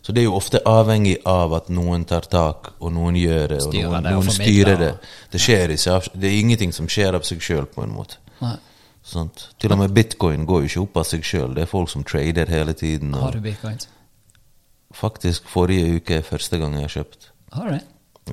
Så 0.02 0.12
det 0.12 0.24
er 0.24 0.26
jo 0.26 0.34
ofte 0.34 0.58
avhengig 0.66 1.20
av 1.30 1.52
at 1.54 1.68
noen 1.70 2.04
tar 2.04 2.26
tak, 2.26 2.72
og 2.82 2.90
noen 2.90 3.14
gjør 3.14 3.52
det, 3.52 3.58
og 3.62 3.68
Styrer 3.70 3.86
noen, 3.92 4.02
det 4.02 4.14
og 4.18 4.24
noen 4.26 4.34
styrer 4.34 4.80
det. 4.80 4.90
Det 5.30 5.40
skjer 5.40 5.74
ikke 5.76 5.82
seg, 5.84 6.08
Det 6.18 6.28
er 6.28 6.38
ingenting 6.40 6.72
som 6.74 6.88
skjer 6.90 7.14
av 7.14 7.22
seg 7.28 7.44
sjøl, 7.44 7.68
på 7.70 7.84
en 7.84 7.94
måte. 7.94 8.18
Nei. 8.40 8.56
Sant? 9.06 9.48
Til 9.62 9.74
og 9.74 9.78
med 9.78 9.94
bitcoin 9.94 10.44
går 10.46 10.64
jo 10.64 10.70
ikke 10.70 10.82
opp 10.82 10.98
av 11.02 11.06
seg 11.06 11.22
sjøl. 11.26 11.54
Det 11.54 11.62
er 11.64 11.70
folk 11.70 11.90
som 11.90 12.02
trader 12.06 12.50
hele 12.50 12.74
tiden. 12.74 13.14
Har 13.14 13.34
du 13.34 13.40
bitcoins? 13.42 13.86
Faktisk, 14.96 15.48
forrige 15.50 15.96
uke 15.98 16.18
er 16.20 16.22
første 16.26 16.59
gang 16.61 16.74
jeg 16.78 16.87
har 16.88 16.94
kjøpt. 16.98 17.28
Har 17.52 17.68
du 17.68 17.74
det? 17.76 17.83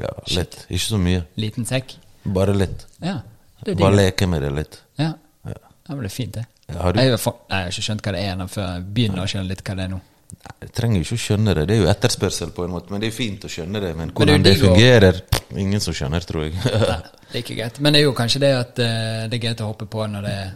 Ja, 0.04 0.12
litt. 0.36 0.60
Ikke 0.70 0.86
så 0.86 1.00
mye. 1.02 1.24
Liten 1.42 1.66
sekk? 1.66 1.96
Bare 2.36 2.54
litt. 2.56 2.86
Ja. 3.02 3.18
Det 3.66 3.74
er 3.74 3.80
Bare 3.82 3.96
leke 3.98 4.28
med 4.30 4.42
det 4.46 4.52
litt. 4.56 4.78
Ja. 5.00 5.14
Ja. 5.48 5.56
ja, 5.58 5.90
men 5.96 6.04
det 6.06 6.12
er 6.12 6.16
fint, 6.16 6.34
det. 6.38 6.46
Ja, 6.70 6.78
har 6.84 6.94
du- 6.94 7.00
Jeg, 7.02 7.20
for... 7.20 7.40
nei, 7.50 7.58
jeg 7.58 7.66
har 7.66 7.74
ikke 7.74 7.88
skjønt 7.88 8.04
hva 8.06 8.14
det 8.16 8.22
er 8.24 8.32
ennå, 8.36 8.48
før 8.48 8.68
jeg 8.76 8.86
begynner 8.94 9.24
å 9.24 9.28
skjønne 9.32 9.50
litt 9.50 9.64
hva 9.66 9.76
det 9.80 9.84
er 9.88 9.92
nå. 9.96 10.00
Nei, 10.30 10.54
Jeg 10.62 10.72
trenger 10.78 11.00
jo 11.02 11.08
ikke 11.08 11.18
å 11.18 11.24
skjønne 11.26 11.56
det. 11.58 11.64
Det 11.68 11.76
er 11.76 11.82
jo 11.82 11.90
etterspørsel, 11.90 12.52
på 12.56 12.64
en 12.68 12.72
måte. 12.76 12.92
Men 12.94 13.02
det 13.02 13.10
er 13.10 13.16
fint 13.18 13.44
å 13.44 13.50
skjønne 13.50 13.82
det. 13.82 13.96
Men 13.98 13.98
Men 13.98 14.08
det 14.08 14.14
er 14.14 14.20
hvordan 14.22 14.44
det 14.46 14.56
fungerer 14.62 15.22
og... 15.26 15.58
ingen 15.58 15.82
som 15.82 15.94
skjønner, 15.98 16.28
tror 16.30 16.44
jeg. 16.46 16.54
Nei, 16.54 17.00
det 17.32 17.34
er 17.34 17.44
ikke 17.44 17.58
greit. 17.58 17.80
Men 17.82 17.94
det 17.98 18.04
er 18.04 18.06
jo 18.06 18.14
kanskje 18.14 18.40
det 18.46 18.52
at 18.56 18.80
uh, 18.86 19.28
det 19.32 19.40
er 19.40 19.44
greit 19.48 19.62
å 19.66 19.72
hoppe 19.74 19.90
på 19.90 20.06
når 20.08 20.28
det 20.30 20.36
er 20.46 20.52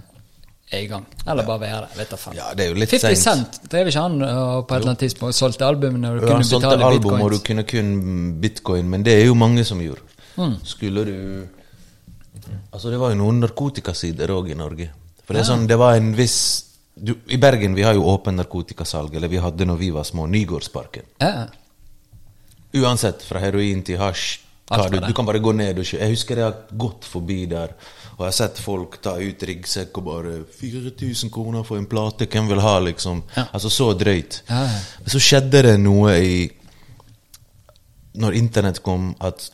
i 0.82 0.88
gang. 0.90 1.06
Eller 1.28 1.46
bare 1.48 1.62
være 1.62 1.82
det. 1.86 1.98
Vet 2.00 2.14
da 2.14 2.20
faen. 2.20 2.38
Ja, 2.38 2.50
det 2.58 2.66
er 2.66 2.74
jo 2.74 2.80
litt 2.82 2.96
50 2.96 3.20
sent. 3.20 3.24
Cent 3.24 3.72
drev 3.72 3.92
ikke 3.92 4.04
han 4.06 4.18
på 4.20 4.26
et 4.28 4.76
eller 4.80 4.92
annet 4.92 5.04
tidspunkt 5.06 5.30
og 5.36 5.38
solgte 5.38 5.68
album 5.68 6.00
når 6.02 6.20
du 6.20 6.26
Ja, 6.26 6.32
kunne 6.32 6.44
Han 6.44 6.64
betale 6.64 6.90
album, 6.90 7.22
og 7.22 7.32
du 7.32 7.40
kunne 7.46 7.64
kun 7.70 7.94
bitcoin, 8.42 8.90
men 8.90 9.06
det 9.06 9.18
er 9.22 9.26
jo 9.28 9.38
mange 9.38 9.66
som 9.68 9.82
gjorde. 9.84 10.02
Mm. 10.38 10.58
Skulle 10.66 11.06
du 11.06 11.16
Altså, 12.74 12.90
det 12.90 12.98
var 13.00 13.14
jo 13.14 13.22
noen 13.22 13.40
narkotikasider 13.40 14.32
òg 14.34 14.50
i 14.52 14.56
Norge. 14.58 14.90
For 15.24 15.36
det 15.36 15.44
er 15.44 15.48
sånn, 15.48 15.68
det 15.70 15.78
var 15.80 15.96
en 15.96 16.12
viss 16.18 16.40
du, 16.94 17.16
I 17.34 17.38
Bergen 17.42 17.74
vi 17.76 17.86
har 17.86 17.96
jo 17.98 18.06
åpen 18.12 18.38
narkotikasalg, 18.38 19.16
eller 19.18 19.32
vi 19.32 19.42
hadde 19.42 19.66
når 19.66 19.80
vi 19.80 19.90
var 19.94 20.06
små, 20.06 20.28
Nygårdsparken. 20.30 21.08
Ja. 21.24 21.48
Uansett, 22.84 23.24
fra 23.26 23.42
heroin 23.42 23.82
til 23.86 23.98
hasj. 24.02 24.42
Du, 24.74 25.00
du 25.02 25.14
kan 25.14 25.26
bare 25.28 25.42
gå 25.44 25.52
ned 25.54 25.82
og 25.82 25.86
kjøpe. 25.86 26.02
Jeg 26.02 26.14
husker 26.14 26.40
jeg 26.40 26.48
har 26.48 26.78
gått 26.80 27.06
forbi 27.10 27.44
der, 27.50 27.74
og 28.24 28.30
jeg 28.30 28.32
har 28.32 28.38
sett 28.38 28.60
folk 28.64 29.02
ta 29.04 29.18
ut 29.20 29.42
ryggsekk 29.50 29.98
og 30.00 30.06
bare 30.08 30.34
4000 30.48 31.32
kroner 31.34 31.66
for 31.68 31.76
en 31.76 31.88
plate, 31.92 32.30
hvem 32.32 32.48
vil 32.48 32.62
ha, 32.64 32.78
liksom? 32.80 33.20
Ja. 33.36 33.50
Altså 33.52 33.72
så 33.74 33.90
drøyt. 34.00 34.38
Ja, 34.48 34.62
ja. 34.64 34.78
Men 35.04 35.12
så 35.12 35.20
skjedde 35.20 35.64
det 35.68 35.74
noe 35.82 36.14
i 36.24 36.38
Når 38.14 38.36
internett 38.38 38.78
kom, 38.86 39.08
at 39.26 39.48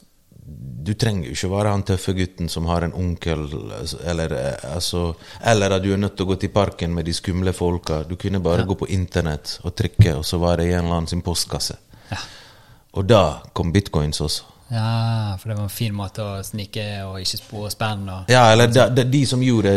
du 0.84 0.91
trenger 0.99 1.29
jo 1.29 1.36
ikke 1.38 1.49
være 1.53 1.71
han 1.71 1.86
tøffe 1.88 2.12
gutten 2.17 2.49
som 2.51 2.67
har 2.67 2.84
en 2.84 2.93
onkel, 2.93 3.45
eller, 4.03 4.34
eh, 4.36 4.65
altså, 4.73 5.13
eller 5.47 5.77
at 5.77 5.84
du 5.84 5.93
er 5.93 6.01
nødt 6.01 6.17
til 6.19 6.27
å 6.27 6.29
gå 6.34 6.38
til 6.41 6.51
parken 6.51 6.91
med 6.93 7.08
de 7.08 7.13
skumle 7.15 7.53
folka. 7.55 8.01
Du 8.03 8.17
kunne 8.19 8.41
bare 8.43 8.67
gå 8.67 8.75
på 8.75 8.89
internett 8.91 9.62
og 9.63 9.77
trykke, 9.79 10.17
og 10.19 10.25
så 10.27 10.41
var 10.43 10.60
det 10.60 10.67
i 10.67 10.73
en 10.73 10.84
eller 10.84 10.97
annen 10.97 11.08
sin 11.08 11.23
postkasse. 11.23 11.77
Ja. 12.12 12.19
Og 12.99 13.08
da 13.08 13.23
kom 13.55 13.71
bitcoins 13.71 14.19
også. 14.21 14.58
Ja, 14.71 15.36
for 15.39 15.49
det 15.49 15.55
var 15.58 15.63
en 15.63 15.69
fin 15.73 15.93
måte 15.95 16.21
å 16.23 16.43
snike 16.45 16.86
og 17.08 17.19
ikke 17.23 17.38
spore 17.41 17.71
spenn 17.73 18.08
og 18.10 18.29
Ja, 18.29 18.51
eller 18.53 18.67
de, 18.67 18.86
de, 18.95 19.03
de 19.10 19.21
som 19.25 19.41
gjorde, 19.43 19.73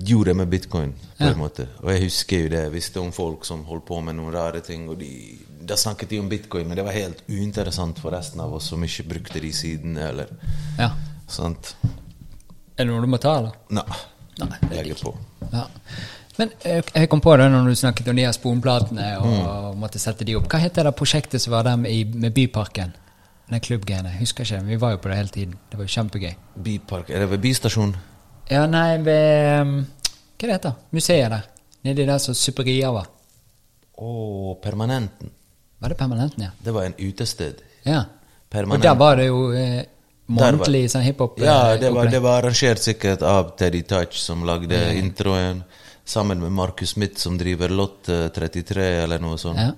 gjorde 0.00 0.30
det 0.30 0.36
med 0.36 0.48
bitcoin, 0.48 0.92
på 1.18 1.24
Ja. 1.24 1.30
en 1.32 1.38
måte. 1.38 1.66
Og 1.82 1.90
jeg 1.92 2.02
husker 2.08 2.38
jo 2.44 2.48
det. 2.48 2.62
Jeg 2.64 2.72
visste 2.72 3.00
om 3.00 3.12
folk 3.12 3.44
som 3.44 3.64
holdt 3.64 3.84
på 3.86 4.00
med 4.02 4.16
noen 4.16 4.32
rare 4.34 4.60
ting, 4.60 4.88
og 4.88 4.98
de, 4.98 5.38
da 5.62 5.76
snakket 5.76 6.08
de 6.10 6.18
om 6.20 6.28
bitcoin, 6.28 6.66
men 6.68 6.76
det 6.76 6.84
var 6.84 6.92
helt 6.96 7.22
uinteressant 7.28 7.98
for 8.02 8.10
resten 8.10 8.40
av 8.40 8.54
oss 8.54 8.70
som 8.72 8.82
ikke 8.82 9.08
brukte 9.08 9.40
de 9.40 9.52
sidene, 9.52 10.08
eller 10.08 10.26
Ja. 10.78 10.90
sant. 11.28 11.74
Er 12.78 12.84
det 12.84 12.88
noe 12.88 13.00
du 13.04 13.06
må 13.06 13.18
ta, 13.20 13.36
eller? 13.38 13.52
Nei. 13.70 13.84
Nei, 14.40 14.58
Legger 14.72 14.94
på. 15.04 15.12
Ja. 15.52 15.66
Men 16.38 16.50
eh, 16.64 16.80
jeg 16.94 17.08
kom 17.12 17.20
på 17.20 17.36
det 17.36 17.50
når 17.52 17.66
du 17.68 17.74
snakket 17.76 18.08
om 18.08 18.16
de 18.16 18.24
her 18.24 18.32
sponplatene 18.32 19.18
og 19.20 19.26
Mm. 19.74 19.78
måtte 19.78 19.98
sette 20.00 20.24
de 20.24 20.34
opp. 20.36 20.48
Hva 20.48 20.58
heter 20.58 20.84
det 20.88 20.94
prosjektet 20.96 21.40
som 21.40 21.52
var 21.52 21.62
der 21.64 21.76
med, 21.76 22.14
med 22.16 22.32
Byparken? 22.32 22.94
Den 23.50 23.60
klubbgreiene. 23.60 24.12
Husker 24.20 24.44
ikke. 24.46 24.62
Vi 24.64 24.76
var 24.80 24.90
jo 24.94 25.00
på 25.02 25.08
det 25.10 25.16
hele 25.18 25.28
tiden. 25.34 25.56
Det 25.70 25.78
var 25.78 25.84
jo 25.88 25.92
kjempegøy. 25.96 26.34
Bypark, 26.64 27.10
er 27.10 27.24
det 27.24 27.30
ved 27.30 27.42
Bystasjonen? 27.42 27.96
Ja, 28.50 28.66
nei, 28.66 28.96
ved 29.04 29.72
Hva 29.72 30.48
det 30.48 30.54
heter 30.56 30.72
Museet 30.92 31.30
der. 31.30 31.44
Nedi 31.84 32.06
der 32.06 32.18
som 32.22 32.34
Superia 32.34 32.90
var. 32.94 33.06
Å, 33.98 34.54
Permanenten. 34.62 35.30
Var 35.82 35.92
det 35.92 35.98
Permanenten, 35.98 36.44
ja? 36.46 36.50
Det 36.62 36.72
var 36.74 36.86
en 36.86 36.94
utested. 36.98 37.60
Ja. 37.84 38.04
Og 38.52 38.78
der 38.82 38.94
var 39.00 39.16
det 39.16 39.26
jo 39.26 39.38
eh, 39.56 39.82
månedlig 40.30 40.84
sånn 40.92 41.02
hiphop. 41.06 41.40
eh, 41.40 41.46
Ja, 41.48 41.76
det 41.80 41.90
var, 41.94 42.10
det 42.12 42.20
var 42.22 42.42
arrangert 42.42 42.82
sikkert 42.82 43.22
av 43.26 43.54
Teddy 43.58 43.82
Touch, 43.88 44.18
som 44.20 44.44
lagde 44.46 44.78
introen, 44.98 45.62
sammen 46.04 46.40
med 46.42 46.52
Markus 46.52 46.90
Smith, 46.96 47.18
som 47.18 47.38
driver 47.38 47.72
Lott 47.72 48.08
eh, 48.12 48.28
33, 48.34 48.86
eller 49.04 49.22
noe 49.22 49.38
sånt. 49.40 49.58
Ja. 49.58 49.72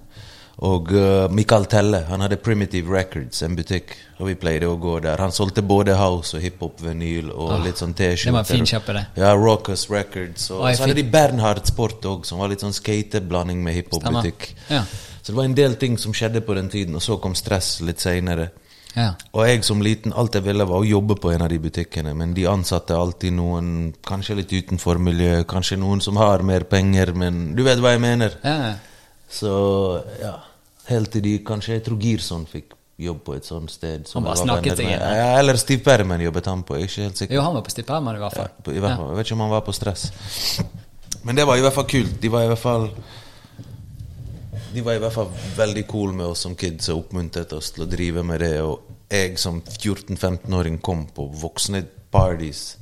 Og 0.63 0.93
uh, 0.95 1.27
Mikael 1.35 1.67
Telle, 1.67 2.05
han 2.07 2.23
hadde 2.23 2.39
Primitive 2.39 2.93
Records, 2.93 3.43
en 3.43 3.57
butikk, 3.59 3.97
og 4.21 4.29
vi 4.29 4.37
pleide 4.39 4.69
å 4.71 4.77
gå 4.79 5.01
der. 5.03 5.19
Han 5.19 5.35
solgte 5.35 5.65
både 5.67 5.97
house 5.99 6.37
og 6.37 6.45
hiphop-vinyl 6.45 7.33
og 7.35 7.65
litt 7.65 7.81
sånn 7.83 7.95
T-skjorter. 7.97 8.31
det 8.31 8.37
var 8.37 8.47
fin 8.47 8.69
kjappe, 8.71 8.95
det. 8.95 9.05
Ja, 9.19 9.33
Rockers 9.35 9.89
Records. 9.91 10.47
Og 10.55 10.63
Å, 10.63 10.71
så 10.77 10.87
hadde 10.87 11.01
de 11.01 11.07
Bernhard 11.11 11.67
Sport 11.67 12.07
òg, 12.07 12.29
som 12.29 12.39
var 12.43 12.53
litt 12.53 12.63
sånn 12.63 12.77
skateblanding 12.77 13.65
med 13.67 13.81
hiphop-butikk. 13.81 14.53
Ja. 14.71 14.85
Så 15.21 15.33
det 15.33 15.41
var 15.41 15.49
en 15.49 15.59
del 15.59 15.75
ting 15.81 15.99
som 15.99 16.15
skjedde 16.15 16.45
på 16.47 16.55
den 16.55 16.71
tiden, 16.71 16.95
og 16.95 17.03
så 17.03 17.19
kom 17.19 17.35
stress 17.35 17.81
litt 17.83 18.03
seinere. 18.05 18.53
Ja. 18.95 19.11
Og 19.35 19.49
jeg 19.49 19.65
som 19.67 19.83
liten, 19.83 20.15
alt 20.15 20.37
jeg 20.39 20.47
ville 20.47 20.67
var 20.71 20.79
å 20.79 20.87
jobbe 20.87 21.17
på 21.19 21.33
en 21.35 21.43
av 21.43 21.51
de 21.51 21.59
butikkene, 21.59 22.15
men 22.15 22.35
de 22.37 22.47
ansatte 22.47 22.95
alltid 22.95 23.35
noen 23.35 23.69
kanskje 24.07 24.39
litt 24.39 24.53
utenfor 24.55 25.03
miljøet, 25.03 25.49
kanskje 25.51 25.81
noen 25.83 26.05
som 26.05 26.21
har 26.21 26.47
mer 26.47 26.69
penger, 26.71 27.11
men 27.19 27.49
du 27.59 27.65
vet 27.67 27.83
hva 27.83 27.97
jeg 27.97 28.05
mener. 28.07 28.39
ja. 28.47 28.75
Så 29.35 29.53
ja, 30.21 30.37
helt 30.91 31.11
til 31.11 31.25
de 31.25 31.33
kanskje 31.47 31.79
Jeg 31.79 31.85
tror 31.89 31.99
Girson 32.03 32.45
fikk 32.47 32.75
jobb 33.01 33.25
på 33.27 33.35
et 33.35 33.47
sånt 33.47 33.73
sted. 33.73 34.07
Som 34.07 34.23
Han 34.23 34.31
bare 34.31 34.43
snakket 34.45 34.79
seg 34.79 34.87
inn. 34.87 35.03
Ja, 35.03 35.33
eller 35.41 35.59
Steve 35.59 35.83
Perman 35.83 36.23
jobbet 36.23 36.47
han 36.47 36.63
på, 36.67 36.77
jeg 36.79 36.87
er 36.87 36.93
ikke 36.93 37.07
helt 37.09 37.21
sikker. 37.21 37.35
Jo, 37.35 37.43
han 37.43 37.57
var 37.57 37.65
på 37.67 37.75
Stiperman 37.75 38.19
i 38.19 38.23
hvert 38.23 38.39
Ja, 38.39 38.47
på, 38.55 38.71
i 38.75 38.83
hvert 38.83 38.99
fall. 39.01 39.09
Jeg 39.11 39.19
vet 39.19 39.27
ikke 39.27 39.39
om 39.39 39.45
han 39.45 39.55
var 39.55 39.65
på 39.67 39.75
stress. 39.75 40.05
Men 41.25 41.39
det 41.39 41.47
var 41.49 41.59
i 41.59 41.65
hvert 41.65 41.75
fall 41.75 41.89
kult. 41.91 42.17
De 42.23 42.31
var 42.31 42.45
i 42.45 42.51
hvert 42.53 42.63
fall 42.63 42.89
De 44.75 44.83
var 44.85 44.99
i 44.99 45.03
hvert 45.03 45.15
fall 45.15 45.31
veldig 45.57 45.85
cool 45.91 46.15
med 46.15 46.27
oss 46.27 46.45
som 46.47 46.55
kids 46.59 46.89
og 46.93 47.05
oppmuntret 47.05 47.53
oss 47.57 47.73
til 47.75 47.87
å 47.87 47.91
drive 47.91 48.23
med 48.27 48.43
det. 48.43 48.55
Og 48.63 49.11
jeg 49.11 49.39
som 49.39 49.61
14-15-åring 49.63 50.81
kom 50.83 51.07
på 51.15 51.27
voksne 51.43 51.85
parties. 52.15 52.77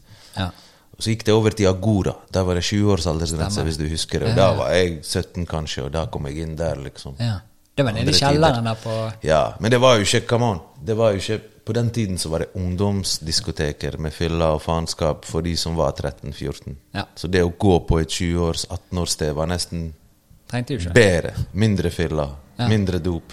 Og 0.96 1.02
så 1.02 1.10
gikk 1.14 1.24
det 1.26 1.34
over 1.34 1.50
til 1.56 1.66
Agora. 1.66 2.12
Der 2.32 2.42
var 2.44 2.54
det 2.54 2.62
20 2.64 2.92
års 2.92 3.06
aldersgrense, 3.06 3.62
hvis 3.64 3.76
du 3.80 3.88
husker 3.88 4.20
det. 4.20 4.28
Og 4.32 4.36
da 4.36 4.50
var 4.58 4.70
jeg 4.76 4.98
17 5.02 5.46
kanskje, 5.46 5.84
og 5.86 5.92
da 5.92 6.04
kom 6.06 6.26
jeg 6.28 6.42
inn 6.44 6.56
der, 6.56 6.76
liksom. 6.84 7.16
ja. 7.18 7.38
Det 7.74 7.84
var 7.86 7.92
nede 7.96 8.10
i 8.12 8.12
kjelleren 8.12 8.66
der 8.68 8.74
på 8.76 8.94
Ja, 9.24 9.54
men 9.60 9.70
det 9.72 9.78
var 9.80 9.94
jo 9.96 10.02
ikke 10.04 10.26
Come 10.28 10.44
on. 10.44 10.58
Det 10.84 10.92
var 10.96 11.14
jo 11.14 11.16
ikke 11.22 11.38
På 11.64 11.72
den 11.72 11.88
tiden 11.90 12.18
så 12.18 12.28
var 12.28 12.38
det 12.44 12.48
ungdomsdiskoteker 12.58 13.96
med 13.98 14.12
fylla 14.12 14.50
og 14.52 14.60
faenskap 14.62 15.24
for 15.24 15.40
de 15.40 15.56
som 15.56 15.76
var 15.78 15.92
13-14. 15.92 16.74
Ja. 16.94 17.04
Så 17.14 17.28
det 17.30 17.42
å 17.42 17.52
gå 17.58 17.78
på 17.86 18.00
et 18.02 18.08
20-års, 18.10 18.66
18-årssted 18.68 19.32
var 19.38 19.46
nesten 19.46 19.92
bedre. 20.94 21.32
Mindre 21.52 21.90
fylla, 21.90 22.28
Ja. 22.58 22.68
mindre 22.68 22.98
dop. 22.98 23.32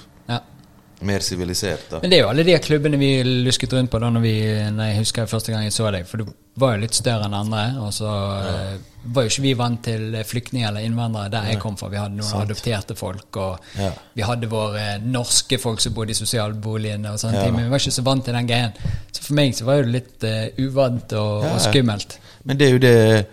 Ja. 0.99 1.05
Mer 1.07 1.19
sivilisert, 1.23 1.85
da. 1.89 1.99
Men 2.03 2.11
det 2.11 2.17
er 2.19 2.23
jo 2.25 2.29
alle 2.33 2.43
de 2.43 2.57
klubbene 2.59 2.97
vi 2.99 3.23
lusket 3.45 3.71
rundt 3.73 3.91
på 3.91 3.99
da 4.03 4.09
når, 4.11 4.21
vi, 4.21 4.35
nei, 4.75 4.89
jeg 4.91 4.99
husker 5.05 5.25
første 5.31 5.53
gang 5.53 5.63
jeg 5.63 5.71
så 5.75 5.87
deg. 5.95 6.05
For 6.09 6.17
du 6.19 6.25
var 6.59 6.75
jo 6.75 6.81
litt 6.83 6.93
større 6.97 7.25
enn 7.29 7.33
andre, 7.37 7.61
og 7.79 7.93
så 7.95 8.09
eh, 8.43 8.73
var 9.15 9.23
jo 9.23 9.31
ikke 9.31 9.43
vi 9.45 9.53
vant 9.55 9.79
til 9.85 10.17
flyktninger 10.27 10.67
eller 10.67 10.83
innvandrere 10.83 11.31
der 11.31 11.47
jeg 11.53 11.59
kom 11.63 11.77
fra. 11.79 11.87
Vi 11.93 12.01
hadde 12.01 12.17
noen 12.19 12.41
adopterte 12.41 12.97
folk, 12.99 13.39
og 13.39 13.79
Ja. 13.79 13.93
vi 14.17 14.25
hadde 14.27 14.49
våre 14.51 14.99
norske 15.03 15.57
folk 15.63 15.79
som 15.79 15.93
bodde 15.95 16.11
i 16.11 16.19
sosialboligene 16.19 17.13
og 17.13 17.19
sånne 17.23 17.39
Ja. 17.39 17.43
ting, 17.45 17.55
men 17.55 17.63
vi 17.69 17.69
var 17.71 17.79
ikke 17.79 17.95
så 17.95 18.03
vant 18.03 18.25
til 18.25 18.33
den 18.35 18.47
greien. 18.51 18.73
Så 19.13 19.23
for 19.23 19.33
meg 19.39 19.55
så 19.55 19.63
var 19.65 19.83
det 19.83 19.93
litt 19.95 20.23
uh, 20.27 20.65
uvant 20.67 21.13
og, 21.13 21.43
Ja, 21.45 21.53
og 21.55 21.61
skummelt. 21.63 22.17
Men 22.43 22.57
det 22.59 22.67
er 22.67 22.71
jo 22.75 22.79
det 22.83 23.27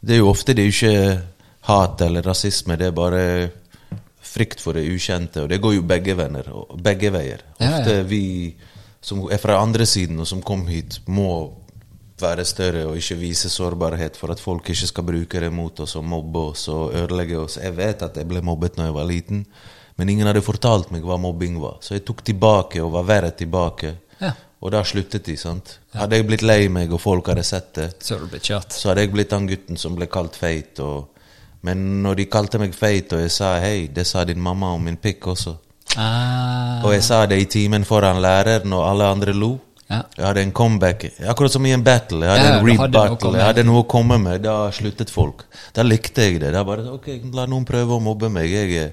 Det 0.00 0.14
er 0.14 0.18
jo 0.22 0.30
ofte 0.30 0.54
det 0.56 0.62
er 0.64 0.70
jo 0.70 0.76
ikke 0.88 1.22
hat 1.68 2.00
eller 2.00 2.22
rasisme, 2.24 2.76
det 2.80 2.86
er 2.86 2.92
bare 2.96 3.50
frykt 4.30 4.62
for 4.62 4.78
det 4.78 4.86
ukjente, 4.88 5.44
og 5.44 5.50
det 5.50 5.60
går 5.62 5.78
jo 5.78 5.86
begge 5.86 6.16
venner, 6.18 6.50
begge 6.82 7.10
veier. 7.14 7.42
Ja, 7.58 7.66
ja. 7.66 7.72
Ofte 7.80 7.96
vi 8.10 8.24
som 9.00 9.24
er 9.32 9.40
fra 9.40 9.58
andre 9.62 9.86
siden, 9.88 10.20
og 10.20 10.28
som 10.28 10.42
kom 10.44 10.66
hit, 10.68 11.00
må 11.08 11.30
være 12.20 12.44
større 12.44 12.84
og 12.88 12.98
ikke 13.00 13.16
vise 13.20 13.48
sårbarhet 13.48 14.18
for 14.20 14.32
at 14.34 14.42
folk 14.42 14.68
ikke 14.68 14.88
skal 14.90 15.06
bruke 15.08 15.40
det 15.40 15.48
mot 15.52 15.80
oss 15.80 15.96
og 15.96 16.04
mobbe 16.04 16.42
oss 16.50 16.66
og 16.68 16.94
ødelegge 16.96 17.38
oss. 17.40 17.56
Jeg 17.62 17.76
vet 17.78 18.04
at 18.04 18.18
jeg 18.20 18.28
ble 18.28 18.42
mobbet 18.44 18.76
når 18.76 18.90
jeg 18.90 18.96
var 18.98 19.08
liten, 19.08 19.44
men 19.96 20.12
ingen 20.12 20.28
hadde 20.28 20.44
fortalt 20.44 20.92
meg 20.92 21.04
hva 21.06 21.16
mobbing 21.20 21.58
var. 21.60 21.78
Så 21.84 21.96
jeg 21.96 22.04
tok 22.08 22.22
tilbake 22.24 22.82
og 22.84 22.92
var 22.98 23.08
verre 23.08 23.32
tilbake. 23.36 23.94
Ja. 24.20 24.34
Og 24.60 24.74
da 24.74 24.82
sluttet 24.84 25.24
de, 25.24 25.36
sant. 25.40 25.78
Hadde 25.96 26.18
jeg 26.18 26.26
blitt 26.28 26.44
lei 26.44 26.66
meg 26.72 26.92
og 26.92 27.00
folk 27.00 27.30
hadde 27.32 27.44
sett 27.48 27.72
det, 27.78 27.88
så 28.04 28.18
hadde 28.20 29.06
jeg 29.06 29.12
blitt 29.14 29.32
han 29.32 29.48
gutten 29.48 29.80
som 29.80 29.96
ble 29.96 30.08
kalt 30.12 30.36
feit. 30.36 30.80
Og, 30.84 31.19
men 31.62 32.02
når 32.02 32.14
de 32.16 32.24
kalte 32.32 32.58
meg 32.58 32.74
feit, 32.74 33.12
og 33.12 33.20
jeg 33.20 33.30
sa 33.30 33.58
hei, 33.60 33.88
det 33.92 34.06
sa 34.06 34.24
din 34.24 34.40
mamma 34.40 34.72
om 34.74 34.82
min 34.84 34.96
pikk 34.96 35.26
også. 35.34 35.56
Ah, 35.98 36.80
Og 36.84 36.92
jeg 36.94 37.02
sa 37.02 37.24
det 37.26 37.40
i 37.42 37.48
timen 37.50 37.84
foran 37.84 38.20
læreren, 38.22 38.72
og 38.72 38.84
alle 38.88 39.04
andre 39.10 39.32
lo. 39.34 39.58
ja. 39.90 40.02
Jeg 40.16 40.24
hadde 40.26 40.42
en 40.46 40.52
comeback. 40.52 41.04
Akkurat 41.28 41.50
som 41.52 41.66
i 41.66 41.72
en 41.74 41.82
battle. 41.82 42.20
Jeg 42.24 42.30
hadde 42.30 42.44
Ja, 42.46 42.58
en 42.60 42.66
rebattle. 42.66 43.32
Jeg 43.38 43.44
hadde 43.46 43.64
noe 43.66 43.82
å 43.82 43.86
komme 43.90 44.18
med. 44.22 44.42
Da 44.42 44.70
sluttet 44.70 45.10
folk. 45.10 45.44
Da 45.74 45.82
likte 45.82 46.22
jeg 46.28 46.40
det. 46.40 46.52
Da 46.54 46.62
bare 46.64 46.86
Ok, 46.94 47.08
la 47.34 47.46
noen 47.46 47.64
prøve 47.66 47.96
å 47.98 48.00
mobbe 48.00 48.30
meg. 48.30 48.50
Jeg 48.54 48.92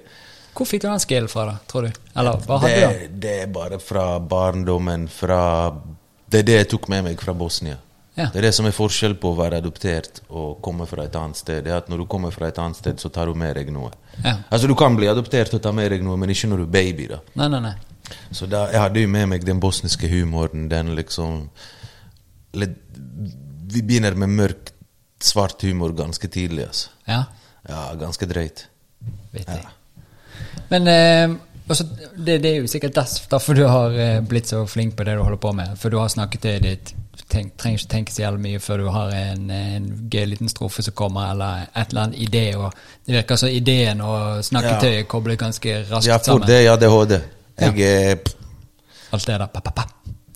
Hvor 0.58 0.66
fikk 0.66 0.82
du 0.82 0.88
den 0.90 1.00
skillen 1.00 1.30
fra, 1.30 1.60
tror 1.70 1.86
du? 1.86 1.92
Eller 2.18 2.32
hva 2.48 2.58
hadde 2.64 2.74
du? 2.82 3.00
det, 3.00 3.20
det 3.22 3.36
er 3.44 3.48
bare 3.54 3.78
fra 3.80 4.18
barndommen, 4.20 5.08
fra 5.08 5.72
Det 6.30 6.40
er 6.40 6.44
det 6.44 6.56
jeg 6.58 6.70
tok 6.74 6.90
med 6.90 7.04
meg 7.04 7.22
fra 7.22 7.34
Bosnia. 7.34 7.78
Ja. 8.18 8.26
Det 8.34 8.40
er 8.42 8.48
det 8.48 8.54
som 8.58 8.66
er 8.66 8.74
forskjell 8.74 9.14
på 9.22 9.30
å 9.30 9.38
være 9.38 9.60
adoptert 9.62 10.24
og 10.34 10.56
komme 10.66 10.88
fra 10.90 11.04
et 11.06 11.16
annet 11.20 11.38
sted. 11.38 11.64
Det 11.64 11.72
er 11.72 11.78
at 11.84 11.90
Når 11.92 11.98
du 12.02 12.06
kommer 12.10 12.32
fra 12.34 12.48
et 12.50 12.58
annet 12.58 12.76
sted, 12.80 12.98
så 13.00 13.12
tar 13.14 13.30
du 13.30 13.36
med 13.38 13.54
deg 13.60 13.70
noe. 13.72 13.92
Ja. 14.24 14.38
Altså 14.50 14.68
Du 14.68 14.74
kan 14.76 14.96
bli 14.98 15.06
adoptert 15.08 15.54
og 15.54 15.62
ta 15.62 15.72
med 15.72 15.92
deg 15.94 16.02
noe, 16.04 16.18
men 16.18 16.30
ikke 16.34 16.50
når 16.50 16.58
du 16.58 16.64
er 16.64 16.72
baby. 16.74 17.08
da 17.12 17.20
Nei, 17.36 17.48
nei, 17.54 17.60
nei. 17.68 17.76
Så 18.32 18.48
da, 18.50 18.64
jeg 18.72 18.80
hadde 18.82 19.04
jo 19.04 19.08
med 19.12 19.28
meg 19.30 19.46
den 19.46 19.60
bosniske 19.62 20.08
humoren. 20.10 20.66
Den 20.72 20.96
liksom 20.96 21.50
litt, 22.58 22.78
Vi 23.68 23.82
begynner 23.84 24.16
med 24.16 24.30
mørk, 24.34 24.72
svart 25.20 25.62
humor 25.62 25.94
ganske 25.94 26.28
tidlig. 26.28 26.66
altså 26.68 26.90
Ja, 27.08 27.24
Ja, 27.70 27.94
ganske 28.00 28.26
drøyt. 28.26 28.66
vittig. 29.34 29.62
Men 30.70 30.88
eh, 30.88 31.36
også, 31.70 31.84
det, 32.18 32.42
det 32.42 32.46
er 32.52 32.62
jo 32.62 32.68
sikkert 32.68 32.96
derfor 33.30 33.54
du 33.56 33.66
har 33.68 33.92
eh, 33.92 34.22
blitt 34.22 34.48
så 34.48 34.66
flink 34.68 34.96
på 34.96 35.04
det 35.04 35.16
du 35.18 35.24
holder 35.24 35.38
på 35.38 35.52
med. 35.54 35.78
For 35.78 35.90
du 35.90 35.98
har 36.00 36.08
snakket 36.10 36.42
til 36.42 36.62
ditt 36.64 36.94
tenk, 37.30 37.54
trenger 37.58 37.80
ikke 37.82 37.90
tenke 37.92 38.12
så 38.16 38.22
jævlig 38.24 38.42
mye 38.46 38.60
før 38.64 38.78
du 38.78 38.88
har 38.94 39.12
en, 39.16 39.50
en 39.52 39.88
gøy 40.12 40.26
liten 40.32 40.50
strofe 40.52 40.84
som 40.86 40.94
kommer, 40.94 41.32
eller 41.32 41.68
et 41.76 41.90
eller 41.92 42.02
annet 42.08 42.20
idé. 42.28 42.46
Og 42.58 42.74
det 43.06 43.16
virker 43.20 43.36
som 43.42 43.50
ideen 43.50 44.02
og 44.02 44.44
snakketøyet 44.48 45.02
Ja. 45.02 45.08
kobler 45.12 45.36
ganske 45.36 45.76
raskt 45.92 46.08
Ja, 46.08 46.18
for 46.18 46.24
sammen. 46.24 46.48
det 46.48 46.60
er 46.66 46.72
ADHD. 46.74 47.22
Jeg 47.60 47.80
er 47.82 48.18
Alt 49.14 49.26
det 49.26 49.40
der. 49.40 49.48
Pa, 49.48 49.60
pa, 49.62 49.72
pa. 49.72 49.86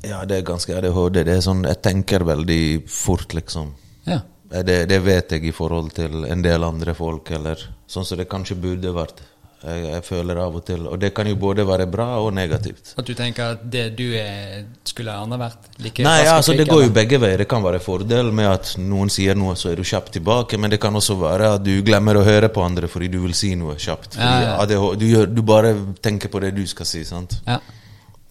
Ja, 0.04 0.24
det 0.26 0.38
er 0.38 0.42
ganske 0.48 0.76
ADHD. 0.78 1.24
Det 1.26 1.36
er 1.38 1.42
sånn, 1.42 1.64
Jeg 1.68 1.82
tenker 1.82 2.24
veldig 2.26 2.90
fort, 2.90 3.34
liksom. 3.34 3.74
Ja. 4.08 4.22
Eh, 4.52 4.64
Det, 4.64 4.88
det 4.90 5.02
vet 5.04 5.30
jeg 5.32 5.46
i 5.46 5.52
forhold 5.52 5.92
til 5.94 6.26
en 6.26 6.42
del 6.42 6.64
andre 6.64 6.94
folk, 6.94 7.30
eller 7.32 7.56
sånn 7.88 8.06
som 8.06 8.18
det 8.18 8.28
kanskje 8.30 8.56
burde 8.60 8.92
vært. 8.94 9.22
Jeg, 9.62 9.82
jeg 9.86 10.04
føler 10.08 10.40
av 10.42 10.56
og 10.58 10.64
til 10.66 10.88
Og 10.90 10.96
det 10.98 11.12
kan 11.14 11.28
jo 11.30 11.36
både 11.38 11.62
være 11.68 11.86
bra 11.92 12.08
og 12.24 12.32
negativt. 12.34 12.96
At 12.98 13.06
du 13.06 13.14
tenker 13.18 13.54
at 13.56 13.66
det 13.74 13.84
du 13.98 14.08
er, 14.18 14.64
skulle 14.90 15.14
andre 15.14 15.38
vært 15.44 15.68
like 15.86 16.06
Nei, 16.06 16.16
ja, 16.26 16.34
altså 16.40 16.56
det 16.58 16.66
går 16.70 16.88
jo 16.88 16.94
begge 16.96 17.20
veier. 17.22 17.44
Det 17.44 17.50
kan 17.52 17.62
være 17.64 17.82
fordel 17.84 18.32
med 18.34 18.50
at 18.50 18.74
noen 18.82 19.12
sier 19.14 19.38
noe, 19.38 19.54
så 19.60 19.70
er 19.72 19.78
du 19.78 19.86
kjapt 19.86 20.16
tilbake. 20.18 20.58
Men 20.58 20.74
det 20.74 20.82
kan 20.82 20.98
også 20.98 21.20
være 21.22 21.54
at 21.60 21.66
du 21.66 21.76
glemmer 21.86 22.18
å 22.18 22.26
høre 22.26 22.50
på 22.54 22.66
andre 22.66 22.90
fordi 22.92 23.12
du 23.14 23.20
vil 23.22 23.38
si 23.38 23.54
noe 23.60 23.78
kjapt. 23.78 24.18
Ja, 24.18 24.34
ja. 24.48 24.58
ADHD 24.64 25.00
du, 25.04 25.08
gjør, 25.14 25.30
du 25.30 25.42
bare 25.46 25.76
tenker 26.02 26.34
på 26.34 26.42
det 26.42 26.56
du 26.58 26.66
skal 26.70 26.90
si. 26.90 27.06
sant? 27.06 27.38
Ja. 27.46 27.62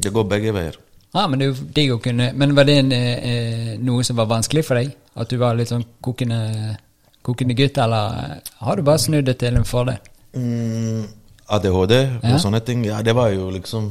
Det 0.00 0.10
går 0.14 0.26
begge 0.34 0.54
veier. 0.56 0.80
Ja, 1.14 1.26
men 1.26 1.40
det 1.42 1.84
jo 1.86 1.98
kunne 1.98 2.32
Men 2.34 2.54
var 2.54 2.64
det 2.64 2.76
en, 2.78 2.92
eh, 2.92 3.78
noe 3.78 4.04
som 4.06 4.16
var 4.16 4.26
vanskelig 4.30 4.64
for 4.66 4.78
deg? 4.78 4.92
At 5.14 5.30
du 5.30 5.38
var 5.38 5.56
litt 5.58 5.70
sånn 5.70 5.84
kokende, 6.02 6.76
kokende 7.22 7.54
gutt, 7.58 7.78
eller 7.78 8.40
har 8.62 8.76
du 8.76 8.82
bare 8.82 8.98
snudd 8.98 9.26
det 9.26 9.38
til 9.38 9.56
en 9.58 9.66
fordel? 9.66 9.98
Mm, 10.36 11.06
ADHD 11.50 11.96
Ja. 12.22 12.34
og 12.34 12.40
sånne 12.40 12.60
ting, 12.64 12.84
ja, 12.84 13.02
det 13.02 13.14
var 13.14 13.30
jo 13.34 13.50
liksom 13.50 13.90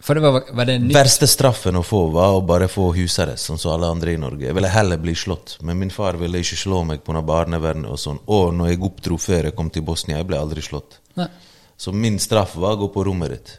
For 0.00 0.14
det 0.14 0.22
var, 0.22 0.42
var 0.56 0.64
det? 0.64 0.78
Verste 0.94 1.26
straffen 1.28 1.76
å 1.76 1.82
få 1.84 2.06
var 2.12 2.32
å 2.32 2.40
bare 2.46 2.68
få 2.72 2.86
husarrest, 2.96 3.44
sånn 3.50 3.58
som 3.60 3.72
alle 3.74 3.86
andre 3.92 4.14
i 4.14 4.16
Norge. 4.16 4.46
Jeg 4.46 4.54
ville 4.56 4.68
heller 4.72 4.96
bli 4.96 5.12
slått, 5.14 5.58
men 5.62 5.78
min 5.78 5.90
far 5.90 6.16
ville 6.16 6.38
ikke 6.40 6.56
slå 6.56 6.84
meg 6.86 7.02
pga. 7.04 7.20
barnevernet 7.22 7.90
og 7.90 7.98
sånn. 8.00 8.18
Og 8.26 8.54
når 8.54 8.68
jeg 8.70 8.80
oppdro 8.80 9.18
før 9.20 9.44
jeg 9.44 9.54
kom 9.56 9.68
til 9.70 9.82
Bosnia, 9.82 10.16
jeg 10.16 10.26
ble 10.26 10.38
aldri 10.40 10.62
slått. 10.64 10.98
Nei. 11.16 11.28
Så 11.76 11.92
min 11.92 12.18
straff 12.18 12.56
var 12.56 12.76
å 12.76 12.80
gå 12.80 12.88
på 12.94 13.04
rommet 13.04 13.30
ditt. 13.30 13.58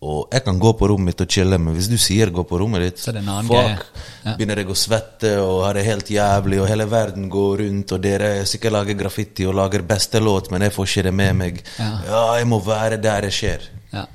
Ja. 0.00 0.08
Og 0.08 0.32
jeg 0.32 0.44
kan 0.44 0.58
gå 0.58 0.70
på 0.78 0.88
rommet 0.88 1.10
mitt 1.10 1.20
og 1.20 1.28
chille, 1.28 1.58
men 1.60 1.74
hvis 1.76 1.88
du 1.88 1.98
sier 1.98 2.30
'gå 2.30 2.44
på 2.48 2.58
rommet 2.58 2.80
ditt', 2.80 2.98
Så 2.98 3.12
fuck. 3.12 3.86
Ja. 4.24 4.34
begynner 4.36 4.56
jeg 4.56 4.68
å 4.68 4.74
svette 4.74 5.38
og 5.40 5.64
har 5.64 5.74
det 5.74 5.84
helt 5.84 6.06
jævlig, 6.06 6.60
og 6.60 6.68
hele 6.68 6.86
verden 6.86 7.28
går 7.28 7.58
rundt, 7.58 7.92
og 7.92 8.00
dere 8.00 8.46
sikkert 8.46 8.72
lager 8.72 8.94
graffiti 8.94 9.44
og 9.46 9.54
lager 9.54 9.82
beste 9.82 10.18
låt, 10.18 10.50
men 10.50 10.62
jeg 10.62 10.72
får 10.72 10.86
ikke 10.86 11.02
det 11.02 11.14
med 11.14 11.36
meg. 11.36 11.62
Ja. 11.78 12.36
jeg 12.36 12.46
må 12.46 12.60
være 12.64 12.96
der 12.96 13.20
det 13.20 13.32
skjer. 13.32 13.60
ja. 13.92 14.06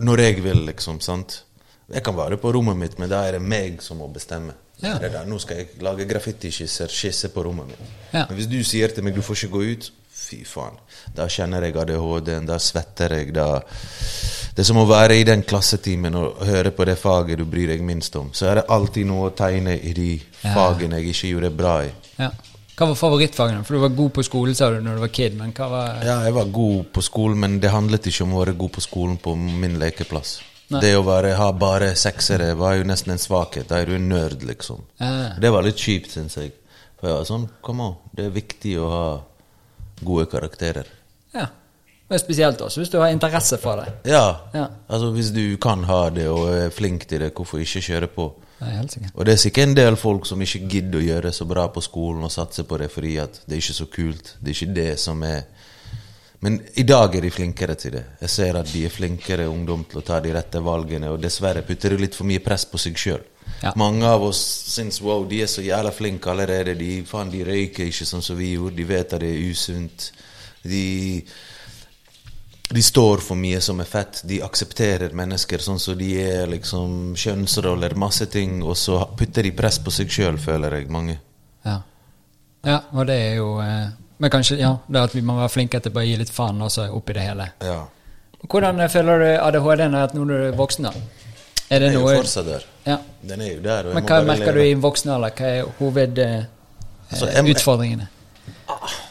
Når 0.00 0.18
jeg 0.18 0.42
vil, 0.42 0.66
liksom. 0.66 1.00
sant? 1.00 1.44
Jeg 1.92 2.02
kan 2.02 2.16
være 2.16 2.36
på 2.36 2.52
rommet 2.52 2.76
mitt, 2.76 2.98
men 2.98 3.08
da 3.08 3.22
er 3.28 3.32
det 3.32 3.42
meg 3.42 3.82
som 3.82 3.98
må 3.98 4.08
bestemme. 4.12 4.54
Ja. 4.82 4.98
Nå 5.26 5.38
skal 5.38 5.56
jeg 5.56 5.68
lage 5.80 6.06
graffitiskisser, 6.08 6.90
skisse 6.90 7.28
på 7.28 7.44
rommet 7.44 7.66
mitt. 7.66 7.78
Ja. 8.12 8.26
Men 8.28 8.38
hvis 8.38 8.48
du 8.50 8.58
sier 8.66 8.88
til 8.88 9.04
meg 9.04 9.14
du 9.14 9.22
får 9.22 9.44
ikke 9.44 9.52
gå 9.52 9.62
ut, 9.72 9.90
fy 10.24 10.40
faen. 10.48 10.78
Da 11.14 11.26
kjenner 11.30 11.62
jeg 11.68 11.76
ADHD-en, 11.76 12.46
da 12.48 12.56
svetter 12.58 13.14
jeg, 13.18 13.32
da 13.36 13.60
Det 14.54 14.62
er 14.62 14.68
som 14.68 14.78
å 14.78 14.86
være 14.86 15.16
i 15.18 15.24
den 15.26 15.42
klassetimen 15.42 16.14
og 16.14 16.42
høre 16.46 16.70
på 16.70 16.84
det 16.86 16.94
faget 17.00 17.38
du 17.40 17.44
bryr 17.44 17.72
deg 17.72 17.80
minst 17.82 18.14
om. 18.16 18.28
Så 18.32 18.46
er 18.46 18.60
det 18.60 18.68
alltid 18.70 19.06
noe 19.08 19.30
å 19.30 19.34
tegne 19.34 19.74
i 19.82 19.92
de 19.92 20.10
Ja. 20.44 20.52
fagene 20.54 21.00
jeg 21.00 21.10
ikke 21.14 21.30
gjorde 21.34 21.56
bra 21.56 21.76
i. 21.84 21.92
ja. 22.18 22.30
Hva 22.76 22.88
var 22.90 22.96
favorittfagene? 22.98 23.64
For 23.64 23.74
du 23.76 23.80
var 23.80 23.88
god 23.94 24.12
på 24.14 24.22
skolen, 24.26 24.54
sa 24.54 24.68
du, 24.70 24.80
når 24.82 24.94
du 24.96 25.00
var 25.04 25.08
kid, 25.14 25.36
men 25.38 25.52
hva 25.52 25.68
var 25.70 26.00
Ja, 26.04 26.16
jeg 26.24 26.34
var 26.34 26.44
god 26.46 26.88
på 26.92 27.02
skolen, 27.06 27.38
men 27.38 27.60
det 27.60 27.70
handlet 27.70 28.02
ikke 28.10 28.24
om 28.24 28.32
å 28.34 28.40
være 28.44 28.56
god 28.58 28.72
på 28.72 28.80
skolen 28.82 29.16
på 29.22 29.36
min 29.36 29.78
lekeplass. 29.78 30.40
Nei. 30.70 30.80
Det 30.80 30.94
å 30.96 31.04
være, 31.06 31.36
ha 31.36 31.52
bare 31.52 31.92
seksere 31.94 32.56
var 32.58 32.74
jo 32.74 32.82
nesten 32.88 33.12
en 33.12 33.18
svakhet. 33.22 33.68
Da 33.68 33.76
er 33.78 33.86
du 33.86 33.94
en 33.94 34.08
nerd, 34.08 34.42
liksom. 34.42 34.80
Ja. 34.98 35.34
Det 35.38 35.52
var 35.52 35.62
litt 35.62 35.76
kjipt, 35.76 36.10
syns 36.16 36.34
jeg. 36.34 36.50
For 36.98 37.06
jeg 37.12 37.16
var 37.20 37.24
sånn, 37.28 37.48
kom 37.62 37.80
an, 37.80 37.94
det 38.16 38.24
er 38.26 38.30
viktig 38.40 38.74
å 38.80 38.90
ha 38.90 39.20
gode 40.02 40.26
karakterer. 40.26 40.86
Ja. 41.34 41.46
Men 42.08 42.18
spesielt 42.20 42.60
også 42.60 42.80
hvis 42.82 42.90
du 42.92 42.98
har 43.00 43.08
interesse 43.08 43.56
for 43.58 43.76
det. 43.80 43.92
Ja, 44.12 44.36
Ja. 44.54 44.66
altså 44.88 45.10
hvis 45.14 45.30
du 45.32 45.56
kan 45.56 45.84
ha 45.84 46.10
det 46.10 46.28
og 46.28 46.48
er 46.52 46.70
flink 46.70 47.06
til 47.08 47.20
det, 47.20 47.32
hvorfor 47.34 47.58
ikke 47.58 47.80
kjøre 47.80 48.06
på? 48.12 48.32
Nei, 48.60 48.70
helt 48.76 48.92
sikkert. 48.92 49.10
Og 49.14 49.24
det 49.26 49.32
er 49.32 49.36
sikkert 49.42 49.68
en 49.68 49.74
del 49.76 49.96
folk 49.96 50.26
som 50.26 50.40
ikke 50.42 50.68
gidder 50.68 50.98
å 51.00 51.02
gjøre 51.04 51.32
så 51.32 51.44
bra 51.48 51.66
på 51.68 51.80
skolen 51.82 52.22
og 52.24 52.30
satse 52.32 52.62
på 52.64 52.78
det 52.78 52.90
fordi 52.92 53.16
at 53.18 53.40
det 53.48 53.56
er 53.56 53.62
ikke 53.62 53.74
så 53.80 53.86
kult. 53.86 54.36
Det 54.40 54.52
er 54.52 54.58
ikke 54.58 54.74
det 54.74 54.98
som 55.00 55.22
er 55.22 55.42
Men 56.44 56.60
i 56.76 56.82
dag 56.82 57.14
er 57.16 57.20
de 57.24 57.30
flinkere 57.30 57.74
til 57.74 57.92
det. 57.92 58.02
Jeg 58.20 58.28
ser 58.30 58.56
at 58.58 58.66
de 58.72 58.84
er 58.84 58.90
flinkere 58.92 59.48
ungdom 59.48 59.84
til 59.88 59.98
å 60.02 60.04
ta 60.04 60.18
de 60.20 60.28
rette 60.34 60.60
valgene, 60.60 61.08
og 61.08 61.22
dessverre 61.22 61.62
putter 61.64 61.88
de 61.94 61.96
litt 61.96 62.14
for 62.14 62.24
mye 62.28 62.38
press 62.44 62.66
på 62.68 62.76
seg 62.76 62.98
sjøl. 63.00 63.22
Ja. 63.64 63.72
Mange 63.80 64.04
av 64.04 64.22
oss 64.26 64.40
syns 64.74 65.00
wow, 65.00 65.24
de 65.28 65.40
er 65.44 65.48
så 65.48 65.64
jævla 65.64 65.92
flinke 65.94 66.28
allerede. 66.30 66.76
De, 66.76 66.98
faen, 67.08 67.32
de 67.32 67.40
røyker 67.46 67.88
ikke 67.88 68.06
sånn 68.08 68.24
som 68.24 68.36
vi 68.36 68.52
gjorde. 68.54 68.76
De 68.76 68.88
vet 68.88 69.16
at 69.16 69.22
det 69.24 69.30
er 69.32 69.50
usunt. 69.50 70.10
De 70.64 70.84
de 72.74 72.82
står 72.82 73.20
for 73.22 73.38
mye 73.38 73.60
som 73.60 73.80
er 73.80 73.88
fett. 73.88 74.22
De 74.26 74.40
aksepterer 74.42 75.12
mennesker 75.14 75.62
sånn 75.62 75.78
som 75.78 75.98
de 75.98 76.08
er. 76.18 76.46
liksom 76.50 77.14
Kjønnsroller, 77.16 77.94
masse 77.94 78.26
ting. 78.32 78.62
Og 78.64 78.76
så 78.80 78.98
putter 79.18 79.46
de 79.46 79.52
press 79.54 79.78
på 79.78 79.92
seg 79.94 80.10
sjøl, 80.10 80.38
føler 80.40 80.80
jeg. 80.80 80.88
Mange. 80.90 81.18
Ja. 81.64 81.76
ja, 82.64 82.80
og 82.92 83.06
det 83.08 83.18
er 83.28 83.36
jo 83.38 83.54
eh, 83.62 83.92
Men 84.18 84.30
kanskje 84.30 84.58
ja, 84.60 84.74
det 84.86 85.00
at 85.00 85.14
vi 85.14 85.22
må 85.24 85.36
være 85.38 85.52
flinke 85.52 85.80
til 85.80 85.92
bare 85.94 86.04
å 86.04 86.08
gi 86.08 86.18
litt 86.20 86.32
faen 86.32 86.60
også 86.62 86.88
oppi 86.96 87.16
det 87.16 87.28
hele. 87.28 87.48
Ja. 87.64 87.80
Hvordan 88.44 88.80
eh, 88.80 88.90
føler 88.92 89.22
du 89.22 89.30
ADHD-en 89.36 89.96
at 90.00 90.14
nå 90.16 90.24
når 90.24 90.42
du 90.42 90.46
er 90.48 90.58
voksen? 90.58 90.88
da? 90.88 90.92
Er 91.68 91.80
det 91.80 91.92
Den 91.92 92.00
er 92.00 92.00
jo 92.00 92.22
fortsatt 92.22 92.48
der. 92.48 92.66
Ja. 92.86 92.98
Den 93.22 93.40
er 93.40 93.54
jo 93.54 93.62
der. 93.64 93.90
Men 93.94 94.04
hva 94.08 94.20
merker 94.26 94.56
du 94.56 94.60
i 94.64 94.74
voksen 94.76 95.14
alder? 95.14 95.32
Hva 95.38 95.52
er 95.60 95.70
hovedutfordringene? 95.78 96.48
Eh, 97.10 97.40
hovedutfordringene? 97.40 98.08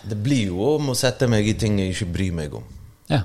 Det 0.03 0.17
blir 0.19 0.51
jo 0.51 0.75
om 0.75 0.91
å 0.93 0.97
sette 0.97 1.27
meg 1.31 1.47
i 1.47 1.55
ting 1.59 1.79
jeg 1.81 1.95
ikke 1.95 2.11
bryr 2.13 2.37
meg 2.43 2.53
om. 2.59 2.67
Ja. 3.09 3.23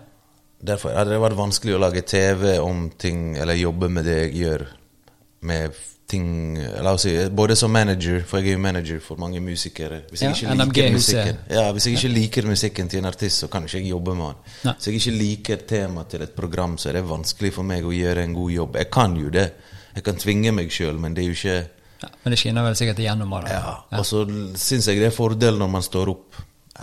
Derfor 0.59 0.97
hadde 0.97 1.15
det 1.15 1.21
vært 1.23 1.39
vanskelig 1.39 1.77
å 1.77 1.83
lage 1.83 2.03
TV 2.07 2.57
om 2.63 2.89
ting, 2.99 3.37
eller 3.39 3.59
jobbe 3.59 3.91
med 3.93 4.09
det 4.09 4.19
jeg 4.23 4.35
gjør. 4.43 4.67
Med 5.49 5.77
ting 6.09 6.57
La 6.83 6.95
oss 6.97 7.05
si, 7.05 7.13
både 7.31 7.57
som 7.57 7.73
manager, 7.73 8.23
for 8.27 8.41
jeg 8.41 8.55
er 8.55 8.57
jo 8.57 8.63
manager 8.65 9.01
for 9.05 9.21
mange 9.21 9.43
musikere. 9.45 10.01
Hvis 10.09 10.23
jeg 10.25 10.31
Ja, 10.31 10.55
ikke 10.55 10.65
liker 10.65 10.93
musikken 10.95 11.39
Ja, 11.53 11.65
hvis 11.73 11.87
jeg 11.87 11.99
ikke 11.99 12.13
liker 12.15 12.49
musikken 12.49 12.89
til 12.89 13.03
en 13.03 13.11
artist, 13.11 13.43
så 13.45 13.49
kan 13.53 13.65
ikke 13.69 13.79
jeg 13.83 13.91
jobbe 13.91 14.15
med 14.17 14.25
han. 14.25 14.75
Hvis 14.79 14.89
jeg 14.89 14.95
ikke 15.03 15.17
liker 15.19 15.57
temaet 15.69 16.09
til 16.09 16.23
et 16.25 16.35
program, 16.35 16.79
så 16.79 16.89
er 16.89 16.93
det 16.99 17.05
vanskelig 17.09 17.53
for 17.53 17.63
meg 17.63 17.85
å 17.85 17.93
gjøre 17.93 18.25
en 18.25 18.35
god 18.35 18.51
jobb. 18.51 18.77
Jeg 18.81 18.91
kan 18.91 19.17
jo 19.17 19.29
det. 19.31 19.51
Jeg 19.97 20.05
kan 20.07 20.19
tvinge 20.21 20.53
meg 20.55 20.73
sjøl, 20.75 20.99
men 21.01 21.15
det 21.17 21.25
er 21.25 21.31
jo 21.33 21.37
ikke 21.39 21.59
ja. 21.99 22.09
Men 22.23 22.31
det 22.31 22.39
skinner 22.39 22.63
vel 22.63 22.77
sikkert 22.79 23.01
igjennom 23.03 23.33
av 23.35 23.45
det. 23.45 23.55
ja, 23.57 23.73
Og 23.99 24.05
så 24.07 24.21
syns 24.55 24.87
jeg 24.87 25.01
det 25.01 25.09
er 25.09 25.15
fordel 25.15 25.57
når 25.59 25.71
man 25.73 25.83
står 25.83 26.13
opp, 26.13 26.37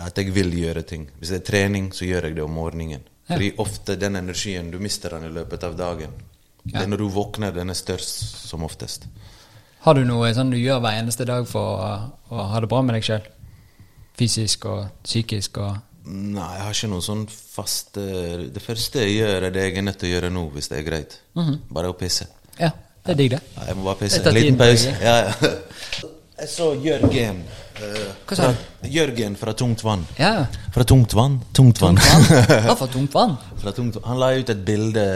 at 0.04 0.18
jeg 0.20 0.34
vil 0.36 0.50
gjøre 0.52 0.82
ting. 0.84 1.06
Hvis 1.16 1.30
det 1.32 1.38
er 1.40 1.46
trening, 1.46 1.86
så 1.96 2.04
gjør 2.04 2.28
jeg 2.28 2.36
det 2.36 2.42
om 2.44 2.52
morgenen. 2.52 3.06
Ja. 3.26 3.34
Fordi 3.38 3.48
ofte 3.64 3.96
den 3.96 4.18
energien, 4.20 4.68
du 4.70 4.76
mister 4.82 5.16
den 5.16 5.24
i 5.30 5.32
løpet 5.32 5.64
av 5.64 5.78
dagen. 5.78 6.12
Det 6.66 6.82
er 6.82 6.90
når 6.90 7.00
du 7.00 7.08
våkner, 7.14 7.54
den 7.54 7.72
er 7.72 7.78
størst 7.78 8.44
som 8.50 8.66
oftest. 8.66 9.06
Har 9.86 9.94
du 9.96 10.04
noe 10.04 10.28
sånn 10.34 10.50
du 10.52 10.58
gjør 10.58 10.82
hver 10.84 10.98
eneste 11.00 11.24
dag 11.28 11.46
for 11.48 11.80
å, 11.80 11.90
å 12.34 12.46
ha 12.52 12.60
det 12.60 12.68
bra 12.68 12.82
med 12.84 12.98
deg 12.98 13.06
sjøl? 13.06 13.26
Fysisk 14.18 14.64
og 14.68 14.86
psykisk 15.04 15.60
og 15.62 15.76
Nei, 16.06 16.46
jeg 16.54 16.62
har 16.62 16.76
ikke 16.76 16.88
noe 16.92 17.02
sånn 17.02 17.24
fast 17.26 17.96
eh, 17.98 18.44
Det 18.54 18.60
første 18.62 19.02
jeg 19.02 19.16
gjør, 19.16 19.48
er 19.48 19.54
det 19.54 19.64
jeg 19.64 19.72
er 19.80 19.84
nødt 19.88 19.96
til 19.98 20.06
å 20.06 20.12
gjøre 20.12 20.28
nå, 20.30 20.44
hvis 20.54 20.68
det 20.70 20.76
er 20.78 20.84
greit. 20.86 21.16
Bare 21.34 21.90
å 21.90 21.96
pisse. 21.98 22.28
Ja, 22.60 22.70
det 23.06 23.14
er 23.14 23.18
digg, 23.22 23.30
det. 23.36 23.40
Ja, 23.56 23.66
jeg 23.70 23.76
må 23.78 23.86
bare 23.88 24.00
pisse. 24.02 24.20
En 24.26 24.34
liten 24.36 24.58
pause. 24.60 24.92
Ja, 25.02 25.16
ja. 25.28 25.32
Jeg 26.36 26.50
så 26.52 26.66
Jørgen. 26.84 27.38
eh, 27.80 28.08
Hva 28.28 28.36
sa 28.36 28.50
du? 28.52 28.88
Jørgen 28.92 29.38
fra 29.40 29.54
Tungt 29.56 29.80
vann. 29.86 30.02
Ja. 30.20 30.42
Fra 30.74 30.84
Tungt 30.84 31.14
vann? 31.16 31.38
Tungt 31.56 31.80
vann. 31.80 31.96
Tungt 31.96 32.28
vann. 32.28 32.64
Hva 32.66 32.74
for 32.76 32.90
tungt 32.92 33.14
vann? 33.16 33.38
Fra 33.62 33.72
tungt, 33.72 33.96
han 34.04 34.20
la 34.20 34.28
ut 34.36 34.52
et 34.52 34.60
bilde 34.66 35.06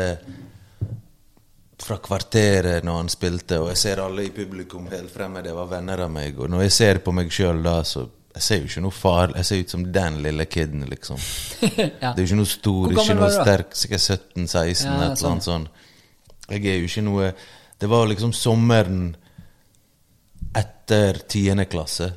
fra 1.81 1.97
kvarteret 2.01 2.85
når 2.85 2.97
han 3.03 3.09
spilte, 3.13 3.59
og 3.61 3.71
jeg 3.73 3.81
ser 3.83 4.01
alle 4.05 4.27
i 4.29 4.33
publikum 4.37 4.89
helt 4.93 5.13
fremme, 5.13 5.41
det 5.45 5.53
var 5.57 5.69
venner 5.71 6.03
av 6.07 6.11
meg. 6.13 6.37
Og 6.41 6.49
når 6.53 6.67
jeg 6.67 6.75
ser 6.77 7.01
på 7.05 7.13
meg 7.17 7.31
sjøl 7.33 7.61
da, 7.65 7.79
så 7.89 8.07
jeg 8.37 8.45
ser 8.47 8.61
jo 8.65 8.69
ikke 8.71 8.83
noe 8.85 8.95
farlig. 8.97 9.37
Jeg 9.41 9.49
ser 9.51 9.63
ut 9.65 9.73
som 9.77 9.87
den 9.93 10.19
lille 10.25 10.49
kiden, 10.49 10.85
liksom. 10.93 11.21
ja. 12.01 12.13
Det 12.13 12.17
er 12.17 12.21
jo 12.25 12.29
ikke 12.31 12.41
noe 12.43 12.53
stor, 12.53 12.93
ikke 12.97 13.17
noe 13.21 13.31
sterk. 13.37 13.73
Sikkert 13.77 14.05
17-16, 14.09 14.85
Ja, 14.89 14.99
et 15.09 15.17
eller 15.21 15.33
annet 15.35 15.49
sånn. 15.49 15.69
Jeg 16.51 16.65
er 16.69 16.81
jo 16.81 16.89
ikke 16.93 17.07
noe 17.09 17.33
Det 17.81 17.89
var 17.89 18.11
liksom 18.11 18.33
sommeren 18.37 19.17
etter 20.57 21.23
tiende 21.29 21.65
klasse. 21.65 22.11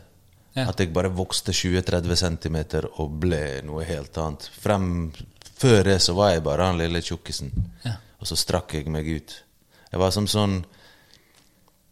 Ja. 0.54 0.68
At 0.70 0.80
jeg 0.80 0.92
bare 0.94 1.10
vokste 1.10 1.54
20-30 1.56 2.20
cm 2.20 2.58
og 3.02 3.16
ble 3.24 3.62
noe 3.66 3.86
helt 3.88 4.18
annet. 4.22 4.50
Frem, 4.60 5.14
før 5.58 5.88
det 5.88 5.98
så 6.04 6.14
var 6.18 6.34
jeg 6.34 6.44
bare 6.46 6.68
han 6.68 6.82
lille 6.82 7.02
tjukkisen. 7.02 7.54
Ja. 7.86 7.96
Og 8.20 8.30
så 8.30 8.38
strakk 8.38 8.76
jeg 8.76 8.92
meg 8.92 9.08
ut. 9.08 9.34
Jeg 9.90 10.02
var 10.02 10.14
som 10.14 10.28
sånn 10.30 10.60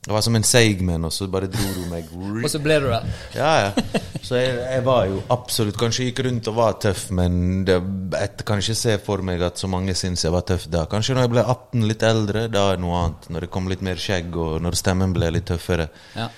Jeg 0.01 0.15
var 0.15 0.23
som 0.25 0.33
en 0.33 0.45
seigmenn, 0.47 1.03
og 1.05 1.11
så 1.13 1.27
bare 1.29 1.45
dro 1.51 1.61
du 1.75 1.83
meg 1.91 2.07
Og 2.45 2.49
så 2.49 2.57
ble 2.63 2.79
du 2.81 2.87
det. 2.89 3.01
ja, 3.37 3.51
ja. 3.67 3.99
Så 4.25 4.37
jeg, 4.39 4.55
jeg 4.57 4.81
var 4.85 5.05
jo 5.09 5.19
absolutt 5.33 5.77
Kanskje 5.81 6.07
gikk 6.07 6.21
rundt 6.25 6.47
og 6.49 6.55
var 6.57 6.75
tøff, 6.81 7.07
men 7.17 7.35
det, 7.67 7.75
jeg 8.15 8.45
kan 8.47 8.61
ikke 8.63 8.77
se 8.77 8.95
for 9.05 9.21
meg 9.25 9.41
at 9.45 9.61
så 9.61 9.69
mange 9.69 9.93
syns 9.97 10.23
jeg 10.25 10.33
var 10.33 10.45
tøff 10.49 10.65
da. 10.73 10.87
Kanskje 10.89 11.17
når 11.17 11.27
jeg 11.27 11.33
ble 11.35 11.43
18, 11.45 11.85
litt 11.89 12.05
eldre, 12.07 12.45
da 12.53 12.67
er 12.71 12.79
det 12.79 12.83
noe 12.85 12.99
annet. 13.03 13.27
Når 13.33 13.45
det 13.45 13.51
kom 13.53 13.69
litt 13.69 13.83
mer 13.85 14.01
skjegg, 14.01 14.33
og 14.41 14.57
når 14.65 14.77
stemmen 14.79 15.13
ble 15.13 15.29
litt 15.37 15.49
tøffere. 15.51 15.89
Ja. 16.17 16.29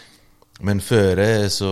Men 0.64 0.80
før 0.84 1.18
det, 1.20 1.30
så 1.51 1.70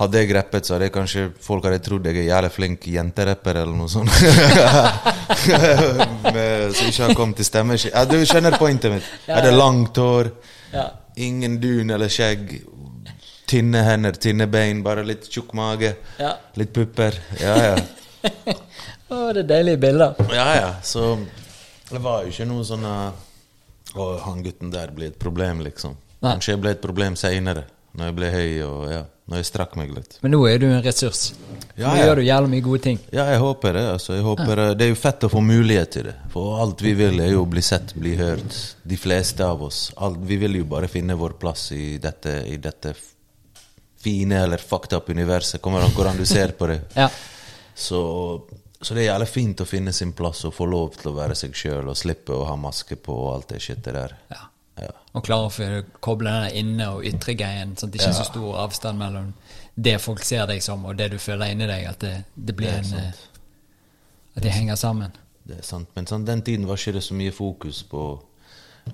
hadde 0.00 0.22
jeg 0.22 0.32
rappet, 0.34 0.66
så 0.66 0.74
hadde 0.74 0.88
jeg 0.88 0.94
kanskje 0.94 1.24
folk 1.44 1.66
hadde 1.68 1.82
trodd 1.84 2.06
jeg 2.08 2.16
er 2.22 2.30
jævlig 2.30 2.50
flink 2.54 2.86
jenterapper 2.94 3.60
eller 3.62 3.76
noe 3.78 3.90
sånt. 3.92 4.10
Så 6.74 6.88
ikke 6.88 7.04
har 7.04 7.14
kommet 7.14 7.36
til 7.38 7.46
stemme... 7.46 7.76
Ja, 7.78 8.02
du 8.08 8.16
skjønner 8.26 8.56
pointet 8.58 8.94
mitt. 8.96 9.10
Jeg 9.28 9.36
hadde 9.38 9.54
langt 9.54 9.98
hår, 10.02 10.30
Ja. 10.74 10.86
Ingen 11.14 11.60
dun 11.60 11.90
eller 11.90 12.08
skjegg. 12.08 12.62
Tynne 13.46 13.82
hender, 13.84 14.16
tynne 14.16 14.46
bein, 14.50 14.80
bare 14.82 15.04
litt 15.04 15.28
tjukk 15.30 15.52
mage. 15.54 15.92
Ja. 16.18 16.34
Litt 16.58 16.72
pupper. 16.74 17.18
Ja, 17.40 17.56
ja. 17.60 17.76
Å, 19.12 19.18
det 19.36 19.44
er 19.44 19.48
deilige 19.50 19.82
bilder. 19.84 20.16
Ja, 20.32 20.46
ja. 20.56 20.70
Så 20.82 21.12
det 21.90 22.00
var 22.02 22.24
jo 22.24 22.32
ikke 22.32 22.46
noe 22.48 22.64
sånn 22.66 22.86
uh, 22.88 23.12
Å, 23.94 24.06
han 24.24 24.40
gutten 24.42 24.72
der 24.72 24.94
blir 24.96 25.12
et 25.12 25.20
problem, 25.20 25.60
liksom. 25.66 25.98
Nei. 26.24 26.32
Kanskje 26.32 26.54
jeg 26.54 26.62
ble 26.64 26.72
et 26.72 26.82
problem 26.82 27.18
seinere, 27.20 27.66
når 27.94 28.08
jeg 28.08 28.16
ble 28.18 28.30
høy 28.34 28.52
og 28.66 28.80
ja, 28.90 29.02
når 29.30 29.40
jeg 29.40 29.48
strakk 29.48 29.76
meg 29.78 29.92
litt. 29.94 30.16
Men 30.24 30.34
nå 30.34 30.40
er 30.50 30.58
du 30.60 30.66
en 30.68 30.82
ressurs. 30.84 31.28
Ja, 31.78 31.88
nå 31.88 31.94
ja. 31.96 32.06
gjør 32.08 32.20
du 32.20 32.24
jævlig 32.26 32.50
mye 32.52 32.64
gode 32.66 32.82
ting. 32.84 32.98
Ja, 33.14 33.26
jeg 33.32 33.40
håper 33.42 33.76
det. 33.78 33.84
altså. 33.94 34.14
Jeg 34.18 34.26
håper 34.26 34.62
ja. 34.62 34.66
Det 34.78 34.86
er 34.86 34.90
jo 34.92 34.98
fett 34.98 35.26
å 35.26 35.30
få 35.32 35.42
mulighet 35.44 35.92
til 35.96 36.08
det. 36.10 36.14
For 36.34 36.60
alt 36.62 36.82
vi 36.84 36.94
vil, 36.98 37.18
er 37.22 37.32
jo 37.32 37.44
å 37.44 37.50
bli 37.50 37.62
sett, 37.64 37.94
bli 37.98 38.16
hørt. 38.18 38.58
De 38.82 38.98
fleste 39.00 39.46
av 39.46 39.62
oss. 39.66 39.86
Alt, 39.96 40.20
vi 40.26 40.38
vil 40.42 40.58
jo 40.60 40.68
bare 40.70 40.90
finne 40.90 41.16
vår 41.18 41.36
plass 41.40 41.68
i 41.74 41.96
dette, 42.02 42.40
i 42.50 42.58
dette 42.62 42.94
fine 44.04 44.42
eller 44.44 44.62
fucked 44.62 44.96
up 44.98 45.08
universet. 45.10 45.62
Kommer 45.62 45.86
an 45.86 45.94
hvordan 45.94 46.18
du 46.20 46.26
ser 46.28 46.56
på 46.58 46.70
det. 46.70 46.82
Ja. 47.04 47.10
Så, 47.74 47.98
så 48.78 48.94
det 48.94 49.02
er 49.02 49.08
jævlig 49.08 49.26
fint 49.26 49.62
å 49.64 49.66
finne 49.66 49.90
sin 49.92 50.12
plass 50.14 50.44
og 50.46 50.52
få 50.54 50.68
lov 50.70 50.92
til 50.94 51.10
å 51.10 51.16
være 51.16 51.34
seg 51.34 51.56
sjøl 51.58 51.88
og 51.90 51.96
slippe 51.98 52.36
å 52.36 52.44
ha 52.46 52.54
maske 52.54 52.94
på 53.02 53.16
og 53.24 53.32
alt 53.32 53.54
det 53.54 53.62
shitet 53.64 53.96
der. 53.96 54.14
ja. 54.30 54.44
Ja. 54.80 54.90
Og 55.14 55.22
klare 55.24 55.46
å 55.48 55.82
koble 56.02 56.30
den 56.30 56.56
inne- 56.64 56.88
og 56.96 57.04
ytre-greien, 57.06 57.76
sånn 57.78 57.88
at 57.88 57.92
det 57.92 58.00
ikke 58.00 58.08
er 58.10 58.16
så 58.18 58.24
stor 58.26 58.56
avstand 58.64 58.98
mellom 58.98 59.32
det 59.76 60.00
folk 60.02 60.22
ser 60.24 60.46
deg 60.46 60.62
som, 60.62 60.84
og 60.84 60.96
det 60.98 61.10
du 61.12 61.18
føler 61.18 61.52
inni 61.54 61.66
deg. 61.66 61.86
At 61.90 61.98
det, 62.02 62.24
det 62.34 62.56
blir 62.56 62.70
Det 62.70 62.78
en 62.92 62.98
eh, 62.98 63.12
At 64.36 64.42
de 64.42 64.50
henger 64.50 64.74
sammen. 64.76 65.12
Det 65.46 65.58
er 65.58 65.62
sant. 65.62 65.88
Men 65.94 66.06
sånn, 66.06 66.24
den 66.26 66.42
tiden 66.42 66.66
var 66.66 66.76
ikke 66.80 66.92
det 66.96 67.02
så 67.06 67.14
mye 67.14 67.32
fokus 67.32 67.82
på 67.86 68.04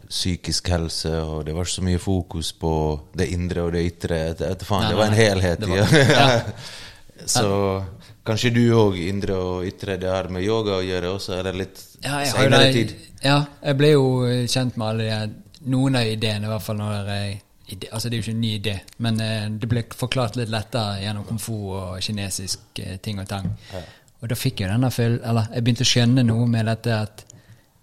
psykisk 0.08 0.68
helse, 0.70 1.10
og 1.22 1.44
det 1.46 1.54
var 1.54 1.64
ikke 1.66 1.74
så 1.78 1.82
mye 1.86 1.98
fokus 1.98 2.52
på 2.60 2.72
det 3.16 3.30
indre 3.32 3.62
og 3.66 3.72
det 3.72 3.84
ytre. 3.88 4.18
Et- 4.30 4.40
Etter 4.46 4.66
faen, 4.68 4.82
Nei, 4.84 4.90
det 4.90 4.98
var 4.98 5.06
en 5.06 5.18
helhet. 5.18 5.66
var- 5.66 5.96
ja. 6.20 6.42
så 7.26 7.84
kanskje 8.24 8.50
du 8.54 8.62
òg, 8.76 8.96
indre 9.08 9.34
og 9.36 9.64
ytre, 9.66 9.96
det 10.00 10.08
har 10.08 10.28
med 10.28 10.42
yoga 10.44 10.78
å 10.78 10.84
gjøre 10.84 11.14
også, 11.16 11.38
eller 11.40 11.52
litt 11.64 11.80
Ja, 12.04 12.20
senere 12.24 12.72
tid? 12.72 12.94
Ja, 13.24 13.44
jeg 13.62 13.76
ble 13.76 13.90
jo 13.92 14.04
eh, 14.28 14.46
kjent 14.48 14.76
med 14.80 14.86
alle 14.88 15.04
de 15.08 15.32
noen 15.66 15.96
av 16.00 16.06
ideene, 16.08 16.46
i 16.46 16.52
hvert 16.54 16.62
fall 16.62 16.76
når 16.80 17.08
jeg 17.14 17.38
Altså, 17.92 18.08
det 18.10 18.16
er 18.16 18.18
jo 18.18 18.24
ikke 18.24 18.32
en 18.34 18.40
ny 18.42 18.48
idé, 18.58 18.72
men 18.98 19.20
eh, 19.22 19.44
det 19.62 19.68
ble 19.70 19.84
forklart 19.94 20.34
litt 20.34 20.48
lettere 20.50 20.96
gjennom 21.04 21.22
kung 21.28 21.38
fu 21.38 21.52
og 21.70 22.00
kinesisk 22.02 22.80
eh, 22.82 22.96
ting 22.98 23.20
og 23.22 23.28
tang. 23.30 23.46
Og 24.20 24.26
da 24.28 24.34
fikk 24.34 24.64
jeg 24.64 24.72
denne 24.72 24.90
følelsen 24.90 25.28
Eller 25.30 25.46
jeg 25.54 25.62
begynte 25.64 25.86
å 25.86 25.90
skjønne 25.92 26.24
noe 26.26 26.48
med 26.50 26.66
dette 26.66 26.96
at 27.04 27.22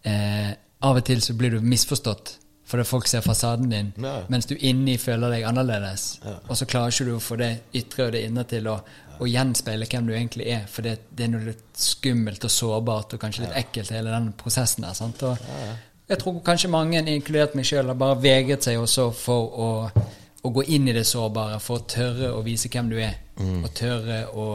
eh, 0.03 0.51
av 0.84 0.99
og 0.99 1.05
til 1.07 1.21
så 1.23 1.38
blir 1.39 1.55
du 1.55 1.61
misforstått. 1.63 2.34
Fordi 2.67 2.84
folk 2.84 3.07
ser 3.07 3.21
fasaden 3.23 3.69
din, 3.71 3.93
Ja. 4.03 4.25
mens 4.28 4.45
du 4.45 4.57
inni 4.59 4.97
føler 4.99 5.30
deg 5.38 5.43
annerledes. 5.47 6.19
Og 6.49 6.57
så 6.59 6.65
klarer 6.67 6.91
ikke 6.91 7.05
du 7.07 7.15
å 7.15 7.23
få 7.23 7.38
det 7.39 7.53
ytre 7.80 8.09
og 8.09 8.11
det 8.11 8.25
indre 8.28 8.43
til 8.43 8.67
å, 8.67 8.82
å 9.23 9.25
gjenspeile 9.25 9.88
hvem 9.88 10.05
du 10.09 10.13
egentlig 10.17 10.49
er. 10.51 10.65
For 10.67 10.84
det, 10.84 10.97
det 11.15 11.23
er 11.30 11.32
noe 11.32 11.45
litt 11.47 11.63
skummelt 11.80 12.43
og 12.43 12.51
sårbart 12.51 13.15
og 13.15 13.21
kanskje 13.23 13.45
litt 13.47 13.55
ekkelt, 13.55 13.95
hele 13.95 14.11
den 14.11 14.34
prosessen 14.36 14.84
der. 14.84 14.99
Sant? 14.99 15.23
Og 15.23 15.38
jeg 16.08 16.20
tror 16.22 16.39
kanskje 16.45 16.72
mange, 16.72 17.03
inkludert 17.12 17.55
meg 17.58 17.68
sjøl, 17.68 17.91
har 17.91 17.99
bare 17.99 18.20
vegret 18.24 18.64
seg 18.64 18.80
også 18.80 19.10
for 19.16 19.60
å, 19.60 19.70
å 20.43 20.53
gå 20.55 20.64
inn 20.76 20.88
i 20.88 20.95
det 20.95 21.05
sårbare, 21.08 21.60
for 21.64 21.82
å 21.82 21.88
tørre 21.89 22.32
å 22.36 22.41
vise 22.45 22.72
hvem 22.72 22.89
du 22.93 22.97
er. 23.01 23.20
Og 23.62 23.70
tørre 23.78 24.24
å 24.34 24.47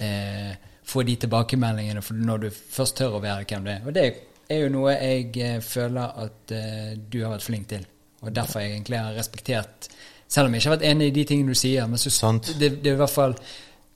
eh, 0.00 0.50
få 0.90 1.04
de 1.06 1.16
tilbakemeldingene 1.24 2.02
når 2.24 2.44
du 2.44 2.50
først 2.50 2.98
tør 2.98 3.18
å 3.18 3.22
være 3.22 3.46
hvem 3.46 3.66
du 3.66 3.72
er. 3.74 3.86
Og 3.86 3.94
det 3.94 4.06
er 4.50 4.64
jo 4.64 4.74
noe 4.74 4.96
jeg 4.96 5.30
eh, 5.38 5.58
føler 5.62 6.20
at 6.26 6.54
eh, 6.56 6.92
du 6.96 7.20
har 7.22 7.36
vært 7.36 7.46
flink 7.46 7.68
til. 7.70 7.84
Og 8.20 8.32
derfor 8.34 8.60
jeg 8.60 8.74
egentlig 8.74 8.98
har 9.00 9.14
respektert 9.16 9.88
Selv 10.30 10.46
om 10.46 10.52
jeg 10.54 10.60
ikke 10.60 10.68
har 10.68 10.76
vært 10.76 10.90
enig 10.90 11.06
i 11.08 11.12
de 11.14 11.22
tingene 11.26 11.54
du 11.54 11.58
sier, 11.58 11.86
men 11.90 11.98
så 11.98 12.28
det, 12.60 12.68
det 12.84 12.92
er 12.92 12.94
i 12.94 13.00
hvert 13.00 13.10
fall 13.10 13.32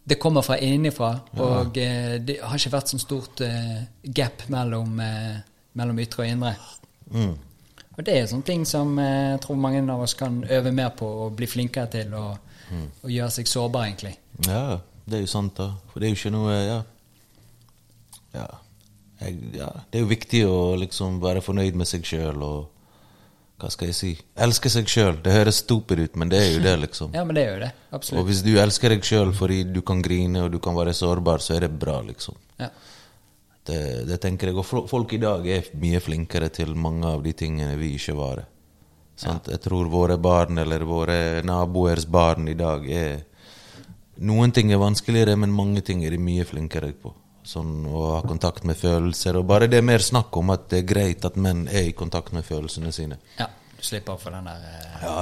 det 0.05 0.19
kommer 0.21 0.43
fra 0.45 0.59
innenfra, 0.61 1.11
og 1.41 1.79
eh, 1.81 2.17
det 2.21 2.37
har 2.43 2.59
ikke 2.59 2.75
vært 2.75 2.91
sånn 2.93 3.01
stort 3.01 3.41
eh, 3.45 3.85
gap 4.05 4.43
mellom, 4.53 4.99
eh, 5.01 5.39
mellom 5.81 6.01
ytre 6.03 6.25
og 6.25 6.33
indre. 6.33 6.51
Mm. 7.13 7.35
Og 7.95 8.03
det 8.07 8.17
er 8.17 8.27
sånne 8.27 8.47
ting 8.47 8.65
som 8.67 8.97
eh, 8.99 9.35
jeg 9.35 9.45
tror 9.45 9.61
mange 9.61 9.85
av 9.93 10.03
oss 10.03 10.17
kan 10.19 10.41
øve 10.51 10.73
mer 10.75 10.91
på 10.99 11.07
og 11.27 11.37
bli 11.39 11.47
flinkere 11.51 11.91
til, 11.93 12.15
og, 12.19 12.59
og 13.05 13.11
gjøre 13.13 13.31
seg 13.37 13.51
sårbar, 13.51 13.87
egentlig. 13.87 14.17
Ja, 14.49 14.81
det 15.07 15.21
er 15.21 15.25
jo 15.27 15.31
sant, 15.31 15.57
da. 15.61 15.71
For 15.93 16.03
det 16.03 16.09
er 16.09 16.15
jo 16.15 16.21
ikke 16.21 16.35
noe 16.35 16.59
Ja. 16.59 16.79
ja. 18.35 18.47
Jeg, 19.23 19.37
ja. 19.55 19.69
Det 19.91 20.01
er 20.01 20.03
jo 20.03 20.11
viktig 20.11 20.41
å 20.51 20.75
liksom 20.77 21.21
være 21.23 21.43
fornøyd 21.45 21.77
med 21.79 21.89
seg 21.89 22.07
sjøl 22.09 22.43
og 22.43 22.71
Hva 23.63 23.69
skal 23.71 23.93
jeg 23.93 23.95
si? 23.97 24.09
Elske 24.43 24.69
seg 24.69 24.89
sjøl. 24.91 25.21
Det 25.23 25.33
høres 25.33 25.61
stupid 25.63 26.01
ut, 26.03 26.17
men 26.19 26.29
det 26.29 26.41
er 26.43 26.49
jo 26.57 26.63
det, 26.65 26.73
liksom. 26.83 27.13
Ja, 27.17 27.23
men 27.25 27.39
det 27.39 27.45
er 27.47 27.53
jo 27.53 27.61
det. 27.63 27.71
Og 28.19 28.27
hvis 28.27 28.43
du 28.43 28.51
elsker 28.59 28.91
deg 28.91 29.07
sjøl 29.07 29.31
fordi 29.39 29.61
du 29.71 29.79
kan 29.87 30.03
grine 30.05 30.43
og 30.45 30.51
du 30.53 30.59
kan 30.61 30.75
være 30.77 30.93
sårbar, 30.99 31.41
så 31.41 31.55
er 31.55 31.69
det 31.69 31.71
bra, 31.79 32.01
liksom. 32.05 32.35
Ja. 32.59 32.73
Det, 33.65 34.05
det 34.09 34.19
tenker 34.21 34.51
jeg, 34.51 34.59
og 34.61 34.89
Folk 34.91 35.15
i 35.17 35.23
dag 35.23 35.47
er 35.49 35.71
mye 35.81 36.01
flinkere 36.05 36.51
til 36.53 36.75
mange 36.77 37.09
av 37.09 37.23
de 37.25 37.33
tingene 37.33 37.79
vi 37.81 37.95
ikke 37.97 38.17
var. 38.19 38.45
Sant? 39.17 39.49
Jeg 39.49 39.63
tror 39.63 39.89
våre 39.93 40.19
barn 40.19 40.59
eller 40.59 40.85
våre 40.89 41.19
naboers 41.47 42.07
barn 42.11 42.51
i 42.51 42.59
dag 42.59 42.89
er 42.91 43.23
Noen 44.25 44.53
ting 44.55 44.69
er 44.71 44.79
vanskeligere, 44.79 45.35
men 45.35 45.51
mange 45.51 45.81
ting 45.83 46.05
er 46.07 46.15
de 46.15 46.21
mye 46.23 46.45
flinkere 46.47 46.93
på. 46.95 47.11
Sånn 47.45 47.83
å 47.91 48.03
ha 48.13 48.21
kontakt 48.23 48.63
med 48.63 48.79
følelser. 48.79 49.41
Og 49.41 49.49
bare 49.51 49.67
det 49.67 49.81
er 49.81 49.89
mer 49.89 50.05
snakk 50.05 50.37
om 50.39 50.53
at 50.55 50.69
det 50.71 50.85
er 50.85 50.87
greit 50.87 51.27
at 51.27 51.35
menn 51.35 51.65
er 51.67 51.89
i 51.89 51.97
kontakt 51.99 52.31
med 52.33 52.47
følelsene 52.47 52.93
sine. 52.95 53.19
Ja, 53.41 53.49
slipper 53.85 54.19
for 54.21 54.35
den 54.35 54.49
der 54.49 54.65
eh, 54.69 55.05
Ja, 55.05 55.15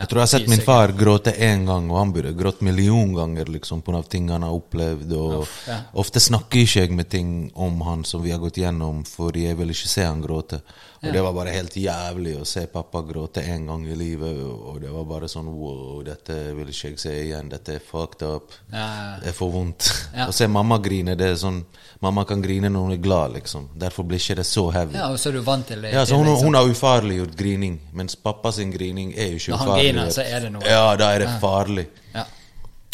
jeg 0.00 0.10
tror 0.10 0.20
jeg 0.20 0.26
har 0.26 0.32
sett 0.32 0.50
min 0.50 0.64
far 0.64 0.92
gråte 0.98 1.32
én 1.32 1.64
gang, 1.68 1.88
og 1.90 1.98
han 2.00 2.12
burde 2.14 2.34
grått 2.36 2.60
million 2.66 3.14
ganger 3.14 3.50
liksom, 3.54 3.82
pga. 3.86 4.02
ting 4.02 4.28
han 4.30 4.46
har 4.46 4.56
opplevd. 4.56 5.12
Og 5.16 5.46
ja. 5.68 5.80
Ofte 6.02 6.20
snakker 6.20 6.64
ikke 6.64 6.84
jeg 6.84 6.96
med 6.96 7.10
ting 7.10 7.34
om 7.54 7.80
han 7.86 8.04
som 8.04 8.24
vi 8.24 8.34
har 8.34 8.42
gått 8.42 8.58
gjennom, 8.60 9.04
for 9.08 9.36
jeg 9.36 9.58
vil 9.58 9.74
ikke 9.74 9.92
se 9.94 10.06
han 10.06 10.22
gråte. 10.24 10.62
Og 11.00 11.14
det 11.14 11.20
var 11.24 11.32
bare 11.32 11.52
helt 11.54 11.76
jævlig 11.80 12.34
å 12.36 12.42
se 12.44 12.66
pappa 12.68 13.00
gråte 13.08 13.40
én 13.40 13.64
gang 13.64 13.86
i 13.88 13.94
livet, 13.96 14.36
og 14.44 14.82
det 14.82 14.90
var 14.92 15.06
bare 15.08 15.28
sånn 15.32 15.46
wow, 15.48 16.02
dette 16.04 16.34
vil 16.58 16.68
ikke 16.68 16.90
jeg 16.90 16.98
se 17.00 17.14
igjen, 17.22 17.48
dette 17.48 17.78
er 17.78 17.80
fucked 17.80 18.20
up. 18.28 18.52
Ja, 18.68 19.16
Det 19.22 19.30
er 19.32 19.36
for 19.38 19.54
vondt. 19.54 19.88
Ja. 20.12 20.26
Å 20.28 20.34
se 20.36 20.48
mamma 20.50 20.76
grine, 20.84 21.16
det 21.16 21.30
er 21.32 21.38
sånn 21.40 21.62
Mamma 22.00 22.24
kan 22.24 22.40
grine 22.40 22.70
når 22.72 22.84
hun 22.86 22.92
er 22.94 23.00
glad, 23.04 23.34
liksom. 23.34 23.66
Derfor 23.76 24.06
blir 24.08 24.16
ikke 24.20 24.38
det 24.38 24.46
så 24.48 24.62
heavy. 24.72 24.94
ja, 24.96 25.10
og 25.12 25.18
så 25.20 25.28
er 25.28 25.34
du 25.36 25.42
vant 25.44 25.66
til 25.68 25.82
det. 25.84 25.90
Ja, 25.92 26.06
så 26.08 26.16
hun, 26.16 26.24
liksom. 26.26 26.46
hun 26.48 26.56
har 26.56 26.68
ufarliggjort 26.70 27.34
grining, 27.36 27.74
mens 27.92 28.16
pappa 28.16 28.52
sin 28.56 28.72
grining 28.72 29.12
er 29.12 29.34
jo 29.34 29.36
ikke 29.40 29.52
ufarlig. 29.52 29.66
Når 29.66 29.74
han 29.76 29.84
griner, 29.84 30.14
så 30.16 30.24
er 30.24 30.40
det 30.46 30.52
noe. 30.54 30.64
Ja, 30.64 30.96
da 30.96 31.10
er 31.12 31.24
det 31.26 31.28
farlig. 31.42 31.86
Ja, 32.14 32.24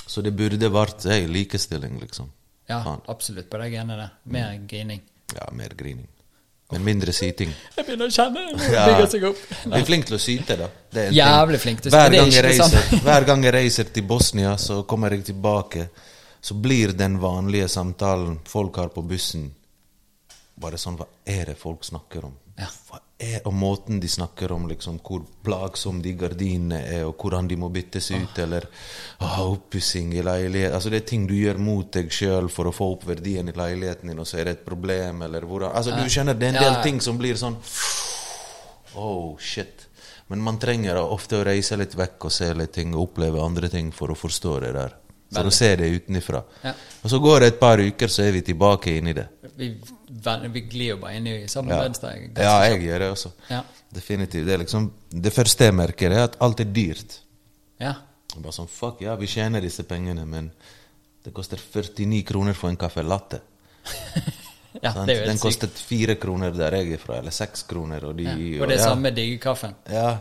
Så 0.07 0.23
det 0.27 0.35
burde 0.39 0.71
vært 0.75 1.07
hey, 1.07 1.27
likestilling, 1.31 2.01
liksom. 2.03 2.31
ja 2.69 2.81
absolutt 3.07 3.51
på 3.51 3.59
det 3.63 3.71
greiene 3.71 3.97
der. 3.99 4.11
Mer 4.25 4.59
grining. 4.67 5.03
Ja, 5.35 5.47
mer 5.55 5.75
grining. 5.79 6.09
Men 6.73 6.83
mindre 6.83 7.12
syting. 7.14 7.53
Jeg 7.77 7.87
begynner 7.87 8.09
å 8.11 8.14
kjenne 8.14 8.43
det 8.59 8.73
Ja. 8.73 8.87
bygger 8.91 9.11
seg 9.12 9.25
opp. 9.29 9.43
Er 9.71 9.85
flinke 9.87 10.09
til 10.11 10.17
å 10.17 10.23
syte, 10.23 10.57
da. 10.59 10.67
Det 10.91 11.03
er 11.03 11.09
en 11.12 11.14
Jævlig 11.14 11.59
ting. 11.61 11.62
flink 11.62 11.83
til 11.85 11.91
å 11.91 11.95
syte, 11.95 12.11
det 12.11 12.19
er 12.19 12.25
gang, 12.25 12.33
jeg 12.35 12.45
reiser, 12.45 13.03
hver 13.07 13.27
gang 13.29 13.45
jeg 13.47 13.55
reiser 13.55 13.85
til 13.95 14.03
Bosnia, 14.03 14.57
så 14.59 14.81
kommer 14.89 15.14
jeg 15.14 15.25
tilbake. 15.31 15.89
Så 16.43 16.55
blir 16.62 16.93
den 16.93 17.21
vanlige 17.23 17.69
samtalen 17.69 18.41
folk 18.47 18.77
har 18.83 18.89
på 18.95 19.03
bussen, 19.07 19.49
bare 20.59 20.79
sånn 20.79 20.97
Hva 20.99 21.07
er 21.27 21.45
det 21.53 21.57
folk 21.59 21.85
snakker 21.85 22.25
om? 22.25 22.35
Ja. 22.59 22.67
Hva 22.89 23.01
er, 23.21 23.41
og 23.49 23.53
måten 23.57 23.99
de 24.01 24.09
snakker 24.09 24.53
om 24.53 24.67
liksom, 24.69 24.99
hvor 25.05 25.23
plagsom 25.45 25.99
de 26.05 26.13
gardinene 26.17 26.79
er, 26.85 27.03
og 27.09 27.17
hvordan 27.21 27.49
de 27.49 27.57
må 27.61 27.69
byttes 27.73 28.11
ut, 28.13 28.39
eller 28.39 28.65
ah, 29.21 29.39
oppussing 29.45 30.15
i 30.17 30.23
leilighet 30.25 30.73
Altså 30.77 30.91
Det 30.93 31.03
er 31.03 31.07
ting 31.09 31.27
du 31.29 31.35
gjør 31.37 31.59
mot 31.61 31.91
deg 31.93 32.09
sjøl 32.13 32.49
for 32.53 32.69
å 32.69 32.73
få 32.77 32.91
opp 32.95 33.05
verdien 33.09 33.49
i 33.49 33.57
leiligheten 33.57 34.09
din, 34.13 34.21
og 34.21 34.29
så 34.29 34.39
er 34.41 34.45
det 34.51 34.55
et 34.59 34.65
problem, 34.69 35.23
eller 35.29 35.45
hvordan 35.49 35.73
Altså 35.77 35.97
Du 35.97 36.05
skjønner, 36.09 36.35
det 36.37 36.49
er 36.51 36.55
en 36.57 36.63
del 36.65 36.73
Ja. 36.79 36.83
ting 36.83 37.01
som 37.01 37.19
blir 37.21 37.37
sånn 37.41 37.57
Oh, 38.97 39.37
shit. 39.39 39.87
Men 40.29 40.41
man 40.43 40.57
trenger 40.59 40.97
ofte 41.03 41.37
å 41.41 41.45
reise 41.45 41.77
litt 41.77 41.95
vekk 41.95 42.25
og 42.25 42.33
se 42.33 42.49
litt 42.57 42.73
ting 42.73 42.95
og 42.97 43.11
oppleve 43.11 43.43
andre 43.45 43.69
ting 43.69 43.93
for 43.93 44.09
å 44.09 44.17
forstå 44.17 44.55
det 44.65 44.73
der. 44.75 44.95
For 45.37 45.49
du 45.49 45.55
ser 45.55 45.76
det 45.80 45.91
utenfra. 45.95 46.43
Ja. 46.62 46.72
Og 47.03 47.12
så 47.12 47.20
går 47.22 47.45
det 47.45 47.53
et 47.53 47.61
par 47.61 47.82
uker, 47.82 48.12
så 48.12 48.24
er 48.26 48.34
vi 48.37 48.43
tilbake 48.47 48.97
inn 48.99 49.12
i 49.12 49.14
det. 49.16 49.26
Vi, 49.57 49.70
vi 50.53 50.62
glir 50.68 50.95
jo 50.95 50.99
bare 51.03 51.16
inn 51.20 51.28
i 51.30 51.37
samme 51.49 51.76
Ja, 51.76 51.87
ja 52.43 52.57
jeg 52.70 52.82
gjør 52.87 53.05
det 53.05 53.11
også. 53.14 53.32
Ja. 53.51 53.62
Definitivt. 53.97 54.47
Det, 54.47 54.55
er 54.55 54.64
liksom, 54.64 54.91
det 55.11 55.32
første 55.32 55.68
jeg 55.68 55.76
merker, 55.76 56.12
er 56.12 56.26
at 56.26 56.37
alt 56.45 56.61
er 56.61 56.72
dyrt. 56.72 57.20
Ja. 57.80 57.95
Jeg 58.34 58.43
Bare 58.43 58.53
sånn, 58.53 58.68
fuck, 58.68 59.01
ja, 59.05 59.14
vi 59.16 59.28
tjener 59.30 59.64
disse 59.64 59.87
pengene, 59.89 60.26
men 60.28 60.51
det 61.24 61.32
koster 61.34 61.61
49 61.61 62.22
kroner 62.28 62.57
for 62.59 62.72
en 62.72 62.76
caffè 62.80 63.05
latte. 63.07 63.41
ja 64.84 64.93
er 64.93 65.12
jo 65.14 65.26
Den 65.30 65.41
kostet 65.41 65.78
fire 65.80 66.16
kroner 66.20 66.53
der 66.55 66.76
jeg 66.80 66.97
er 66.97 67.03
fra, 67.03 67.20
eller 67.22 67.34
seks 67.34 67.64
kroner. 67.68 68.05
Og, 68.11 68.16
de, 68.18 68.26
Ja. 68.26 68.62
Og 68.62 68.68
det 68.70 68.80
ja. 68.80 68.89
samme 68.91 69.12
digge 69.14 69.39
kaffen. 69.43 69.76
Ja, 69.91 70.18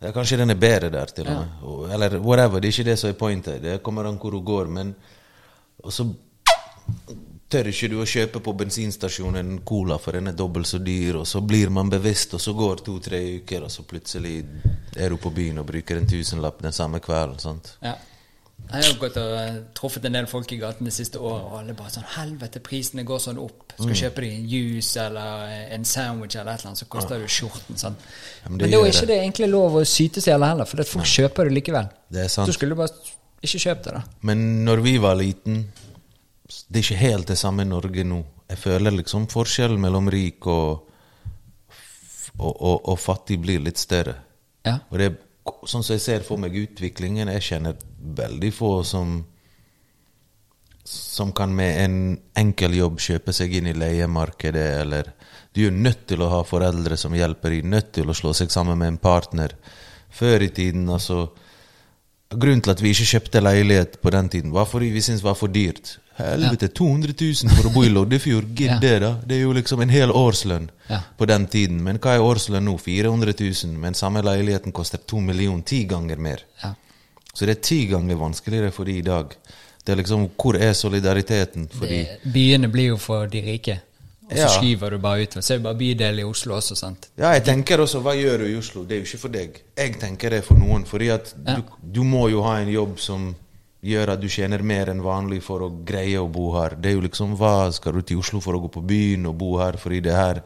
ja, 0.00 0.12
kanskje 0.12 0.38
den 0.38 0.50
er 0.54 0.60
bedre 0.60 0.90
der, 0.94 1.12
til 1.14 1.28
og 1.28 1.38
med. 1.38 1.92
Eller 1.94 2.18
whatever. 2.18 2.60
Det 2.60 2.68
er 2.68 2.76
ikke 2.76 2.90
det 2.90 2.98
som 2.98 3.10
er 3.10 3.18
pointet. 3.18 3.62
Det 3.62 3.82
kommer 3.82 4.06
an 4.08 4.18
hvor 4.18 4.30
du 4.30 4.40
går, 4.40 4.66
men 4.66 4.94
Og 5.78 5.92
så 5.92 6.04
tør 7.48 7.68
ikke 7.70 7.88
du 7.88 8.00
å 8.02 8.06
kjøpe 8.08 8.40
på 8.44 8.52
bensinstasjonen 8.60 9.38
en 9.40 9.60
cola, 9.64 9.96
for 10.02 10.18
den 10.18 10.26
er 10.26 10.36
dobbelt 10.36 10.66
så 10.66 10.80
dyr, 10.82 11.20
og 11.20 11.26
så 11.26 11.40
blir 11.40 11.70
man 11.70 11.90
bevisst, 11.90 12.34
og 12.34 12.42
så 12.42 12.52
går 12.52 12.82
to-tre 12.84 13.20
uker, 13.38 13.64
og 13.64 13.70
så 13.70 13.84
plutselig 13.88 14.40
er 14.96 15.14
du 15.14 15.16
på 15.22 15.30
byen 15.30 15.62
og 15.62 15.68
bruker 15.70 16.00
en 16.00 16.08
tusenlapp 16.08 16.62
den 16.62 16.74
samme 16.76 17.00
kvelden. 17.00 17.38
sant? 17.38 17.76
Ja. 17.84 17.94
Jeg 18.68 18.84
har 18.84 18.96
gått 19.00 19.16
og 19.16 19.34
eh, 19.38 19.54
truffet 19.74 20.04
en 20.04 20.12
del 20.18 20.26
folk 20.28 20.50
i 20.52 20.58
gaten 20.60 20.84
det 20.84 20.92
siste 20.92 21.16
året, 21.18 21.44
og 21.48 21.58
alle 21.60 21.72
bare 21.78 21.90
sånn 21.94 22.04
Helvete, 22.16 22.60
prisene 22.60 23.04
går 23.08 23.18
sånn 23.24 23.38
opp. 23.40 23.62
Skal 23.78 23.88
Mm. 23.88 23.94
kjøpe 24.00 24.20
deg 24.24 24.32
en 24.34 24.48
juice 24.50 24.96
eller 25.06 25.44
eh, 25.54 25.74
en 25.74 25.84
sandwich 25.84 26.36
eller 26.36 26.52
et 26.52 26.60
eller 26.60 26.68
annet, 26.72 26.78
så 26.82 26.88
koster 26.92 27.18
det 27.22 27.28
skjorten. 27.32 27.76
sant? 27.78 27.98
men 28.44 28.52
men 28.52 28.58
det 28.58 28.70
da 28.72 28.80
er 28.82 28.90
ikke 28.92 29.06
det. 29.06 29.18
egentlig 29.22 29.48
lov 29.50 29.76
å 29.80 29.84
syte 29.86 30.20
seg 30.20 30.34
heller, 30.42 30.64
for 30.66 30.76
folk 30.82 30.88
folk 30.88 31.06
kjøper 31.06 31.48
det 31.48 31.54
likevel. 31.54 31.88
Det 32.10 32.24
er 32.24 32.28
sant. 32.28 32.46
Så 32.50 32.52
skulle 32.58 32.74
du 32.74 32.80
bare 32.82 32.92
ikke 33.42 33.58
kjøpt 33.64 33.84
det, 33.84 33.92
da. 33.94 34.02
Men 34.22 34.64
når 34.64 34.82
vi 34.82 34.96
var 34.98 35.14
liten 35.16 35.64
Det 36.48 36.78
er 36.80 36.82
ikke 36.82 36.96
helt 37.00 37.26
det 37.28 37.38
samme 37.38 37.62
i 37.62 37.68
Norge 37.68 38.04
nå. 38.04 38.24
Jeg 38.48 38.58
føler 38.58 38.90
liksom 38.90 39.26
forskjellen 39.28 39.80
mellom 39.80 40.08
rik 40.10 40.46
og, 40.46 40.88
og, 42.38 42.54
og, 42.62 42.88
og 42.88 42.98
fattig 42.98 43.38
blir 43.42 43.60
litt 43.60 43.78
større. 43.80 44.14
Ja. 44.64 44.78
Og 44.90 44.98
det 44.98 45.06
er 45.10 45.16
sånn 45.66 45.84
som 45.84 45.94
jeg 45.94 46.04
ser 46.04 46.24
for 46.26 46.40
meg 46.40 46.56
utviklingen 46.56 47.30
Jeg 47.36 47.44
kjenner 47.50 47.76
veldig 48.18 48.52
få 48.54 48.72
som 48.86 49.18
som 50.88 51.32
kan 51.32 51.54
med 51.54 51.84
en 51.84 51.96
enkel 52.38 52.78
jobb 52.78 53.00
kjøpe 53.02 53.32
seg 53.36 53.58
inn 53.58 53.66
i 53.68 53.74
leiemarkedet, 53.76 54.68
eller 54.80 55.12
Du 55.52 55.66
er 55.66 55.74
nødt 55.74 56.06
til 56.06 56.22
å 56.22 56.28
ha 56.30 56.38
foreldre 56.46 56.96
som 56.96 57.14
hjelper 57.16 57.50
deg, 57.50 57.64
nødt 57.66 57.92
til 57.92 58.08
å 58.08 58.14
slå 58.14 58.32
seg 58.36 58.52
sammen 58.52 58.78
med 58.78 58.88
en 58.92 58.98
partner. 59.02 59.56
Før 60.08 60.44
i 60.44 60.50
tiden, 60.54 60.88
altså 60.88 61.32
Grunnen 62.30 62.60
til 62.60 62.70
at 62.74 62.82
vi 62.84 62.90
ikke 62.92 63.06
kjøpte 63.08 63.40
leilighet 63.40 63.94
på 64.04 64.10
den 64.12 64.28
tiden, 64.28 64.50
var 64.52 64.66
fordi 64.68 64.90
vi 64.92 65.00
syntes 65.00 65.22
det 65.22 65.28
var 65.30 65.36
for 65.38 65.48
dyrt. 65.48 65.94
Helvete, 66.18 66.68
200 66.74 67.14
000 67.14 67.54
for 67.56 67.68
å 67.68 67.72
bo 67.72 67.84
i 67.86 67.88
Loddefjord, 67.92 68.50
gidd 68.58 68.72
Ja. 68.74 68.78
det, 68.82 68.94
da. 69.04 69.12
Det 69.24 69.36
er 69.38 69.44
jo 69.46 69.52
liksom 69.56 69.80
en 69.84 69.92
hel 69.94 70.10
årslønn 70.12 70.66
Ja. 70.90 70.98
på 71.16 71.26
den 71.30 71.46
tiden. 71.46 71.78
Men 71.86 71.96
hva 72.02 72.16
er 72.18 72.24
årslønn 72.26 72.66
nå? 72.68 72.74
400 72.82 73.32
000, 73.38 73.78
men 73.80 73.94
samme 73.96 74.20
leiligheten 74.26 74.72
koster 74.76 74.98
to 74.98 75.20
millioner, 75.24 75.62
ti 75.64 75.84
ganger 75.88 76.18
mer. 76.20 76.42
Ja. 76.64 76.74
Så 77.32 77.46
det 77.46 77.54
er 77.56 77.62
ti 77.62 77.80
ganger 77.86 78.18
vanskeligere 78.20 78.72
for 78.74 78.84
de 78.84 78.98
i 78.98 79.06
dag. 79.06 79.32
Det 79.86 79.94
er 79.94 80.02
liksom, 80.02 80.28
Hvor 80.36 80.58
er 80.60 80.72
solidariteten? 80.76 81.68
Fordi, 81.72 82.02
byene 82.34 82.68
blir 82.68 82.90
jo 82.92 82.96
for 83.00 83.26
de 83.30 83.40
rike. 83.46 83.78
Og 84.30 84.36
så 84.36 84.42
Ja. 84.44 84.48
skyver 84.48 84.90
du 84.90 84.98
bare 84.98 85.22
utover. 85.24 85.42
Så 85.42 85.54
er 85.54 85.56
det 85.58 85.62
bare 85.64 85.74
bydel 85.74 86.18
i 86.20 86.24
Oslo 86.24 86.54
også, 86.54 86.76
sant. 86.76 87.08
ja, 87.16 87.32
jeg 87.32 87.44
tenker 87.44 87.78
også, 87.80 88.02
hva 88.02 88.12
gjør 88.14 88.38
du 88.38 88.44
i 88.44 88.58
Oslo? 88.58 88.84
Det 88.84 88.92
er 88.96 89.00
jo 89.00 89.06
ikke 89.06 89.18
for 89.22 89.28
deg. 89.28 89.62
Jeg 89.76 89.98
tenker 90.00 90.30
det 90.30 90.38
er 90.38 90.42
for 90.42 90.54
noen. 90.54 90.84
Fordi 90.84 91.08
at 91.14 91.34
Ja. 91.46 91.54
du, 91.56 91.62
du 91.82 92.02
må 92.04 92.28
jo 92.30 92.42
ha 92.42 92.58
en 92.60 92.68
jobb 92.68 92.98
som 93.00 93.34
gjør 93.82 94.08
at 94.12 94.20
du 94.20 94.26
tjener 94.28 94.60
mer 94.62 94.86
enn 94.90 95.00
vanlig 95.00 95.40
for 95.42 95.60
å 95.60 95.84
greie 95.84 96.18
å 96.18 96.30
bo 96.30 96.52
her. 96.60 96.70
Det 96.76 96.90
er 96.90 96.94
jo 97.00 97.00
liksom, 97.08 97.36
hva 97.38 97.72
skal 97.72 97.92
du 97.92 98.02
til 98.02 98.18
Oslo 98.18 98.40
for 98.40 98.52
å 98.54 98.60
gå 98.60 98.68
på 98.70 98.82
byen 98.86 99.24
og 99.26 99.38
bo 99.38 99.56
her 99.58 99.72
fordi 99.78 100.00
det 100.02 100.12
her 100.14 100.42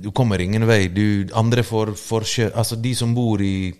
Du 0.00 0.10
kommer 0.12 0.38
ingen 0.40 0.66
vei. 0.66 0.88
Du, 0.88 1.26
andre 1.34 1.62
får 1.62 1.94
forskjell 1.96 2.52
Altså, 2.54 2.76
de 2.80 2.94
som 2.94 3.14
bor 3.14 3.40
i 3.40 3.72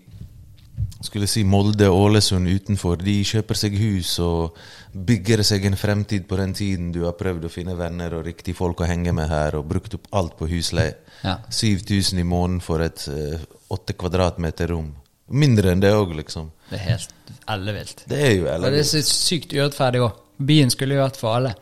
skulle 1.05 1.27
si 1.29 1.43
Molde 1.45 1.89
og 1.91 2.07
Ålesund 2.07 2.49
utenfor, 2.49 2.97
de 3.01 3.19
kjøper 3.27 3.59
seg 3.59 3.75
hus 3.77 4.15
og 4.23 4.57
bygger 4.91 5.43
seg 5.45 5.67
en 5.69 5.77
fremtid 5.77 6.25
på 6.29 6.39
den 6.39 6.55
tiden 6.57 6.91
du 6.95 7.03
har 7.05 7.17
prøvd 7.19 7.45
å 7.45 7.51
finne 7.53 7.75
venner 7.77 8.15
og 8.17 8.25
riktige 8.25 8.57
folk 8.57 8.81
å 8.81 8.89
henge 8.89 9.13
med 9.13 9.29
her, 9.29 9.59
og 9.59 9.67
brukt 9.69 9.97
opp 9.97 10.07
alt 10.17 10.37
på 10.39 10.49
husleie. 10.49 10.95
Ja. 11.21 11.37
7000 11.49 12.21
i 12.21 12.25
måneden 12.27 12.61
for 12.65 12.83
et 12.85 13.03
åtte 13.07 13.93
uh, 13.93 13.99
kvadratmeter 13.99 14.73
rom. 14.73 14.89
Mindre 15.27 15.73
enn 15.73 15.83
det 15.83 15.91
òg, 15.91 16.15
liksom. 16.17 16.49
Det 16.69 16.79
er 16.79 16.85
helt 16.93 17.33
ellevilt. 17.51 18.05
Det 18.07 18.21
er 18.23 18.33
jo 18.33 18.47
ellevilt. 18.47 18.65
Og 18.65 18.77
det 18.77 18.81
er 18.83 18.89
så 18.89 19.03
sykt 19.05 19.53
urettferdig 19.53 20.03
òg. 20.05 20.23
Byen 20.47 20.71
skulle 20.71 20.97
jo 20.97 21.03
vært 21.03 21.19
for 21.19 21.35
alle. 21.35 21.53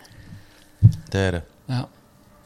Det 1.11 1.21
er 1.21 1.37
det. 1.39 1.43
Ja. 1.71 1.83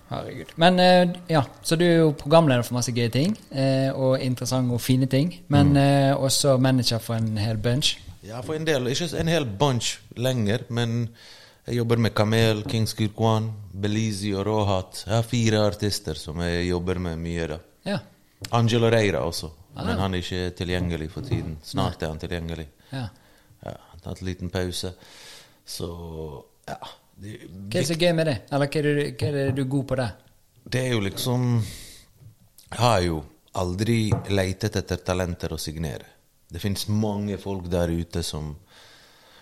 Herregud. 0.10 0.54
Men 0.56 0.80
eh, 0.80 1.10
ja, 1.30 1.44
så 1.62 1.76
du 1.78 1.86
er 1.86 1.98
jo 2.00 2.12
programleder 2.18 2.66
for 2.66 2.80
masse 2.80 2.94
gøye 2.96 3.12
ting, 3.14 3.36
eh, 3.52 3.90
og 3.94 4.22
interessante 4.26 4.74
og 4.74 4.82
fine 4.82 5.06
ting. 5.10 5.36
Men 5.54 5.76
eh, 5.78 6.14
også 6.18 6.58
manager 6.58 7.02
for 7.04 7.20
en 7.20 7.38
hel 7.38 7.58
bunch. 7.62 7.98
Ja, 8.26 8.42
for 8.42 8.58
en 8.58 8.66
del. 8.68 8.90
Ikke 8.90 9.10
en 9.20 9.30
hel 9.30 9.46
bunch 9.46 10.00
lenger, 10.18 10.66
men 10.70 11.10
jeg 11.68 11.78
jobber 11.78 12.02
med 12.02 12.16
Kamel, 12.18 12.64
Kings 12.66 12.94
Kirkwan, 12.98 13.52
Belize 13.82 14.34
og 14.38 14.48
Rohat. 14.48 15.04
Jeg 15.06 15.16
har 15.16 15.28
fire 15.30 15.62
artister 15.68 16.18
som 16.18 16.42
jeg 16.42 16.68
jobber 16.72 17.00
med 17.00 17.22
mye, 17.22 17.48
da. 17.54 17.60
Ja. 17.86 18.00
Angelo 18.56 18.90
Reira 18.90 19.22
også, 19.28 19.50
men 19.76 19.98
han 20.00 20.14
er 20.16 20.24
ikke 20.24 20.50
tilgjengelig 20.58 21.12
for 21.12 21.22
tiden. 21.28 21.58
Snart 21.64 22.02
er 22.02 22.14
han 22.14 22.22
tilgjengelig. 22.22 22.68
ja. 22.94 23.08
Ja, 23.66 23.76
tatt 24.00 24.22
en 24.22 24.28
liten 24.30 24.50
pause. 24.50 24.94
Så 25.68 25.88
ja. 26.68 26.78
Det, 27.20 27.36
Hva 27.50 27.68
er 27.68 27.82
det 27.82 27.86
som 27.90 27.96
er 27.98 28.06
gøy 28.06 28.14
med 28.16 28.30
det? 28.30 28.38
Eller 28.50 28.70
hva 28.72 28.80
er 28.80 28.88
det, 28.88 29.08
hva 29.20 29.28
er 29.28 29.38
det 29.38 29.56
du 29.58 29.62
er 29.66 29.72
god 29.76 29.86
på 29.92 30.00
der? 30.00 30.18
det 30.70 30.82
er 30.86 30.92
jo 30.94 31.00
liksom 31.02 31.46
Jeg 32.70 32.80
har 32.80 33.00
jo 33.02 33.24
aldri 33.58 34.12
leitet 34.30 34.76
etter 34.78 35.00
talenter 35.02 35.54
å 35.54 35.58
signere. 35.58 36.06
Det 36.50 36.62
fins 36.62 36.88
mange 36.88 37.38
folk 37.42 37.68
der 37.72 37.90
ute 37.90 38.24
som 38.24 38.56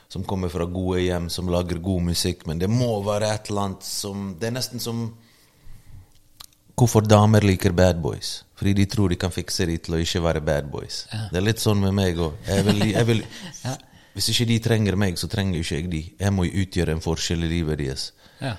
som 0.08 0.24
kommer 0.24 0.48
fra 0.48 0.64
gode 0.72 1.02
hjem, 1.04 1.26
som 1.30 1.50
lager 1.52 1.82
god 1.84 2.06
musikk, 2.06 2.46
men 2.48 2.60
det 2.62 2.70
må 2.72 3.02
være 3.04 3.28
et 3.28 3.50
eller 3.50 3.66
annet 3.66 3.84
som 3.84 4.38
Det 4.40 4.48
er 4.48 4.56
nesten 4.56 4.80
som 4.80 5.10
Hvorfor 6.78 7.02
damer 7.02 7.42
liker 7.42 7.74
bad 7.74 7.98
boys. 8.02 8.44
Fordi 8.56 8.74
de 8.74 8.86
tror 8.86 9.10
de 9.10 9.16
kan 9.18 9.32
fikse 9.34 9.66
de 9.66 9.78
til 9.82 9.96
å 9.98 10.00
ikke 10.02 10.22
være 10.22 10.42
bad 10.46 10.68
boys. 10.72 11.08
Det 11.32 11.40
er 11.40 11.46
litt 11.46 11.60
sånn 11.60 11.82
med 11.82 11.96
meg 11.98 12.20
òg. 12.22 12.36
Jeg 12.48 12.94
jeg 12.94 13.78
Hvis 14.18 14.32
ikke 14.34 14.48
de 14.50 14.58
trenger 14.66 14.96
meg, 14.98 15.20
så 15.22 15.30
trenger 15.30 15.62
ikke 15.62 15.76
jeg 15.78 15.90
de. 15.92 16.00
Jeg 16.18 16.34
må 16.34 16.48
jo 16.48 16.64
utgjøre 16.64 16.96
en 16.96 17.04
forskjell 17.04 17.46
i 17.46 17.52
livet 17.52 17.78
deres. 17.84 18.08
Ja. 18.42 18.56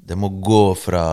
Det 0.00 0.16
må 0.16 0.30
gå 0.40 0.72
fra 0.80 1.04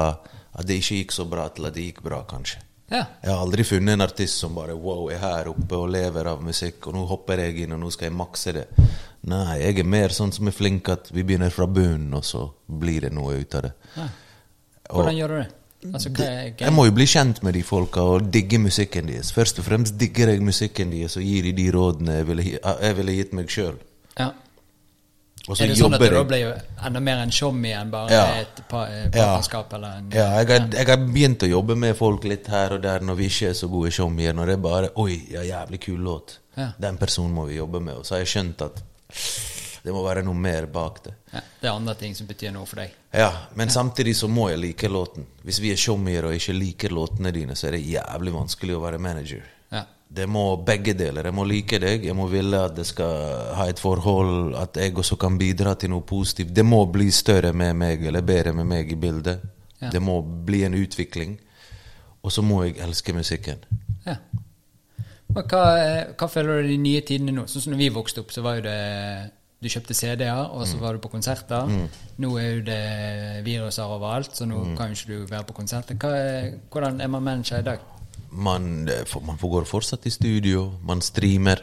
at 0.58 0.66
det 0.70 0.80
ikke 0.80 1.02
gikk 1.02 1.12
så 1.14 1.26
bra, 1.28 1.50
til 1.52 1.68
at 1.68 1.76
det 1.76 1.84
gikk 1.90 2.00
bra, 2.06 2.22
kanskje. 2.30 2.62
ja. 2.88 3.04
Jeg 3.22 3.30
har 3.34 3.42
aldri 3.44 3.66
funnet 3.68 3.98
en 3.98 4.06
artist 4.06 4.40
som 4.40 4.56
bare 4.56 4.74
wow, 4.74 5.10
er 5.12 5.20
her 5.20 5.52
oppe 5.52 5.76
og 5.76 5.92
lever 5.92 6.32
av 6.32 6.40
musikk, 6.42 6.88
og 6.88 6.96
nå 6.96 7.04
hopper 7.12 7.44
jeg 7.44 7.66
inn, 7.66 7.76
og 7.76 7.84
nå 7.84 7.92
skal 7.92 8.08
jeg 8.08 8.16
makse 8.16 8.56
det. 8.56 8.66
Nei, 9.28 9.60
jeg 9.60 9.82
er 9.84 9.92
mer 9.92 10.16
sånn 10.16 10.32
som 10.32 10.48
er 10.48 10.56
flink 10.56 10.88
at 10.90 11.12
vi 11.12 11.28
begynner 11.28 11.52
fra 11.52 11.68
bunnen, 11.68 12.14
og 12.16 12.24
så 12.26 12.48
blir 12.66 13.04
det 13.04 13.12
noe 13.14 13.36
ut 13.42 13.60
av 13.60 13.68
det. 13.68 13.74
Ja. 13.98 14.08
Og 14.88 15.02
Hvordan 15.02 15.20
gjør 15.20 15.34
du 15.36 15.40
det? 15.42 15.48
Altså, 15.94 16.10
hva 16.10 16.26
er 16.26 16.50
jeg 16.60 16.74
må 16.74 16.86
jo 16.88 16.92
bli 16.96 17.06
kjent 17.10 17.44
med 17.44 17.54
de 17.54 17.64
folka 17.64 18.02
og 18.02 18.32
digge 18.34 18.60
musikken 18.60 19.08
deres. 19.08 19.32
Først 19.36 19.60
og 19.60 19.66
fremst 19.66 19.98
digger 20.00 20.30
jeg 20.34 20.42
musikken 20.42 20.92
deres 20.92 21.18
og 21.18 21.24
gir 21.24 21.44
de 21.44 21.54
de 21.58 21.70
rådene 21.72 22.20
jeg 22.20 22.28
ville, 22.28 22.44
jeg 22.58 22.98
ville 22.98 23.16
gitt 23.20 23.34
meg 23.38 23.50
sjøl. 23.54 23.78
Ja. 24.20 24.32
Og 25.48 25.56
så 25.56 25.64
Er 25.64 25.68
det 25.72 25.78
sånn 25.80 25.94
at 25.96 26.02
du 26.02 26.06
det 26.06 26.16
da 26.18 26.24
blir 26.28 26.42
jo 26.42 26.50
enda 26.90 27.00
mer 27.00 27.22
en 27.24 27.32
tjommi 27.32 27.70
enn 27.72 27.92
bare 27.92 28.12
Ja. 28.12 28.24
et 28.42 28.60
eh, 28.60 28.66
partnerskap 29.14 29.72
Ja, 29.72 29.78
en 29.98 30.10
Ja, 30.12 30.26
jeg 30.42 30.48
har, 30.50 30.68
jeg 30.74 30.88
har 30.88 30.98
begynt 30.98 31.44
å 31.44 31.48
jobbe 31.48 31.76
med 31.76 31.96
folk 31.96 32.24
litt 32.28 32.48
her 32.48 32.74
og 32.76 32.82
der 32.84 33.00
når 33.00 33.16
vi 33.16 33.30
ikke 33.32 33.50
er 33.50 33.54
så 33.54 33.70
gode 33.72 33.92
tjommier. 33.92 34.34
Når 34.34 34.46
det 34.46 34.54
er 34.54 34.58
bare 34.58 34.90
'oi, 34.96 35.22
ja, 35.32 35.42
jævlig 35.42 35.80
kul 35.80 36.00
låt'. 36.00 36.38
Ja. 36.58 36.72
Den 36.80 36.98
personen 36.98 37.34
må 37.34 37.46
vi 37.46 37.56
jobbe 37.56 37.80
med. 37.80 37.94
Og 37.94 38.06
så 38.06 38.16
har 38.16 38.20
jeg 38.20 38.28
skjønt 38.28 38.62
at 38.62 38.84
det 39.88 39.94
må 39.96 40.02
være 40.04 40.22
noe 40.28 40.36
mer 40.36 40.66
bak 40.68 40.98
det. 41.06 41.14
ja, 41.32 41.42
Det 41.62 41.68
er 41.70 41.74
andre 41.74 41.94
ting 41.96 42.16
som 42.16 42.28
betyr 42.28 42.52
noe 42.52 42.68
for 42.68 42.82
deg. 42.82 42.96
Ja, 43.16 43.30
Men 43.56 43.70
samtidig 43.72 44.18
så 44.20 44.28
må 44.28 44.50
jeg 44.52 44.60
like 44.60 44.90
låten. 44.92 45.26
Hvis 45.48 45.62
vi 45.64 45.72
er 45.72 45.80
showmier 45.80 46.28
og 46.28 46.36
ikke 46.36 46.56
liker 46.58 46.92
låtene 46.92 47.32
dine, 47.32 47.56
så 47.56 47.70
er 47.70 47.78
det 47.78 47.86
jævlig 47.88 48.34
vanskelig 48.36 48.76
å 48.76 48.82
være 48.84 49.00
manager. 49.00 49.46
Ja. 49.72 49.86
Det 50.10 50.28
må 50.28 50.44
begge 50.68 50.94
deler. 50.94 51.24
Jeg 51.30 51.36
må 51.36 51.46
like 51.48 51.80
deg, 51.80 52.04
jeg 52.04 52.16
må 52.16 52.28
ville 52.32 52.60
at 52.68 52.76
det 52.76 52.86
skal 52.88 53.54
ha 53.56 53.68
et 53.72 53.80
forhold, 53.80 54.56
at 54.60 54.76
jeg 54.76 54.96
også 54.96 55.16
kan 55.20 55.38
bidra 55.40 55.76
til 55.80 55.92
noe 55.96 56.04
positivt. 56.08 56.52
Det 56.56 56.66
må 56.68 56.82
bli 56.92 57.08
større 57.12 57.54
med 57.54 57.76
meg, 57.76 58.04
eller 58.08 58.28
bedre 58.28 58.54
med 58.60 58.68
meg 58.68 58.92
i 58.92 59.00
bildet. 59.00 59.40
Ja. 59.80 59.90
Det 59.94 60.02
må 60.04 60.20
bli 60.22 60.66
en 60.68 60.76
utvikling. 60.76 61.38
Og 62.24 62.32
så 62.36 62.44
må 62.44 62.64
jeg 62.66 62.76
elske 62.84 63.16
musikken. 63.16 63.64
Ja. 64.06 64.18
Men 65.28 65.44
hva, 65.44 65.64
eh, 65.80 66.14
hva 66.18 66.28
føler 66.32 66.62
du 66.62 66.68
i 66.68 66.76
de 66.76 66.78
nye 66.82 67.02
tidene 67.06 67.32
nå? 67.36 67.44
Sånn 67.48 67.62
som 67.68 67.74
når 67.74 67.84
vi 67.86 67.90
vokste 67.96 68.24
opp, 68.24 68.32
så 68.32 68.42
var 68.44 68.58
jo 68.58 68.64
det 68.68 68.80
Du 69.64 69.68
kjøpte 69.70 69.94
CD-er, 69.98 70.52
og 70.54 70.60
Mm. 70.62 70.66
så 70.72 70.78
var 70.80 70.94
du 70.94 71.00
på 71.00 71.10
konserter. 71.10 71.68
Nå 72.18 72.38
er 72.38 72.50
jo 72.56 72.62
det 72.62 73.44
viruser 73.46 73.84
overalt, 73.84 74.36
så 74.36 74.46
nå 74.46 74.64
Mm. 74.64 74.78
kan 74.78 74.88
jo 74.90 74.94
ikke 74.94 75.08
du 75.08 75.26
være 75.26 75.44
på 75.44 75.54
konserter. 75.54 75.96
Er, 76.06 76.52
hvordan 76.72 77.02
er 77.02 77.08
man 77.08 77.24
manager 77.24 77.58
i 77.60 77.64
dag? 77.64 77.80
Man, 78.32 78.88
eh, 78.90 79.06
man 79.26 79.38
får 79.38 79.50
går 79.52 79.66
fortsatt 79.66 80.06
i 80.06 80.10
studio, 80.10 80.72
man 80.84 81.02
streamer. 81.02 81.58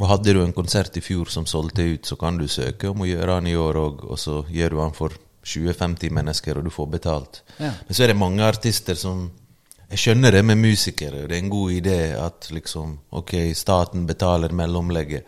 Og 0.00 0.08
hadde 0.08 0.32
du 0.34 0.42
en 0.44 0.52
konsert 0.52 0.96
i 0.96 1.00
fjor 1.00 1.26
som 1.28 1.44
solgte 1.44 1.94
ut, 1.94 2.02
så 2.06 2.16
kan 2.18 2.38
du 2.38 2.44
søke 2.48 2.88
om 2.90 2.98
å 3.02 3.06
gjøre 3.06 3.36
den 3.40 3.46
i 3.46 3.54
år 3.54 3.74
òg, 3.74 4.04
og 4.10 4.16
så 4.18 4.44
gjør 4.48 4.70
du 4.70 4.76
den 4.76 4.92
for 4.92 5.10
20-50 5.44 6.10
mennesker, 6.10 6.56
og 6.58 6.64
du 6.64 6.70
får 6.70 6.90
betalt. 6.90 7.40
Ja. 7.60 7.70
Men 7.86 7.94
så 7.94 8.02
er 8.04 8.06
det 8.08 8.16
mange 8.16 8.40
artister 8.42 8.94
som 8.96 9.30
Jeg 9.90 9.98
skjønner 9.98 10.30
det 10.32 10.44
med 10.44 10.58
musikere, 10.58 11.26
det 11.26 11.32
er 11.32 11.38
en 11.42 11.48
god 11.48 11.70
idé 11.70 12.14
at 12.20 12.48
liksom 12.50 12.98
Ok, 13.10 13.30
staten 13.54 14.06
betaler 14.06 14.48
mellomlegget. 14.52 15.24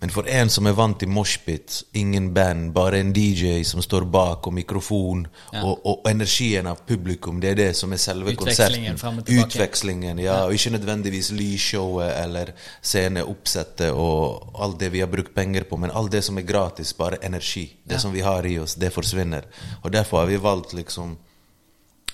Men 0.00 0.10
for 0.10 0.26
en 0.28 0.48
som 0.52 0.66
er 0.66 0.72
vant 0.76 0.98
til 1.00 1.08
moshpit, 1.08 1.82
ingen 1.96 2.34
band, 2.34 2.72
bare 2.74 2.98
en 3.00 3.12
DJ 3.16 3.62
som 3.64 3.80
står 3.82 4.04
bak, 4.12 4.46
og 4.46 4.52
mikrofon, 4.52 5.26
Ja. 5.52 5.62
og, 5.64 5.80
og 5.86 6.02
energien 6.10 6.66
av 6.66 6.82
publikum, 6.86 7.40
det 7.40 7.50
er 7.50 7.54
det 7.54 7.76
som 7.76 7.92
er 7.92 7.96
selve 7.96 8.34
Utvekslingen 8.34 8.98
konserten. 8.98 9.38
Utvekslingen, 9.40 10.18
ja, 10.18 10.42
og 10.44 10.52
ikke 10.52 10.70
nødvendigvis 10.76 11.30
lysshowet 11.32 12.12
eller 12.24 12.52
sceneoppsettet 12.82 13.90
og 13.96 14.52
alt 14.60 14.78
det 14.80 14.92
vi 14.92 15.00
har 15.00 15.08
brukt 15.08 15.32
penger 15.34 15.64
på, 15.64 15.78
men 15.80 15.90
alt 15.90 16.12
det 16.12 16.22
som 16.24 16.36
er 16.38 16.42
gratis, 16.48 16.92
bare 16.92 17.16
energi. 17.24 17.64
Det 17.84 17.94
Ja. 17.94 17.98
som 17.98 18.12
vi 18.12 18.20
har 18.20 18.44
i 18.46 18.58
oss, 18.58 18.74
det 18.74 18.92
forsvinner. 18.92 19.42
Og 19.82 19.90
derfor 19.92 20.18
har 20.20 20.26
vi 20.26 20.36
valgt 20.36 20.72
liksom 20.74 21.16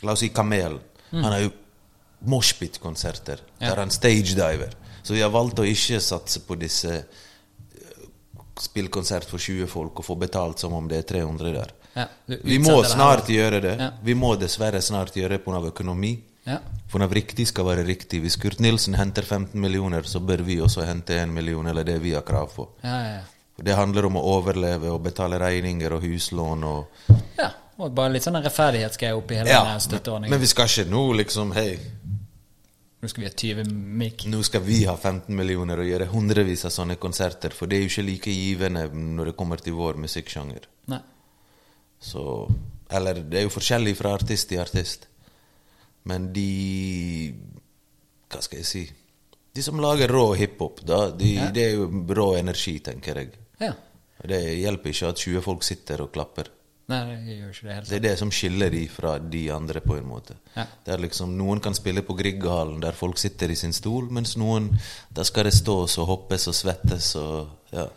La 0.02 0.12
oss 0.12 0.18
si 0.20 0.28
Kamel. 0.28 0.78
Han 1.12 1.22
har 1.24 1.38
jo 1.40 1.50
moshpit-konserter 2.26 3.38
Ja. 3.60 3.68
der 3.70 3.76
han 3.76 3.90
stagediver. 3.90 4.70
Så 5.02 5.14
vi 5.14 5.20
har 5.20 5.30
valgt 5.30 5.58
å 5.58 5.64
ikke 5.66 6.00
satse 6.00 6.40
på 6.40 6.54
disse 6.58 7.04
eh, 8.56 8.60
spillkonsert 8.60 9.24
for 9.28 9.38
20 9.38 9.66
folk 9.66 9.98
og 9.98 10.04
få 10.04 10.14
betalt 10.18 10.58
som 10.58 10.72
om 10.72 10.88
det 10.88 10.98
er 10.98 11.02
300 11.02 11.52
der. 11.52 11.72
Ja, 11.94 12.06
du 12.26 12.38
Vi 12.44 12.58
må 12.58 12.82
snart 12.84 13.28
gjøre 13.28 13.60
det. 13.60 13.76
Ja. 13.80 13.90
Vi 14.02 14.14
må 14.14 14.34
dessverre 14.40 14.80
snart 14.80 15.16
gjøre 15.16 15.36
det 15.36 15.44
pga. 15.44 15.60
økonomi. 15.68 16.22
Ja. 16.44 16.58
For 16.88 16.98
når 16.98 17.08
riktig 17.14 17.46
skal 17.48 17.64
være 17.64 17.84
riktig. 17.86 18.20
Hvis 18.20 18.36
Kurt 18.36 18.58
Nilsen 18.60 18.94
henter 18.94 19.22
15 19.22 19.60
millioner, 19.60 20.02
så 20.02 20.20
bør 20.20 20.42
vi 20.42 20.60
også 20.60 20.84
hente 20.84 21.14
1 21.14 21.28
million, 21.28 21.66
eller 21.66 21.84
det 21.84 22.00
vi 22.02 22.12
har 22.14 22.22
krav 22.22 22.50
på. 22.54 22.68
Det 23.62 23.74
handler 23.76 24.06
om 24.06 24.16
å 24.16 24.22
overleve 24.38 24.90
og 24.90 25.02
betale 25.02 25.38
regninger 25.38 25.92
og 25.92 26.02
huslån 26.02 26.64
og 26.64 27.10
ja. 27.38 27.50
Og 27.82 27.90
bare 27.94 28.12
litt 28.12 28.22
sånn 28.22 28.36
rettferdighetsgreie 28.36 29.14
oppi 29.16 29.34
hele 29.34 29.48
Ja, 29.50 29.62
den 29.64 29.80
støtteordningen. 29.80 30.30
men, 30.30 30.36
men 30.38 30.40
vi 30.40 30.46
skal 30.50 30.68
ikke 30.68 30.90
nå 30.90 31.12
liksom 31.22 31.52
Hei, 31.56 31.78
Nå 33.02 33.08
skal 33.10 33.24
vi 33.24 33.26
ha 33.26 33.34
20 33.34 33.70
mikk. 33.98 34.24
nå 34.30 34.42
skal 34.46 34.62
vi 34.62 34.84
ha 34.86 34.92
15 34.96 35.34
millioner 35.34 35.80
og 35.82 35.88
gjøre 35.88 36.06
hundrevis 36.12 36.62
av 36.68 36.70
sånne 36.70 36.94
konserter. 37.02 37.50
For 37.50 37.66
det 37.66 37.76
er 37.76 37.82
jo 37.82 37.90
ikke 37.90 38.04
like 38.06 38.30
givende 38.36 38.84
når 38.94 39.32
det 39.32 39.36
kommer 39.40 39.58
til 39.58 39.74
vår 39.74 39.98
musikksjanger. 40.04 40.68
Nei. 40.92 41.00
Så 42.02 42.22
Eller 42.92 43.14
det 43.24 43.38
er 43.40 43.42
jo 43.46 43.52
forskjellig 43.54 43.96
fra 43.96 44.12
artist 44.14 44.48
til 44.50 44.60
artist. 44.60 45.08
Men 46.04 46.32
de 46.32 47.34
Hva 48.28 48.40
skal 48.42 48.58
jeg 48.58 48.66
si 48.66 48.82
De 49.54 49.62
som 49.62 49.80
lager 49.80 50.08
rå 50.08 50.34
hiphop, 50.36 50.80
da, 50.86 51.10
de, 51.10 51.34
Ja. 51.34 51.50
det 51.50 51.62
er 51.66 51.74
jo 51.76 51.88
rå 52.08 52.36
energi, 52.38 52.78
tenker 52.80 53.14
jeg. 53.16 53.32
Ja. 53.60 53.72
Det 54.24 54.58
hjelper 54.60 54.90
ikke 54.90 55.08
at 55.08 55.16
20 55.16 55.42
folk 55.42 55.62
sitter 55.62 56.00
og 56.02 56.12
klapper. 56.12 56.48
Nei, 56.92 57.16
det 57.26 57.36
gjør 57.38 57.50
ikke 57.54 57.66
det 57.68 57.74
helt. 57.78 57.88
Det 57.88 57.96
er 57.98 58.04
det 58.04 58.12
som 58.20 58.30
skiller 58.34 58.70
de 58.74 58.82
fra 58.92 59.14
de 59.18 59.42
andre, 59.54 59.80
på 59.84 59.96
en 59.96 60.06
måte. 60.08 60.36
Ja. 60.56 60.66
Der 60.86 61.00
liksom 61.02 61.32
Noen 61.38 61.62
kan 61.64 61.74
spille 61.78 62.04
på 62.04 62.16
Grieghallen, 62.18 62.80
der 62.84 62.92
folk 62.96 63.18
sitter 63.20 63.50
i 63.50 63.56
sin 63.58 63.72
stol, 63.72 64.10
mens 64.12 64.36
noen 64.36 64.68
Der 65.14 65.24
skal 65.28 65.48
det 65.48 65.54
stås 65.56 65.96
og 66.02 66.06
hoppes 66.12 66.48
og 66.52 66.54
svettes 66.58 67.14
og 67.20 67.48
Ja. 67.72 67.88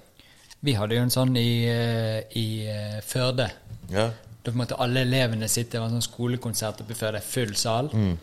Vi 0.66 0.74
hadde 0.74 0.96
jo 0.96 1.02
en 1.06 1.12
sånn 1.14 1.36
i, 1.38 1.66
eh, 1.70 2.24
i 2.40 2.48
eh, 2.72 3.02
Førde. 3.06 3.52
ja. 3.92 4.12
Da 4.46 4.52
måtte 4.54 4.78
alle 4.78 5.02
elevene 5.02 5.48
sitte. 5.50 5.72
Det 5.72 5.80
var 5.82 5.88
en 5.90 5.96
sånn 6.00 6.06
skolekonsert 6.06 6.82
oppe 6.82 6.94
i 6.94 6.96
Førde, 6.96 7.22
full 7.22 7.56
sal. 7.58 7.90
Mm. 7.94 8.18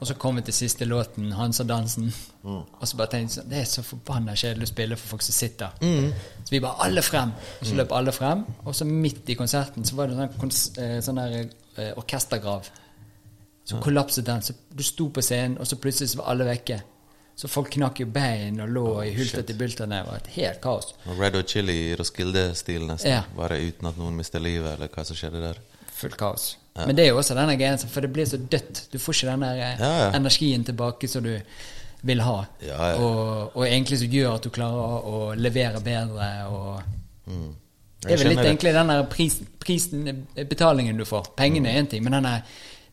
Og 0.00 0.06
så 0.06 0.14
kom 0.14 0.36
vi 0.36 0.42
til 0.42 0.54
siste 0.54 0.84
låten, 0.84 1.32
'Hans 1.32 1.60
og 1.60 1.66
dansen'. 1.66 2.12
Og 2.44 2.88
så 2.88 2.96
bare 2.96 3.06
tenkte 3.06 3.22
jeg 3.22 3.30
sånn 3.30 3.50
Det 3.50 3.58
er 3.58 3.64
så 3.64 3.82
forbanna 3.82 4.34
kjedelig 4.34 4.62
å 4.62 4.72
spille 4.72 4.96
for 4.96 5.08
folk 5.08 5.22
som 5.22 5.32
sitter. 5.32 5.68
Mm. 5.82 6.12
Så 6.44 6.50
vi 6.50 6.60
bare 6.60 6.84
'alle 6.84 7.02
frem'. 7.02 7.32
Og 7.60 7.66
så 7.66 7.74
løp 7.74 7.92
alle 7.92 8.12
frem. 8.12 8.44
Og 8.64 8.74
så 8.74 8.84
midt 8.84 9.28
i 9.28 9.34
konserten 9.34 9.84
så 9.84 9.94
var 9.94 10.06
det 10.06 10.18
en 10.18 10.50
sånn, 10.50 10.84
eh, 10.84 11.00
sånn 11.00 11.16
der 11.16 11.48
uh, 11.78 11.98
orkestergrav. 11.98 12.68
Så 13.64 13.80
kollapset 13.80 14.26
den. 14.26 14.42
Så 14.42 14.52
du 14.78 14.82
sto 14.82 15.08
på 15.08 15.22
scenen, 15.22 15.58
og 15.58 15.66
så 15.66 15.76
plutselig 15.76 16.10
så 16.10 16.18
var 16.18 16.30
alle 16.30 16.44
vekke. 16.44 16.80
Så 17.36 17.48
folk 17.48 17.70
knakk 17.70 18.00
jo 18.00 18.06
bein 18.06 18.60
og 18.60 18.68
lå 18.68 19.02
i 19.04 19.14
hulter 19.16 19.42
til 19.42 19.58
bulter. 19.58 19.86
Det 19.86 20.04
var 20.06 20.16
et 20.16 20.30
helt 20.38 20.60
kaos. 20.60 20.94
Og 21.04 21.18
Red 21.20 21.34
og 21.36 21.44
Chili 21.44 21.74
i 21.90 21.96
Roskilde-stil, 21.98 22.86
nesten. 22.86 23.10
Ja. 23.10 23.24
Bare 23.36 23.58
uten 23.60 23.86
at 23.90 23.98
noen 23.98 24.16
mister 24.16 24.40
livet, 24.40 24.72
eller 24.72 24.88
hva 24.88 25.04
som 25.04 25.18
skjedde 25.18 25.42
der. 25.42 25.60
Fullt 25.92 26.16
kaos. 26.16 26.56
Men 26.84 26.96
det 26.96 27.04
er 27.06 27.08
jo 27.14 27.18
også 27.22 27.34
denne 27.38 27.56
greien, 27.56 27.78
for 27.88 28.00
det 28.04 28.10
blir 28.12 28.26
så 28.28 28.36
dødt. 28.36 28.82
Du 28.92 28.98
får 28.98 29.14
ikke 29.16 29.30
den 29.32 29.40
der 29.46 29.60
eh, 29.64 29.78
Ja, 29.80 29.90
ja. 30.04 30.10
energien 30.18 30.64
tilbake 30.64 31.08
som 31.08 31.22
du 31.24 31.32
vil 32.06 32.20
ha. 32.20 32.34
Ja, 32.62 32.88
ja. 32.90 32.96
Og, 33.00 33.56
og 33.56 33.64
egentlig 33.66 33.98
som 34.02 34.12
gjør 34.12 34.34
at 34.36 34.44
du 34.44 34.50
klarer 34.50 35.06
å 35.08 35.20
levere 35.36 35.80
bedre. 35.80 36.28
Og 36.50 36.82
Mm. 37.26 37.54
det 38.04 38.12
er 38.12 38.16
vel 38.20 38.28
litt 38.28 38.38
det. 38.38 38.46
egentlig 38.46 38.72
den 38.76 38.88
der 38.92 39.02
prisen, 39.10 39.46
prisen, 39.58 40.26
eh, 40.36 40.44
betalingen 40.46 40.96
du 41.00 41.04
får. 41.04 41.32
Pengene 41.36 41.68
er 41.72 41.80
én 41.82 41.88
ting, 41.90 42.04
men 42.04 42.12
den 42.12 42.22
der 42.28 42.42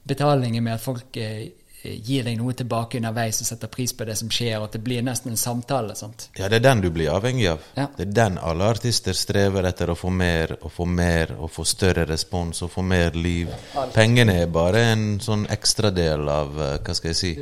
betalingen 0.08 0.64
med 0.64 0.74
at 0.74 0.82
folk 0.82 1.18
eh, 1.18 1.50
gir 1.84 2.24
deg 2.24 2.38
noe 2.40 2.54
tilbake 2.56 2.98
underveis 3.00 3.42
og 3.44 3.48
setter 3.48 3.72
pris 3.72 3.94
på 3.96 4.06
det 4.08 4.16
som 4.20 4.30
skjer, 4.32 4.56
og 4.60 4.70
at 4.70 4.78
det 4.78 4.84
blir 4.86 5.04
nesten 5.04 5.34
en 5.34 5.40
samtale. 5.40 5.96
sant? 5.96 6.30
Ja, 6.38 6.48
det 6.50 6.62
er 6.62 6.66
den 6.68 6.84
du 6.86 6.90
blir 6.96 7.12
avhengig 7.12 7.48
av. 7.52 7.66
Ja. 7.76 7.88
Det 7.98 8.08
er 8.08 8.14
den 8.20 8.38
alle 8.38 8.70
artister 8.72 9.18
strever 9.18 9.68
etter 9.68 9.92
å 9.92 9.98
få 10.00 10.12
mer 10.14 10.56
og 10.62 10.72
få 10.72 10.86
mer 10.88 11.36
og 11.38 11.52
få 11.52 11.66
større 11.68 12.06
respons 12.10 12.64
og 12.64 12.72
få 12.72 12.86
mer 12.88 13.18
liv. 13.18 13.52
Pengene 13.94 14.40
er 14.44 14.54
bare 14.54 14.86
en 14.94 15.08
sånn 15.24 15.46
ekstra 15.52 15.92
del 15.92 16.30
av 16.30 16.56
eh, 16.60 16.78
Hva 16.84 16.96
skal 16.96 17.12
jeg 17.12 17.20
si? 17.20 17.34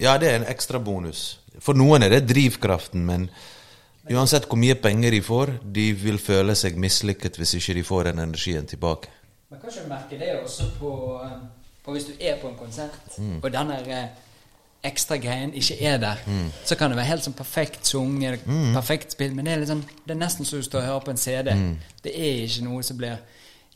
Ja, 0.00 0.16
det 0.18 0.30
er 0.30 0.40
en 0.40 0.48
ekstra 0.48 0.80
bonus. 0.80 1.26
For 1.60 1.76
noen 1.76 2.04
er 2.04 2.12
det 2.12 2.26
drivkraften, 2.28 3.04
men 3.06 3.28
uansett 4.12 4.48
hvor 4.48 4.60
mye 4.60 4.76
penger 4.80 5.16
de 5.16 5.20
får, 5.24 5.52
de 5.76 5.90
vil 5.98 6.18
føle 6.22 6.56
seg 6.56 6.78
mislykket 6.80 7.38
hvis 7.40 7.56
ikke 7.58 7.76
de 7.78 7.84
får 7.86 8.10
den 8.10 8.24
energien 8.24 8.68
tilbake. 8.68 9.12
Men 9.50 9.60
kanskje 9.62 9.84
du 9.84 9.90
merker 9.90 10.18
det 10.20 10.32
også 10.40 10.72
på, 10.80 10.92
på 11.86 11.94
hvis 11.94 12.08
du 12.10 12.12
er 12.20 12.36
på 12.42 12.48
en 12.50 12.56
konsert, 12.58 12.98
Mm. 13.18 13.38
og 13.42 13.52
den 13.52 13.68
der 13.70 13.90
eh, 13.94 14.08
ekstra 14.84 15.16
greien 15.16 15.54
ikke 15.54 15.76
er 15.86 15.96
der, 15.98 16.16
så 16.64 16.74
kan 16.78 16.90
det 16.90 16.96
være 16.98 17.08
helt 17.12 17.24
sånn 17.24 17.34
perfekt 17.34 17.86
sunget, 17.86 18.42
perfekt 18.74 19.12
spilt, 19.16 19.34
men 19.34 19.44
det 19.48 19.54
er, 19.54 19.62
liksom, 19.64 19.80
det 20.06 20.14
er 20.14 20.20
nesten 20.20 20.44
som 20.46 20.58
du 20.60 20.66
står 20.66 20.80
og 20.82 20.86
hører 20.86 21.00
på 21.06 21.10
en 21.14 21.16
CD. 21.22 21.54
Det 22.04 22.12
er 22.14 22.44
ikke 22.44 22.64
noe 22.68 22.82
som 22.86 22.96
blir 23.00 23.16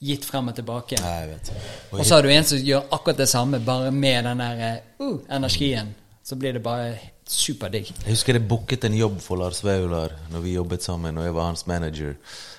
gitt 0.01 0.25
frem 0.25 0.49
og 0.49 0.55
tilbake. 0.57 0.97
Nei, 1.03 1.27
vet. 1.33 1.51
Og 1.93 2.05
så 2.07 2.15
har 2.15 2.23
du 2.23 2.31
en 2.33 2.45
som 2.47 2.59
gjør 2.59 2.87
akkurat 2.95 3.19
det 3.19 3.29
samme, 3.29 3.59
bare 3.61 3.91
med 3.91 4.25
den 4.25 4.39
der 4.39 4.63
eh, 4.69 4.79
uh, 5.01 5.19
energien. 5.31 5.95
Så 6.25 6.37
blir 6.37 6.53
det 6.53 6.63
bare 6.63 6.95
superdigg. 7.27 7.91
Jeg 8.05 8.15
husker 8.15 8.35
jeg 8.39 8.47
booket 8.49 8.85
en 8.85 8.95
jobb 8.97 9.19
for 9.21 9.37
Lars 9.41 9.65
Vaular 9.65 10.15
når 10.31 10.41
vi 10.45 10.55
jobbet 10.55 10.83
sammen, 10.83 11.19
og 11.19 11.25
jeg 11.25 11.35
var 11.35 11.45
hans 11.51 11.67
manager. 11.67 12.15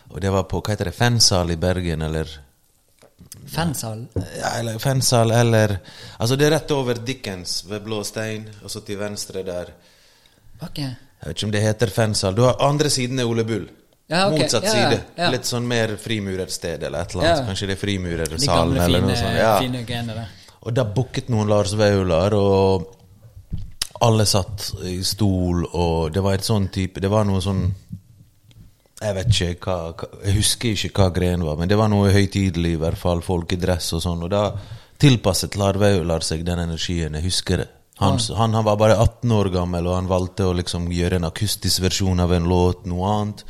Og 0.10 0.22
det 0.22 0.32
var 0.34 0.44
på 0.44 0.60
hva 0.62 0.74
heter 0.76 0.90
det, 0.92 0.96
Fansal 0.98 1.52
i 1.52 1.56
Bergen, 1.56 2.02
eller 2.02 2.28
Fansal. 3.52 4.06
ja, 4.40 4.50
eller 4.60 4.78
Fansal, 4.80 5.32
eller 5.32 5.78
Altså, 6.20 6.36
det 6.38 6.46
er 6.48 6.52
rett 6.56 6.72
over 6.72 6.94
Dickens 7.06 7.64
ved 7.70 7.82
Blå 7.84 8.04
stein, 8.04 8.48
og 8.64 8.70
så 8.72 8.82
til 8.86 8.98
venstre 9.00 9.44
der. 9.44 9.72
Okay. 10.62 10.84
Jeg 11.22 11.28
vet 11.28 11.38
ikke 11.38 11.46
om 11.46 11.52
det 11.52 11.62
heter 11.62 11.88
Fansal. 11.94 12.36
Du 12.36 12.42
har 12.44 12.56
andre 12.62 12.90
siden 12.90 13.20
er 13.20 13.26
Ole 13.30 13.44
Bull. 13.44 13.68
Ja, 14.12 14.26
ok. 14.28 14.40
Motsatt 14.40 14.64
Ja, 14.68 14.72
side. 14.72 15.02
ja. 15.18 15.30
Litt 15.32 15.46
sånn 15.48 15.68
mer 15.68 15.94
frimurersted 15.98 16.84
eller 16.84 17.02
et 17.06 17.14
eller 17.14 17.24
annet. 17.30 17.46
Kanskje 17.48 17.68
det 17.70 17.76
er 17.78 17.80
Frimurersalen 17.80 18.74
De 18.76 18.82
eller 18.84 19.02
noe 19.06 19.16
sånt. 19.16 19.38
Ja. 19.38 19.54
fine 19.60 19.84
greiene. 19.88 20.26
Og 20.62 20.74
da 20.76 20.84
booket 20.84 21.30
noen 21.30 21.48
Lars 21.50 21.72
Vaular, 21.80 22.34
og 22.36 22.98
alle 24.02 24.26
satt 24.26 24.72
i 24.90 24.98
stol, 25.06 25.64
og 25.74 26.12
det 26.14 26.22
var 26.26 26.34
et 26.34 26.46
sånn 26.46 26.68
type 26.74 27.00
Det 27.00 27.10
var 27.10 27.24
noe 27.30 27.40
sånn 27.42 27.64
Jeg 29.02 29.18
vet 29.18 29.32
ikke 29.34 29.66
hva, 29.66 30.08
Jeg 30.26 30.36
husker 30.38 30.76
ikke 30.76 30.92
hva 31.02 31.10
greien 31.16 31.44
var, 31.46 31.58
men 31.58 31.70
det 31.70 31.78
var 31.80 31.90
noe 31.90 32.14
høytidelig, 32.14 32.76
i 32.76 32.82
hvert 32.82 33.00
fall. 33.02 33.24
Folk 33.26 33.56
i 33.56 33.60
dress 33.62 33.94
og 33.98 34.04
sånn. 34.04 34.22
Og 34.28 34.30
da 34.30 34.44
tilpasset 35.02 35.58
Lars 35.58 36.30
seg 36.30 36.46
den 36.46 36.62
energien. 36.68 37.18
Jeg 37.18 37.26
husker 37.26 37.64
det. 37.64 37.70
Han, 38.02 38.18
han, 38.38 38.54
han 38.58 38.66
var 38.66 38.80
bare 38.82 38.98
18 38.98 39.32
år 39.32 39.52
gammel, 39.54 39.88
og 39.88 39.96
han 40.00 40.10
valgte 40.10 40.50
å 40.50 40.56
liksom 40.58 40.90
gjøre 40.92 41.20
en 41.20 41.30
akustisk 41.30 41.84
versjon 41.84 42.20
av 42.24 42.34
en 42.34 42.50
låt, 42.50 42.88
noe 42.90 43.14
annet. 43.14 43.46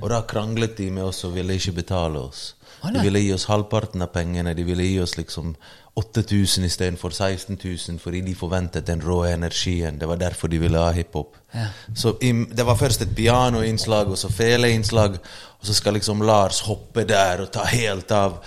Og 0.00 0.08
da 0.10 0.22
kranglet 0.28 0.78
de 0.80 0.88
med 0.90 1.04
oss 1.10 1.24
og 1.28 1.36
ville 1.36 1.58
ikke 1.60 1.76
betale 1.82 2.24
oss. 2.24 2.54
De 2.82 2.98
ville 3.04 3.20
gi 3.22 3.30
oss 3.34 3.46
halvparten 3.46 4.02
av 4.02 4.10
pengene. 4.14 4.56
De 4.58 4.64
ville 4.66 4.82
gi 4.82 4.96
oss 5.00 5.14
liksom 5.18 5.52
8000 5.94 6.64
istedenfor 6.64 7.10
16 7.10 7.58
000, 7.64 7.98
fordi 8.00 8.22
de 8.24 8.34
forventet 8.34 8.86
den 8.86 9.02
rå 9.04 9.20
energien. 9.28 9.98
Det 10.00 10.08
var 10.08 10.16
derfor 10.16 10.48
de 10.48 10.58
ville 10.58 10.80
ha 10.80 10.90
hiphop. 10.96 11.36
Ja. 11.52 11.68
Så 11.94 12.16
det 12.20 12.66
var 12.66 12.80
først 12.80 13.04
et 13.04 13.14
pianoinnslag, 13.16 14.10
og 14.10 14.18
så 14.18 14.32
feleinnslag, 14.32 15.20
og 15.60 15.66
så 15.66 15.74
skal 15.74 16.00
liksom 16.00 16.24
Lars 16.26 16.60
hoppe 16.66 17.04
der 17.04 17.44
og 17.44 17.52
ta 17.52 17.68
helt 17.68 18.10
av. 18.16 18.40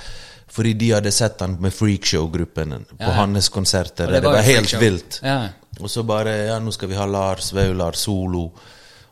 Fordi 0.55 0.71
de 0.79 0.89
hadde 0.95 1.11
sett 1.11 1.41
han 1.43 1.57
med 1.59 1.73
Freakshow-gruppen 1.75 2.85
på 2.87 2.95
Ja. 3.03 3.11
hans 3.17 3.49
konserter. 3.49 4.07
Og 4.07 4.13
Det, 4.13 4.21
det 4.21 4.27
var 4.29 4.33
var 4.39 4.41
helt 4.47 4.73
vilt. 4.81 5.19
Ja. 5.23 5.49
Og 5.81 5.89
så 5.91 6.03
bare 6.07 6.31
Ja, 6.47 6.59
nå 6.59 6.71
skal 6.71 6.87
vi 6.89 6.95
ha 6.95 7.05
Lars 7.05 7.51
Vaular 7.53 7.91
solo. 7.99 8.51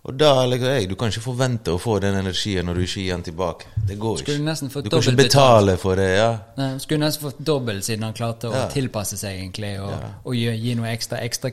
Og 0.06 0.18
da 0.20 0.46
liksom, 0.46 0.68
hey, 0.68 0.86
Du 0.88 0.96
kan 0.96 1.08
ikke 1.12 1.22
forvente 1.24 1.72
å 1.72 1.80
få 1.80 2.00
den 2.02 2.16
energien 2.16 2.66
når 2.66 2.76
du 2.76 2.82
ikke 2.84 3.02
gir 3.04 3.12
den 3.16 3.24
tilbake. 3.24 3.66
Det 3.88 3.98
går 4.00 4.18
Skulle 4.18 4.38
ikke. 4.54 4.84
Du 4.84 4.90
kan 4.90 5.00
ikke 5.02 5.16
betale 5.24 5.78
for 5.78 5.96
det. 5.96 6.10
ja 6.18 6.38
Nei, 6.58 6.78
Skulle 6.80 7.06
nesten 7.06 7.24
fått 7.30 7.40
dobbelt 7.40 7.84
siden 7.84 8.04
han 8.04 8.14
klarte 8.14 8.48
å 8.50 8.54
Ja. 8.54 8.68
tilpasse 8.70 9.18
seg, 9.18 9.40
egentlig, 9.40 9.80
og, 9.82 9.94
og 10.26 10.34
gi, 10.36 10.50
gi 10.58 10.76
noe 10.76 10.88
ekstra. 10.96 11.20
ekstra 11.24 11.52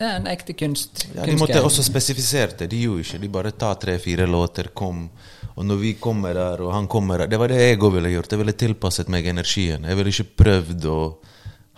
ja, 0.00 0.06
En 0.16 0.26
ekte 0.26 0.54
kunst. 0.54 1.06
Ja, 1.14 1.24
de 1.24 1.36
måtte 1.36 1.62
også 1.62 1.82
spesifisere 1.86 2.56
det. 2.58 2.70
De 2.70 2.76
gjorde 2.82 3.00
ikke. 3.04 3.20
De 3.20 3.28
bare 3.28 3.50
ta 3.52 3.74
tre-fire 3.74 4.26
låter, 4.26 4.68
kom. 4.74 5.08
Og 5.54 5.66
når 5.66 5.78
vi 5.78 5.92
kommer 6.02 6.34
der, 6.34 6.62
og 6.66 6.72
han 6.74 6.88
kommer 6.90 7.18
der 7.18 7.30
Det 7.30 7.38
var 7.38 7.48
det 7.48 7.60
jeg 7.60 7.78
òg 7.78 7.92
ville 7.94 8.10
gjort. 8.10 8.32
Jeg 8.32 8.38
ville 8.38 8.52
tilpasset 8.52 9.08
meg 9.08 9.26
energien. 9.26 9.84
Jeg 9.84 9.96
ville 9.96 10.10
ikke 10.10 10.42
prøvd 10.42 10.86
å 10.90 10.98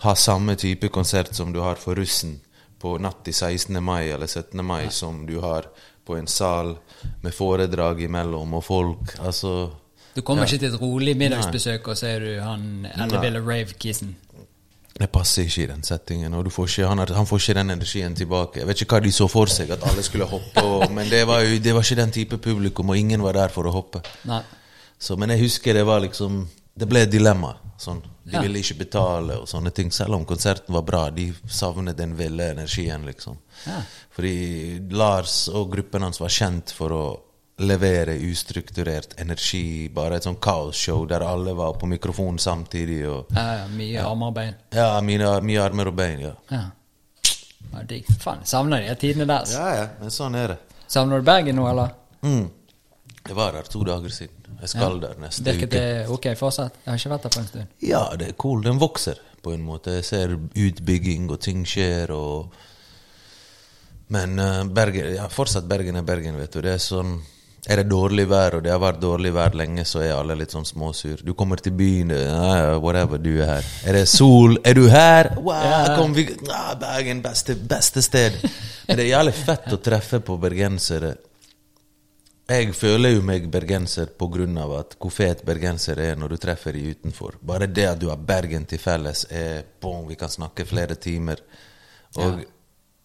ha 0.05 0.13
samme 0.15 0.55
type 0.55 0.89
konsert 0.89 1.33
som 1.35 1.53
du 1.53 1.59
har 1.61 1.75
for 1.81 1.97
russen 1.97 2.39
på 2.81 2.97
natt 3.01 3.23
til 3.25 3.33
16. 3.33 3.81
mai 3.81 4.09
eller 4.13 4.27
17. 4.27 4.65
mai, 4.65 4.89
som 4.93 5.25
du 5.25 5.39
har 5.41 5.69
på 6.05 6.17
en 6.17 6.27
sal 6.27 6.75
med 7.23 7.33
foredrag 7.33 8.01
imellom 8.05 8.53
og 8.53 8.63
folk. 8.63 9.17
Altså 9.19 9.69
Du 10.15 10.21
kommer 10.21 10.45
ikke 10.45 10.57
til 10.57 10.73
et 10.73 10.81
rolig 10.81 11.17
middagsbesøk, 11.17 11.87
og 11.87 11.97
så 11.97 12.07
er 12.15 12.19
du 12.19 12.31
han 12.41 12.87
elleville 12.95 13.41
rave-kissen. 13.45 14.15
Det 14.97 15.07
passer 15.13 15.45
ikke 15.45 15.63
i 15.63 15.67
den 15.69 15.83
settingen. 15.85 16.33
Og 16.33 16.45
du 16.45 16.49
får 16.49 16.67
ikke, 16.71 16.87
han, 16.89 16.97
har, 17.03 17.11
han 17.13 17.27
får 17.29 17.41
ikke 17.43 17.53
den 17.59 17.69
energien 17.75 18.15
tilbake. 18.17 18.59
Jeg 18.63 18.67
vet 18.67 18.81
ikke 18.81 18.95
hva 18.97 19.03
de 19.05 19.11
så 19.13 19.27
for 19.29 19.45
seg, 19.53 19.69
at 19.75 19.83
alle 19.85 20.01
skulle 20.05 20.25
hoppe. 20.25 20.63
Og, 20.65 20.87
men 20.97 21.09
det 21.11 21.21
var 21.29 21.43
jo 21.45 21.59
det 21.61 21.73
var 21.75 21.85
ikke 21.85 21.99
den 22.01 22.11
type 22.15 22.37
publikum, 22.41 22.89
og 22.89 22.97
ingen 22.97 23.21
var 23.21 23.37
der 23.37 23.53
for 23.53 23.69
å 23.69 23.73
hoppe. 23.75 24.01
Så, 24.97 25.13
men 25.21 25.29
jeg 25.35 25.43
husker 25.45 25.77
det 25.77 25.85
var 25.85 26.01
liksom 26.01 26.47
Det 26.77 26.85
ble 26.89 27.03
et 27.05 27.11
dilemma. 27.13 27.55
Sånn. 27.77 28.01
De 28.25 28.33
Ja. 28.35 28.41
ville 28.41 28.59
ikke 28.59 28.75
betale 28.83 29.37
og 29.41 29.47
sånne 29.49 29.71
ting. 29.73 29.89
Selv 29.93 30.13
om 30.17 30.25
konserten 30.25 30.73
var 30.73 30.81
bra. 30.85 31.09
De 31.09 31.29
savnet 31.49 31.97
den 31.97 32.15
ville 32.17 32.51
energien, 32.53 33.05
liksom. 33.05 33.37
Ja. 33.65 33.79
Fordi 34.13 34.79
Lars 34.91 35.47
og 35.49 35.71
gruppen 35.73 36.01
hans 36.05 36.19
var 36.21 36.29
kjent 36.29 36.73
for 36.73 36.93
å 36.93 37.03
levere 37.57 38.13
ustrukturert 38.29 39.15
energi. 39.21 39.89
Bare 39.93 40.17
et 40.19 40.23
sånn 40.27 40.37
kaosshow 40.41 41.05
der 41.09 41.23
alle 41.25 41.53
var 41.57 41.73
på 41.81 41.87
mikrofonen 41.89 42.37
samtidig. 42.39 42.99
Og, 43.09 43.31
Ja, 43.33 43.45
ja, 43.63 43.67
mye 43.67 44.03
armarbeid. 44.05 44.55
ja, 44.71 45.01
mine, 45.01 45.31
mye 45.41 45.61
armer 45.63 45.87
og 45.87 45.95
bein, 45.97 46.19
ja. 46.19 46.33
Ja. 46.51 46.63
ja 47.73 47.83
digg. 47.89 48.05
Faen, 48.21 48.45
savner 48.45 48.85
de 48.85 48.95
tidene 48.95 49.25
der. 49.25 49.45
Ja, 49.51 49.69
ja, 49.75 49.87
men 49.99 50.13
sånn 50.13 50.35
er 50.35 50.47
det. 50.53 50.57
Savner 50.87 51.19
du 51.19 51.25
Bergen 51.25 51.55
nå, 51.57 51.65
eller? 51.69 51.95
Mm. 52.21 52.49
Jeg 53.27 53.35
var 53.35 53.51
der 53.57 53.63
to 53.67 53.83
dager 53.83 54.09
siden. 54.13 54.33
Jeg 54.61 54.69
skal 54.69 54.99
der 55.01 55.17
neste 55.21 55.43
Virket 55.43 55.67
uke. 55.69 55.79
det 55.79 56.07
ok 56.09 56.27
fortsatt? 56.37 56.77
Jeg 56.85 56.91
har 56.91 56.97
ikke 56.97 57.09
vært 57.11 57.23
der 57.23 57.33
på 57.35 57.39
en 57.41 57.47
stund. 57.47 57.73
Ja, 57.83 58.03
det 58.17 58.27
er 58.29 58.37
cool. 58.41 58.61
Den 58.63 58.79
vokser 58.79 59.19
på 59.43 59.51
en 59.53 59.61
måte. 59.65 59.97
Jeg 59.99 60.05
ser 60.05 60.33
utbygging, 60.37 61.27
og 61.29 61.39
ting 61.41 61.65
skjer, 61.65 62.11
og 62.11 62.53
Men 64.09 64.39
uh, 64.39 64.63
Bergen 64.63 65.15
ja, 65.17 65.25
fortsatt 65.27 65.65
Bergen 65.67 65.97
er 65.99 66.01
Bergen, 66.07 66.37
vet 66.39 66.53
du. 66.53 66.61
Det 66.61 66.71
er 66.77 66.79
sånn 66.79 67.17
Er 67.67 67.81
det 67.81 67.89
dårlig 67.91 68.23
vær, 68.31 68.55
og 68.55 68.63
det 68.63 68.71
har 68.71 68.79
vært 68.79 69.01
dårlig 69.01 69.33
vær 69.35 69.55
lenge, 69.59 69.83
så 69.85 69.99
er 69.99 70.13
alle 70.15 70.37
litt 70.39 70.53
sånn 70.55 70.65
småsur. 70.65 71.19
Du 71.27 71.33
kommer 71.35 71.59
til 71.59 71.73
byen, 71.75 72.13
whatever, 72.79 73.19
du 73.19 73.33
er 73.41 73.57
her. 73.57 73.67
Er 73.83 73.97
det 73.99 74.05
sol? 74.07 74.55
Er 74.63 74.77
du 74.77 74.85
her? 74.87 75.33
Wow, 75.35 75.65
Ja. 75.67 75.95
kom 75.97 76.13
vi 76.15 76.29
ah, 76.47 76.73
Bergen, 76.79 77.19
beste, 77.21 77.55
beste 77.59 78.01
sted. 78.01 78.39
Men 78.87 78.95
det 78.97 79.03
er 79.09 79.17
jævlig 79.17 79.33
fett 79.35 79.67
å 79.75 79.81
treffe 79.83 80.21
på 80.23 80.37
bergensere. 80.39 81.17
Jeg 82.47 82.71
føler 82.79 83.17
jo 83.17 83.21
meg 83.27 83.49
bergenser 83.51 84.13
av 84.63 84.73
at 84.77 84.95
hvor 85.01 85.11
fet 85.11 85.43
bergenser 85.43 85.99
er 85.99 86.15
når 86.15 86.29
du 86.29 86.37
treffer 86.37 86.71
de 86.71 86.93
utenfor. 86.95 87.35
Bare 87.41 87.67
det 87.67 87.87
at 87.89 87.99
du 87.99 88.07
har 88.07 88.15
Bergen 88.15 88.63
til 88.65 88.79
felles, 88.79 89.25
er 89.29 89.65
boom, 89.81 90.07
vi 90.07 90.15
kan 90.15 90.29
snakke 90.29 90.63
flere 90.65 90.95
timer. 90.95 91.41
Og 92.15 92.45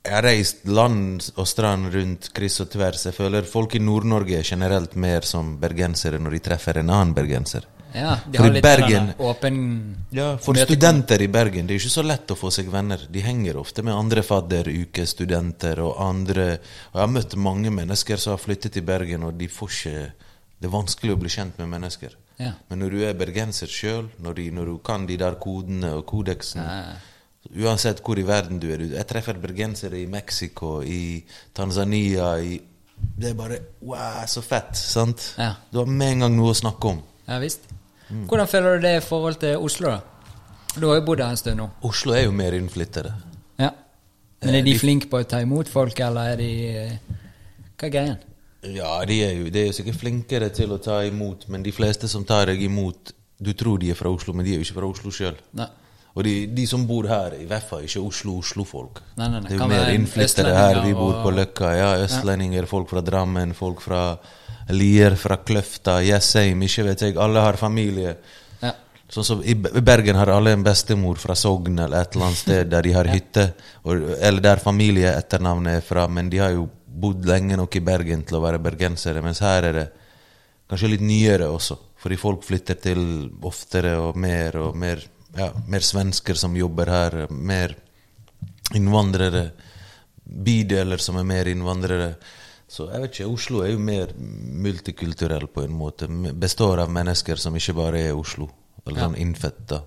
jeg 0.04 0.12
har 0.16 0.22
reist 0.26 0.64
land 0.66 1.28
og 1.38 1.46
strand 1.46 1.92
rundt 1.94 2.30
kryss 2.34 2.60
og 2.64 2.70
tvers. 2.72 3.04
Jeg 3.06 3.14
føler 3.14 3.42
folk 3.46 3.76
i 3.78 3.78
Nord-Norge 3.82 4.38
er 4.40 4.42
generelt 4.46 4.96
mer 4.98 5.22
som 5.22 5.56
bergensere 5.62 6.18
når 6.18 6.30
de 6.36 6.40
treffer 6.48 6.80
en 6.80 6.90
annen 6.90 7.14
bergenser. 7.14 7.68
Ja, 7.94 8.14
de 8.24 8.38
har 8.40 8.48
litt 8.50 8.64
Bergen- 8.64 9.10
åpen 9.20 9.56
Ja, 10.10 10.38
For 10.38 10.54
møtekom- 10.54 10.64
studenter 10.64 11.20
i 11.20 11.26
Bergen 11.28 11.66
det 11.66 11.74
er 11.74 11.78
ikke 11.82 11.90
så 11.92 12.02
lett 12.06 12.26
å 12.32 12.34
få 12.40 12.50
seg 12.50 12.70
venner. 12.72 12.98
De 13.10 13.20
henger 13.20 13.58
ofte 13.60 13.82
med 13.84 13.92
andre 13.94 14.22
fadderukestudenter 14.22 15.78
og 15.84 16.00
andre 16.00 16.46
Og 16.92 16.94
Jeg 16.94 17.00
har 17.00 17.06
møtt 17.12 17.36
mange 17.36 17.70
mennesker 17.70 18.16
som 18.16 18.32
har 18.32 18.38
flyttet 18.42 18.72
til 18.72 18.82
Bergen, 18.82 19.22
og 19.24 19.36
de 19.38 19.46
får 19.48 19.68
ikke 19.68 20.12
Det 20.62 20.68
er 20.68 20.72
vanskelig 20.76 21.12
å 21.12 21.18
bli 21.18 21.28
kjent 21.28 21.58
med 21.58 21.68
mennesker. 21.68 22.10
Ja. 22.38 22.52
Men 22.70 22.78
når 22.78 22.90
du 22.90 23.00
er 23.04 23.14
bergenser 23.14 23.66
sjøl, 23.66 24.08
når, 24.22 24.38
når 24.52 24.64
du 24.66 24.78
kan 24.78 25.06
de 25.06 25.16
der 25.16 25.34
kodene 25.34 25.92
og 25.98 26.06
kodeksen 26.06 26.62
Uansett 27.50 27.98
hvor 28.06 28.18
i 28.18 28.22
verden 28.24 28.60
du 28.62 28.68
er 28.72 28.78
Jeg 28.94 29.06
treffer 29.10 29.34
bergensere 29.42 29.98
i 29.98 30.06
Mexico, 30.06 30.80
i 30.82 31.24
Tanzania 31.54 32.36
i 32.40 32.60
Det 33.18 33.30
er 33.32 33.34
bare 33.34 33.58
Wow, 33.82 34.22
så 34.30 34.42
fett! 34.46 34.76
Sant? 34.78 35.34
Ja. 35.38 35.54
Du 35.72 35.78
har 35.82 35.86
med 35.90 36.12
en 36.14 36.20
gang 36.26 36.36
noe 36.38 36.52
å 36.54 36.56
snakke 36.56 36.92
om. 36.92 37.00
Ja 37.26 37.38
visst. 37.42 37.66
Mm. 38.08 38.26
Hvordan 38.30 38.48
føler 38.48 38.76
du 38.78 38.86
det 38.86 38.96
i 39.00 39.04
forhold 39.04 39.40
til 39.42 39.56
Oslo, 39.58 39.90
da? 39.90 40.00
Du 40.78 40.86
har 40.88 41.00
jo 41.00 41.04
bodd 41.10 41.20
her 41.20 41.32
en 41.34 41.36
stund 41.40 41.58
nå. 41.60 41.66
Oslo 41.84 42.14
er 42.16 42.24
jo 42.28 42.32
mer 42.36 42.54
innflyttere. 42.56 43.10
Ja. 43.58 43.70
Men 44.42 44.54
er 44.54 44.58
Eh, 44.60 44.64
de 44.64 44.72
de- 44.72 44.78
flinke 44.78 45.08
på 45.10 45.18
å 45.20 45.26
ta 45.28 45.40
imot 45.42 45.68
folk, 45.68 45.98
eller 46.00 46.32
er 46.32 46.36
de 46.36 46.50
eh, 46.68 46.98
Hva 47.78 47.86
er 47.88 47.90
greien? 47.90 48.16
Ja, 48.62 49.04
de 49.04 49.18
er 49.26 49.32
jo 49.34 49.50
de 49.50 49.58
er 49.60 49.66
jo 49.66 49.72
sikkert 49.82 49.98
flinkere 49.98 50.48
til 50.54 50.70
å 50.70 50.78
ta 50.82 51.00
imot, 51.02 51.48
men 51.48 51.62
de 51.62 51.72
fleste 51.74 52.08
som 52.08 52.24
tar 52.24 52.46
deg 52.46 52.62
imot 52.62 53.12
Du 53.42 53.52
tror 53.58 53.78
de 53.82 53.90
er 53.90 53.94
fra 53.98 54.08
Oslo, 54.14 54.32
men 54.32 54.44
de 54.46 54.52
er 54.54 54.60
jo 54.60 54.66
ikke 54.68 54.78
fra 54.78 54.86
Oslo 54.86 55.10
sjøl. 55.10 55.34
Og 56.12 56.26
de, 56.26 56.34
de 56.52 56.66
som 56.68 56.84
bor 56.84 57.06
her, 57.08 57.38
i 57.40 57.46
hvert 57.48 57.64
fall 57.64 57.86
ikke 57.86 58.02
Oslo-Oslo-folk. 58.04 59.00
Det 59.16 59.24
er 59.24 59.56
jo 59.56 59.68
mer 59.70 59.92
innflyttere 59.94 60.52
her. 60.52 60.82
Vi 60.84 60.92
bor 60.96 61.22
på 61.24 61.32
Løkka. 61.32 61.72
Ja, 61.78 61.90
østlendinger, 62.04 62.68
folk 62.68 62.90
fra 62.92 63.00
Drammen, 63.04 63.54
folk 63.56 63.80
fra 63.80 64.02
Lier, 64.72 65.16
fra 65.16 65.38
Kløfta, 65.40 66.00
Jessheim, 66.04 66.60
ikke 66.66 66.84
vet 66.90 67.06
jeg. 67.06 67.16
Alle 67.20 67.42
har 67.44 67.56
familie. 67.60 68.14
Ja. 68.60 68.74
Sånn 69.12 69.26
som 69.26 69.40
I 69.44 69.54
Bergen 69.56 70.20
har 70.20 70.30
alle 70.32 70.52
en 70.56 70.64
bestemor 70.64 71.18
fra 71.20 71.36
Sogn 71.36 71.80
eller 71.80 72.04
et 72.04 72.14
eller 72.14 72.28
annet 72.28 72.42
sted 72.42 72.70
der 72.72 72.86
de 72.86 72.94
har 72.96 73.08
hytte, 73.12 73.48
og, 73.84 74.06
eller 74.20 74.44
der 74.44 74.62
familieetternavnet 74.62 75.80
er 75.80 75.84
fra, 75.84 76.06
men 76.08 76.30
de 76.32 76.40
har 76.40 76.54
jo 76.54 76.68
bodd 76.92 77.26
lenge 77.28 77.56
nok 77.56 77.76
i 77.76 77.84
Bergen 77.84 78.22
til 78.28 78.38
å 78.38 78.44
være 78.44 78.60
bergensere, 78.62 79.24
mens 79.24 79.40
her 79.44 79.68
er 79.68 79.78
det 79.80 79.88
kanskje 80.70 80.94
litt 80.94 81.04
nyere 81.04 81.48
også, 81.52 81.76
fordi 82.00 82.18
folk 82.20 82.44
flytter 82.46 82.78
til 82.80 83.02
oftere 83.48 83.96
og 84.00 84.16
mer, 84.20 84.56
og 84.62 84.76
mer, 84.80 85.02
ja, 85.36 85.52
mer 85.66 85.80
svensker 85.80 86.34
som 86.34 86.56
jobber 86.56 86.86
her, 86.86 87.26
mer 87.30 87.76
innvandrere. 88.74 89.50
bydeler 90.32 90.96
som 91.02 91.16
er 91.20 91.24
mer 91.28 91.44
innvandrere. 91.50 92.14
Så 92.70 92.86
jeg 92.88 93.02
vet 93.02 93.10
ikke, 93.18 93.26
Oslo 93.28 93.58
er 93.66 93.72
jo 93.74 93.78
mer 93.78 94.12
multikulturell 94.16 95.44
på 95.52 95.64
en 95.66 95.74
måte. 95.76 96.06
Består 96.40 96.80
av 96.80 96.88
mennesker 96.94 97.36
som 97.36 97.54
ikke 97.58 97.74
bare 97.76 98.00
er 98.08 98.14
Oslo. 98.16 98.48
Eller 98.86 99.00
Ja. 99.00 99.08
sånn 99.08 99.18
innfetta. 99.18 99.82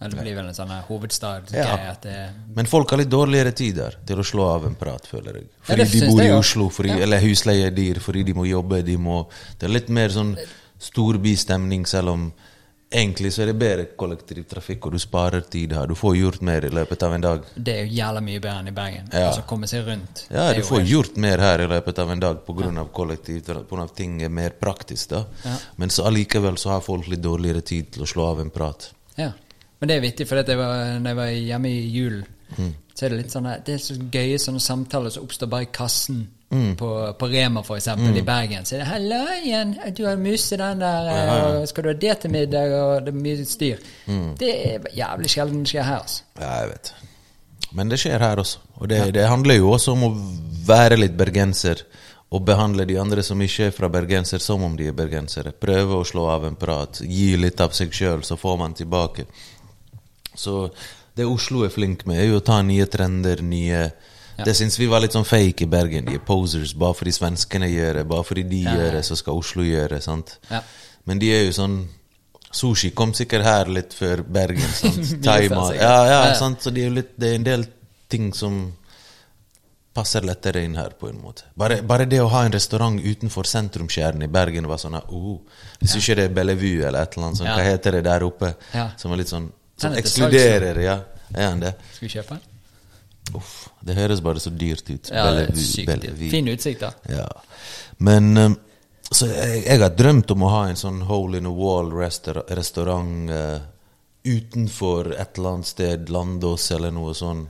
Ja, 0.00 0.08
det 0.08 0.16
blir 0.20 0.34
vel 0.34 0.46
en 0.48 0.54
sånn 0.54 0.82
hovedstad 0.88 1.52
Ja. 1.52 1.94
det 2.02 2.30
Men 2.54 2.66
folk 2.66 2.90
har 2.90 2.98
litt 2.98 3.08
dårligere 3.08 3.52
tid 3.54 3.76
der 3.76 3.94
til 4.06 4.16
å 4.18 4.24
slå 4.24 4.54
av 4.54 4.66
en 4.66 4.74
prat, 4.74 5.06
føler 5.06 5.32
jeg. 5.34 5.48
Fordi 5.62 5.78
ja, 5.78 5.84
de 5.84 6.06
bor 6.08 6.22
i. 6.22 6.30
Oslo, 6.30 6.68
fordi, 6.68 6.88
Ja. 6.88 6.96
eller 6.98 7.20
husleie 7.20 7.66
er 7.66 7.70
dyr, 7.70 7.94
fordi 8.00 8.24
de 8.24 8.32
må 8.34 8.46
jobbe. 8.46 8.84
De 8.84 8.96
må, 8.96 9.26
det 9.58 9.68
er 9.68 9.72
litt 9.72 9.88
mer 9.88 10.08
sånn 10.08 10.36
storbystemning, 10.78 11.86
selv 11.86 12.08
om 12.08 12.32
egentlig 12.90 13.30
så 13.32 13.42
er 13.42 13.46
det 13.52 13.58
bedre 13.60 13.84
kollektivtrafikk, 13.96 14.86
og 14.86 14.92
du 14.92 14.98
sparer 14.98 15.40
tid 15.50 15.72
her. 15.72 15.86
Du 15.86 15.94
får 15.94 16.16
gjort 16.18 16.40
mer 16.42 16.64
i 16.66 16.70
løpet 16.74 17.02
av 17.06 17.12
en 17.14 17.20
dag. 17.20 17.44
Det 17.54 17.74
er 17.74 17.84
jo 17.86 17.92
jævla 18.00 18.20
mye 18.26 18.40
bedre 18.40 18.58
enn 18.60 18.68
i 18.68 18.74
Bergen. 18.76 19.10
Ja. 19.12 19.26
Altså 19.28 19.44
komme 19.46 19.68
seg 19.70 19.86
rundt. 19.86 20.24
Ja, 20.30 20.52
du 20.52 20.62
får 20.62 20.80
helt- 20.80 20.90
gjort 20.90 21.16
mer 21.16 21.38
her 21.38 21.60
i 21.60 21.66
løpet 21.70 21.98
av 21.98 22.10
en 22.10 22.20
dag 22.20 22.40
pga. 22.46 22.84
kollektivtrafikk, 22.92 23.68
på 23.68 23.76
grunn 23.76 23.82
av 23.82 23.94
ting 23.94 24.22
er 24.22 24.28
mer 24.28 24.50
praktisk. 24.50 25.08
da. 25.08 25.24
Ja. 25.44 25.56
Men 25.76 25.88
så 25.90 26.04
allikevel 26.06 26.56
så 26.58 26.70
har 26.70 26.80
folk 26.80 27.06
litt 27.08 27.22
dårligere 27.22 27.62
tid 27.62 27.92
til 27.92 28.02
å 28.02 28.06
slå 28.06 28.26
av 28.30 28.40
en 28.40 28.50
prat. 28.50 28.90
Ja. 29.16 29.32
Men 29.80 29.88
det 29.88 29.96
er 29.96 30.00
vittig, 30.00 30.26
for 30.28 30.42
da 30.42 30.52
jeg 30.52 31.02
jeg 31.04 31.16
var 31.16 31.26
hjemme 31.26 31.66
i 31.68 31.90
julen, 31.90 32.24
Mm. 32.58 32.74
så 32.94 33.04
er 33.06 33.08
det 33.10 33.18
litt 33.18 33.30
sånn 33.30 33.64
Det 33.64 33.74
er 33.74 33.78
så 33.78 33.94
gøye 34.10 34.34
sånne 34.36 34.60
samtaler 34.60 35.10
som 35.10 35.22
oppstår 35.24 35.48
bare 35.48 35.62
i 35.62 35.66
kassen. 35.66 36.26
Mm. 36.50 36.76
På, 36.76 37.12
på 37.18 37.28
Rema, 37.30 37.62
for 37.62 37.76
eksempel, 37.78 38.16
i 38.16 38.22
Bergen. 38.26 38.64
Så 38.66 38.74
er 38.74 38.78
det 38.80 38.86
'Hallo 38.88 39.20
igjen, 39.44 39.76
du 39.96 40.04
har 40.06 40.16
mistet 40.16 40.58
den 40.58 40.80
der, 40.80 41.04
Ja, 41.06 41.24
ja. 41.24 41.60
og 41.60 41.68
skal 41.68 41.84
du 41.84 41.88
ha 41.88 41.94
det 41.94 42.18
til 42.20 42.30
middag?' 42.30 42.74
Og 42.74 43.04
det 43.06 43.14
er 43.14 43.20
mye 43.20 43.44
styr. 43.46 43.76
Mm. 44.06 44.34
Det 44.38 44.50
er 44.66 44.88
jævlig 44.96 45.30
sjelden 45.30 45.62
det 45.62 45.68
skjer 45.68 45.84
her, 45.86 46.00
altså. 46.00 46.22
Ja, 46.40 46.50
jeg 46.60 46.68
vet. 46.68 46.92
Men 47.72 47.88
det 47.88 48.00
skjer 48.02 48.18
her 48.18 48.36
også. 48.36 48.58
Og 48.80 48.88
det, 48.88 49.14
det 49.14 49.28
handler 49.28 49.54
jo 49.54 49.70
også 49.70 49.92
om 49.92 50.04
å 50.08 50.10
være 50.66 50.98
litt 50.98 51.16
bergenser. 51.16 51.84
Og 52.30 52.44
behandle 52.46 52.84
de 52.86 52.98
andre 52.98 53.22
som 53.26 53.40
ikke 53.42 53.66
er 53.66 53.70
fra 53.74 53.88
bergenser, 53.90 54.38
som 54.38 54.62
om 54.62 54.76
de 54.78 54.86
er 54.86 54.94
bergensere. 54.94 55.50
Prøve 55.52 55.98
å 55.98 56.06
slå 56.06 56.28
av 56.30 56.44
en 56.46 56.58
prat. 56.58 57.00
Gi 57.02 57.36
litt 57.36 57.60
av 57.60 57.74
seg 57.74 57.94
sjøl, 57.94 58.22
så 58.22 58.36
får 58.38 58.58
man 58.58 58.74
tilbake. 58.74 59.26
Så 60.34 60.70
det 61.14 61.26
Oslo 61.26 61.64
er 61.66 61.74
flink 61.74 62.06
med, 62.06 62.20
er 62.22 62.30
jo 62.30 62.38
å 62.38 62.44
ta 62.46 62.60
nye 62.62 62.86
trender, 62.86 63.42
nye 63.42 63.90
Ja. 64.40 64.44
Det 64.48 64.54
syns 64.56 64.78
vi 64.80 64.88
var 64.88 65.02
litt 65.04 65.12
sånn 65.16 65.26
fake 65.28 65.66
i 65.66 65.70
Bergen. 65.70 66.06
De 66.08 66.16
er 66.16 66.24
posers. 66.24 66.72
Bare 66.80 66.96
fordi 66.96 67.12
svenskene 67.12 67.68
gjør 67.68 68.00
det, 68.00 68.04
bare 68.08 68.24
fordi 68.24 68.44
de 68.48 68.62
Ja, 68.64 68.72
ja. 68.72 68.76
gjør 68.80 68.98
det, 68.98 69.04
så 69.10 69.16
skal 69.20 69.40
Oslo 69.40 69.64
gjøre 69.66 69.96
det. 69.96 70.02
sant? 70.06 70.38
Ja. 70.50 70.62
Men 71.04 71.20
de 71.20 71.32
er 71.34 71.44
jo 71.48 71.56
sånn 71.56 71.80
Sushi 72.50 72.90
kom 72.90 73.12
sikkert 73.14 73.44
her 73.46 73.68
litt 73.70 73.92
før 73.94 74.24
Bergen. 74.26 74.72
sant? 74.82 75.22
Thaimat. 75.22 75.76
Ja, 75.78 75.96
ja, 76.08 76.34
sant? 76.34 76.64
Så 76.64 76.72
det 76.74 76.88
er 76.88 76.90
litt 76.96 77.12
Det 77.20 77.28
er 77.30 77.38
en 77.38 77.46
del 77.46 77.66
ting 78.10 78.32
som 78.34 78.72
passer 79.94 80.22
lettere 80.26 80.62
inn 80.64 80.74
her, 80.78 80.90
på 80.98 81.08
en 81.10 81.20
måte. 81.22 81.44
Bare, 81.58 81.80
bare 81.86 82.06
det 82.10 82.20
å 82.22 82.28
ha 82.32 82.44
en 82.46 82.52
restaurant 82.54 82.98
utenfor 83.02 83.46
sentrumskjernen 83.46 84.22
i 84.26 84.30
Bergen 84.30 84.66
var 84.70 84.78
sånn 84.82 84.96
oh, 84.98 85.40
Hvis 85.82 85.96
ikke 85.98 86.16
det 86.18 86.28
er 86.30 86.34
Bellevue 86.36 86.86
eller 86.86 87.02
et 87.04 87.16
eller 87.16 87.28
annet 87.28 87.40
sånt, 87.42 87.50
hva 87.50 87.64
heter 87.66 87.98
det 87.98 88.04
der 88.06 88.26
oppe? 88.26 88.54
Som 88.98 89.12
er 89.14 89.22
litt 89.22 89.32
sånn 89.32 89.50
Som 89.80 89.96
ekskluderer, 89.98 90.80
ja. 90.84 90.96
Er 91.34 91.52
han 91.52 91.62
det? 91.62 91.74
Skal 91.94 92.08
vi 92.08 92.12
kjøpe 92.16 92.36
den? 92.38 92.49
Uff, 93.34 93.68
det 93.82 93.94
høres 93.96 94.20
bare 94.20 94.40
så 94.40 94.50
dyrt 94.50 94.90
ut. 94.90 95.10
Ja, 95.10 95.30
det 95.34 95.48
er 95.50 95.54
sykt. 95.56 95.86
Bellevue. 95.86 96.30
Fin 96.30 96.48
utsikt, 96.48 96.80
da. 96.80 96.90
Ja. 97.08 97.28
Men 97.98 98.36
um, 98.36 98.56
Så 99.12 99.26
jeg, 99.26 99.64
jeg 99.66 99.80
har 99.80 99.90
drømt 99.90 100.30
om 100.30 100.42
å 100.42 100.48
ha 100.50 100.68
en 100.68 100.76
sånn 100.76 101.00
hole 101.02 101.38
in 101.38 101.46
a 101.46 101.50
wall-restaurant 101.50 103.30
eh, 103.30 103.60
utenfor 104.24 105.12
et 105.16 105.38
eller 105.38 105.48
annet 105.56 105.66
sted, 105.66 106.08
Landås 106.12 106.70
eller 106.76 106.90
noe 106.94 107.14
sånn. 107.16 107.46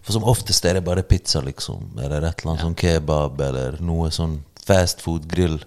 For 0.00 0.12
som 0.16 0.24
oftest 0.24 0.64
er 0.64 0.78
det 0.78 0.84
bare 0.86 1.02
pizza, 1.02 1.40
liksom. 1.44 1.98
Eller 1.98 2.22
et 2.28 2.40
eller 2.42 2.52
annet 2.54 2.64
sånn 2.64 2.78
kebab, 2.78 3.40
eller 3.44 3.78
noe 3.84 4.10
sånn 4.14 4.38
fast 4.64 5.02
food-grill. 5.04 5.58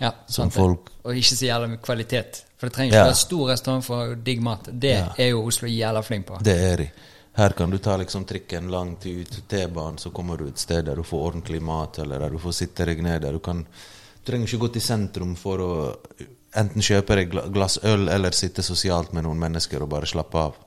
Ja, 0.00 0.12
Som 0.26 0.48
sant 0.50 0.54
folk- 0.54 0.90
Og 1.04 1.14
ikke 1.16 1.36
så 1.36 1.46
jævla 1.48 1.68
med 1.68 1.80
kvalitet. 1.82 2.42
For 2.58 2.68
det 2.68 2.74
trenger 2.74 2.92
ikke 2.92 2.98
Ja. 2.98 3.04
være 3.08 3.14
stor 3.16 3.48
restaurant 3.50 3.84
for 3.84 4.14
digg 4.16 4.40
mat. 4.42 4.68
Det 4.72 4.90
Ja. 4.98 5.12
er 5.18 5.28
jo 5.30 5.46
Oslo 5.46 5.68
jævla 5.68 6.02
flink 6.04 6.26
på. 6.26 6.42
Det 6.42 6.56
er 6.72 6.76
de. 6.76 6.90
Her 7.38 7.54
kan 7.54 7.70
du 7.70 7.78
ta 7.78 7.96
liksom 7.96 8.24
trikken 8.26 8.66
langt 8.70 9.06
ut 9.06 9.36
T-banen, 9.48 9.98
så 9.98 10.10
kommer 10.10 10.36
du 10.40 10.48
et 10.48 10.58
sted 10.58 10.84
der 10.88 10.98
du 10.98 11.04
får 11.06 11.26
ordentlig 11.28 11.60
mat, 11.62 12.00
eller 12.02 12.18
der 12.18 12.34
du 12.34 12.38
får 12.42 12.56
sitte 12.56 12.86
deg 12.88 13.02
ned. 13.02 13.22
Der 13.22 13.32
du 13.32 13.38
kan 13.38 13.62
Du 13.64 14.32
trenger 14.32 14.48
ikke 14.50 14.58
gå 14.66 14.68
til 14.74 14.82
sentrum 14.82 15.36
for 15.38 15.60
å 15.64 15.68
enten 16.58 16.82
kjøpe 16.82 17.14
deg 17.16 17.30
glass 17.54 17.78
øl 17.84 18.08
eller 18.12 18.34
sitte 18.36 18.62
sosialt 18.66 19.12
med 19.16 19.24
noen 19.24 19.38
mennesker 19.40 19.80
og 19.82 19.88
bare 19.88 20.06
slappe 20.10 20.38
av. 20.38 20.58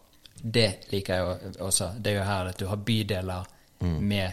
Det 0.41 0.87
liker 0.89 1.19
jeg 1.19 1.57
også. 1.59 1.91
Det 2.01 2.13
er 2.13 2.17
jo 2.21 2.23
her 2.25 2.49
at 2.53 2.57
du 2.57 2.65
har 2.71 2.77
bydeler 2.77 3.45
Mm. 3.81 4.07
med 4.07 4.31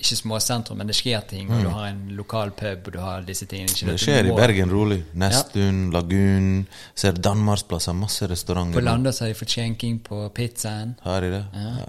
ikke 0.00 0.16
små 0.16 0.40
sentrum, 0.40 0.78
men 0.80 0.88
det 0.88 0.96
skjer 0.96 1.20
ting, 1.28 1.50
og 1.52 1.62
du 1.62 1.68
har 1.74 1.90
en 1.92 2.02
lokal 2.16 2.50
pub, 2.56 2.86
og 2.88 2.92
du 2.92 2.98
har 3.02 3.22
disse 3.26 3.46
tingene. 3.46 3.68
Ikke 3.70 3.92
Det 3.92 4.00
skjer 4.00 4.30
i 4.30 4.34
Bergen 4.36 4.72
rolig. 4.72 5.04
Nestun, 5.14 5.90
Lagun. 5.92 6.66
Ser 6.94 7.12
Danmarksplasser, 7.12 7.92
masse 7.92 8.28
restauranter. 8.30 8.80
På. 8.80 8.84
Landås 8.84 9.20
har 9.20 9.28
de 9.28 9.34
fått 9.38 9.56
skjenking 9.56 10.00
på 10.04 10.26
pizzaen. 10.34 10.96
Har 11.04 11.20
de 11.20 11.30
det? 11.36 11.44
Ja. 11.54 11.88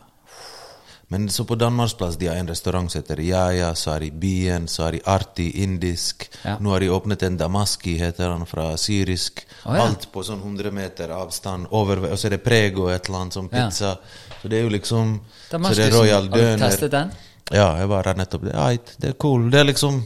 Men 1.12 1.26
så 1.30 1.43
på 1.43 1.55
Danmarksplass 1.59 2.16
de 2.16 2.28
har 2.28 2.38
en 2.39 2.47
restaurant 2.47 2.91
som 2.91 3.01
heter 3.01 3.20
Jaja, 3.20 3.74
så 3.76 3.91
har 3.91 3.99
de 3.99 4.12
Bien, 4.12 4.68
så 4.68 4.84
har 4.86 4.91
de 4.95 5.01
Arti 5.05 5.49
indisk. 5.64 6.30
Ja. 6.45 6.53
Nå 6.59 6.72
har 6.72 6.80
de 6.80 6.88
åpnet 6.89 7.24
en 7.28 7.36
Damaski, 7.38 7.97
heter 7.99 8.30
han, 8.32 8.45
fra 8.47 8.78
syrisk. 8.80 9.43
Oh, 9.66 9.76
ja. 9.76 9.89
Alt 9.89 10.07
på 10.14 10.24
sånn 10.24 10.39
100 10.39 10.72
meter 10.72 11.12
avstand. 11.12 11.68
Over, 11.76 12.05
og 12.12 12.16
så 12.20 12.30
er 12.30 12.38
det 12.38 12.43
Prego, 12.45 12.88
et 12.88 13.09
eller 13.09 13.26
annet 13.26 13.34
som 13.34 13.49
Ja. 13.51 13.66
pizza. 13.66 13.97
Så 14.41 14.47
det 14.49 14.59
er 14.59 14.64
jo 14.64 14.70
liksom 14.70 15.20
Så 15.49 15.76
det 15.76 15.86
er 15.89 15.91
Royal 15.99 16.30
har 16.30 16.57
du 16.57 16.64
testet 16.64 16.91
den? 16.91 17.12
Ja, 17.52 17.68
jeg 17.80 17.89
var 17.91 18.08
her 18.08 18.20
nettopp. 18.20 18.45
Det 18.47 18.54
er, 18.56 18.78
det 19.02 19.10
er 19.12 19.18
cool. 19.20 19.49
Det 19.52 19.60
er 19.60 19.68
liksom 19.72 20.02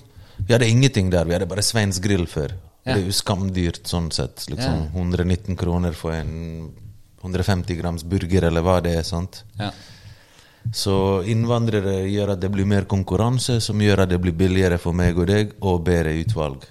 Vi 0.45 0.51
hadde 0.53 0.67
ingenting 0.67 1.09
der. 1.13 1.25
Vi 1.25 1.33
hadde 1.37 1.47
bare 1.47 1.63
Sveins 1.63 1.99
grill 2.03 2.25
før. 2.27 2.51
Ja. 2.85 2.93
Det 2.93 3.01
er 3.01 3.05
jo 3.07 3.13
skamdyrt 3.15 3.87
sånn 3.89 4.11
sett. 4.13 4.47
Liksom 4.51 4.89
119 4.93 5.55
kroner 5.57 5.95
for 5.97 6.13
en 6.13 6.71
150 7.23 7.77
grams 7.79 8.03
burger, 8.05 8.45
eller 8.49 8.61
hva 8.61 8.79
det 8.83 8.97
er. 8.99 9.03
sant? 9.07 9.43
Ja. 9.57 9.71
Så 10.73 11.23
innvandrere 11.29 12.03
gjør 12.09 12.33
at 12.35 12.41
det 12.41 12.49
blir 12.53 12.65
mer 12.69 12.85
konkurranse, 12.89 13.59
som 13.61 13.81
gjør 13.81 14.03
at 14.03 14.09
det 14.09 14.19
blir 14.21 14.33
billigere 14.37 14.77
for 14.81 14.93
meg 14.97 15.17
og 15.17 15.27
deg, 15.29 15.55
og 15.61 15.83
bedre 15.85 16.13
utvalg. 16.21 16.65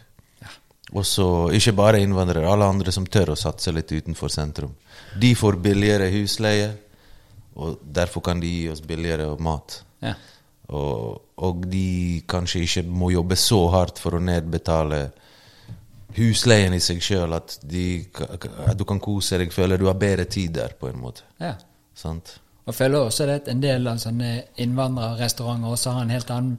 Og 0.94 1.02
så 1.06 1.26
ikke 1.56 1.72
bare 1.74 2.02
innvandrere, 2.04 2.46
alle 2.46 2.68
andre 2.70 2.92
som 2.94 3.06
tør 3.06 3.32
å 3.32 3.38
satse 3.38 3.72
litt 3.74 3.90
utenfor 3.90 4.30
sentrum. 4.30 4.74
De 5.18 5.32
får 5.34 5.58
billigere 5.62 6.06
husleie, 6.12 6.68
og 7.58 7.80
derfor 7.82 8.22
kan 8.28 8.38
de 8.42 8.50
gi 8.50 8.68
oss 8.70 8.82
billigere 8.82 9.32
mat. 9.42 9.80
ja. 10.02 10.14
Og, 10.68 11.34
og 11.44 11.66
de 11.68 12.22
kanskje 12.28 12.62
ikke 12.64 12.82
må 12.88 13.10
jobbe 13.12 13.36
så 13.36 13.60
hardt 13.74 14.00
for 14.00 14.16
å 14.16 14.22
nedbetale 14.22 15.02
husleien 16.16 16.74
i 16.76 16.80
seg 16.80 17.02
sjøl 17.02 17.34
at, 17.36 17.58
at 17.60 18.78
du 18.78 18.84
kan 18.88 19.02
kose 19.02 19.38
deg, 19.40 19.52
føler 19.52 19.80
du 19.80 19.88
har 19.90 19.98
bedre 19.98 20.24
tid 20.30 20.54
der, 20.56 20.76
på 20.78 20.88
en 20.90 21.00
måte. 21.02 21.26
ja. 21.42 21.56
Sant? 21.94 22.40
Og 22.64 22.74
føler 22.74 22.98
også 22.98 23.26
det 23.28 23.34
at 23.42 23.48
en 23.52 23.60
del 23.62 23.84
av 23.86 23.98
sånne 24.02 24.30
innvandrerrestauranter 24.64 25.74
også 25.76 25.92
har 25.94 26.06
en 26.06 26.12
helt 26.14 26.30
annen 26.32 26.54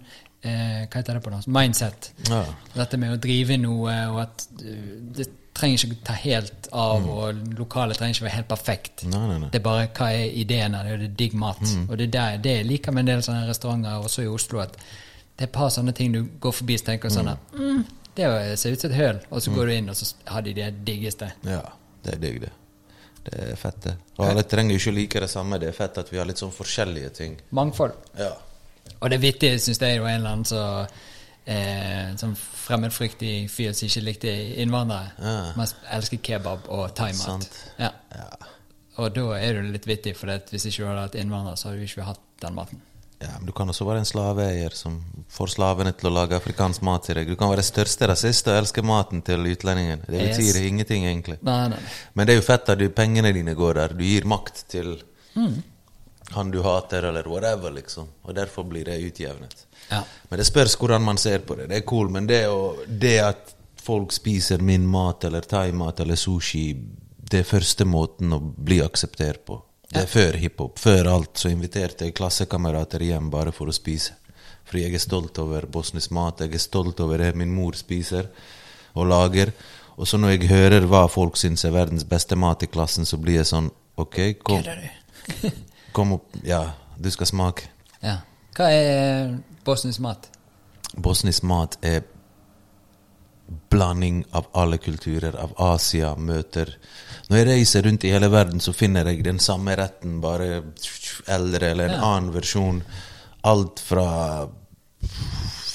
eh, 0.46 0.86
hva 0.86 1.00
heter 1.00 1.18
det 1.18 1.24
på 1.26 1.34
norsk? 1.34 1.50
mindset. 1.50 2.12
Ja. 2.30 2.44
Dette 2.76 3.00
med 3.02 3.16
å 3.16 3.22
drive 3.22 3.58
noe, 3.58 3.96
og 4.14 4.20
at 4.22 4.46
uh, 4.62 4.94
det 5.18 5.28
trenger 5.56 5.86
ikke 5.86 5.98
ta 6.06 6.14
helt 6.20 6.70
av, 6.76 7.06
og 7.08 7.42
lokalet 7.58 7.98
trenger 8.00 8.18
ikke 8.18 8.26
være 8.28 8.36
helt 8.36 8.50
perfekt. 8.50 9.06
Nei, 9.08 9.22
nei, 9.30 9.38
nei. 9.46 9.50
Det 9.54 9.62
er 9.62 9.66
bare 9.66 9.88
hva 9.96 10.10
er 10.12 10.38
ideen 10.42 10.76
av 10.76 10.88
det 10.88 10.96
er 10.96 11.04
det 11.06 11.10
er 11.12 11.18
digg 11.22 11.38
mat. 11.40 11.62
Og 11.86 11.96
det 12.00 12.10
er 12.10 12.14
der, 12.18 12.42
det 12.44 12.56
jeg 12.58 12.68
liker 12.72 12.96
med 12.96 13.06
en 13.06 13.14
del 13.14 13.24
sånne 13.26 13.46
restauranter, 13.50 14.04
også 14.10 14.26
i 14.26 14.32
Oslo, 14.32 14.62
at 14.66 14.76
det 14.76 15.46
er 15.46 15.48
et 15.50 15.56
par 15.56 15.72
sånne 15.74 15.96
ting 15.96 16.14
du 16.16 16.22
går 16.44 16.58
forbi 16.60 16.78
og 16.80 16.86
tenker 16.88 17.12
sånn 17.12 17.32
at 17.34 17.56
mm, 17.56 17.80
det 18.16 18.28
ser 18.60 18.76
ut 18.76 18.84
som 18.84 18.92
et 18.92 19.00
høl, 19.00 19.24
og 19.30 19.42
så 19.44 19.56
går 19.56 19.72
du 19.72 19.76
inn, 19.78 19.90
og 19.92 19.98
så 20.00 20.12
har 20.32 20.46
de 20.46 20.54
det 20.56 20.70
diggeste. 20.88 21.32
Ja, 21.48 21.64
det 22.06 22.16
er 22.16 22.22
digg, 22.24 22.44
det. 22.46 22.54
Det 23.26 23.42
er 23.42 23.58
fett, 23.58 23.82
det. 23.88 23.96
Og 24.20 24.28
alle 24.28 24.44
trenger 24.46 24.76
jo 24.76 24.84
ikke 24.84 24.96
like 25.00 25.22
det 25.24 25.30
samme. 25.32 25.58
Det 25.60 25.72
er 25.72 25.76
fett 25.76 25.98
at 25.98 26.12
vi 26.14 26.20
har 26.22 26.28
litt 26.30 26.40
sånn 26.40 26.54
forskjellige 26.54 27.10
ting. 27.18 27.40
Mangfold. 27.58 27.96
Ja. 28.20 28.36
Og 29.00 29.10
det 29.12 29.18
vittige 29.24 29.58
syns 29.60 29.82
jeg 29.82 29.98
er 29.98 30.04
en 30.06 30.20
eller 30.20 30.36
annen 30.36 30.46
så 30.48 30.62
eh, 31.46 32.16
sånn 32.20 32.36
fremmedfryktig 32.36 33.50
fyr 33.54 33.74
som 33.78 33.88
ikke 33.90 34.04
likte 34.06 34.34
innvandrere. 34.64 35.14
Ja. 35.22 35.38
Men 35.58 35.68
elsker 35.98 36.22
kebab 36.26 36.68
og 36.74 36.94
thaimat. 36.98 37.48
Ja. 37.80 37.92
Ja. 38.16 38.28
Og 38.98 39.12
da 39.16 39.26
er 39.38 39.60
du 39.60 39.72
litt 39.74 39.88
vittig, 39.88 40.16
for 40.18 40.32
hvis 40.32 40.66
ikke 40.70 40.84
du 40.84 40.90
hadde 40.90 41.08
hatt 41.10 41.16
innvandrere, 41.20 41.58
så 41.60 41.70
hadde 41.70 41.84
du 41.84 41.88
ikke 41.90 42.08
hatt 42.08 42.22
den 42.42 42.56
maten. 42.56 42.82
ja, 43.20 43.32
men 43.40 43.48
du 43.48 43.52
kan 43.56 43.70
også 43.72 43.86
være 43.88 44.02
en 44.04 44.06
slaveeier 44.08 44.74
som 44.76 44.98
får 45.32 45.54
slavene 45.56 45.94
til 45.96 46.10
å 46.10 46.14
lage 46.14 46.36
afrikansk 46.36 46.82
mat 46.86 47.04
til 47.08 47.16
deg. 47.16 47.28
Du 47.32 47.36
kan 47.40 47.50
være 47.50 47.64
største 47.64 48.08
rasist 48.12 48.48
og 48.52 48.58
elske 48.60 48.84
maten 48.86 49.22
til 49.26 49.40
utlendingen. 49.50 50.04
Det 50.08 50.22
Yes. 50.38 50.56
ingenting, 50.56 51.06
egentlig. 51.06 51.38
Nei, 51.42 51.68
nei. 51.70 51.80
Men 52.14 52.28
det 52.28 52.36
er 52.36 52.42
jo 52.42 52.46
fett 52.48 52.70
at 52.70 52.78
du, 52.78 52.90
pengene 52.90 53.34
dine 53.34 53.56
går 53.56 53.74
der. 53.74 53.94
Du 53.94 54.04
gir 54.04 54.26
makt 54.26 54.66
til 54.68 54.98
han 56.32 56.52
du 56.52 56.62
hater, 56.64 57.04
eller 57.04 57.28
whatever, 57.28 57.72
liksom. 57.72 58.08
Og 58.24 58.36
derfor 58.36 58.64
blir 58.64 58.86
det 58.86 59.00
utjevnet. 59.00 59.66
Ja. 59.90 60.02
Men 60.30 60.42
det 60.42 60.48
spørs 60.48 60.76
hvordan 60.80 61.04
man 61.06 61.18
ser 61.22 61.44
på 61.46 61.56
det. 61.60 61.68
Det 61.70 61.78
er 61.82 61.86
cool, 61.90 62.10
men 62.10 62.28
det, 62.30 62.44
å, 62.50 62.76
det 62.88 63.16
at 63.22 63.56
folk 63.86 64.12
spiser 64.16 64.64
min 64.66 64.88
mat 64.90 65.24
eller 65.28 65.46
thaimat 65.46 66.00
eller 66.02 66.18
sushi, 66.18 66.72
det 67.26 67.44
er 67.44 67.48
første 67.50 67.86
måten 67.86 68.34
å 68.34 68.40
bli 68.42 68.80
akseptert 68.82 69.46
på. 69.46 69.60
Det 69.90 70.02
er 70.02 70.10
før 70.10 70.38
hiphop. 70.42 70.80
Før 70.82 71.08
alt 71.14 71.38
så 71.38 71.50
inviterte 71.54 72.08
jeg 72.08 72.16
klassekamerater 72.18 73.04
hjem 73.06 73.30
bare 73.32 73.54
for 73.56 73.70
å 73.70 73.76
spise. 73.76 74.18
Fordi 74.66 74.82
jeg 74.88 74.98
er 74.98 75.04
stolt 75.04 75.38
over 75.40 75.68
bosnisk 75.70 76.12
mat. 76.18 76.42
Jeg 76.42 76.58
er 76.58 76.64
stolt 76.64 77.00
over 77.06 77.22
det 77.22 77.36
min 77.38 77.54
mor 77.54 77.78
spiser 77.78 78.32
og 78.98 79.06
lager. 79.12 79.54
Og 79.96 80.10
så 80.10 80.18
når 80.20 80.34
jeg 80.36 80.50
hører 80.50 80.88
hva 80.90 81.06
folk 81.08 81.38
syns 81.40 81.64
er 81.64 81.76
verdens 81.76 82.04
beste 82.10 82.36
mat 82.36 82.66
i 82.66 82.68
klassen, 82.68 83.06
så 83.06 83.22
blir 83.22 83.38
jeg 83.40 83.52
sånn 83.54 83.70
Ok, 84.02 84.18
kom, 84.44 84.60
kom 85.96 86.18
opp. 86.18 86.34
Ja, 86.44 86.74
du 86.98 87.08
skal 87.14 87.30
smake. 87.30 87.70
ja. 88.04 88.18
Hva 88.56 88.68
er 88.72 89.30
bosnisk 89.66 90.04
mat? 90.06 90.30
Bosnisk 90.96 91.44
mat 91.44 91.78
er 91.86 92.04
blanding 93.70 94.24
av 94.32 94.48
alle 94.58 94.78
kulturer, 94.82 95.36
av 95.38 95.54
Asia, 95.62 96.16
møter 96.18 96.72
Når 97.30 97.38
jeg 97.38 97.48
reiser 97.48 97.86
rundt 97.86 98.06
i 98.06 98.12
hele 98.14 98.30
verden, 98.34 98.62
så 98.62 98.74
finner 98.74 99.06
jeg 99.10 99.26
den 99.26 99.40
samme 99.42 99.76
retten, 99.78 100.20
bare 100.22 100.64
eldre 101.28 101.72
eller 101.74 101.90
en 101.90 102.04
annen 102.04 102.32
versjon. 102.34 102.84
Alt 103.46 103.82
fra 103.82 104.10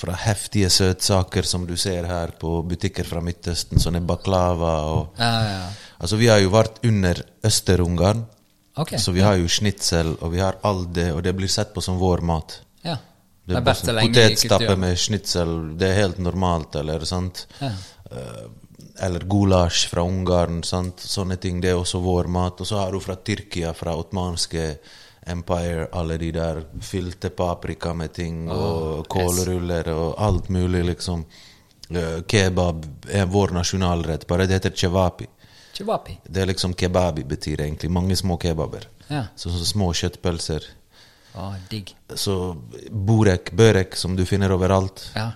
fra 0.01 0.15
heftige 0.17 0.71
søtsaker 0.73 1.45
som 1.45 1.67
du 1.69 1.75
ser 1.77 2.07
her 2.09 2.33
på 2.41 2.63
butikker 2.67 3.05
fra 3.05 3.21
Midtøsten, 3.25 3.81
sånne 3.83 4.01
baklava 4.09 4.71
og 4.89 5.19
Ja, 5.21 5.29
ja, 5.29 5.51
ja. 5.59 5.67
Altså, 6.01 6.17
vi 6.17 6.31
har 6.33 6.39
jo 6.41 6.49
vært 6.55 6.79
under 6.89 7.19
Øster-Ungarn, 7.45 8.23
okay. 8.81 8.99
så 8.99 9.13
vi 9.13 9.21
har 9.21 9.37
jo 9.37 9.49
schnitzel, 9.53 10.15
og 10.17 10.33
vi 10.33 10.41
har 10.41 10.57
all 10.65 10.87
det, 10.89 11.11
og 11.13 11.21
det 11.27 11.35
blir 11.37 11.53
sett 11.53 11.75
på 11.75 11.85
som 11.85 11.99
vår 12.01 12.25
mat. 12.25 12.55
Ja. 12.87 12.97
Det 13.51 13.59
er 13.59 13.67
bare 13.67 13.95
Potetstappe 14.07 14.77
med 14.79 14.99
schnitzel, 14.99 15.55
det 15.79 15.91
er 15.91 16.03
helt 16.05 16.19
normalt, 16.23 16.77
eller 16.81 17.05
sant? 17.09 17.47
Ja. 17.59 17.73
Eh, 18.11 18.49
eller 19.01 19.25
gulasj 19.27 19.87
fra 19.89 20.05
Ungarn, 20.07 20.63
sant? 20.67 21.01
Sånne 21.01 21.39
ting, 21.41 21.61
det 21.61 21.73
er 21.73 21.79
også 21.81 22.03
vår 22.05 22.29
mat. 22.31 22.61
Og 22.61 22.69
så 22.69 22.83
har 22.83 22.93
du 22.93 23.01
fra 23.01 23.17
Tyrkia, 23.17 23.73
fra 23.77 23.95
ottomanske 23.97 24.67
empire, 25.31 25.89
alle 25.97 26.19
de 26.21 26.31
der 26.37 26.63
fylte 26.85 27.31
paprika 27.31 27.95
med 27.97 28.13
ting, 28.17 28.49
og 28.51 29.09
kålruller 29.09 29.89
og 29.95 30.15
alt 30.21 30.51
mulig, 30.53 30.85
liksom. 30.93 31.25
Eh, 31.91 32.21
kebab 32.29 32.85
er 33.11 33.27
vår 33.27 33.57
nasjonalrett, 33.57 34.27
bare 34.29 34.47
det 34.47 34.61
heter 34.61 34.77
cevapi. 34.77 35.27
cevapi. 35.75 36.19
Det 36.25 36.43
er 36.43 36.53
liksom 36.53 36.75
kebabi 36.75 37.25
betyr 37.25 37.65
egentlig, 37.65 37.91
mange 37.91 38.17
små 38.17 38.37
kebaber. 38.37 38.87
Ja. 39.09 39.25
Så, 39.37 39.51
så 39.51 39.65
små 39.67 39.93
kjøttpølser. 39.93 40.69
Å, 41.39 41.55
digg. 41.71 41.93
Så 42.19 42.57
Borek, 42.91 43.53
børek, 43.57 43.97
som 43.97 44.17
du 44.17 44.25
finner 44.27 44.51
overalt. 44.53 45.11
Ja. 45.15 45.31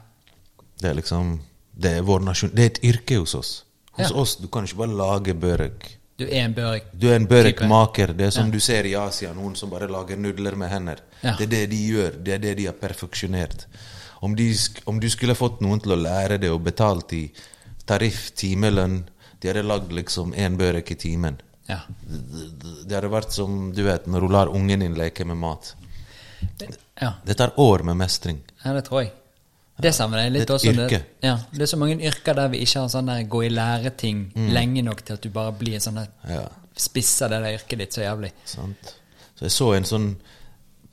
Det 0.81 0.91
er 0.91 0.95
liksom 0.99 1.41
Det 1.77 1.91
er 1.99 2.03
vår 2.07 2.21
nasjon 2.23 2.51
Det 2.55 2.63
er 2.63 2.67
et 2.73 2.81
yrke 2.85 3.19
hos 3.19 3.35
oss. 3.35 3.65
Hos 3.93 4.11
Ja. 4.11 4.17
oss, 4.17 4.37
Du 4.37 4.49
kan 4.49 4.65
ikke 4.65 4.77
bare 4.77 4.97
lage 4.97 5.35
børek. 5.35 5.99
Du 6.17 6.25
er 6.25 6.45
en 6.45 6.55
børek. 6.55 6.85
Du 6.99 7.09
er 7.09 7.17
en 7.17 7.27
børekmaker. 7.27 8.13
Det 8.17 8.27
er 8.27 8.31
som 8.31 8.51
du 8.51 8.61
ser 8.61 8.85
i 8.87 8.95
Asia, 8.95 9.33
noen 9.35 9.57
som 9.57 9.71
bare 9.71 9.89
lager 9.89 10.17
nudler 10.17 10.55
med 10.57 10.71
hender. 10.71 11.01
Ja. 11.23 11.35
Det 11.37 11.43
er 11.47 11.51
det 11.51 11.71
de 11.71 11.81
gjør. 11.91 12.23
Det 12.25 12.35
er 12.35 12.39
det 12.39 12.57
de 12.57 12.67
har 12.67 12.73
perfeksjonert. 12.79 13.67
Om, 14.23 14.37
om 14.87 15.01
du 15.01 15.09
skulle 15.11 15.35
fått 15.35 15.61
noen 15.61 15.81
til 15.81 15.93
å 15.93 16.01
lære 16.01 16.39
det 16.41 16.51
og 16.51 16.63
betalt 16.65 17.13
i 17.13 17.33
tariff, 17.87 18.31
timelønn 18.35 19.05
De 19.41 19.49
hadde 19.51 19.63
lagd 19.67 19.91
liksom 19.93 20.33
én 20.33 20.57
børek 20.57 20.91
i 20.93 20.95
timen. 20.95 21.35
Ja. 21.69 21.81
Det 22.09 22.95
hadde 22.97 23.11
vært 23.13 23.33
som 23.33 23.73
du 23.77 23.83
vet, 23.85 24.07
når 24.07 24.21
du 24.21 24.29
lar 24.33 24.49
ungen 24.49 24.81
din 24.81 24.95
leke 24.95 25.27
med 25.27 25.37
mat. 25.37 25.75
Ja. 27.01 27.13
Det 27.25 27.37
tar 27.39 27.53
år 27.61 27.83
med 27.83 27.97
mestring. 27.97 28.41
Ja, 28.65 28.73
det 28.73 28.85
tror 28.89 29.03
jeg. 29.03 29.13
Det 29.77 29.91
savner 29.95 30.23
jeg 30.23 30.33
litt 30.37 30.51
også. 30.51 30.71
et 30.71 30.91
Det, 30.91 31.01
ja, 31.25 31.39
det 31.51 31.63
er 31.63 31.67
så 31.67 31.77
mange 31.81 31.97
yrker 31.99 32.37
der 32.39 32.49
vi 32.53 32.61
ikke 32.63 32.85
har 32.85 32.93
sånn 32.93 33.09
der 33.11 33.25
gå 33.27 33.43
i 33.43 33.49
lære-ting 33.51 34.21
lenge 34.55 34.85
nok 34.87 35.03
til 35.05 35.17
at 35.19 35.25
du 35.25 35.33
bare 35.35 35.53
blir 35.59 35.81
sånn 35.83 35.99
der 36.03 36.13
Mm. 36.25 36.31
Ja. 36.37 36.45
Spisser 36.77 37.29
det 37.31 37.39
der 37.43 37.55
yrket 37.59 37.79
ditt 37.79 37.93
så 37.95 38.03
jævlig. 38.03 38.33
Sant? 38.45 38.95
Så 39.35 39.45
jeg 39.47 39.53
så 39.55 39.75
en 39.75 39.85
sånn 39.85 40.09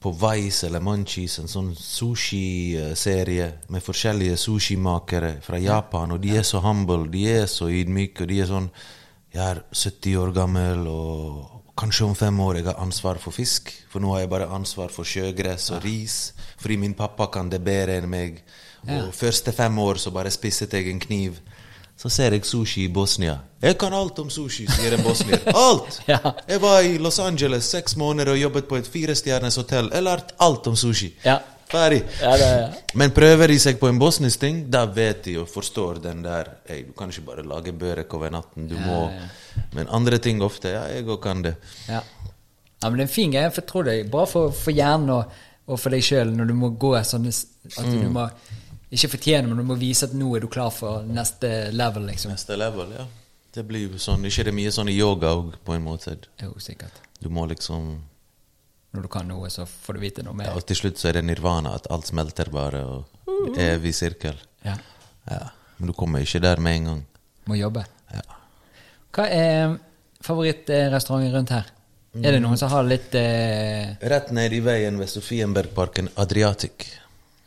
på 0.01 0.11
Vice 0.17 0.67
eller 0.67 0.81
Munchies, 0.81 1.39
en 1.39 1.47
sånn 1.47 1.75
sushi-serie 1.77 3.51
med 3.69 3.83
forskjellige 3.85 4.37
sushimakere 4.37 5.35
fra 5.45 5.59
Japan, 5.61 6.11
og 6.11 6.21
de 6.21 6.35
er 6.37 6.45
så 6.47 6.61
humble, 6.63 7.05
de 7.13 7.25
er 7.29 7.45
så 7.45 7.69
ydmyke, 7.69 8.23
og 8.23 8.27
de 8.33 8.39
er 8.41 8.49
sånn 8.49 8.71
Jeg 9.31 9.47
er 9.47 9.61
70 9.71 10.17
år 10.19 10.33
gammel, 10.35 10.87
og 10.91 11.61
kanskje 11.82 12.05
om 12.05 12.15
fem 12.15 12.39
år 12.39 12.59
jeg 12.59 12.67
har 12.69 12.82
ansvar 12.82 13.17
for 13.21 13.34
fisk, 13.34 13.71
for 13.89 14.03
nå 14.03 14.13
har 14.13 14.23
jeg 14.23 14.32
bare 14.32 14.49
ansvar 14.53 14.93
for 14.93 15.07
sjøgress 15.07 15.71
og 15.73 15.82
ris, 15.86 16.17
fordi 16.61 16.77
min 16.77 16.93
pappa 16.97 17.27
kan 17.34 17.49
det 17.49 17.63
bedre 17.65 17.97
enn 17.97 18.09
meg. 18.11 18.43
Og 18.86 19.09
første 19.13 19.53
fem 19.53 19.77
år 19.82 19.99
så 20.01 20.13
bare 20.13 20.32
spisset 20.34 20.73
jeg 20.73 20.89
en 20.89 21.01
kniv. 21.01 21.39
Så 22.01 22.09
ser 22.09 22.34
jeg 22.34 22.45
sushi 22.49 22.88
i 22.88 22.89
Bosnia. 22.89 23.36
Jeg 23.61 23.77
kan 23.77 23.93
alt 23.93 24.17
om 24.23 24.29
sushi, 24.34 24.65
sier 24.65 24.95
en 24.95 25.03
bosnier. 25.05 25.43
Alt! 25.67 25.99
Ja. 26.07 26.17
Jeg 26.49 26.61
var 26.63 26.79
i 26.82 26.95
Los 26.97 27.19
Angeles 27.21 27.67
seks 27.69 27.93
måneder 27.95 28.32
og 28.34 28.39
jobbet 28.41 28.65
på 28.69 28.79
et 28.82 28.89
firestjerners 28.89 29.59
hotell. 29.61 29.91
Jeg 29.93 30.07
lærte 30.07 30.34
alt 30.41 30.69
om 30.71 30.75
sushi. 30.75 31.11
Ja. 31.25 31.38
Ferdig. 31.72 32.01
Ja, 32.22 32.32
det, 32.38 32.84
Men 32.99 33.11
prøver 33.15 33.47
de 33.47 33.59
seg 33.59 33.78
på 33.80 33.88
en 33.89 33.99
bosnisk 33.99 34.39
ting, 34.39 34.65
da 34.69 34.86
vet 34.86 35.24
de 35.24 35.38
og 35.39 35.47
forstår 35.49 36.01
den 36.03 36.22
der 36.26 36.49
hey, 36.67 36.84
du 36.88 36.91
kan 36.97 37.09
ikke 37.09 37.26
bare 37.30 37.43
lage 37.47 37.72
børek 37.74 38.13
over 38.13 38.30
natten. 38.30 38.67
Du 38.67 38.76
må 38.76 39.05
Men 39.74 39.88
andre 39.89 40.17
ting 40.19 40.41
ofte 40.43 40.69
Ja, 40.74 40.84
jeg 40.91 41.05
òg 41.07 41.22
kan 41.24 41.41
det. 41.41 41.55
ja. 41.88 42.01
ja, 42.84 42.89
men 42.89 42.97
det 42.97 43.05
er 43.05 43.07
en 43.09 43.15
fin 43.15 43.32
greie, 43.32 43.49
for 43.51 43.61
jeg 43.61 43.67
tror 43.69 43.84
det 43.88 43.99
er 43.99 44.09
bra 44.11 44.26
for, 44.26 44.51
for 44.51 44.72
hjernen 44.72 45.09
og, 45.09 45.32
og 45.67 45.80
for 45.80 45.89
deg 45.93 46.03
sjøl 46.03 46.32
når 46.36 46.47
du 46.47 46.53
må 46.53 46.69
gå 46.78 46.93
sånne 47.03 47.32
s- 47.32 47.47
At 47.78 47.86
Mm. 47.86 48.01
du 48.01 48.09
må 48.09 48.28
ikke 48.91 49.07
fortjene, 49.13 49.47
men 49.47 49.57
du 49.57 49.63
må 49.63 49.76
vise 49.80 50.03
at 50.03 50.13
nå 50.13 50.36
er 50.36 50.41
du 50.43 50.47
klar 50.51 50.69
for 50.76 51.03
neste 51.07 51.72
level, 51.72 52.03
liksom. 52.09 52.32
Neste 52.34 52.57
level, 52.59 52.89
ja. 52.97 53.05
Det 53.53 53.63
blir 53.67 53.86
jo 53.89 53.97
sånn 53.99 54.26
Ikke 54.26 54.43
det 54.43 54.53
mye 54.53 54.72
sånn 54.72 54.89
i 54.89 54.97
yoga 54.97 55.28
òg, 55.36 55.53
på 55.63 55.74
en 55.76 55.84
måte. 55.86 56.17
Jo, 56.41 56.51
sikkert. 56.59 56.91
Du 57.22 57.30
må 57.30 57.45
liksom 57.47 57.99
Når 58.91 59.05
du 59.05 59.07
kan 59.11 59.27
noe, 59.27 59.47
så 59.51 59.63
får 59.69 59.95
du 59.97 60.01
vite 60.03 60.23
noe 60.25 60.35
ja, 60.35 60.39
mer. 60.41 60.55
Og 60.59 60.65
til 60.67 60.81
slutt 60.81 60.99
så 60.99 61.11
er 61.11 61.19
det 61.19 61.25
nirvana, 61.29 61.75
at 61.79 61.87
alt 61.93 62.09
smelter 62.11 62.51
bare, 62.51 62.83
og 62.83 63.57
evig 63.59 63.93
sirkel. 63.95 64.37
Ja. 64.65 64.75
Ja. 65.29 65.45
Men 65.77 65.91
du 65.91 65.95
kommer 65.97 66.23
ikke 66.23 66.41
der 66.43 66.59
med 66.61 66.79
en 66.79 66.89
gang. 66.89 67.05
Må 67.47 67.57
jobbe. 67.57 67.85
Ja. 68.11 68.25
Hva 69.15 69.27
er 69.31 69.77
favorittrestauranten 70.23 71.35
rundt 71.35 71.55
her? 71.55 71.71
Er 72.19 72.35
det 72.35 72.41
noen 72.43 72.59
som 72.59 72.67
har 72.73 72.83
litt 72.83 73.13
eh, 73.15 73.93
Rett 74.11 74.33
ned 74.35 74.51
i 74.51 74.59
veien 74.63 74.97
ved 74.99 75.07
Sofienbergparken, 75.07 76.11
Adriatic. 76.19 76.89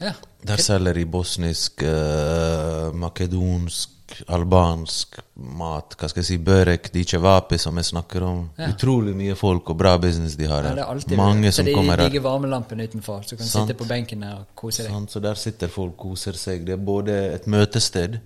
Ja. 0.04 0.12
Der 0.44 0.60
selger 0.60 0.92
de 0.98 1.04
bosnisk, 1.08 1.82
uh, 1.82 2.90
makedonsk, 3.00 3.90
albansk 4.28 5.16
mat. 5.56 5.94
Hva 5.98 6.08
skal 6.10 6.20
jeg 6.20 6.28
si, 6.28 6.36
børek, 6.44 6.90
de 6.92 7.04
cevapi 7.08 7.56
som 7.58 7.80
jeg 7.80 7.88
snakker 7.88 8.26
om. 8.28 8.42
Ja. 8.60 8.68
Utrolig 8.74 9.14
mye 9.16 9.34
folk 9.38 9.72
og 9.72 9.78
bra 9.80 9.94
business 10.02 10.36
de 10.36 10.44
har 10.50 10.62
Ja, 10.62 10.74
her. 10.74 11.00
det 11.00 11.12
er 11.12 11.16
Mange 11.16 11.48
så 11.50 11.56
som 11.62 11.64
de 11.70 11.74
kommer 11.74 11.96
her. 11.96 12.04
digger 12.10 12.20
varmelampen 12.26 12.80
utenfor, 12.84 13.22
så 13.24 13.30
du 13.30 13.36
kan 13.40 13.46
Sant. 13.46 13.68
sitte 13.68 13.78
på 13.80 13.88
benken 13.88 14.22
og 14.28 14.44
kose 14.54 14.82
deg. 14.84 14.92
Sant, 14.92 15.10
så 15.10 15.20
der 15.24 15.34
sitter 15.40 15.68
folk 15.72 15.96
koser 15.96 16.36
seg. 16.36 16.66
Det 16.66 16.76
er 16.76 16.84
både 16.84 17.16
et 17.34 17.46
møtested 17.46 18.20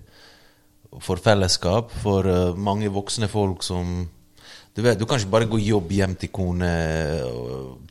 for 0.99 1.15
fellesskap, 1.15 1.91
for 2.03 2.27
uh, 2.27 2.55
mange 2.57 2.89
voksne 2.91 3.27
folk 3.31 3.63
som 3.63 4.09
Du 4.73 4.83
vet, 4.85 4.99
du 4.99 5.05
kan 5.09 5.17
ikke 5.19 5.31
bare 5.33 5.47
gå 5.49 5.57
jobb 5.59 5.89
hjem 5.91 6.13
til 6.21 6.29
kone, 6.31 6.67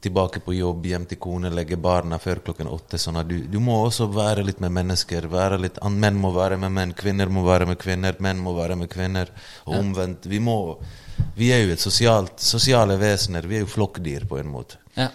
tilbake 0.00 0.40
på 0.44 0.54
jobb, 0.54 0.86
hjem 0.88 1.04
til 1.10 1.18
kone, 1.20 1.50
legge 1.52 1.76
barna 1.76 2.20
før 2.22 2.40
klokken 2.46 2.70
åtte. 2.70 3.00
Sånn 3.02 3.18
du, 3.28 3.34
du 3.50 3.58
må 3.60 3.80
også 3.82 4.06
være 4.14 4.44
litt 4.46 4.62
med 4.62 4.72
mennesker. 4.76 5.26
Litt, 5.58 5.80
menn 5.90 6.16
må 6.22 6.30
være 6.36 6.56
med 6.62 6.72
menn, 6.76 6.94
kvinner 6.96 7.28
må 7.34 7.42
være 7.44 7.66
med 7.68 7.80
kvinner, 7.82 8.16
menn 8.24 8.40
må 8.40 8.54
være 8.56 8.78
med 8.78 8.90
kvinner. 8.92 9.34
Og 9.66 9.80
omvendt. 9.80 10.30
Vi 10.30 10.40
må 10.40 10.58
Vi 11.34 11.50
er 11.50 11.64
jo 11.64 11.72
et 11.74 11.82
sosialt, 11.82 12.38
sosiale 12.38 12.94
vesener. 12.98 13.46
Vi 13.46 13.58
er 13.58 13.66
jo 13.66 13.70
flokkdyr, 13.70 14.24
på 14.30 14.38
en 14.38 14.50
måte. 14.50 14.78
Ja. 14.94 15.10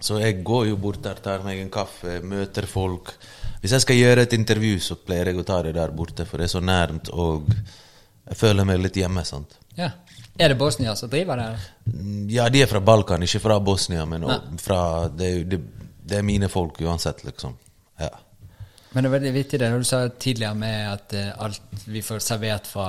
Så 0.00 0.18
jeg 0.20 0.42
går 0.44 0.66
jo 0.68 0.76
bort 0.76 1.02
der, 1.02 1.16
tar 1.24 1.44
meg 1.44 1.62
en 1.62 1.72
kaffe, 1.72 2.20
møter 2.20 2.68
folk. 2.68 3.14
Hvis 3.62 3.72
jeg 3.72 3.84
skal 3.86 3.96
gjøre 3.96 4.26
et 4.26 4.36
intervju, 4.36 4.76
så 4.84 4.98
pleier 5.00 5.32
jeg 5.32 5.40
å 5.40 5.46
ta 5.48 5.62
det 5.64 5.72
der 5.78 5.94
borte, 5.96 6.26
for 6.28 6.38
det 6.38 6.50
er 6.50 6.52
så 6.52 6.60
nærmt, 6.60 7.08
og 7.08 7.48
jeg 7.48 8.36
føler 8.36 8.68
meg 8.68 8.82
litt 8.84 9.00
hjemme. 9.00 9.24
sant? 9.24 9.56
ja. 9.80 9.94
Er 10.38 10.50
det 10.50 10.58
Bosnia 10.58 10.96
som 10.98 11.10
driver 11.10 11.38
det? 11.38 11.48
Mm, 11.86 12.28
Ja, 12.30 12.48
de 12.50 12.62
er 12.62 12.66
fra 12.66 12.80
Balkan, 12.80 13.22
ikke 13.22 13.40
fra 13.40 13.60
Bosnia, 13.60 14.04
men 14.04 14.24
fra, 14.58 15.08
det, 15.08 15.44
det, 15.50 15.60
det 16.02 16.18
er 16.18 16.26
mine 16.26 16.48
folk 16.50 16.80
uansett, 16.82 17.22
liksom. 17.24 17.54
Ja. 18.00 18.10
Men 18.92 19.04
det 19.04 19.08
er 19.08 19.14
veldig 19.18 19.32
vittig 19.34 19.60
det 19.62 19.70
du 19.70 19.84
sa 19.86 20.08
tidligere 20.08 20.54
med 20.58 20.90
at 20.90 21.14
eh, 21.18 21.30
alt 21.42 21.86
vi 21.86 22.02
får 22.02 22.22
servert 22.22 22.66
fra, 22.70 22.88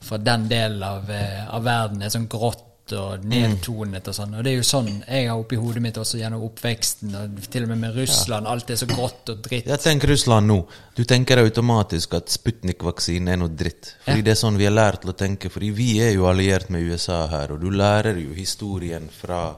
fra 0.00 0.18
den 0.22 0.46
delen 0.50 0.82
av, 0.82 1.10
eh, 1.10 1.42
av 1.54 1.66
verden 1.66 2.02
er 2.02 2.14
sånn 2.14 2.30
grått 2.30 2.64
og 2.96 3.24
nedtonet 3.24 4.08
og 4.08 4.14
sånn. 4.16 4.34
Og 4.38 4.44
det 4.44 4.52
er 4.52 4.56
jo 4.58 4.66
sånn 4.66 4.88
jeg 5.06 5.28
har 5.28 5.38
oppi 5.38 5.56
hodet 5.60 5.82
mitt 5.82 5.96
også 6.00 6.18
gjennom 6.20 6.42
oppveksten, 6.46 7.14
og 7.14 7.40
til 7.50 7.64
og 7.66 7.68
med 7.72 7.78
med 7.78 7.96
Russland. 7.96 8.46
Alt 8.46 8.70
er 8.70 8.76
så 8.80 8.86
grått 8.90 9.28
og 9.34 9.42
dritt. 9.44 9.66
Jeg 9.66 9.80
tenker 9.84 10.08
Russland 10.12 10.46
nå. 10.48 10.58
Du 10.96 11.04
tenker 11.04 11.38
automatisk 11.42 12.14
at 12.14 12.28
Sputnik-vaksinen 12.32 13.28
er 13.32 13.36
noe 13.36 13.48
dritt. 13.48 13.94
Fordi 14.04 14.18
Ja. 14.18 14.22
det 14.24 14.32
er 14.32 14.40
sånn 14.42 14.56
vi 14.56 14.66
er 14.66 14.70
lært 14.76 15.00
til 15.02 15.10
å 15.12 15.16
tenke. 15.16 15.50
Fordi 15.50 15.70
vi 15.70 16.00
er 16.00 16.12
jo 16.14 16.24
alliert 16.26 16.70
med 16.70 16.82
USA 16.82 17.26
her, 17.26 17.52
og 17.52 17.60
du 17.60 17.70
lærer 17.70 18.16
jo 18.22 18.34
historien 18.34 19.08
fra 19.10 19.56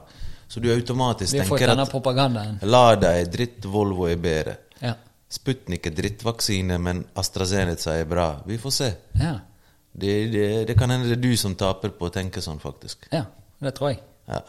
Så 0.51 0.59
du 0.59 0.67
automatisk 0.69 1.31
tenker 1.31 1.43
at 1.45 1.49
Vi 1.49 1.57
tenker 1.57 1.67
denne 1.75 1.85
propagandaen. 1.89 2.59
Lada 2.63 3.13
er 3.17 3.25
dritt, 3.25 3.61
Volvo 3.63 4.05
er 4.11 4.17
bedre. 4.17 4.57
Ja. 4.81 4.95
Sputnik 5.29 5.85
er 5.87 5.91
drittvaksine, 5.91 6.77
men 6.77 7.05
AstraZeneca 7.15 7.93
er 7.97 8.03
bra. 8.05 8.41
Vi 8.45 8.57
får 8.57 8.71
se. 8.71 8.93
Ja. 9.17 9.39
Det, 9.91 10.15
det, 10.31 10.47
det 10.69 10.77
kan 10.79 10.89
hende 10.89 11.09
det 11.09 11.17
er 11.19 11.23
du 11.23 11.35
som 11.37 11.55
taper 11.59 11.93
på 11.95 12.07
å 12.07 12.13
tenke 12.13 12.43
sånn, 12.43 12.59
faktisk. 12.63 13.09
ja. 13.11 13.25
Det 13.61 13.75
tror 13.77 13.91
jeg. 13.91 13.99
Ja. 14.25 14.39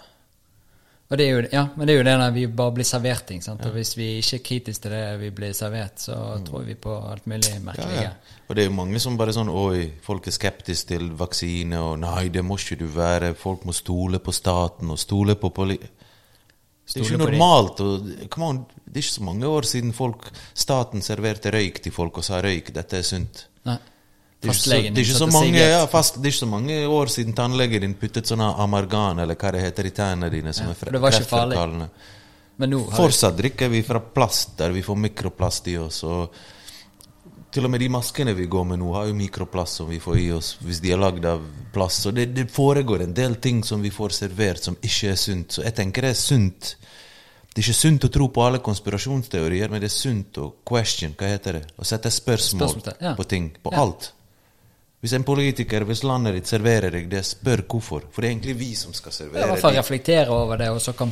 Og 1.13 1.19
det 1.21 1.25
er 1.27 1.35
jo, 1.35 1.41
ja, 1.53 1.63
men 1.77 1.85
det 1.85 1.93
er 1.93 1.99
jo 1.99 2.05
det 2.07 2.13
når 2.17 2.31
vi 2.33 2.43
bare 2.57 2.73
blir 2.73 2.87
servert 2.89 3.27
ting. 3.29 3.43
sant? 3.45 3.61
Og 3.69 3.75
hvis 3.77 3.91
vi 3.99 4.07
ikke 4.23 4.39
er 4.39 4.45
kritiske 4.47 4.87
til 4.87 4.95
det 4.95 5.03
vi 5.21 5.29
blir 5.37 5.53
servert, 5.53 6.01
så 6.01 6.15
tror 6.47 6.63
vi 6.65 6.77
på 6.81 6.95
alt 7.11 7.27
mulig 7.29 7.59
merkelig. 7.61 8.07
ja. 8.07 8.15
Og 8.49 8.57
det 8.57 8.65
er 8.65 8.71
jo 8.71 8.77
mange 8.79 9.01
som 9.01 9.19
bare 9.21 9.35
sånn 9.37 9.51
Oi, 9.53 9.91
folk 10.05 10.27
er 10.29 10.33
skeptiske 10.33 10.89
til 10.95 11.11
vaksine, 11.21 11.77
og 11.85 12.01
nei, 12.01 12.31
det 12.33 12.41
må 12.45 12.57
ikke 12.57 12.81
du 12.81 12.87
være. 12.95 13.35
Folk 13.37 13.67
må 13.69 13.77
stole 13.77 14.23
på 14.25 14.33
staten 14.33 14.93
og 14.93 15.01
stole 15.01 15.37
på 15.37 15.53
poli... 15.53 15.77
Det 16.93 16.99
er 16.99 17.05
ikke 17.05 17.21
normalt. 17.21 17.85
Og, 17.85 18.09
come 18.33 18.49
on, 18.49 18.65
det 18.87 18.97
er 18.97 19.05
ikke 19.05 19.19
så 19.19 19.29
mange 19.29 19.53
år 19.53 19.69
siden 19.69 19.93
folk, 19.97 20.31
staten 20.57 21.05
serverte 21.05 21.53
røyk 21.53 21.85
til 21.85 21.93
folk 21.93 22.19
og 22.21 22.25
sa 22.27 22.41
røyk, 22.41 22.73
dette 22.75 22.99
er 22.99 23.07
sunt. 23.07 23.47
Nei. 23.69 23.77
Det 24.43 24.49
er, 24.51 24.55
ikke 24.55 24.59
så, 24.59 24.65
Fastlegen 24.67 24.95
det, 24.97 25.03
er 25.07 25.29
mange, 25.31 25.59
ja, 25.63 25.83
fast, 25.87 26.17
det 26.19 26.27
er 26.27 26.33
ikke 26.33 26.39
så 26.41 26.47
mange 26.51 26.79
år 26.91 27.11
siden 27.15 27.35
tannlegen 27.39 27.85
din 27.85 27.93
puttet 27.95 28.27
sånne 28.27 28.49
amargan, 28.65 29.21
eller 29.23 29.39
hva 29.39 29.53
det 29.55 29.61
heter, 29.63 29.87
i 29.87 29.93
tennene 29.95 30.31
dine, 30.33 30.55
som 30.57 30.67
Ja, 30.67 30.75
er 30.75 30.97
det 30.97 31.03
var 31.05 31.15
ikke 31.15 31.31
farlig. 31.31 31.91
Men 32.57 32.75
nå 32.75 32.81
har 32.83 32.91
vi 32.91 32.97
Fortsatt 32.97 33.37
drikker 33.39 33.71
vi 33.71 33.85
fra 33.87 34.01
plast, 34.03 34.57
der 34.59 34.75
vi 34.75 34.83
får 34.83 34.99
mikroplast 35.05 35.71
i 35.71 35.77
oss. 35.79 36.03
og 36.03 36.35
Til 37.55 37.69
og 37.69 37.71
med 37.71 37.85
de 37.85 37.89
maskene 37.93 38.35
vi 38.35 38.49
går 38.51 38.65
med 38.73 38.81
nå, 38.83 38.91
har 38.97 39.07
jo 39.13 39.15
mikroplast 39.15 39.79
som 39.79 39.89
vi 39.89 40.01
får 40.03 40.19
i 40.19 40.29
oss 40.35 40.57
hvis 40.65 40.81
de 40.83 40.91
er 40.91 40.99
lagd 40.99 41.27
av 41.29 41.45
plast. 41.73 42.03
Så 42.03 42.11
det, 42.11 42.33
det 42.35 42.49
foregår 42.51 43.07
en 43.07 43.15
del 43.15 43.37
ting 43.37 43.63
som 43.65 43.83
vi 43.83 43.95
får 43.95 44.17
servert 44.25 44.67
som 44.67 44.79
ikke 44.81 45.13
er 45.13 45.21
sunt. 45.23 45.55
Så 45.55 45.63
jeg 45.63 45.77
tenker 45.79 46.09
det 46.09 46.17
er 46.17 46.19
sunt. 46.19 46.75
Det 47.53 47.61
er 47.61 47.67
ikke 47.69 47.77
sunt 47.79 48.09
å 48.09 48.11
tro 48.11 48.27
på 48.33 48.43
alle 48.43 48.63
konspirasjonsteorier, 48.65 49.69
men 49.69 49.83
det 49.85 49.91
er 49.91 49.95
sunt 49.95 50.39
å 50.41 50.49
question, 50.65 51.13
hva 51.15 51.29
heter 51.29 51.59
det? 51.61 51.67
Å 51.77 51.85
sette 51.85 52.11
spørsmål 52.11 52.71
spørsmål 52.73 53.05
ja. 53.05 53.15
på 53.19 53.27
ting. 53.29 53.51
På 53.63 53.71
Ja. 53.75 53.83
alt. 53.85 54.13
Hvis 55.03 55.13
en 55.19 55.25
politiker, 55.27 55.83
hvis 55.83 56.05
landet 56.07 56.37
ditt 56.39 56.47
serverer 56.47 56.95
deg 56.95 57.09
det, 57.11 57.25
spør 57.27 57.65
hvorfor. 57.67 58.05
For 58.15 58.23
det 58.23 58.29
er 58.29 58.35
egentlig 58.37 58.55
vi 58.61 58.69
som 58.79 58.95
skal 58.95 59.13
servere 59.13 59.41
Ja, 59.43 59.47
i 59.49 59.51
hvert 59.51 59.65
fall 59.65 59.75
det. 59.75 59.81
reflektere 59.83 60.31
over 60.31 60.61
det, 60.61 60.69
og 60.71 60.79
så 60.85 60.93
kan 60.95 61.11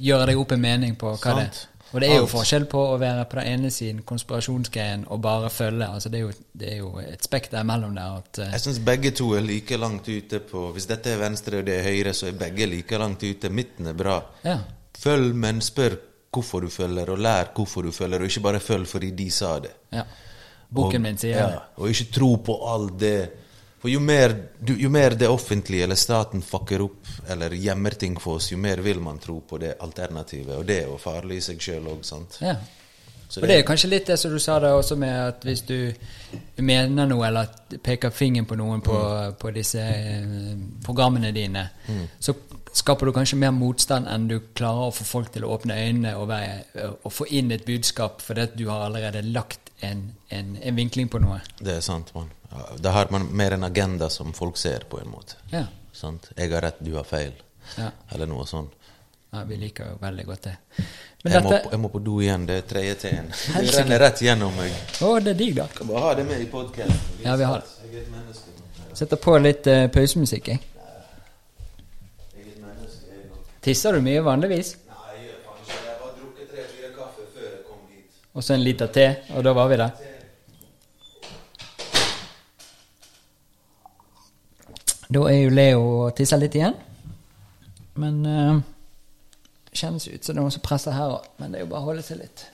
gjøre 0.00 0.30
deg 0.30 0.38
opp 0.40 0.54
en 0.56 0.62
mening 0.62 0.94
på 0.96 1.10
hva 1.20 1.34
det 1.36 1.42
er. 1.50 1.58
Og 1.88 2.02
det 2.02 2.08
er 2.10 2.18
jo 2.18 2.24
Alt. 2.26 2.32
forskjell 2.34 2.64
på 2.68 2.80
å 2.84 2.96
være 3.00 3.22
på 3.28 3.38
den 3.38 3.46
ene 3.48 3.70
siden 3.72 4.02
konspirasjonsgreien 4.08 5.06
og 5.08 5.22
bare 5.24 5.48
følge. 5.50 5.86
altså 5.88 6.08
Det 6.12 6.18
er 6.18 6.24
jo, 6.26 6.32
det 6.52 6.72
er 6.72 6.76
jo 6.82 6.90
et 7.00 7.24
spekter 7.24 7.62
mellom 7.64 7.94
der. 7.96 8.18
at 8.18 8.40
uh, 8.42 8.50
Jeg 8.52 8.60
syns 8.60 8.80
begge 8.84 9.10
to 9.16 9.30
er 9.36 9.40
like 9.40 9.76
langt 9.76 10.08
ute 10.08 10.40
på 10.40 10.66
Hvis 10.74 10.86
dette 10.90 11.14
er 11.14 11.16
venstre 11.22 11.58
og 11.62 11.64
det 11.66 11.78
er 11.78 11.86
høyre, 11.88 12.12
så 12.12 12.28
er 12.28 12.36
begge 12.40 12.66
like 12.68 12.98
langt 13.00 13.24
ute. 13.24 13.48
Midten 13.48 13.86
er 13.88 13.96
bra. 13.96 14.18
Ja. 14.44 14.58
Følg, 14.98 15.34
men 15.34 15.60
spør 15.64 15.96
hvorfor 16.32 16.60
du 16.60 16.68
følger, 16.68 17.08
og 17.08 17.18
lær 17.24 17.52
hvorfor 17.56 17.82
du 17.88 17.92
følger, 17.92 18.20
og 18.20 18.28
ikke 18.28 18.44
bare 18.44 18.60
følg 18.60 18.86
fordi 18.86 19.10
de 19.10 19.30
sa 19.30 19.58
det. 19.60 19.72
ja. 19.92 20.04
Boken 20.68 21.00
og, 21.00 21.04
min 21.06 21.18
sier 21.20 21.38
ja. 21.38 21.60
Og 21.80 21.90
ikke 21.90 22.10
tro 22.12 22.36
på 22.44 22.56
alt 22.68 22.98
det. 23.00 23.18
For 23.78 23.88
jo 23.92 24.00
mer, 24.02 24.34
du, 24.58 24.74
jo 24.76 24.90
mer 24.90 25.14
det 25.14 25.28
offentlige 25.30 25.84
eller 25.86 25.96
staten 25.96 26.42
fucker 26.42 26.82
opp 26.82 27.12
eller 27.30 27.54
gjemmer 27.54 27.94
ting 27.94 28.16
for 28.20 28.40
oss, 28.40 28.50
jo 28.52 28.58
mer 28.58 28.82
vil 28.82 28.98
man 29.00 29.20
tro 29.22 29.38
på 29.40 29.60
det 29.62 29.76
alternativet. 29.80 30.56
Og 30.58 30.66
det 30.66 30.80
er 30.82 30.90
jo 30.90 30.98
farlig 30.98 31.38
i 31.38 31.44
seg 31.46 31.62
sjøl 31.62 31.86
òg, 31.92 32.02
sant. 32.04 32.40
Ja. 32.42 32.56
Så 33.28 33.42
Og 33.42 33.48
det 33.48 33.58
er 33.58 33.64
kanskje 33.68 33.90
litt 33.92 34.06
det 34.08 34.16
som 34.18 34.32
du 34.32 34.38
sa 34.40 34.54
da 34.58 34.70
også 34.72 34.96
med 34.96 35.12
at 35.12 35.42
hvis 35.44 35.60
du 35.68 35.92
mener 36.64 37.06
noe 37.06 37.26
eller 37.28 37.50
peker 37.84 38.10
fingeren 38.10 38.46
på 38.48 38.56
noen 38.56 38.80
på, 38.80 38.96
Mm. 38.98 39.34
på 39.38 39.50
disse 39.52 39.82
eh, 39.84 40.56
programmene 40.84 41.32
dine, 41.36 41.66
så 42.18 42.34
skaper 42.72 43.06
du 43.06 43.12
kanskje 43.12 43.36
mer 43.38 43.52
motstand 43.52 44.08
enn 44.08 44.28
du 44.28 44.38
klarer 44.54 44.88
å 44.88 44.94
få 44.96 45.04
folk 45.04 45.32
til 45.32 45.44
å 45.44 45.52
åpne 45.58 45.76
øynene 45.76 46.16
og, 46.16 46.28
være, 46.28 46.88
og 47.04 47.12
få 47.12 47.26
inn 47.30 47.52
et 47.52 47.66
budskap 47.66 48.22
fordi 48.24 48.40
at 48.48 48.56
du 48.56 48.66
har 48.70 48.86
allerede 48.88 49.22
lagt 49.28 49.67
en, 49.80 50.14
en, 50.28 50.56
en 50.62 50.76
vinkling 50.76 51.08
på 51.08 51.20
noe. 51.22 51.40
Det 51.58 51.78
er 51.78 51.84
sant, 51.84 52.14
man. 52.14 52.30
Da 52.80 52.90
har 52.96 53.10
man 53.10 53.28
mer 53.36 53.56
en 53.56 53.64
agenda 53.64 54.08
som 54.10 54.32
folk 54.34 54.56
ser, 54.56 54.86
på 54.88 55.00
en 55.00 55.10
måte. 55.12 55.36
Ja. 55.52 55.66
Sant? 55.92 56.30
Jeg 56.36 56.52
har 56.52 56.64
rett, 56.64 56.80
du 56.80 56.94
har 56.96 57.04
feil. 57.04 57.34
Ja. 57.76 57.90
Eller 58.14 58.26
noe 58.30 58.46
sånt. 58.46 58.72
ja 59.30 59.42
vi 59.44 59.56
liker 59.60 59.90
jo 59.90 59.98
veldig 60.00 60.24
godt 60.26 60.42
det. 60.48 60.56
Men 61.24 61.32
Jeg 61.32 61.42
må, 61.44 61.52
jeg 61.72 61.80
må 61.82 61.88
på 61.92 61.98
do 61.98 62.20
igjen. 62.22 62.46
Det 62.46 62.56
er 62.62 62.66
tredje 62.70 62.94
teen. 62.94 63.30
Det 63.58 63.74
renner 63.74 63.98
rett 63.98 64.22
gjennom 64.22 64.54
meg. 64.56 64.72
Å, 65.02 65.18
det 65.20 65.34
er 65.34 65.38
digg, 65.42 65.54
da. 65.58 65.66
Kan 65.74 65.90
bare 65.90 66.04
ha 66.06 66.14
det 66.14 66.24
med 66.28 66.40
i 66.40 66.46
podkasten. 66.50 67.22
Ja, 67.24 67.36
vi 67.36 67.44
har 67.44 67.62
det. 67.64 68.02
Er. 68.02 68.94
Setter 68.98 69.20
på 69.20 69.34
litt 69.42 69.66
uh, 69.70 69.86
pausemusikk, 69.94 70.52
jeg. 70.54 70.62
Er. 70.62 70.68
Tisser 73.68 73.98
du 73.98 74.00
mye 74.06 74.22
vanligvis? 74.24 74.76
Nei, 74.88 75.16
jeg 75.18 75.26
gjør 75.26 75.40
faen 75.44 75.58
ikke 75.60 75.74
det. 75.74 75.82
Jeg 75.82 75.90
har 75.90 75.98
bare 76.00 76.14
drukket 76.20 76.52
tre-fire 76.54 76.90
kaffe 76.94 77.26
før 77.34 77.48
jeg 77.48 77.62
kom 77.66 77.80
hit. 77.90 78.22
Og 78.38 78.44
så 78.44 78.54
en 78.54 78.62
liter 78.62 78.86
te, 78.94 79.04
og 79.34 79.42
da 79.42 79.50
var 79.50 79.66
vi 79.66 79.76
der. 79.80 79.90
Da 85.08 85.22
er 85.26 85.38
jo 85.40 85.50
Leo 85.50 85.80
og 86.04 86.12
tisser 86.14 86.38
litt 86.38 86.54
igjen. 86.54 86.76
Men 87.98 88.20
uh, 88.22 88.60
kjennes 89.74 90.06
ut 90.06 90.22
som 90.22 90.36
det 90.36 90.36
er 90.36 90.38
noen 90.38 90.54
som 90.54 90.62
presser 90.62 90.94
her 90.94 91.16
òg. 91.16 91.26
Men 91.42 91.50
det 91.50 91.58
er 91.58 91.66
jo 91.66 91.72
bare 91.72 91.82
å 91.82 91.90
holde 91.90 92.06
seg 92.06 92.22
litt. 92.22 92.46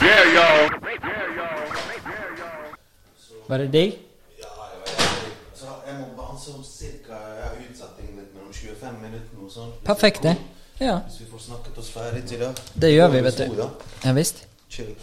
Yeah, 0.00 0.24
y'all. 0.32 0.70
Yeah, 0.80 1.36
y'all. 1.36 1.66
Yeah, 2.08 2.38
y'all. 2.38 2.70
Var 3.50 3.58
det 3.58 3.72
digg? 3.72 3.92
Ja, 4.38 4.46
ja, 4.46 4.78
ja. 4.86 5.06
det. 5.24 5.58
Så 5.58 5.66
jeg 5.86 5.94
må 5.98 6.04
bare 6.16 6.56
om 6.56 6.64
cirka 6.64 7.12
Jeg 7.12 7.48
har 7.48 7.56
utsatt 7.70 7.96
ting 7.98 8.12
litt 8.14 8.34
mellom 8.34 8.52
25 8.52 9.00
minutter 9.02 9.40
og 9.42 9.50
sånn. 9.50 9.72
Perfekt, 9.84 10.22
det 10.22 10.36
det. 10.36 10.86
Ja, 10.86 11.00
Hvis 11.08 11.20
vi 11.20 11.26
får 11.32 11.42
snakket 11.48 11.80
oss 11.82 11.90
ferdig 11.90 12.22
til 12.28 12.38
det. 12.40 12.52
det 12.82 12.92
gjør 12.92 13.08
vi, 13.08 13.24
vet 13.26 13.38
du. 13.42 13.64
Ja 14.04 14.12
visst. 14.12 14.46
Chill. 14.70 14.94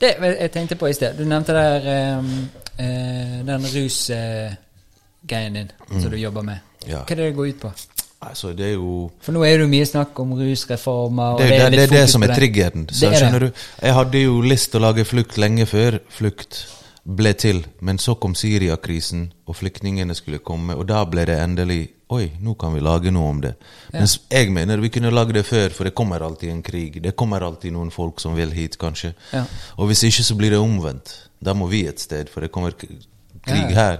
Det 0.00 0.12
jeg 0.20 0.50
tenkte 0.52 0.76
på 0.76 0.86
i 0.86 0.92
sted. 0.92 1.16
Du 1.16 1.24
nevnte 1.24 1.56
der 1.56 1.88
um, 2.18 2.28
uh, 2.76 3.40
den 3.48 3.66
rusgreien 3.72 5.56
din 5.56 5.72
som 6.00 6.10
du 6.10 6.16
jobber 6.16 6.42
med. 6.42 6.60
Ja. 6.86 7.00
Hva 7.00 7.16
er 7.16 7.22
det 7.22 7.30
det 7.30 7.34
går 7.40 7.54
ut 7.54 7.60
på? 7.64 7.72
Altså, 8.20 8.52
det 8.52 8.66
er 8.66 8.72
jo 8.76 9.10
For 9.20 9.32
nå 9.32 9.42
er 9.44 9.56
det 9.56 9.64
jo 9.64 9.72
mye 9.72 9.86
snakk 9.88 10.20
om 10.20 10.36
rusreformer. 10.36 11.32
Og 11.32 11.40
Det, 11.40 11.50
det, 11.50 11.72
det, 11.72 11.82
er 11.88 11.98
det 12.02 12.06
som 12.10 12.22
er 12.22 12.36
triggeren. 12.36 12.88
Så, 12.92 13.00
Det 13.00 13.06
er 13.06 13.10
det. 13.10 13.18
skjønner 13.18 13.38
du? 13.38 13.50
Jeg 13.82 13.94
hadde 13.94 14.22
jo 14.28 14.40
lyst 14.40 14.70
til 14.70 14.80
å 14.80 14.88
lage 14.90 15.08
Flukt 15.08 15.38
lenge 15.40 15.66
før 15.66 15.98
Flukt 16.12 16.66
ble 17.06 17.32
til, 17.38 17.60
men 17.86 17.98
så 18.02 18.16
kom 18.18 18.34
Syria-krisen, 18.34 19.28
og 19.46 19.54
flyktningene 19.56 20.14
skulle 20.18 20.40
komme, 20.42 20.74
og 20.74 20.86
da 20.90 21.04
ble 21.06 21.24
det 21.28 21.38
endelig 21.42 21.84
Oi, 22.14 22.28
nå 22.38 22.52
kan 22.54 22.70
vi 22.70 22.78
lage 22.78 23.10
noe 23.10 23.30
om 23.32 23.40
det. 23.42 23.56
Mens 23.90 24.12
jeg 24.30 24.52
mener 24.54 24.78
vi 24.78 24.92
kunne 24.94 25.10
lage 25.10 25.34
det 25.34 25.42
før, 25.42 25.72
for 25.74 25.88
det 25.88 25.94
kommer 25.98 26.22
alltid 26.22 26.52
en 26.52 26.60
krig. 26.62 27.00
Det 27.02 27.16
kommer 27.18 27.42
alltid 27.42 27.72
noen 27.74 27.90
folk 27.90 28.20
som 28.22 28.36
vil 28.38 28.52
hit, 28.54 28.76
kanskje. 28.78 29.10
Ja. 29.32 29.40
Og 29.74 29.88
hvis 29.90 30.04
ikke, 30.06 30.22
så 30.22 30.36
blir 30.38 30.54
det 30.54 30.60
omvendt. 30.62 31.10
Da 31.42 31.50
må 31.58 31.66
vi 31.66 31.80
et 31.90 31.98
sted, 31.98 32.30
for 32.30 32.46
det 32.46 32.52
kommer 32.54 32.70
krig 32.78 33.02
Ja. 33.48 33.66
her. 33.74 33.98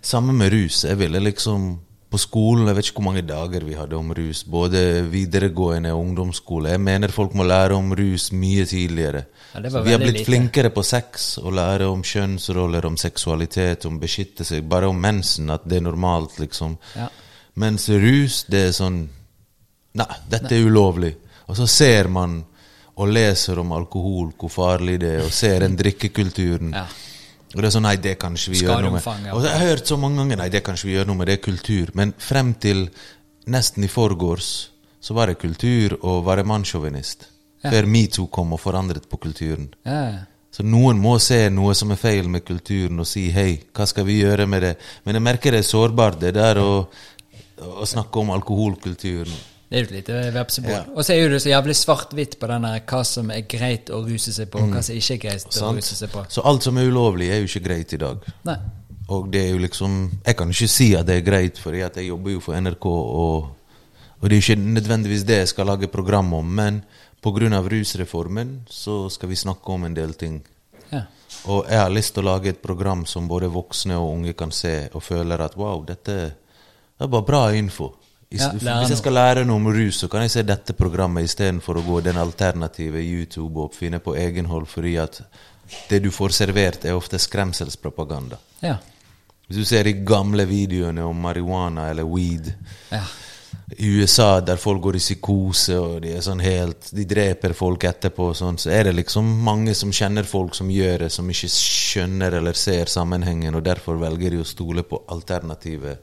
Samme 0.00 0.32
med 0.32 0.52
rus. 0.54 0.84
Jeg 0.84 0.98
ville 1.02 1.18
liksom 1.18 1.80
På 2.12 2.18
skolen, 2.20 2.66
jeg 2.68 2.76
vet 2.76 2.88
ikke 2.90 2.98
hvor 3.00 3.06
mange 3.06 3.24
dager 3.24 3.64
vi 3.64 3.76
hadde 3.78 3.96
om 3.96 4.10
rus. 4.12 4.42
Både 4.44 4.82
videregående 5.08 5.94
og 5.94 6.02
ungdomsskole. 6.02 6.74
Jeg 6.74 6.82
mener 6.84 7.14
folk 7.14 7.32
må 7.38 7.46
lære 7.48 7.78
om 7.78 7.88
rus 7.96 8.26
mye 8.36 8.66
tidligere. 8.68 9.24
Ja, 9.54 9.62
vi 9.64 9.94
har 9.94 10.02
blitt 10.02 10.18
lite. 10.18 10.26
flinkere 10.28 10.70
på 10.76 10.84
sex 10.84 11.38
å 11.40 11.52
lære 11.52 11.88
om 11.88 12.04
kjønnsroller, 12.04 12.84
om 12.84 12.98
seksualitet, 13.00 13.86
om 13.88 13.96
beskytte 14.00 14.44
seg. 14.44 14.68
Bare 14.68 14.92
om 14.92 15.00
mensen, 15.00 15.48
at 15.54 15.64
det 15.64 15.80
er 15.80 15.86
normalt, 15.88 16.36
liksom. 16.42 16.76
Ja. 16.96 17.08
Mens 17.64 17.88
rus, 17.88 18.44
det 18.48 18.68
er 18.68 18.76
sånn 18.76 19.02
Nei, 19.92 20.08
dette 20.24 20.54
er 20.56 20.64
ulovlig. 20.64 21.10
Og 21.52 21.56
så 21.58 21.66
ser 21.68 22.08
man 22.08 22.38
og 22.96 23.10
leser 23.12 23.58
om 23.60 23.74
alkohol, 23.76 24.30
hvor 24.40 24.52
farlig 24.52 24.98
det 25.02 25.10
er, 25.18 25.24
og 25.26 25.34
ser 25.36 25.64
den 25.64 25.76
drikkekulturen. 25.76 26.72
Ja. 26.76 26.86
Og 27.52 27.60
det 27.60 27.68
er 27.68 27.74
sånn, 27.74 27.84
nei, 27.84 27.96
det 28.00 28.14
kan 28.20 28.36
ikke 28.36 28.54
vi 28.54 28.62
gjøre 28.64 28.86
noe 28.86 28.96
med. 28.96 29.30
Og 29.34 29.44
jeg 29.44 29.52
har 29.52 29.72
hørt 29.74 29.90
så 29.90 29.98
mange 30.00 30.22
ganger, 30.22 30.40
nei, 30.40 30.48
det 30.52 30.62
kan 30.64 30.78
ikke 30.78 30.88
vi 30.88 30.96
gjøre 30.96 31.10
noe 31.10 31.20
med, 31.20 31.28
det 31.28 31.36
er 31.36 31.44
kultur. 31.44 31.92
Men 31.98 32.14
frem 32.16 32.54
til 32.62 32.86
nesten 33.52 33.84
i 33.84 33.90
forgårs, 33.92 34.50
så 35.02 35.16
var 35.18 35.28
det 35.28 35.40
kultur 35.42 35.98
å 36.06 36.20
være 36.24 36.46
mannssjåvinist. 36.48 37.28
Ja. 37.62 37.70
Før 37.70 37.88
metoo 37.90 38.28
kom 38.32 38.54
og 38.56 38.62
forandret 38.62 39.08
på 39.10 39.18
kulturen. 39.22 39.68
Ja. 39.86 40.26
Så 40.52 40.64
noen 40.68 40.98
må 41.00 41.14
se 41.22 41.46
noe 41.52 41.72
som 41.76 41.94
er 41.94 42.00
feil 42.00 42.28
med 42.28 42.44
kulturen, 42.44 43.00
og 43.00 43.08
si 43.08 43.28
hei, 43.32 43.54
hva 43.72 43.86
skal 43.88 44.04
vi 44.08 44.18
gjøre 44.20 44.46
med 44.50 44.66
det? 44.66 44.72
Men 45.06 45.16
jeg 45.16 45.24
merker 45.24 45.54
det 45.54 45.62
er 45.62 45.68
sårbart, 45.68 46.18
det 46.20 46.34
der 46.36 46.60
å, 46.60 46.72
å 47.62 47.88
snakke 47.88 48.20
om 48.20 48.34
alkoholkulturen. 48.34 49.32
Det 49.72 49.78
er 49.78 49.84
jo 49.86 49.88
et 49.88 49.92
lite 49.94 50.16
vepsebol. 50.34 50.70
Ja. 50.74 50.82
Og 50.92 51.04
så 51.06 51.14
er 51.14 51.30
det 51.32 51.38
så 51.40 51.48
jævlig 51.48 51.74
svart-hvitt 51.78 52.34
på 52.36 52.48
denne, 52.50 52.74
hva 52.84 52.98
som 53.08 53.30
er 53.32 53.46
greit 53.48 53.88
å 53.88 54.02
ruse 54.04 54.34
seg 54.36 54.50
på, 54.52 54.60
og 54.60 54.74
hva 54.74 54.82
som 54.84 54.98
ikke 54.98 55.14
er 55.14 55.22
greit 55.22 55.46
å 55.56 55.70
Mm. 55.70 55.78
Ruse 55.78 55.96
seg 55.96 56.10
på. 56.12 56.24
Så 56.28 56.44
alt 56.44 56.66
som 56.66 56.76
er 56.76 56.90
ulovlig, 56.90 57.30
er 57.32 57.40
jo 57.40 57.48
ikke 57.48 57.64
greit 57.70 57.94
i 57.96 58.00
dag. 58.02 58.26
Nei. 58.44 58.58
Og 59.08 59.30
det 59.32 59.40
er 59.46 59.50
jo 59.54 59.62
liksom 59.64 60.10
Jeg 60.26 60.36
kan 60.36 60.52
ikke 60.52 60.68
si 60.68 60.94
at 60.94 61.06
det 61.06 61.16
er 61.16 61.24
greit, 61.24 61.58
for 61.58 61.72
jeg 61.72 62.06
jobber 62.06 62.30
jo 62.34 62.40
for 62.40 62.54
NRK, 62.60 62.84
og, 62.84 63.48
og 64.20 64.28
det 64.28 64.36
er 64.36 64.40
jo 64.42 64.52
ikke 64.52 64.74
nødvendigvis 64.76 65.24
det 65.24 65.38
jeg 65.38 65.48
skal 65.48 65.66
lage 65.66 65.88
program 65.88 66.34
om, 66.34 66.44
men 66.54 66.82
pga. 67.22 67.62
rusreformen 67.62 68.66
så 68.68 69.08
skal 69.08 69.28
vi 69.28 69.36
snakke 69.36 69.72
om 69.72 69.84
en 69.84 69.94
del 69.94 70.12
ting. 70.12 70.42
Ja. 70.92 71.06
Og 71.46 71.64
jeg 71.64 71.78
har 71.78 71.90
lyst 71.90 72.14
til 72.14 72.22
å 72.26 72.34
lage 72.34 72.50
et 72.50 72.62
program 72.62 73.06
som 73.06 73.26
både 73.26 73.48
voksne 73.48 73.96
og 73.96 74.12
unge 74.12 74.34
kan 74.34 74.50
se, 74.52 74.90
og 74.92 75.02
føler 75.02 75.40
at 75.40 75.56
wow, 75.56 75.82
dette 75.84 76.34
er 77.00 77.08
bare 77.08 77.24
bra 77.24 77.52
info. 77.54 77.94
Ja, 78.32 78.48
Hvis 78.54 78.94
jeg 78.94 79.00
skal 79.02 79.16
lære 79.18 79.44
noe 79.44 79.60
om 79.60 79.68
rus, 79.74 79.98
så 80.00 80.08
kan 80.08 80.24
jeg 80.24 80.32
se 80.32 80.44
dette 80.46 80.72
programmet 80.76 81.26
istedenfor 81.28 81.80
å 81.80 81.84
gå 81.86 82.00
den 82.06 82.20
alternative 82.20 83.02
YouTube 83.02 83.66
og 83.66 83.76
finne 83.76 84.00
på 84.00 84.16
egenhold, 84.16 84.68
fordi 84.70 84.96
at 85.02 85.20
det 85.88 86.02
du 86.04 86.10
får 86.12 86.36
servert, 86.36 86.84
er 86.84 86.96
ofte 86.96 87.20
skremselspropaganda. 87.20 88.38
Ja. 88.64 88.78
Hvis 89.46 89.58
du 89.58 89.68
ser 89.68 89.84
de 89.84 89.98
gamle 90.06 90.46
videoene 90.48 91.04
om 91.04 91.18
marihuana 91.20 91.90
eller 91.92 92.06
weed 92.08 92.46
ja. 92.92 93.02
i 93.76 93.90
USA, 93.98 94.40
der 94.40 94.60
folk 94.60 94.80
går 94.86 94.96
i 94.96 95.02
psykose 95.02 95.76
og 95.76 95.98
de 96.04 96.14
er 96.16 96.24
sånn 96.24 96.40
helt 96.40 96.88
De 96.94 97.04
dreper 97.08 97.52
folk 97.56 97.84
etterpå, 97.84 98.30
og 98.30 98.38
sånn, 98.38 98.60
så 98.62 98.72
er 98.72 98.88
det 98.88 98.96
liksom 99.00 99.28
mange 99.44 99.74
som 99.76 99.92
kjenner 99.92 100.28
folk 100.28 100.56
som 100.56 100.70
gjør 100.72 101.04
det, 101.04 101.10
som 101.12 101.28
ikke 101.28 101.50
skjønner 101.52 102.38
eller 102.40 102.56
ser 102.56 102.88
sammenhengen, 102.92 103.58
og 103.58 103.66
derfor 103.66 104.00
velger 104.00 104.36
de 104.36 104.40
å 104.40 104.48
stole 104.48 104.86
på 104.88 105.02
alternative 105.12 105.98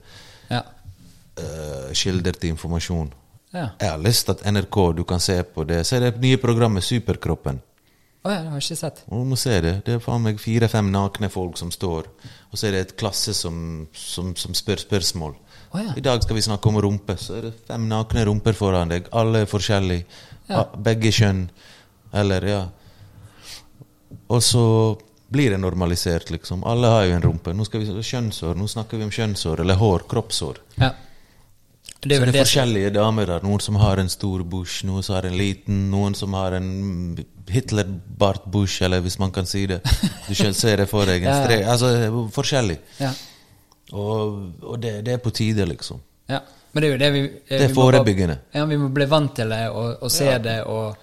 Ja. 1.40 1.88
eh, 1.90 1.94
kilder 1.96 2.36
til 2.38 2.54
informasjon. 2.54 3.10
Ja. 3.54 3.70
Jeg 3.82 3.90
har 3.90 3.98
lyst 3.98 4.26
til 4.28 4.36
at 4.36 4.44
NRK, 4.54 4.78
du 5.00 5.04
kan 5.10 5.20
se 5.20 5.40
på 5.44 5.64
det. 5.66 5.82
Se 5.88 6.00
det 6.00 6.14
nye 6.22 6.38
programmet 6.38 6.84
Superkroppen. 6.86 7.62
Å 8.20 8.30
ja, 8.34 8.42
det 8.44 8.50
har 8.52 8.60
jeg 8.60 8.66
ikke 8.68 8.76
sett. 8.82 8.98
Og 9.08 9.22
Du 9.24 9.30
må 9.32 9.38
se 9.40 9.56
det. 9.64 9.74
Det 9.86 9.94
er 9.96 10.00
faen 10.04 10.22
meg 10.22 10.40
fire-fem 10.44 10.90
nakne 10.92 11.30
folk 11.32 11.58
som 11.58 11.72
står, 11.72 12.10
og 12.52 12.58
så 12.60 12.68
er 12.68 12.72
det 12.76 12.82
et 12.84 12.98
klasse 13.00 13.34
som, 13.34 13.88
som, 13.96 14.34
som 14.36 14.54
spør 14.54 14.82
spørsmål. 14.84 15.38
Oh, 15.72 15.80
ja. 15.80 15.94
I 15.96 16.02
dag 16.04 16.22
skal 16.26 16.36
vi 16.36 16.42
snakke 16.44 16.68
om 16.70 16.82
rumpe. 16.84 17.16
Så 17.18 17.38
er 17.38 17.48
det 17.48 17.54
fem 17.68 17.88
nakne 17.90 18.26
rumper 18.28 18.54
foran 18.58 18.92
deg. 18.92 19.08
Alle 19.16 19.46
er 19.46 19.50
forskjellige. 19.50 20.06
Ja. 20.50 20.66
Begge 20.76 21.12
kjønn. 21.16 21.46
Eller, 22.12 22.46
ja. 22.50 22.62
Og 24.28 24.42
så 24.44 24.64
blir 25.30 25.54
det 25.54 25.60
normalisert, 25.62 26.30
liksom. 26.34 26.64
Alle 26.68 26.90
har 26.90 27.04
jo 27.06 27.16
en 27.16 27.22
rumpe. 27.24 27.54
Nå 27.54 27.66
skal 27.66 27.84
vi 27.86 28.02
kjønnsår, 28.04 28.58
Nå 28.58 28.68
snakker 28.68 28.98
vi 28.98 29.06
om 29.06 29.12
kjønnsår, 29.14 29.62
Eller 29.62 29.78
hår. 29.78 30.06
Kroppshår. 30.10 30.58
Ja. 30.82 30.92
Det 32.02 32.16
er 32.16 32.22
Så 32.22 32.32
det 32.32 32.36
er 32.36 32.46
forskjellige 32.46 32.90
damer 32.96 33.26
der. 33.28 33.44
Noen 33.44 33.60
som 33.60 33.76
har 33.76 34.00
en 34.00 34.10
stor 34.10 34.44
bush, 34.48 34.86
noen 34.88 35.04
som 35.04 35.18
har 35.18 35.26
en 35.28 35.36
liten, 35.38 35.90
noen 35.92 36.16
som 36.16 36.34
har 36.38 36.56
en 36.56 36.70
Hitler-bart-bush, 37.50 38.84
eller 38.86 39.02
hvis 39.04 39.18
man 39.20 39.34
kan 39.36 39.46
si 39.50 39.66
det. 39.68 39.82
Du 40.28 40.36
ser 40.36 40.78
det 40.80 40.88
for 40.90 41.10
deg. 41.10 41.24
Ja, 41.28 41.42
ja. 41.52 41.66
Altså 41.74 41.90
forskjellig. 42.32 42.78
Ja. 43.02 43.12
Og, 43.92 44.40
og 44.64 44.80
det, 44.80 45.02
det 45.06 45.18
er 45.18 45.22
på 45.24 45.34
tide, 45.36 45.66
liksom. 45.68 46.00
ja. 46.30 46.40
Men 46.72 46.84
det 46.84 46.88
er 46.88 46.92
jo 46.92 46.98
det 47.02 47.08
vi 47.10 47.22
eh, 47.26 47.32
Det 47.50 47.64
er 47.66 47.72
må 47.74 47.82
forebyggende. 47.82 48.36
Ja, 48.54 48.66
vi 48.70 48.78
må 48.78 48.92
bli 48.94 49.06
vant 49.10 49.32
til 49.40 49.50
det 49.50 49.64
og, 49.74 50.04
og 50.06 50.12
se 50.14 50.28
det, 50.44 50.60
og 50.70 50.94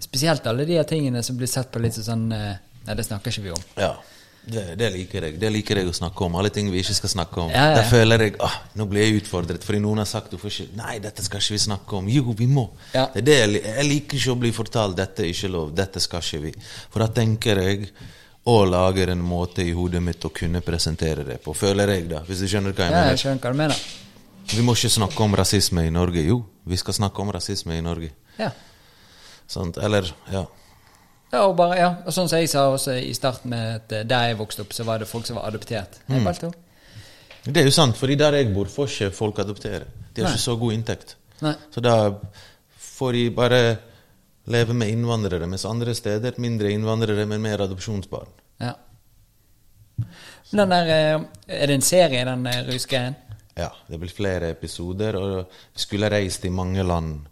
spesielt 0.00 0.46
alle 0.46 0.64
de 0.68 0.76
tingene 0.86 1.22
som 1.26 1.36
blir 1.36 1.50
sett 1.50 1.72
på 1.74 1.82
litt 1.82 1.98
sånn 1.98 2.28
eh, 2.32 2.52
Nei, 2.86 2.94
det 2.96 3.04
snakker 3.04 3.34
ikke 3.34 3.42
vi 3.44 3.50
om. 3.52 3.64
Ja. 3.76 3.90
Det, 4.40 4.62
det 4.80 4.88
liker 4.94 5.26
jeg. 5.26 5.36
Det 5.40 5.50
liker 5.52 5.80
jeg 5.82 5.90
å 5.90 5.94
snakke 5.94 6.24
om. 6.24 6.36
Alle 6.40 6.50
ting 6.54 6.70
vi 6.72 6.80
ikke 6.80 6.96
skal 6.96 7.12
snakke 7.12 7.42
om. 7.42 7.50
Ja, 7.52 7.66
ja. 7.70 7.74
Der 7.76 7.88
føler 7.90 8.24
jeg 8.24 8.38
ah, 8.42 8.54
nå 8.78 8.86
blir 8.88 9.04
jeg 9.04 9.20
utfordret, 9.20 9.64
fordi 9.66 9.82
noen 9.84 10.00
har 10.00 10.08
sagt 10.08 10.32
du 10.32 10.38
får 10.40 10.54
ikke 10.54 10.78
Nei, 10.80 10.94
dette 11.04 11.24
skal 11.26 11.42
ikke 11.42 11.56
vi 11.56 11.60
snakke 11.66 11.98
om. 11.98 12.08
Jo, 12.10 12.34
vi 12.36 12.48
må. 12.50 12.70
Ja. 12.94 13.06
Det 13.14 13.24
det 13.28 13.36
jeg, 13.36 13.60
jeg 13.66 13.88
liker 13.90 14.20
ikke 14.20 14.32
å 14.32 14.40
bli 14.46 14.52
fortalt 14.56 14.96
dette 14.98 15.26
er 15.26 15.34
ikke 15.34 15.52
lov, 15.52 15.74
dette 15.76 16.02
skal 16.02 16.24
ikke 16.24 16.42
vi. 16.46 16.54
For 16.88 17.04
da 17.04 17.10
tenker 17.20 17.60
jeg 17.66 17.90
og 18.50 18.70
lager 18.72 19.12
en 19.12 19.20
måte 19.22 19.62
i 19.62 19.74
hodet 19.76 20.00
mitt 20.02 20.24
å 20.24 20.32
kunne 20.32 20.62
presentere 20.64 21.26
det 21.26 21.36
på. 21.44 21.52
Føler 21.54 21.92
jeg, 21.92 22.08
da. 22.10 22.22
Hvis 22.26 22.40
du 22.40 22.48
skjønner 22.48 22.72
hva 22.72 22.88
jeg 22.88 22.96
Ja, 22.96 23.02
jeg 23.12 23.20
skjønner 23.20 23.44
hva 23.44 23.52
du 23.52 23.60
mener. 23.60 23.82
Vi 24.50 24.64
må 24.66 24.74
ikke 24.74 24.90
snakke 24.90 25.22
om 25.22 25.36
rasisme 25.38 25.84
i 25.86 25.92
Norge. 25.94 26.24
Jo, 26.24 26.40
vi 26.66 26.78
skal 26.80 26.96
snakke 26.96 27.22
om 27.22 27.30
rasisme 27.36 27.76
i 27.76 27.84
Norge. 27.84 28.10
Ja. 28.40 28.50
Sånt, 29.50 29.78
Eller, 29.82 30.08
ja. 30.32 30.46
Ja, 31.30 31.44
og 31.46 31.54
bare, 31.58 31.76
ja, 31.78 31.90
og 32.04 32.14
sånn 32.14 32.28
som 32.30 32.40
jeg 32.40 32.50
sa 32.50 32.64
også 32.72 32.96
i 32.98 33.12
starten 33.14 33.52
med 33.52 33.76
at 33.76 33.92
eh, 33.94 34.06
der 34.08 34.30
jeg 34.30 34.40
vokste 34.40 34.64
opp, 34.64 34.74
så 34.74 34.86
var 34.88 34.98
det 34.98 35.08
folk 35.10 35.28
som 35.28 35.38
var 35.38 35.46
adoptert. 35.50 36.00
Mm. 36.08 36.16
Jeg 36.16 36.26
valgte. 36.26 36.50
Det 37.44 37.62
er 37.62 37.68
jo 37.70 37.74
sant, 37.74 37.96
fordi 37.96 38.18
der 38.20 38.36
jeg 38.36 38.50
bor, 38.54 38.68
får 38.68 38.90
ikke 38.90 39.14
folk 39.16 39.38
adoptere. 39.40 39.86
De 40.10 40.20
har 40.22 40.28
Nei. 40.28 40.34
ikke 40.34 40.42
så 40.42 40.56
god 40.60 40.74
inntekt. 40.74 41.14
Nei. 41.40 41.54
Så 41.72 41.80
da 41.84 41.94
får 42.90 43.16
de 43.16 43.22
bare 43.32 43.62
leve 44.50 44.74
med 44.76 44.90
innvandrere, 44.92 45.46
mens 45.48 45.64
andre 45.68 45.94
steder 45.96 46.36
mindre 46.42 46.72
innvandrere, 46.74 47.24
men 47.30 47.42
mer 47.42 47.64
adopsjonsbarn. 47.64 48.34
Ja. 48.60 48.74
Men 50.50 50.58
Den 50.64 50.70
der, 50.70 50.86
eh, 50.90 51.20
er 51.46 51.66
det 51.66 51.74
en 51.74 51.86
serie, 51.86 52.24
den 52.24 52.46
eh, 52.46 52.64
rusgreien? 52.66 53.16
Ja, 53.56 53.70
det 53.88 53.98
blir 54.00 54.10
flere 54.10 54.50
episoder, 54.50 55.16
og 55.16 55.50
vi 55.74 55.80
skulle 55.80 56.10
reist 56.10 56.44
i 56.44 56.50
mange 56.50 56.82
land. 56.82 57.26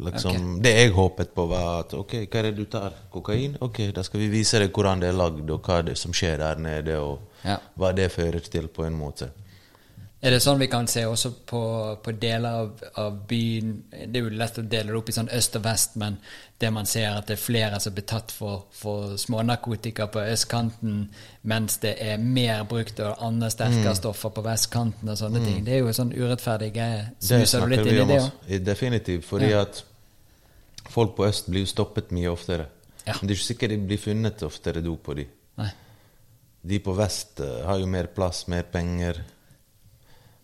Liksom, 0.00 0.62
Det 0.62 0.72
jeg 0.76 0.92
håpet 0.96 1.34
på, 1.34 1.46
var 1.48 1.80
at 1.80 1.94
ok, 1.94 2.12
hva 2.26 2.38
er 2.38 2.42
det 2.50 2.56
du 2.56 2.64
tar? 2.64 2.92
Kokain? 3.12 3.56
Ok, 3.60 3.78
da 3.94 4.02
skal 4.02 4.20
vi 4.20 4.28
vise 4.28 4.58
deg 4.58 4.72
hvordan 4.72 5.00
det 5.00 5.08
er 5.08 5.18
lagd, 5.18 5.50
og 5.50 5.62
hva 5.62 5.82
det 5.84 5.98
som 5.98 6.12
skjer 6.12 6.38
der 6.38 6.56
nede, 6.56 6.98
og 7.00 7.20
Ja. 7.44 7.56
hva 7.78 7.92
det 7.94 8.10
fører 8.12 8.40
til, 8.40 8.68
på 8.68 8.84
en 8.86 8.98
måte. 8.98 9.30
Er 10.22 10.30
det 10.34 10.42
sånn 10.42 10.58
vi 10.58 10.66
kan 10.68 10.86
se 10.86 11.00
også 11.08 11.30
på, 11.46 11.60
på 12.04 12.12
deler 12.20 12.50
av, 12.50 12.70
av 12.96 13.14
byen 13.26 13.82
Det 13.90 14.16
er 14.20 14.26
jo 14.26 14.28
lett 14.36 14.58
å 14.58 14.62
dele 14.68 14.92
det 14.92 14.96
opp 14.98 15.08
i 15.08 15.12
sånn 15.12 15.30
øst 15.32 15.56
og 15.56 15.62
vest, 15.64 15.94
men 15.96 16.18
det 16.60 16.70
man 16.72 16.84
ser 16.84 17.06
at 17.16 17.26
det 17.26 17.38
er 17.38 17.40
flere 17.40 17.80
som 17.80 17.94
blir 17.94 18.04
tatt 18.04 18.30
for, 18.30 18.66
for 18.70 19.16
smånarkotika 19.16 20.10
på 20.12 20.20
østkanten, 20.20 21.08
mens 21.42 21.78
det 21.80 21.94
er 22.04 22.18
mer 22.18 22.64
brukt 22.68 23.00
og 23.00 23.16
andre 23.24 23.48
Mm. 23.48 23.94
stoffer 23.96 24.28
på 24.28 24.42
vestkanten 24.44 25.08
og 25.08 25.16
sånne 25.16 25.42
ting. 25.44 25.64
Det 25.64 25.72
er 25.72 25.78
jo 25.78 25.88
sånn 25.96 26.12
urettferdig 26.12 26.72
greie. 26.74 27.06
Det 27.18 27.26
Snuser 27.26 27.60
du 27.60 27.66
litt 27.68 27.86
inn 27.86 28.02
i 28.02 28.12
det 28.12 28.20
òg? 28.20 28.64
Definitivt, 28.64 29.24
fordi 29.24 29.48
Ja. 29.50 29.62
at 29.62 29.82
folk 30.90 31.16
på 31.16 31.26
øst 31.28 31.50
blir 31.50 31.64
jo 31.64 31.70
stoppet 31.70 32.12
mye 32.16 32.30
oftere. 32.32 32.66
Ja. 33.06 33.14
Men 33.16 33.28
det 33.28 33.34
er 33.34 33.38
ikke 33.38 33.52
sikkert 33.52 33.74
de 33.74 33.82
blir 33.90 34.02
funnet 34.02 34.42
oftere 34.46 34.82
dop 34.84 35.04
på 35.06 35.16
de. 35.18 35.26
Nei. 35.60 35.70
De 36.60 36.78
på 36.84 36.94
vest 36.96 37.40
eh, 37.40 37.60
har 37.66 37.80
jo 37.80 37.88
mer 37.88 38.10
plass, 38.14 38.44
mer 38.52 38.66
penger. 38.72 39.22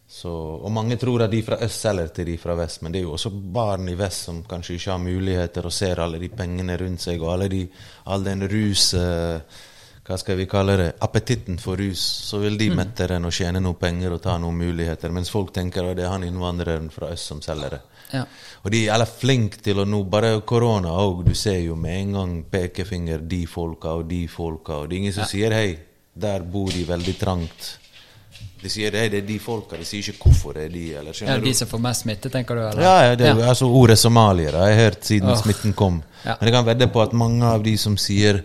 Så, 0.07 0.31
og 0.31 0.71
mange 0.71 0.97
tror 0.97 1.25
at 1.25 1.33
de 1.33 1.43
fra 1.43 1.59
øst 1.67 1.83
selger 1.83 2.13
til 2.15 2.29
de 2.31 2.37
fra 2.39 2.55
vest, 2.57 2.83
men 2.83 2.95
det 2.95 3.01
er 3.01 3.09
jo 3.09 3.17
også 3.17 3.31
barn 3.31 3.89
i 3.91 3.97
vest 3.99 4.29
som 4.29 4.45
kanskje 4.47 4.77
ikke 4.79 4.93
har 4.93 5.01
muligheter 5.03 5.67
og 5.67 5.75
ser 5.75 6.01
alle 6.01 6.21
de 6.23 6.29
pengene 6.31 6.77
rundt 6.79 7.03
seg, 7.03 7.23
og 7.23 7.33
alle 7.33 7.49
de, 7.51 7.65
all 8.07 8.27
den 8.27 8.47
rus 8.51 8.93
eh, 8.95 9.65
Hva 10.07 10.15
skal 10.23 10.37
vi 10.39 10.45
kalle 10.47 10.77
det? 10.79 10.91
Appetitten 11.03 11.57
for 11.59 11.75
rus. 11.83 11.99
Så 11.99 12.39
vil 12.39 12.55
de 12.55 12.69
mette 12.71 13.09
den 13.11 13.27
og 13.27 13.33
tjene 13.35 13.59
noe 13.59 13.75
penger 13.75 14.15
og 14.15 14.21
ta 14.23 14.37
noen 14.39 14.55
muligheter, 14.55 15.11
mens 15.11 15.33
folk 15.35 15.51
tenker 15.51 15.83
at 15.83 15.99
det 15.99 16.05
er 16.07 16.13
han 16.13 16.23
innvandreren 16.23 16.87
fra 16.95 17.09
øst 17.11 17.33
som 17.33 17.41
selger 17.43 17.75
det. 17.75 17.81
Ja. 18.13 18.25
Og 18.63 18.71
de 18.75 18.85
er 18.93 19.05
flinke 19.07 19.59
til 19.63 19.81
å 19.83 19.87
nå 19.89 20.03
Bare 20.11 20.37
korona 20.47 20.93
òg, 21.03 21.25
du 21.27 21.35
ser 21.35 21.59
jo 21.65 21.77
med 21.79 22.01
en 22.01 22.13
gang 22.19 22.37
pekefinger 22.51 23.25
de 23.27 23.43
folka 23.51 23.97
og 24.01 24.07
de 24.11 24.27
folka, 24.31 24.83
og 24.83 24.91
det 24.91 24.97
er 24.97 25.03
ingen 25.05 25.17
som 25.17 25.29
sier 25.29 25.55
hei, 25.55 25.69
der 26.17 26.47
bor 26.47 26.71
de 26.73 26.85
veldig 26.89 27.17
trangt. 27.21 27.73
De 28.63 28.71
sier 28.73 28.95
hei, 28.97 29.07
det 29.13 29.23
er 29.23 29.27
de 29.29 29.39
folka, 29.43 29.79
de 29.79 29.87
sier 29.87 30.13
ikke 30.13 30.31
hvorfor 30.31 30.57
det 30.57 30.69
er 30.69 30.75
de, 30.75 30.85
eller 31.01 31.19
Ja, 31.27 31.39
de 31.43 31.55
som 31.55 31.71
får 31.71 31.83
mest 31.85 32.07
smitte, 32.07 32.31
tenker 32.33 32.59
du? 32.59 32.63
Eller? 32.65 32.83
Ja, 32.83 32.95
ja, 33.11 33.17
det 33.19 33.29
er 33.31 33.43
ja. 33.43 33.51
altså 33.53 33.69
ordet 33.69 33.99
somaliere 34.01 34.63
har 34.63 34.73
jeg 34.73 34.85
hørt 34.85 35.11
siden 35.11 35.33
oh. 35.33 35.41
smitten 35.41 35.77
kom. 35.77 36.01
Ja. 36.25 36.39
Men 36.39 36.49
jeg 36.49 36.57
kan 36.57 36.69
vedde 36.71 36.89
på 36.93 37.03
at 37.05 37.17
mange 37.17 37.47
av 37.47 37.67
de 37.67 37.77
som 37.81 37.99
sier 38.01 38.43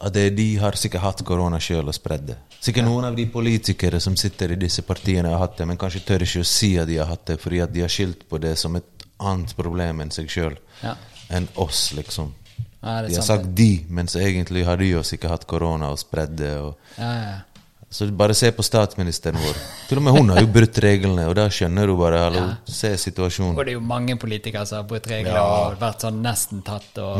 at 0.00 0.14
de 0.16 0.46
har 0.56 0.76
sikkert 0.80 1.02
hatt 1.04 1.20
korona 1.28 1.58
sjøl 1.60 1.90
og 1.90 1.94
spredd 1.94 2.22
det. 2.30 2.36
Sikkert 2.60 2.86
noen 2.86 3.04
av 3.10 3.16
de 3.16 3.26
politikere 3.28 4.00
som 4.00 4.16
sitter 4.16 4.54
i 4.54 4.58
disse 4.60 4.82
partiene 4.86 5.28
har 5.28 5.42
hatt 5.42 5.58
det, 5.60 5.66
men 5.68 5.76
kanskje 5.80 6.00
tør 6.08 6.24
ikke 6.24 6.40
å 6.44 6.48
si 6.48 6.70
at 6.80 6.88
de 6.88 6.96
har 7.00 7.10
hatt 7.10 7.26
det, 7.28 7.36
fordi 7.40 7.60
at 7.60 7.72
de 7.72 7.84
har 7.84 7.92
skilt 7.92 8.24
på 8.28 8.40
det 8.40 8.54
som 8.60 8.76
et 8.80 9.06
annet 9.20 9.52
problem 9.56 10.00
enn 10.00 10.12
seg 10.14 10.30
sjøl. 10.32 10.56
Ja. 10.82 10.94
Enn 11.30 11.48
oss, 11.60 11.90
liksom. 11.96 12.32
Ja, 12.80 13.02
De 13.04 13.12
har 13.12 13.20
sant. 13.20 13.26
sagt 13.28 13.50
de, 13.56 13.84
mens 13.92 14.16
egentlig 14.16 14.64
har 14.64 14.80
de 14.80 14.88
jo 14.88 15.02
sikkert 15.04 15.34
hatt 15.34 15.46
korona 15.46 15.90
og 15.92 16.00
spredd 16.00 16.32
det. 16.40 16.54
Og 16.64 16.78
ja. 16.96 17.12
Så 17.90 18.06
bare 18.14 18.34
se 18.38 18.50
på 18.54 18.62
statsministeren 18.62 19.38
vår. 19.42 19.56
Til 19.88 19.98
og 19.98 20.04
med 20.06 20.12
hun 20.14 20.28
har 20.30 20.40
jo 20.44 20.46
brutt 20.54 20.78
reglene, 20.84 21.24
og 21.26 21.34
da 21.34 21.48
skjønner 21.50 21.86
du 21.90 21.96
bare 21.98 22.18
hallo, 22.22 22.42
Ja. 22.44 22.56
se 22.70 22.92
situasjonen. 22.96 23.56
Og 23.58 23.64
det 23.66 23.72
er 23.72 23.78
jo 23.80 23.80
mange 23.80 24.14
politikere 24.16 24.64
som 24.66 24.76
har 24.78 24.84
brutt 24.88 25.08
regler 25.10 25.34
Ja. 25.34 25.42
Og 25.72 25.78
vært 25.80 26.00
sånn 26.06 26.20
nesten 26.22 26.62
tatt 26.62 26.98
og 26.98 27.18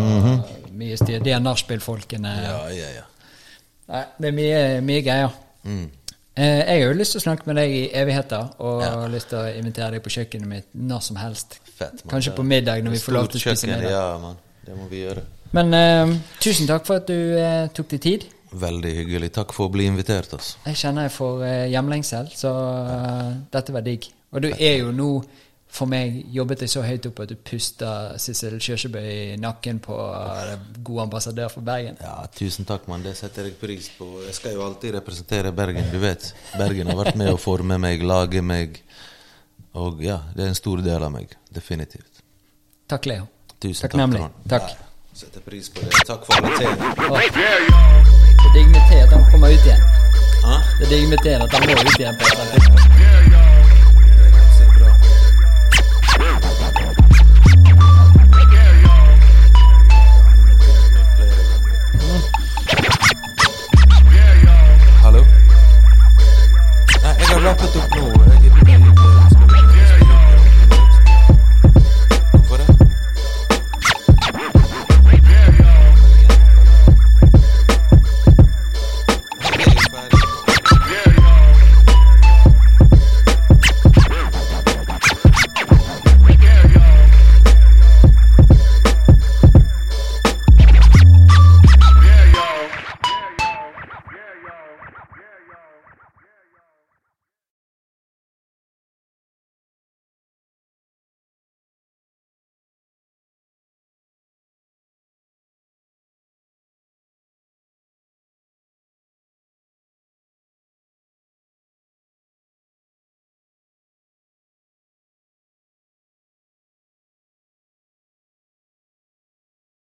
mye 0.73 0.97
styr. 0.97 1.19
De 1.23 1.31
er 1.33 1.41
nachspiel-folkene. 1.41 2.35
Ja, 2.45 2.69
ja, 2.71 2.91
ja. 3.01 3.03
Nei, 3.91 4.05
det 4.21 4.29
er 4.29 4.33
mye, 4.33 4.81
mye 4.87 5.03
greier. 5.03 5.33
Mm. 5.65 5.91
Eh, 6.37 6.59
jeg 6.63 6.83
har 6.85 6.93
jo 6.93 6.99
lyst 6.99 7.13
til 7.17 7.21
å 7.21 7.25
snakke 7.25 7.47
med 7.51 7.57
deg 7.57 7.71
i 7.75 7.91
evigheter, 7.93 8.53
og 8.61 8.83
har 8.85 9.09
lyst 9.09 9.29
til 9.33 9.39
å 9.39 9.51
invitere 9.59 9.91
deg 9.97 10.03
på 10.05 10.13
kjøkkenet 10.15 10.47
mitt 10.47 10.67
når 10.75 11.03
som 11.03 11.17
helst. 11.17 11.59
Fett, 11.77 12.05
man. 12.05 12.13
Kanskje 12.15 12.37
på 12.37 12.45
middag 12.47 12.85
når 12.85 12.95
vi 12.95 12.99
får 13.03 13.13
lov 13.13 13.29
til 13.29 13.41
å 13.41 13.43
spise 13.43 13.67
middag. 13.67 13.91
Ja, 13.91 14.19
man. 14.23 14.37
Det 14.65 14.77
må 14.79 14.87
vi 14.89 15.03
gjøre. 15.03 15.25
Men 15.53 15.75
eh, 15.75 16.15
tusen 16.39 16.69
takk 16.71 16.87
for 16.87 17.01
at 17.03 17.09
du 17.11 17.17
eh, 17.37 17.67
tok 17.75 17.89
deg 17.89 18.01
tid. 18.01 18.27
Veldig 18.51 18.95
hyggelig. 18.97 19.31
Takk 19.37 19.53
for 19.55 19.69
å 19.69 19.75
bli 19.75 19.87
invitert. 19.87 20.33
Altså. 20.35 20.59
Jeg 20.67 20.81
kjenner 20.81 21.07
jeg 21.07 21.15
får 21.15 21.45
eh, 21.47 21.67
hjemlengsel, 21.71 22.33
så 22.35 22.51
uh, 22.51 23.29
dette 23.53 23.75
var 23.77 23.87
digg. 23.87 24.11
Og 24.35 24.43
du 24.43 24.51
er 24.51 24.81
jo 24.83 24.91
nå 24.95 25.13
for 25.71 25.87
meg 25.91 26.17
jobbet 26.35 26.65
jeg 26.65 26.73
så 26.73 26.83
høyt 26.83 27.07
opp 27.07 27.21
at 27.23 27.31
du 27.31 27.37
puster 27.47 28.17
Sissel 28.19 28.57
Kjørsebø 28.63 29.01
i 29.07 29.37
nakken 29.39 29.79
på 29.85 29.95
eh, 29.95 30.57
god 30.87 31.05
ambassadør 31.07 31.53
for 31.53 31.67
Bergen. 31.67 31.99
Ja, 32.03 32.25
Tusen 32.35 32.67
takk, 32.67 32.89
mann. 32.91 33.05
Det 33.07 33.15
setter 33.19 33.47
jeg 33.47 33.55
pris 33.61 33.87
på. 33.95 34.09
Jeg 34.27 34.35
skal 34.35 34.59
jo 34.59 34.65
alltid 34.67 34.97
representere 34.99 35.55
Bergen, 35.55 35.87
du 35.93 36.01
vet. 36.03 36.33
Bergen 36.59 36.91
har 36.91 36.99
vært 37.05 37.21
med 37.21 37.31
å 37.31 37.39
forme 37.41 37.79
meg, 37.83 38.03
lage 38.03 38.43
meg. 38.43 38.83
Og 39.79 40.03
ja, 40.03 40.19
det 40.35 40.49
er 40.49 40.51
en 40.51 40.59
stor 40.59 40.83
del 40.83 41.07
av 41.07 41.15
meg. 41.15 41.39
Definitivt. 41.55 42.25
Takk, 42.91 43.07
Leo. 43.07 43.31
Tusen 43.61 43.87
Takknemlig. 43.87 44.25
takk. 44.27 44.35
Trond. 44.35 44.51
Takk. 44.51 44.75
Ja, 44.75 45.15
setter 45.23 45.47
pris 45.47 45.71
på 45.71 45.87
det. 45.87 46.03
Takk 46.11 46.27
for 46.27 46.35
alle 47.15 48.30
ikke 48.55 49.03
at 49.03 49.13
Han 49.13 49.25
kommer 49.31 49.49
ut 49.49 49.65
igjen. 49.65 49.83
Det 50.79 50.87
er 50.87 50.91
dignitet 50.91 51.43
at 51.43 51.53
han 51.53 51.63
må 51.69 51.73
ut 51.73 51.99
igjen 51.99 52.17
på. 52.17 52.25
Hallo? 65.03 65.25
Jeg 67.03 67.27
har 67.29 67.41
rappet 67.41 67.77
opp 67.77 67.95
nå. 67.97 68.20